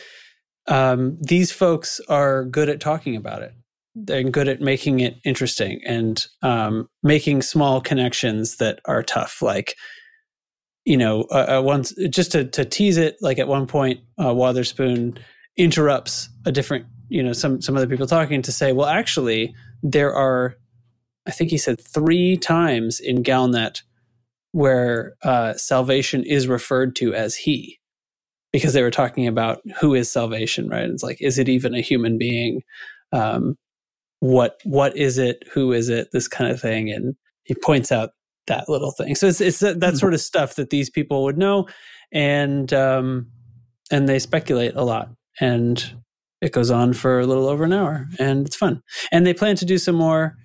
um, 0.66 1.18
these 1.20 1.52
folks 1.52 2.00
are 2.08 2.44
good 2.44 2.70
at 2.70 2.80
talking 2.80 3.16
about 3.16 3.42
it. 3.42 3.52
They're 3.94 4.24
good 4.24 4.48
at 4.48 4.60
making 4.60 5.00
it 5.00 5.16
interesting 5.24 5.80
and 5.86 6.24
um, 6.42 6.88
making 7.02 7.42
small 7.42 7.80
connections 7.80 8.56
that 8.56 8.80
are 8.86 9.02
tough. 9.02 9.40
Like, 9.40 9.76
you 10.84 10.96
know, 10.96 11.26
uh, 11.30 11.58
uh, 11.58 11.62
once 11.62 11.94
just 12.10 12.32
to, 12.32 12.44
to 12.44 12.64
tease 12.64 12.96
it, 12.96 13.16
like 13.20 13.38
at 13.38 13.48
one 13.48 13.66
point, 13.66 14.00
uh, 14.18 14.34
Wotherspoon 14.34 15.18
interrupts 15.56 16.28
a 16.44 16.52
different, 16.52 16.86
you 17.08 17.22
know, 17.22 17.32
some 17.32 17.60
some 17.62 17.76
other 17.76 17.86
people 17.86 18.06
talking 18.06 18.42
to 18.42 18.52
say, 18.52 18.72
well, 18.72 18.88
actually, 18.88 19.54
there 19.82 20.12
are, 20.14 20.56
I 21.26 21.30
think 21.30 21.50
he 21.50 21.58
said 21.58 21.80
three 21.80 22.36
times 22.36 23.00
in 23.00 23.22
Galnet 23.22 23.82
where 24.52 25.14
uh, 25.22 25.54
salvation 25.54 26.22
is 26.24 26.46
referred 26.46 26.96
to 26.96 27.14
as 27.14 27.34
he 27.34 27.78
because 28.52 28.72
they 28.72 28.82
were 28.82 28.90
talking 28.90 29.26
about 29.26 29.60
who 29.80 29.94
is 29.94 30.10
salvation, 30.10 30.68
right? 30.68 30.88
It's 30.88 31.02
like, 31.02 31.20
is 31.20 31.38
it 31.38 31.48
even 31.48 31.74
a 31.74 31.80
human 31.80 32.18
being? 32.18 32.62
Um, 33.10 33.56
what 34.24 34.58
what 34.64 34.96
is 34.96 35.18
it? 35.18 35.44
Who 35.52 35.74
is 35.74 35.90
it? 35.90 36.08
This 36.12 36.28
kind 36.28 36.50
of 36.50 36.58
thing, 36.58 36.90
and 36.90 37.14
he 37.42 37.54
points 37.54 37.92
out 37.92 38.12
that 38.46 38.70
little 38.70 38.90
thing. 38.90 39.14
So 39.16 39.26
it's 39.26 39.42
it's 39.42 39.58
that, 39.58 39.80
that 39.80 39.98
sort 39.98 40.14
of 40.14 40.20
stuff 40.20 40.54
that 40.54 40.70
these 40.70 40.88
people 40.88 41.24
would 41.24 41.36
know, 41.36 41.68
and 42.10 42.72
um, 42.72 43.26
and 43.90 44.08
they 44.08 44.18
speculate 44.18 44.76
a 44.76 44.82
lot, 44.82 45.10
and 45.40 45.92
it 46.40 46.52
goes 46.52 46.70
on 46.70 46.94
for 46.94 47.20
a 47.20 47.26
little 47.26 47.46
over 47.46 47.64
an 47.64 47.74
hour, 47.74 48.08
and 48.18 48.46
it's 48.46 48.56
fun. 48.56 48.82
And 49.12 49.26
they 49.26 49.34
plan 49.34 49.56
to 49.56 49.66
do 49.66 49.76
some 49.76 49.96
more. 49.96 50.38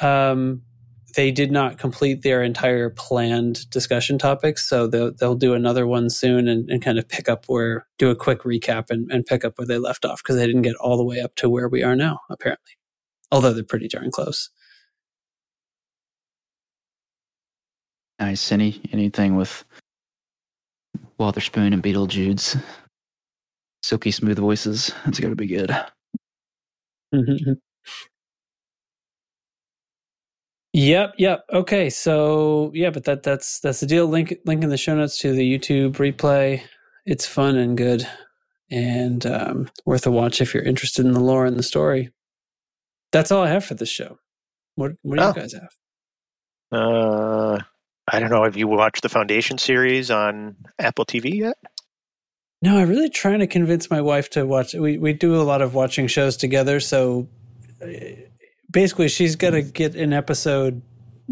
Um, 0.00 0.62
they 1.16 1.32
did 1.32 1.50
not 1.50 1.78
complete 1.78 2.22
their 2.22 2.44
entire 2.44 2.90
planned 2.90 3.68
discussion 3.70 4.18
topics, 4.18 4.68
so 4.68 4.86
they'll 4.86 5.12
they'll 5.12 5.34
do 5.34 5.54
another 5.54 5.88
one 5.88 6.10
soon 6.10 6.46
and, 6.46 6.70
and 6.70 6.80
kind 6.80 7.00
of 7.00 7.08
pick 7.08 7.28
up 7.28 7.46
where 7.48 7.88
do 7.98 8.10
a 8.10 8.14
quick 8.14 8.42
recap 8.42 8.88
and, 8.88 9.10
and 9.10 9.26
pick 9.26 9.44
up 9.44 9.58
where 9.58 9.66
they 9.66 9.78
left 9.78 10.04
off 10.04 10.22
because 10.22 10.36
they 10.36 10.46
didn't 10.46 10.62
get 10.62 10.76
all 10.76 10.96
the 10.96 11.04
way 11.04 11.20
up 11.20 11.34
to 11.34 11.50
where 11.50 11.68
we 11.68 11.82
are 11.82 11.96
now, 11.96 12.20
apparently. 12.30 12.74
Although 13.32 13.52
they're 13.54 13.64
pretty 13.64 13.88
darn 13.88 14.10
close. 14.10 14.50
Nice. 18.20 18.52
Any 18.52 18.80
anything 18.92 19.36
with 19.36 19.64
Wotherspoon 21.18 21.72
and 21.72 21.82
Beetlejude's 21.82 22.56
silky 23.82 24.10
smooth 24.12 24.38
voices? 24.38 24.92
That's 25.04 25.20
got 25.20 25.30
to 25.30 25.36
be 25.36 25.46
good. 25.48 25.76
Yep, 30.72 31.16
yep. 31.18 31.46
Okay, 31.52 31.90
so 31.90 32.70
yeah, 32.76 32.90
but 32.90 33.04
that 33.06 33.24
that's 33.24 33.60
that's 33.60 33.80
the 33.80 33.86
deal. 33.88 34.06
Link 34.06 34.36
link 34.46 34.64
in 34.64 34.70
the 34.70 34.78
show 34.78 34.96
notes 34.96 35.18
to 35.18 35.32
the 35.32 35.58
YouTube 35.58 35.94
replay. 35.94 36.62
It's 37.06 37.26
fun 37.26 37.56
and 37.56 37.76
good, 37.76 38.08
and 38.70 39.26
um, 39.26 39.70
worth 39.84 40.06
a 40.06 40.12
watch 40.12 40.40
if 40.40 40.54
you're 40.54 40.64
interested 40.64 41.06
in 41.06 41.12
the 41.14 41.20
lore 41.20 41.46
and 41.46 41.58
the 41.58 41.64
story. 41.64 42.10
That's 43.14 43.30
all 43.30 43.42
I 43.44 43.48
have 43.48 43.64
for 43.64 43.74
this 43.74 43.88
show. 43.88 44.18
What 44.74 44.92
what 45.02 45.18
do 45.18 45.24
Oh. 45.24 45.28
you 45.28 45.34
guys 45.34 45.52
have? 45.54 45.70
Uh, 46.72 47.58
I 48.12 48.18
don't 48.18 48.30
know. 48.30 48.42
Have 48.44 48.56
you 48.56 48.66
watched 48.68 49.02
the 49.02 49.08
Foundation 49.08 49.56
series 49.56 50.10
on 50.10 50.56
Apple 50.78 51.04
TV 51.06 51.32
yet? 51.38 51.56
No, 52.60 52.76
I'm 52.78 52.88
really 52.88 53.08
trying 53.10 53.38
to 53.38 53.46
convince 53.46 53.88
my 53.90 54.00
wife 54.00 54.30
to 54.30 54.44
watch. 54.44 54.74
We 54.74 54.98
we 54.98 55.12
do 55.12 55.36
a 55.40 55.44
lot 55.44 55.62
of 55.62 55.74
watching 55.74 56.08
shows 56.08 56.36
together, 56.36 56.80
so 56.80 57.28
uh, 57.80 57.86
basically, 58.70 59.08
she's 59.08 59.36
got 59.36 59.50
to 59.50 59.62
get 59.62 59.94
an 59.94 60.12
episode 60.12 60.82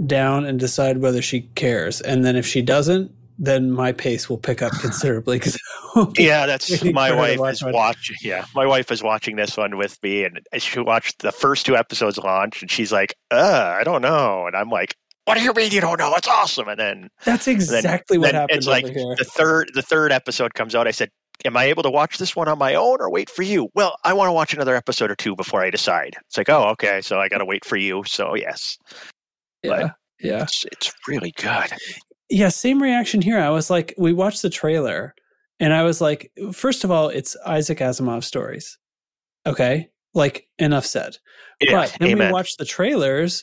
down 0.07 0.45
and 0.45 0.61
decide 0.61 0.99
whether 0.99 1.21
she 1.21 1.41
cares, 1.57 2.01
and 2.01 2.25
then 2.25 2.37
if 2.37 2.47
she 2.47 2.63
doesn't, 2.63 3.11
then 3.43 3.73
my 3.73 3.91
pace 3.91 4.31
will 4.31 4.39
pick 4.39 4.63
up 4.63 4.73
considerably. 4.81 5.37
Because 5.37 5.59
Yeah, 6.17 6.47
that's 6.47 6.83
my 6.93 7.11
for 7.11 7.17
her 7.17 7.17
to 7.17 7.17
wife 7.17 7.39
watch 7.39 7.55
is 7.55 7.63
watching. 7.65 8.17
Yeah, 8.23 8.47
my 8.55 8.65
wife 8.65 8.91
is 8.93 9.03
watching 9.03 9.35
this 9.35 9.57
one 9.57 9.77
with 9.77 9.99
me, 10.03 10.25
and 10.25 10.41
she 10.59 10.79
watched 10.79 11.19
the 11.23 11.33
first 11.33 11.67
two 11.67 11.77
episodes 11.77 12.17
launch, 12.19 12.63
and 12.63 12.71
she's 12.71 12.93
like, 12.93 13.15
"Uh, 13.33 13.75
I 13.79 13.83
don't 13.83 14.01
know," 14.01 14.47
and 14.47 14.55
I'm 14.55 14.71
like, 14.71 14.95
"What 15.25 15.37
do 15.37 15.43
you 15.43 15.53
mean 15.55 15.73
you 15.73 15.81
don't 15.81 15.99
know? 15.99 16.15
It's 16.15 16.29
awesome!" 16.29 16.69
And 16.69 16.79
then 16.79 17.09
that's 17.25 17.49
exactly 17.49 18.17
what 18.17 18.27
then 18.27 18.35
happened 18.37 18.59
it's 18.59 18.69
like 18.69 18.87
here. 18.87 19.17
the 19.19 19.25
third 19.25 19.73
the 19.75 19.83
third 19.83 20.13
episode 20.13 20.55
comes 20.55 20.77
out. 20.77 20.87
I 20.87 20.93
said, 20.93 21.11
"Am 21.45 21.57
I 21.57 21.65
able 21.65 21.83
to 21.83 21.91
watch 21.91 22.19
this 22.19 22.37
one 22.37 22.47
on 22.47 22.59
my 22.59 22.77
own 22.77 22.99
or 23.01 23.11
wait 23.11 23.29
for 23.29 23.43
you?" 23.43 23.71
Well, 23.75 23.97
I 24.05 24.13
want 24.13 24.29
to 24.29 24.33
watch 24.33 24.55
another 24.55 24.77
episode 24.77 25.11
or 25.11 25.17
two 25.17 25.35
before 25.35 25.65
I 25.65 25.71
decide. 25.71 26.15
It's 26.29 26.39
like, 26.39 26.49
oh, 26.49 26.69
okay, 26.71 27.01
so 27.03 27.19
I 27.19 27.29
got 27.29 27.39
to 27.39 27.45
wait 27.45 27.65
for 27.65 27.77
you. 27.77 28.05
So 28.07 28.37
yes, 28.37 28.79
Yeah, 29.65 29.91
yeah, 30.21 30.43
it's 30.45 30.65
it's 30.71 30.93
really 31.09 31.33
good. 31.33 31.73
Yeah. 32.33 32.49
Same 32.49 32.83
reaction 32.83 33.23
here. 33.23 33.39
I 33.39 33.51
was 33.51 33.71
like, 33.71 33.95
we 33.99 34.13
watched 34.13 34.43
the 34.43 34.51
trailer, 34.51 35.15
and 35.61 35.73
I 35.73 35.83
was 35.83 36.01
like, 36.01 36.33
first 36.53 36.85
of 36.85 36.91
all, 36.91 37.09
it's 37.09 37.37
Isaac 37.47 37.79
Asimov 37.79 38.25
stories. 38.25 38.79
Okay, 39.47 39.91
like 40.15 40.49
enough 40.59 40.87
said. 40.87 41.19
Yeah, 41.61 41.73
But 41.83 41.97
then 42.01 42.09
amen. 42.11 42.29
we 42.29 42.33
watched 42.33 42.59
the 42.59 42.65
trailers, 42.65 43.43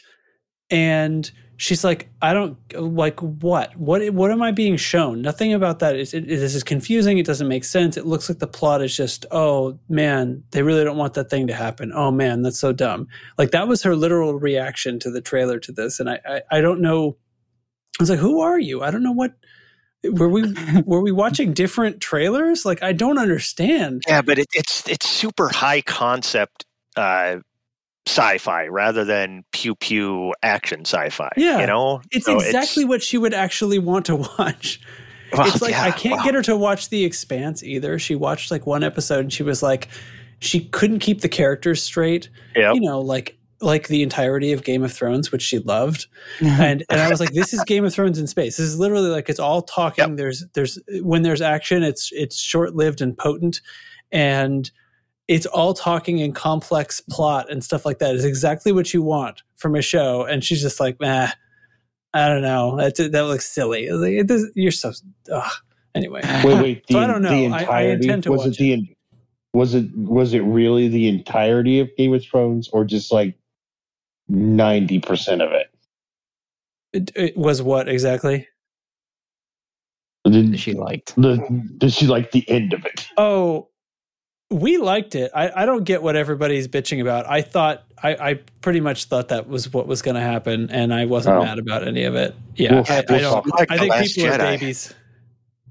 and 0.69 1.29
she's 1.57 1.83
like, 1.83 2.09
"I 2.21 2.33
don't 2.33 2.57
like 2.73 3.19
what 3.19 3.75
what 3.75 4.09
what 4.11 4.31
am 4.31 4.41
I 4.41 4.51
being 4.51 4.77
shown? 4.77 5.21
Nothing 5.21 5.53
about 5.53 5.79
that 5.79 5.95
is 5.95 6.13
it, 6.13 6.27
this 6.27 6.55
is 6.55 6.63
confusing. 6.63 7.17
It 7.17 7.25
doesn't 7.25 7.47
make 7.47 7.63
sense. 7.63 7.97
It 7.97 8.05
looks 8.05 8.29
like 8.29 8.39
the 8.39 8.47
plot 8.47 8.81
is 8.81 8.95
just 8.95 9.25
oh 9.31 9.77
man, 9.89 10.43
they 10.51 10.63
really 10.63 10.83
don't 10.83 10.97
want 10.97 11.13
that 11.13 11.29
thing 11.29 11.47
to 11.47 11.53
happen. 11.53 11.91
Oh 11.93 12.11
man, 12.11 12.41
that's 12.41 12.59
so 12.59 12.71
dumb. 12.73 13.07
Like 13.37 13.51
that 13.51 13.67
was 13.67 13.83
her 13.83 13.95
literal 13.95 14.33
reaction 14.39 14.99
to 14.99 15.11
the 15.11 15.21
trailer 15.21 15.59
to 15.59 15.71
this, 15.71 15.99
and 15.99 16.09
I 16.09 16.19
I, 16.25 16.41
I 16.51 16.61
don't 16.61 16.81
know. 16.81 17.17
I 17.99 18.03
was 18.03 18.09
like, 18.09 18.19
who 18.19 18.41
are 18.41 18.59
you? 18.59 18.81
I 18.83 18.91
don't 18.91 19.03
know 19.03 19.11
what. 19.11 19.33
Were 20.03 20.29
we 20.29 20.53
were 20.85 21.01
we 21.01 21.11
watching 21.11 21.53
different 21.53 22.01
trailers? 22.01 22.65
Like 22.65 22.81
I 22.83 22.93
don't 22.93 23.17
understand. 23.17 24.03
Yeah, 24.07 24.21
but 24.21 24.39
it, 24.39 24.47
it's 24.53 24.87
it's 24.87 25.07
super 25.07 25.49
high 25.49 25.81
concept 25.81 26.65
uh, 26.95 27.37
sci-fi 28.07 28.67
rather 28.67 29.03
than 29.05 29.43
pew 29.51 29.75
pew 29.75 30.33
action 30.41 30.81
sci-fi. 30.81 31.29
Yeah, 31.37 31.59
you 31.59 31.67
know, 31.67 32.01
It's 32.11 32.25
So 32.25 32.37
exactly 32.39 32.85
what 32.85 33.03
she 33.03 33.17
would 33.17 33.33
actually 33.33 33.79
want 33.79 34.05
to 34.05 34.15
watch. 34.39 34.81
well, 35.33 35.47
it's 35.47 35.61
like 35.61 35.71
yeah, 35.71 35.83
I 35.83 35.91
can't 35.91 36.17
wow. 36.17 36.23
get 36.23 36.33
her 36.33 36.41
to 36.43 36.55
watch 36.57 36.89
The 36.89 37.03
Expanse 37.03 37.63
either. 37.63 37.99
She 37.99 38.15
watched 38.15 38.51
like 38.51 38.65
one 38.65 38.83
episode 38.83 39.19
and 39.19 39.33
she 39.33 39.43
was 39.43 39.61
like, 39.61 39.89
she 40.39 40.61
couldn't 40.61 40.99
keep 40.99 41.21
the 41.21 41.29
characters 41.29 41.83
straight. 41.83 42.29
Yep. 42.55 42.75
You 42.75 42.81
know, 42.81 43.01
like 43.01 43.37
like 43.61 43.87
the 43.87 44.03
entirety 44.03 44.51
of 44.53 44.63
Game 44.63 44.83
of 44.83 44.91
Thrones, 44.93 45.31
which 45.31 45.41
she 45.41 45.59
loved. 45.59 46.07
And 46.41 46.83
and 46.89 47.01
I 47.01 47.09
was 47.09 47.19
like, 47.19 47.31
this 47.33 47.53
is 47.53 47.63
Game 47.65 47.83
of 47.85 47.93
Thrones 47.93 48.17
in 48.19 48.27
space. 48.27 48.57
This 48.57 48.67
is 48.67 48.79
literally 48.79 49.09
like 49.09 49.29
it's 49.29 49.39
all 49.39 49.61
talking. 49.61 50.15
There's 50.15 50.45
there's 50.53 50.79
when 51.01 51.21
there's 51.23 51.41
action, 51.41 51.83
it's 51.83 52.09
it's 52.13 52.37
short 52.37 52.75
lived 52.75 53.01
and 53.01 53.17
potent, 53.17 53.61
and 54.11 54.69
it's 55.27 55.45
all 55.45 55.73
talking 55.73 56.21
and 56.21 56.33
complex 56.33 57.01
plot 57.09 57.51
and 57.51 57.63
stuff 57.63 57.85
like 57.85 57.99
that. 57.99 58.15
Is 58.15 58.25
exactly 58.25 58.71
what 58.71 58.93
you 58.93 59.01
want 59.03 59.43
from 59.57 59.75
a 59.75 59.81
show. 59.81 60.23
And 60.23 60.43
she's 60.43 60.61
just 60.61 60.79
like, 60.79 60.99
nah. 60.99 61.27
I 62.11 62.27
don't 62.27 62.41
know. 62.41 62.75
That's 62.75 62.97
that 62.97 63.25
looks 63.27 63.45
silly. 63.45 63.87
Like, 63.91 64.13
it 64.13 64.27
does, 64.27 64.49
you're 64.55 64.71
so. 64.71 64.91
Ugh. 65.31 65.51
Anyway, 65.93 66.21
Wait, 66.43 66.61
wait. 66.61 66.87
The, 66.87 66.93
So 66.95 66.99
I 67.01 67.05
don't 67.07 67.21
know. 67.21 67.29
The 67.29 67.47
I- 67.47 67.57
I 67.57 67.61
entirety, 67.61 68.03
intend 68.05 68.23
to 68.23 68.31
was 68.31 68.39
watch 68.39 68.47
it 68.47 68.57
the? 68.57 68.73
en- 68.73 68.87
Was 69.53 69.75
it 69.75 69.85
was 69.95 70.33
it 70.33 70.39
really 70.39 70.87
the 70.87 71.07
entirety 71.07 71.79
of 71.79 71.89
Game 71.97 72.13
of 72.15 72.23
Thrones, 72.23 72.67
or 72.69 72.83
just 72.83 73.11
like 73.11 73.35
ninety 74.29 74.99
percent 74.99 75.41
of 75.41 75.51
it? 75.51 75.67
it, 76.93 77.11
it 77.15 77.37
was 77.37 77.61
what 77.61 77.89
exactly? 77.89 78.47
Did, 80.29 80.59
she 80.59 80.73
liked. 80.73 81.15
the, 81.15 81.37
did 81.77 81.91
she 81.93 82.05
like 82.05 82.31
the 82.31 82.47
end 82.49 82.73
of 82.73 82.85
it? 82.85 83.07
Oh, 83.17 83.69
we 84.51 84.77
liked 84.77 85.15
it. 85.15 85.31
I, 85.33 85.63
I 85.63 85.65
don't 85.65 85.83
get 85.85 86.03
what 86.03 86.15
everybody's 86.15 86.67
bitching 86.67 87.01
about. 87.01 87.27
I 87.27 87.41
thought 87.41 87.83
I, 88.03 88.15
I 88.15 88.33
pretty 88.61 88.79
much 88.81 89.05
thought 89.05 89.29
that 89.29 89.47
was 89.47 89.71
what 89.73 89.87
was 89.87 90.01
going 90.01 90.15
to 90.15 90.21
happen, 90.21 90.69
and 90.71 90.93
I 90.93 91.05
wasn't 91.05 91.37
Oh. 91.37 91.43
mad 91.43 91.57
about 91.59 91.87
any 91.87 92.03
of 92.03 92.15
it. 92.15 92.35
Yeah, 92.55 92.73
We'll- 92.73 92.85
I, 92.89 92.97
I 92.97 93.03
we'll 93.09 93.19
don't. 93.19 93.47
Like 93.59 93.71
I 93.71 93.77
think 93.77 93.91
Last 93.91 94.15
people 94.15 94.33
are 94.33 94.37
babies. 94.37 94.93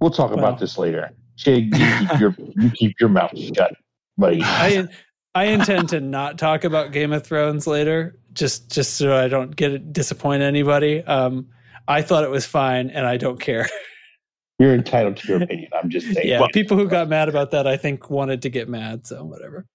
We'll 0.00 0.10
talk 0.10 0.30
Well. 0.30 0.38
about 0.38 0.58
this 0.58 0.78
later. 0.78 1.10
Chig, 1.36 1.76
you 1.76 2.08
keep 2.08 2.20
your 2.20 2.34
you 2.56 2.70
keep 2.70 2.96
your 3.00 3.08
mouth 3.10 3.36
shut, 3.38 3.74
buddy. 4.16 4.40
I 4.42 4.88
I 5.34 5.44
intend 5.46 5.90
to 5.90 6.00
not 6.00 6.38
talk 6.38 6.64
about 6.64 6.90
Game 6.92 7.12
of 7.12 7.24
Thrones 7.24 7.66
later, 7.66 8.18
just 8.38 8.70
just 8.70 8.94
so 8.94 9.14
I 9.16 9.28
don't 9.28 9.54
get 9.54 9.92
disappoint 9.92 10.42
anybody. 10.42 11.02
Um, 11.04 11.48
I 11.86 12.02
thought 12.02 12.24
it 12.24 12.30
was 12.30 12.46
fine, 12.46 12.90
and 12.90 13.06
I 13.06 13.16
don't 13.16 13.40
care. 13.40 13.68
You're 14.58 14.74
entitled 14.74 15.16
to 15.18 15.28
your 15.28 15.42
opinion. 15.42 15.70
I'm 15.72 15.88
just 15.88 16.12
saying. 16.12 16.26
Yeah, 16.26 16.44
people 16.52 16.76
who 16.76 16.88
got 16.88 17.08
mad 17.08 17.28
about 17.28 17.52
that, 17.52 17.66
I 17.66 17.76
think, 17.76 18.10
wanted 18.10 18.42
to 18.42 18.50
get 18.50 18.68
mad. 18.68 19.06
So 19.06 19.24
whatever. 19.24 19.66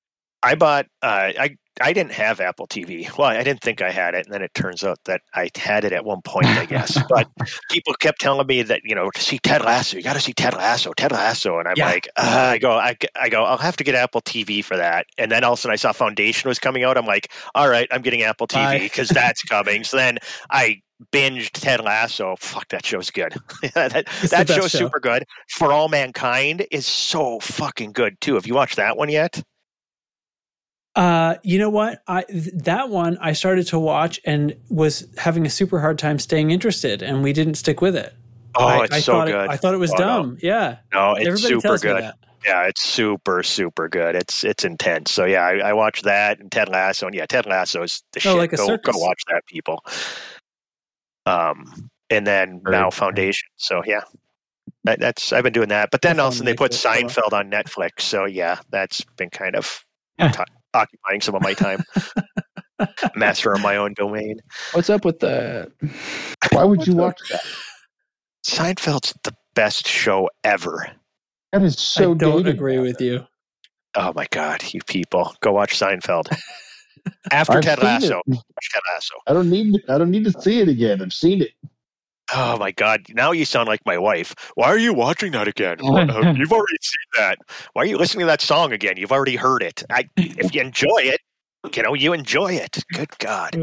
I 0.44 0.56
bought. 0.56 0.86
Uh, 1.02 1.32
I 1.40 1.58
I 1.82 1.92
didn't 1.92 2.12
have 2.12 2.40
Apple 2.40 2.68
TV. 2.68 3.10
Well, 3.18 3.28
I 3.30 3.42
didn't 3.44 3.62
think 3.62 3.82
I 3.82 3.90
had 3.90 4.14
it, 4.14 4.26
and 4.26 4.34
then 4.34 4.44
it 4.44 4.54
turns 4.54 4.84
out 4.84 5.00
that 5.06 5.22
I 5.34 5.50
had 5.58 5.84
it 5.84 5.92
at 5.92 6.06
one 6.06 6.22
point. 6.22 6.46
I 6.46 6.66
guess, 6.66 7.00
but 7.10 7.28
people 7.72 7.94
kept 7.96 8.22
telling 8.22 8.46
me 8.46 8.62
that 8.62 8.82
you 8.84 8.94
know 8.94 9.10
to 9.10 9.22
see 9.22 9.40
Ted 9.40 9.64
Lasso, 9.64 9.98
you 9.98 10.04
got 10.04 10.14
to 10.14 10.20
see 10.20 10.34
Ted 10.34 10.54
Lasso, 10.54 10.94
Ted 10.94 11.12
Lasso, 11.12 11.58
and 11.58 11.68
I'm 11.68 11.74
Yeah. 11.78 11.88
like, 11.88 12.08
uh, 12.18 12.50
I 12.54 12.58
go, 12.60 12.74
I, 12.74 12.96
I 13.20 13.30
go, 13.30 13.44
I'll 13.44 13.58
have 13.58 13.78
to 13.78 13.84
get 13.84 13.96
Apple 13.96 14.22
TV 14.22 14.64
for 14.64 14.78
that. 14.78 15.08
And 15.18 15.32
then 15.32 15.44
all 15.44 15.54
of 15.54 15.60
a 15.60 15.62
sudden, 15.62 15.74
I 15.74 15.78
saw 15.78 15.92
Foundation 15.94 16.48
was 16.48 16.60
coming 16.60 16.84
out. 16.84 16.98
I'm 16.98 17.06
like, 17.08 17.32
all 17.56 17.70
right, 17.70 17.88
I'm 17.92 18.02
getting 18.04 18.22
Apple 18.22 18.46
TV 18.48 18.82
because 18.82 19.10
that's 19.10 19.42
coming. 19.50 19.84
So 19.84 19.98
then 19.98 20.20
I 20.52 20.82
binged 21.12 21.52
Ted 21.54 21.82
Lasso. 21.84 22.36
Fuck, 22.40 22.68
that 22.70 22.86
show's 22.86 23.10
good. 23.10 23.34
that 23.74 24.06
that 24.30 24.48
show's 24.48 24.72
show. 24.72 24.78
super 24.78 25.00
good. 25.00 25.26
For 25.50 25.72
All 25.74 25.90
Mankind 25.90 26.68
is 26.70 26.86
so 26.86 27.40
fucking 27.40 27.94
good 27.94 28.22
too. 28.22 28.36
Have 28.36 28.46
you 28.46 28.54
watched 28.54 28.76
that 28.76 28.96
one 28.96 29.10
yet? 29.10 29.42
Uh, 30.96 31.36
you 31.44 31.58
know 31.58 31.70
what? 31.72 32.04
I 32.08 32.24
th- 32.24 32.52
that 32.54 32.90
one 32.90 33.18
I 33.20 33.34
started 33.34 33.66
to 33.68 33.80
watch 33.80 34.20
and 34.26 34.56
was 34.70 35.08
having 35.18 35.46
a 35.46 35.50
super 35.50 35.80
hard 35.80 35.98
time 35.98 36.20
staying 36.20 36.52
interested, 36.52 37.02
and 37.02 37.24
we 37.24 37.34
didn't 37.34 37.56
stick 37.56 37.82
with 37.82 37.96
it. 37.96 38.14
Oh, 38.56 38.66
I, 38.68 38.84
it's 38.84 38.94
I 38.96 39.00
so 39.00 39.14
thought 39.14 39.28
good. 39.28 39.46
It, 39.46 39.50
I 39.50 39.58
thought 39.58 39.74
it 39.74 39.78
was 39.78 39.92
Oh, 39.92 39.98
no. 39.98 40.04
dumb. 40.06 40.38
Yeah, 40.42 40.78
No, 40.94 41.16
it's 41.16 41.28
everybody 41.28 41.62
super 41.62 41.78
good. 41.80 42.12
Yeah, 42.46 42.64
it's 42.68 42.82
super, 42.84 43.42
super 43.42 43.90
good. 43.90 44.16
It's 44.16 44.44
it's 44.44 44.64
intense. 44.66 45.12
So 45.12 45.26
yeah, 45.26 45.44
I, 45.46 45.70
I 45.70 45.74
watched 45.74 46.04
that 46.04 46.40
and 46.40 46.52
Ted 46.52 46.70
Lasso, 46.70 47.08
and 47.08 47.16
yeah, 47.16 47.26
Ted 47.26 47.46
Lasso 47.48 47.82
is 47.82 48.04
the 48.12 48.20
Oh, 48.20 48.22
shit. 48.22 48.36
like 48.38 48.54
a 48.54 48.58
go 48.58 48.68
circus. 48.68 48.94
go 48.96 49.02
watch 49.02 49.24
that, 49.30 49.46
people. 49.48 49.84
Um, 51.26 51.90
and 52.10 52.28
then 52.28 52.62
Or- 52.66 52.72
now 52.72 52.90
Foundation. 52.92 53.48
So 53.56 53.82
yeah, 53.86 54.02
that, 54.84 55.00
that's 55.00 55.32
I've 55.34 55.44
been 55.44 55.54
doing 55.54 55.70
that. 55.70 55.90
But 55.90 56.02
then 56.02 56.18
That's 56.18 56.26
also 56.26 56.44
they 56.44 56.54
put 56.54 56.72
Seinfeld 56.74 57.34
on 57.34 57.50
Netflix. 57.50 58.02
So 58.02 58.26
yeah, 58.26 58.60
that's 58.70 59.02
been 59.18 59.30
kind 59.30 59.56
of 59.56 59.84
t- 60.20 60.28
occupying 60.74 61.22
some 61.22 61.36
of 61.36 61.42
my 61.42 61.54
time. 61.54 61.84
Master 63.16 63.54
of 63.54 63.62
my 63.62 63.78
own 63.78 63.94
domain. 63.94 64.40
What's 64.74 64.90
up 64.90 65.06
with 65.06 65.20
the? 65.20 65.72
Why 66.52 66.64
would 66.64 66.86
you 66.88 66.96
watch 66.96 67.20
that? 67.30 67.42
Seinfeld's 68.46 69.14
the 69.24 69.34
best 69.56 69.88
show 69.88 70.30
ever. 70.44 70.92
That 71.52 71.62
is 71.62 71.80
so. 71.80 72.12
I 72.12 72.16
don't 72.16 72.48
agree 72.48 72.78
now. 72.78 72.82
with 72.82 73.00
you. 73.00 73.26
Oh 73.96 74.12
my 74.16 74.26
god, 74.32 74.64
you 74.74 74.82
people, 74.88 75.36
go 75.42 75.52
watch 75.52 75.80
Seinfeld. 75.80 76.36
After 77.32 77.58
I've 77.58 77.64
Ted 77.64 77.84
Lasso, 77.84 78.22
Ted 78.28 78.82
Lasso. 78.92 79.16
I 79.28 79.34
don't 79.34 79.50
need. 79.50 79.84
I 79.90 79.98
don't 79.98 80.12
need 80.12 80.26
to 80.26 80.42
see 80.42 80.62
it 80.62 80.68
again. 80.68 81.02
I've 81.02 81.14
seen 81.14 81.42
it. 81.42 81.52
Oh 82.36 82.58
my 82.58 82.72
God! 82.72 83.06
Now 83.10 83.32
you 83.32 83.46
sound 83.46 83.68
like 83.68 83.82
my 83.86 83.98
wife. 83.98 84.34
Why 84.56 84.68
are 84.68 84.78
you 84.78 84.94
watching 84.94 85.32
that 85.34 85.48
again? 85.48 85.78
Uh, 85.82 86.34
You've 86.38 86.52
already 86.52 86.78
seen 86.82 87.08
that. 87.18 87.38
Why 87.74 87.84
are 87.84 87.86
you 87.86 87.98
listening 87.98 88.22
to 88.22 88.26
that 88.28 88.42
song 88.42 88.74
again? 88.74 88.98
You've 88.98 89.12
already 89.12 89.36
heard 89.36 89.62
it. 89.62 89.84
I, 89.90 90.10
if 90.18 90.54
you 90.56 90.62
enjoy 90.62 90.88
it, 91.00 91.22
you 91.76 91.84
know 91.84 91.94
you 91.94 92.14
enjoy 92.14 92.54
it. 92.54 92.84
Good 92.94 93.18
God! 93.20 93.54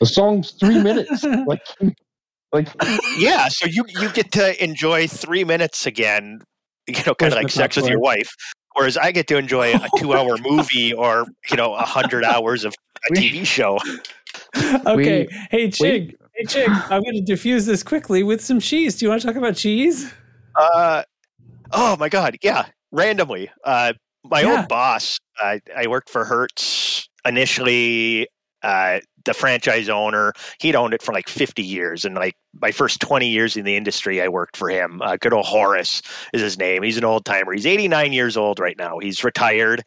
The 0.00 0.06
song's 0.06 0.52
three 0.52 0.80
minutes. 0.80 1.24
Like, 1.24 1.62
like 2.52 2.68
Yeah, 3.16 3.48
so 3.48 3.66
you 3.66 3.84
you 3.88 4.10
get 4.12 4.32
to 4.32 4.62
enjoy 4.62 5.06
three 5.06 5.44
minutes 5.44 5.86
again. 5.86 6.40
You 6.86 7.02
know, 7.06 7.14
kind 7.14 7.32
of 7.32 7.38
like 7.38 7.50
sex 7.50 7.76
with 7.76 7.88
your 7.88 8.00
wife. 8.00 8.34
Whereas 8.74 8.96
I 8.96 9.12
get 9.12 9.26
to 9.28 9.36
enjoy 9.36 9.74
a 9.74 9.88
two-hour 9.98 10.36
movie 10.38 10.92
or 10.92 11.26
you 11.50 11.56
know 11.56 11.74
a 11.74 11.84
hundred 11.84 12.24
hours 12.24 12.64
of 12.64 12.74
a 13.08 13.14
TV 13.14 13.46
show. 13.46 13.78
okay, 14.86 15.26
hey 15.50 15.68
Chig, 15.68 16.14
Hey, 16.34 16.44
Chig, 16.44 16.68
I'm 16.90 17.02
going 17.02 17.14
to 17.14 17.20
diffuse 17.20 17.66
this 17.66 17.82
quickly 17.82 18.22
with 18.22 18.40
some 18.40 18.60
cheese. 18.60 18.96
Do 18.96 19.04
you 19.04 19.10
want 19.10 19.20
to 19.22 19.26
talk 19.26 19.36
about 19.36 19.56
cheese? 19.56 20.12
Uh, 20.56 21.02
oh 21.72 21.96
my 21.96 22.08
god, 22.08 22.36
yeah. 22.42 22.66
Randomly, 22.92 23.50
uh, 23.64 23.92
my 24.24 24.40
Yeah. 24.42 24.58
old 24.60 24.68
boss. 24.68 25.18
Uh, 25.42 25.58
I 25.76 25.86
worked 25.86 26.08
for 26.10 26.24
Hertz 26.24 27.08
initially. 27.24 28.28
Uh, 28.62 29.00
the 29.24 29.32
franchise 29.34 29.88
owner, 29.88 30.32
he'd 30.60 30.74
owned 30.74 30.92
it 30.94 31.02
for 31.02 31.12
like 31.12 31.28
50 31.28 31.62
years, 31.62 32.04
and 32.04 32.14
like 32.14 32.34
my 32.60 32.70
first 32.72 33.00
20 33.00 33.28
years 33.28 33.56
in 33.56 33.64
the 33.64 33.76
industry, 33.76 34.20
I 34.20 34.28
worked 34.28 34.56
for 34.56 34.68
him. 34.68 35.00
Uh, 35.02 35.16
good 35.20 35.32
old 35.32 35.46
Horace 35.46 36.02
is 36.34 36.40
his 36.42 36.58
name. 36.58 36.82
He's 36.82 36.96
an 36.98 37.04
old 37.04 37.24
timer. 37.24 37.52
He's 37.52 37.66
89 37.66 38.12
years 38.12 38.36
old 38.36 38.58
right 38.58 38.76
now. 38.78 38.98
He's 38.98 39.22
retired, 39.24 39.82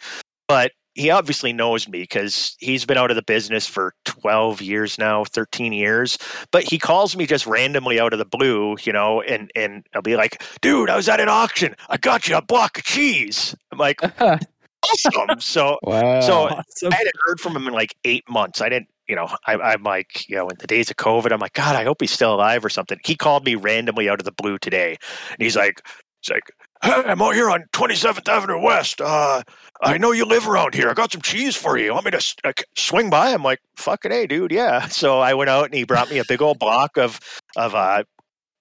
but 0.48 0.72
he 0.96 1.10
obviously 1.10 1.52
knows 1.54 1.88
me 1.88 2.02
because 2.02 2.56
he's 2.60 2.86
been 2.86 2.98
out 2.98 3.10
of 3.10 3.16
the 3.16 3.24
business 3.24 3.66
for 3.68 3.94
12 4.06 4.62
years 4.62 4.98
now 5.00 5.24
13 5.24 5.74
years 5.74 6.18
but 6.52 6.64
he 6.64 6.78
calls 6.78 7.16
me 7.16 7.26
just 7.26 7.48
randomly 7.48 8.00
out 8.00 8.14
of 8.14 8.20
the 8.20 8.26
blue 8.26 8.76
you 8.84 8.94
know 8.94 9.22
and 9.22 9.50
and 9.56 9.86
i'll 9.96 10.02
be 10.02 10.16
like 10.16 10.44
dude 10.62 10.90
i 10.90 10.96
was 10.96 11.10
at 11.10 11.20
an 11.20 11.30
auction. 11.30 11.76
I 11.90 11.98
got 11.98 12.28
you 12.28 12.36
a 12.38 12.42
block 12.42 12.78
of 12.78 12.84
cheese. 12.84 13.56
I'm 13.72 13.78
like 13.80 14.00
awesome. 14.22 15.40
So 15.40 15.78
wow. 15.84 16.22
So- 16.22 16.48
Awesome. 16.50 16.94
i 16.94 16.96
hadn't 16.96 17.16
heard 17.26 17.40
from 17.40 17.56
him 17.56 17.68
in 17.68 17.74
like 17.74 17.96
eight 18.04 18.24
months. 18.30 18.62
I 18.62 18.70
didn't 18.70 18.90
you 19.08 19.18
know 19.18 19.28
I, 19.48 19.56
i'm 19.56 19.84
like 19.84 20.30
you 20.30 20.36
know 20.38 20.48
in 20.48 20.56
the 20.60 20.66
days 20.68 20.90
of 20.90 20.96
covid 20.96 21.34
i'm 21.34 21.42
like 21.42 21.52
god 21.52 21.76
i 21.76 21.84
hope 21.84 21.98
he's 22.00 22.12
still 22.12 22.34
alive 22.34 22.64
or 22.64 22.70
something. 22.70 22.98
He 23.04 23.16
called 23.18 23.46
me 23.46 23.56
randomly 23.56 24.08
out 24.08 24.22
of 24.22 24.26
the 24.26 24.32
blue 24.32 24.58
today 24.58 24.96
and 25.30 25.38
he's 25.40 25.58
like 25.58 25.82
he's 26.22 26.32
like 26.34 26.50
hey 26.84 27.04
i'm 27.06 27.22
out 27.22 27.34
here 27.34 27.50
on 27.50 27.64
27th 27.74 28.28
avenue 28.28 28.60
west 28.60 29.02
uh 29.02 29.42
I 29.86 29.98
know 29.98 30.14
you 30.14 30.26
live 30.26 30.48
around 30.48 30.74
here. 30.74 30.90
I 30.90 30.94
got 30.94 31.12
some 31.12 31.22
cheese 31.22 31.58
for 31.58 31.78
you. 31.78 31.92
Want 31.94 32.06
me 32.06 32.12
to 32.12 32.36
like, 32.46 32.64
swing 32.78 33.10
by? 33.10 33.32
I'm 33.32 33.44
like, 33.44 33.60
fucking 33.76 34.12
hey, 34.12 34.28
dude, 34.28 34.52
yeah. 34.52 34.88
So 34.94 35.20
I 35.20 35.34
went 35.34 35.50
out 35.50 35.66
and 35.66 35.74
he 35.74 35.84
brought 35.84 36.10
me 36.10 36.20
a 36.20 36.26
big 36.26 36.42
old 36.42 36.58
block 36.58 36.98
of 36.98 37.20
of 37.58 37.76
uh, 37.76 38.04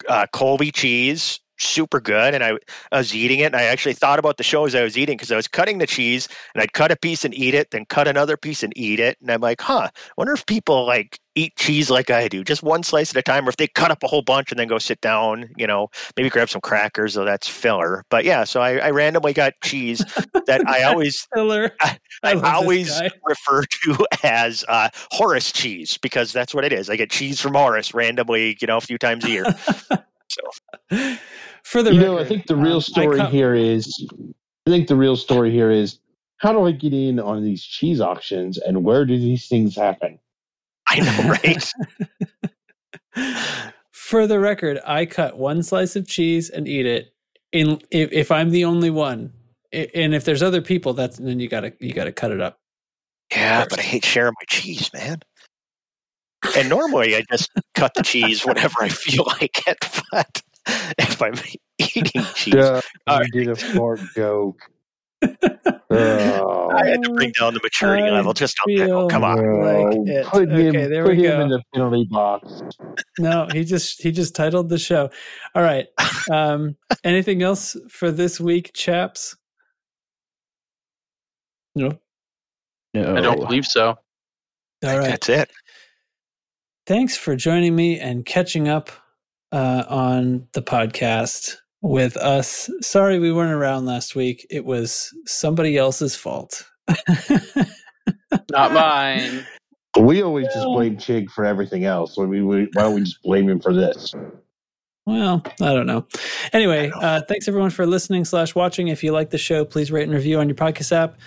uh, 0.09 0.27
Colby 0.33 0.73
cheese, 0.73 1.39
super 1.63 2.01
good. 2.01 2.35
And 2.35 2.43
I, 2.45 2.53
I 2.91 2.99
was 2.99 3.15
eating 3.15 3.41
it, 3.41 3.47
and 3.47 3.57
I 3.57 3.65
actually 3.65 3.95
thought 3.95 4.19
about 4.19 4.37
the 4.37 4.43
show 4.45 4.67
as 4.67 4.75
I 4.75 4.83
was 4.83 4.99
eating 4.99 5.17
because 5.17 5.33
I 5.33 5.37
was 5.37 5.49
cutting 5.49 5.79
the 5.79 5.87
cheese, 5.87 6.29
and 6.55 6.63
I'd 6.63 6.73
cut 6.73 6.91
a 6.91 6.97
piece 6.97 7.25
and 7.25 7.35
eat 7.35 7.55
it, 7.55 7.71
then 7.71 7.85
cut 7.87 8.09
another 8.09 8.37
piece 8.37 8.63
and 8.63 8.73
eat 8.77 9.01
it, 9.01 9.19
and 9.21 9.31
I'm 9.31 9.41
like, 9.41 9.61
huh, 9.61 9.89
wonder 10.17 10.33
if 10.33 10.45
people 10.47 10.87
like 10.87 11.19
eat 11.35 11.57
cheese 11.57 11.91
like 11.91 12.11
I 12.11 12.29
do, 12.29 12.45
just 12.45 12.63
one 12.63 12.83
slice 12.83 13.11
at 13.11 13.17
a 13.17 13.23
time, 13.23 13.47
or 13.47 13.49
if 13.49 13.57
they 13.57 13.67
cut 13.67 13.91
up 13.91 14.03
a 14.03 14.07
whole 14.07 14.23
bunch 14.23 14.51
and 14.51 14.59
then 14.59 14.69
go 14.69 14.79
sit 14.79 15.01
down, 15.01 15.49
you 15.57 15.67
know, 15.67 15.89
maybe 16.17 16.29
grab 16.29 16.51
some 16.51 16.61
crackers, 16.61 17.15
though 17.15 17.25
that's 17.25 17.49
filler. 17.49 18.05
But 18.11 18.25
yeah, 18.25 18.45
so 18.45 18.61
I, 18.61 18.77
I 18.77 18.91
randomly 18.91 19.33
got 19.33 19.55
cheese 19.63 20.05
that 20.47 20.67
I 20.67 20.83
always 20.93 21.27
Filler. 21.35 21.73
I, 21.81 21.99
I 22.23 22.33
I, 22.33 22.55
always 22.55 23.01
refer 23.25 23.65
to 23.65 24.07
as 24.23 24.65
uh, 24.69 24.89
Horace 25.11 25.53
cheese 25.53 25.99
because 25.99 26.33
that's 26.33 26.55
what 26.55 26.65
it 26.65 26.73
is. 26.73 26.91
I 26.91 26.97
get 26.97 27.11
cheese 27.11 27.41
from 27.41 27.55
Horace 27.55 27.95
randomly, 27.95 28.57
you 28.61 28.67
know, 28.67 28.77
a 28.77 28.81
few 28.81 28.99
times 28.99 29.25
a 29.25 29.31
year. 29.31 29.45
so 30.29 31.17
For 31.73 31.83
the 31.83 31.95
you 31.95 32.01
record, 32.01 32.13
know, 32.13 32.19
I 32.19 32.25
think 32.27 32.47
the 32.47 32.53
um, 32.55 32.61
real 32.61 32.77
I 32.77 32.81
story 32.81 33.17
cut- 33.17 33.33
here 33.33 33.55
is, 33.55 34.07
I 34.67 34.71
think 34.71 34.89
the 34.89 34.95
real 34.95 35.17
story 35.17 35.51
here 35.51 35.71
is, 35.71 36.01
how 36.37 36.53
do 36.53 36.67
I 36.67 36.73
get 36.73 36.93
in 36.93 37.19
on 37.19 37.43
these 37.43 37.63
cheese 37.65 37.99
auctions 37.99 38.59
and 38.59 38.85
where 38.85 39.07
do 39.07 39.19
these 39.19 39.49
things 39.49 39.75
happen? 39.75 40.19
I 40.87 41.01
know, 41.01 41.35
right? 43.17 43.73
For 43.91 44.27
the 44.27 44.39
record, 44.39 44.81
I 44.85 45.07
cut 45.07 45.39
one 45.39 45.63
slice 45.63 45.97
of 45.97 46.07
cheese 46.07 46.51
and 46.51 46.69
eat 46.69 46.85
it. 46.85 47.15
In 47.53 47.81
if, 47.91 48.13
if 48.13 48.31
I'm 48.31 48.51
the 48.51 48.67
only 48.67 48.91
one, 48.91 49.33
and 49.73 50.15
if 50.15 50.27
there's 50.27 50.43
other 50.43 50.61
people, 50.61 50.93
that's 50.93 51.17
then 51.17 51.41
you 51.41 51.49
gotta 51.49 51.73
you 51.81 51.95
gotta 51.95 52.13
cut 52.13 52.33
it 52.33 52.41
up. 52.43 52.59
yeah, 53.31 53.65
but 53.69 53.79
I 53.79 53.83
hate 53.83 54.05
sharing 54.05 54.35
my 54.39 54.45
cheese, 54.47 54.93
man. 54.93 55.21
And 56.55 56.69
normally 56.69 57.17
I 57.17 57.23
just 57.31 57.51
cut 57.75 57.95
the 57.95 58.03
cheese 58.03 58.45
whenever 58.45 58.75
I 58.83 58.91
feel 58.91 59.25
like 59.41 59.67
it, 59.67 59.79
but 60.11 60.43
if 60.99 61.23
I'm 61.23 61.35
eating 61.95 62.23
cheese, 62.35 62.55
Duh, 62.55 62.81
All 63.07 63.23
you 63.25 63.31
did 63.31 63.49
a 63.49 63.57
fart 63.57 64.01
joke. 64.15 64.59
Oh, 65.91 66.71
I 66.75 66.89
had 66.89 67.03
to 67.05 67.11
bring 67.13 67.31
down 67.33 67.55
the 67.55 67.61
maturity 67.63 68.03
I 68.05 68.11
level 68.11 68.33
just 68.33 68.57
on 68.61 68.67
feel- 68.75 68.87
pickle. 68.87 69.09
Come 69.09 69.25
on. 69.25 69.37
like 69.37 69.99
no. 69.99 70.13
it. 70.13 70.27
Put 70.27 70.49
him, 70.51 70.69
Okay, 70.69 70.87
there 70.87 71.05
put 71.05 71.17
we 71.17 71.25
him 71.27 71.39
go. 71.39 71.41
in 71.43 71.49
the 71.51 71.63
penalty 71.75 72.09
box. 72.11 72.63
No, 73.19 73.47
he 73.53 73.65
just 73.65 74.03
he 74.03 74.11
just 74.11 74.35
titled 74.35 74.69
the 74.69 74.79
show. 74.79 75.11
All 75.55 75.63
right. 75.63 75.87
Um, 76.31 76.77
anything 77.05 77.43
else 77.43 77.77
for 77.89 78.11
this 78.11 78.41
week, 78.41 78.73
chaps? 78.75 79.37
No. 81.75 81.99
no. 82.95 83.17
I 83.17 83.21
don't 83.21 83.39
believe 83.41 83.67
so. 83.67 83.89
All 84.85 84.99
right. 84.99 85.09
That's 85.09 85.29
it. 85.29 85.51
Thanks 86.87 87.17
for 87.17 87.37
joining 87.37 87.77
me 87.77 87.99
and 88.01 88.27
catching 88.27 88.69
up 88.69 88.91
uh, 89.53 89.85
on 89.89 90.49
the 90.53 90.63
podcast 90.63 91.57
with 91.83 92.17
us. 92.17 92.71
Sorry 92.81 93.19
we 93.19 93.33
weren't 93.33 93.53
around 93.53 93.87
last 93.87 94.15
week. 94.15 94.47
It 94.51 94.65
was 94.65 95.13
somebody 95.27 95.77
else's 95.77 96.17
fault. 96.17 96.67
Not 98.51 98.73
mine. 98.73 99.45
We 100.01 100.23
always 100.23 100.47
just 100.47 100.65
blame 100.67 100.97
Chig 100.97 101.29
for 101.29 101.45
everything 101.45 101.85
else. 101.85 102.15
So 102.15 102.25
we, 102.25 102.41
we, 102.43 102.69
why 102.73 102.83
don't 102.83 102.95
we 102.95 103.01
just 103.03 103.23
blame 103.23 103.49
him 103.49 103.61
for 103.61 103.75
this? 103.75 104.15
Well, 105.05 105.43
I 105.61 105.75
don't 105.75 105.87
know. 105.87 106.07
Anyway, 106.53 106.87
I 106.87 107.01
know. 107.01 107.07
uh, 107.07 107.21
thanks 107.29 107.49
everyone 107.49 107.71
for 107.71 107.85
listening 107.85 108.25
slash 108.25 108.55
watching. 108.55 108.89
If 108.89 109.03
you 109.03 109.13
like 109.13 109.31
the 109.31 109.39
show, 109.39 109.65
please 109.65 109.91
rate 109.91 110.05
and 110.05 110.15
review 110.15 110.39
on 110.39 110.49
your 110.49 110.57
podcast 110.57 110.93
app. 110.93 111.19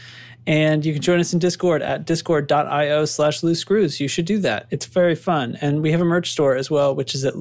And 0.47 0.85
you 0.85 0.93
can 0.93 1.01
join 1.01 1.19
us 1.19 1.33
in 1.33 1.39
Discord 1.39 1.81
at 1.81 2.05
discord.io 2.05 3.05
slash 3.05 3.43
loose 3.43 3.59
screws. 3.59 3.99
You 3.99 4.07
should 4.07 4.25
do 4.25 4.37
that. 4.39 4.67
It's 4.71 4.85
very 4.85 5.15
fun. 5.15 5.57
And 5.59 5.81
we 5.81 5.91
have 5.91 6.01
a 6.01 6.05
merch 6.05 6.31
store 6.31 6.55
as 6.55 6.71
well, 6.71 6.95
which 6.95 7.13
is 7.13 7.25
at 7.25 7.35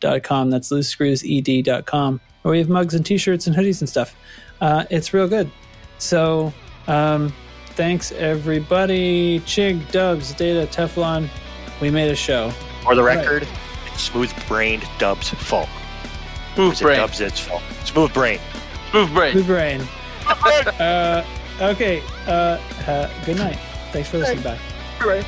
loosescrewsed.com. 0.00 0.50
That's 0.50 0.70
loosescrewsed.com. 0.70 2.20
Where 2.42 2.52
we 2.52 2.58
have 2.58 2.68
mugs 2.68 2.94
and 2.94 3.04
t-shirts 3.04 3.46
and 3.46 3.56
hoodies 3.56 3.80
and 3.80 3.88
stuff. 3.88 4.14
Uh, 4.60 4.84
it's 4.90 5.12
real 5.12 5.28
good. 5.28 5.50
So 5.98 6.52
um, 6.86 7.32
thanks 7.70 8.12
everybody. 8.12 9.40
Chig, 9.40 9.90
Dubs, 9.90 10.32
Data, 10.34 10.66
Teflon. 10.70 11.28
We 11.80 11.90
made 11.90 12.10
a 12.10 12.16
show. 12.16 12.50
For 12.82 12.94
the 12.94 13.02
Right. 13.02 13.18
record, 13.18 13.46
it's 13.86 14.02
smooth 14.02 14.32
brained 14.46 14.84
Dub's 14.98 15.30
fault. 15.30 15.68
Smooth 16.54 16.72
Is 16.72 16.80
it 16.80 16.84
brain. 16.84 16.96
Dub's 16.98 17.20
its 17.20 17.40
fault? 17.40 17.62
Smooth 17.84 18.12
brain. 18.14 18.40
Smooth 18.90 19.12
brain. 19.12 19.34
Good 19.34 19.46
brain. 19.46 19.80
uh, 20.26 21.24
okay. 21.60 22.02
Uh, 22.26 22.58
uh, 22.86 23.10
good 23.24 23.36
night. 23.36 23.58
Thanks 23.92 24.08
for 24.10 24.18
listening. 24.18 24.42
Bye. 24.42 24.58
Right. 25.04 25.24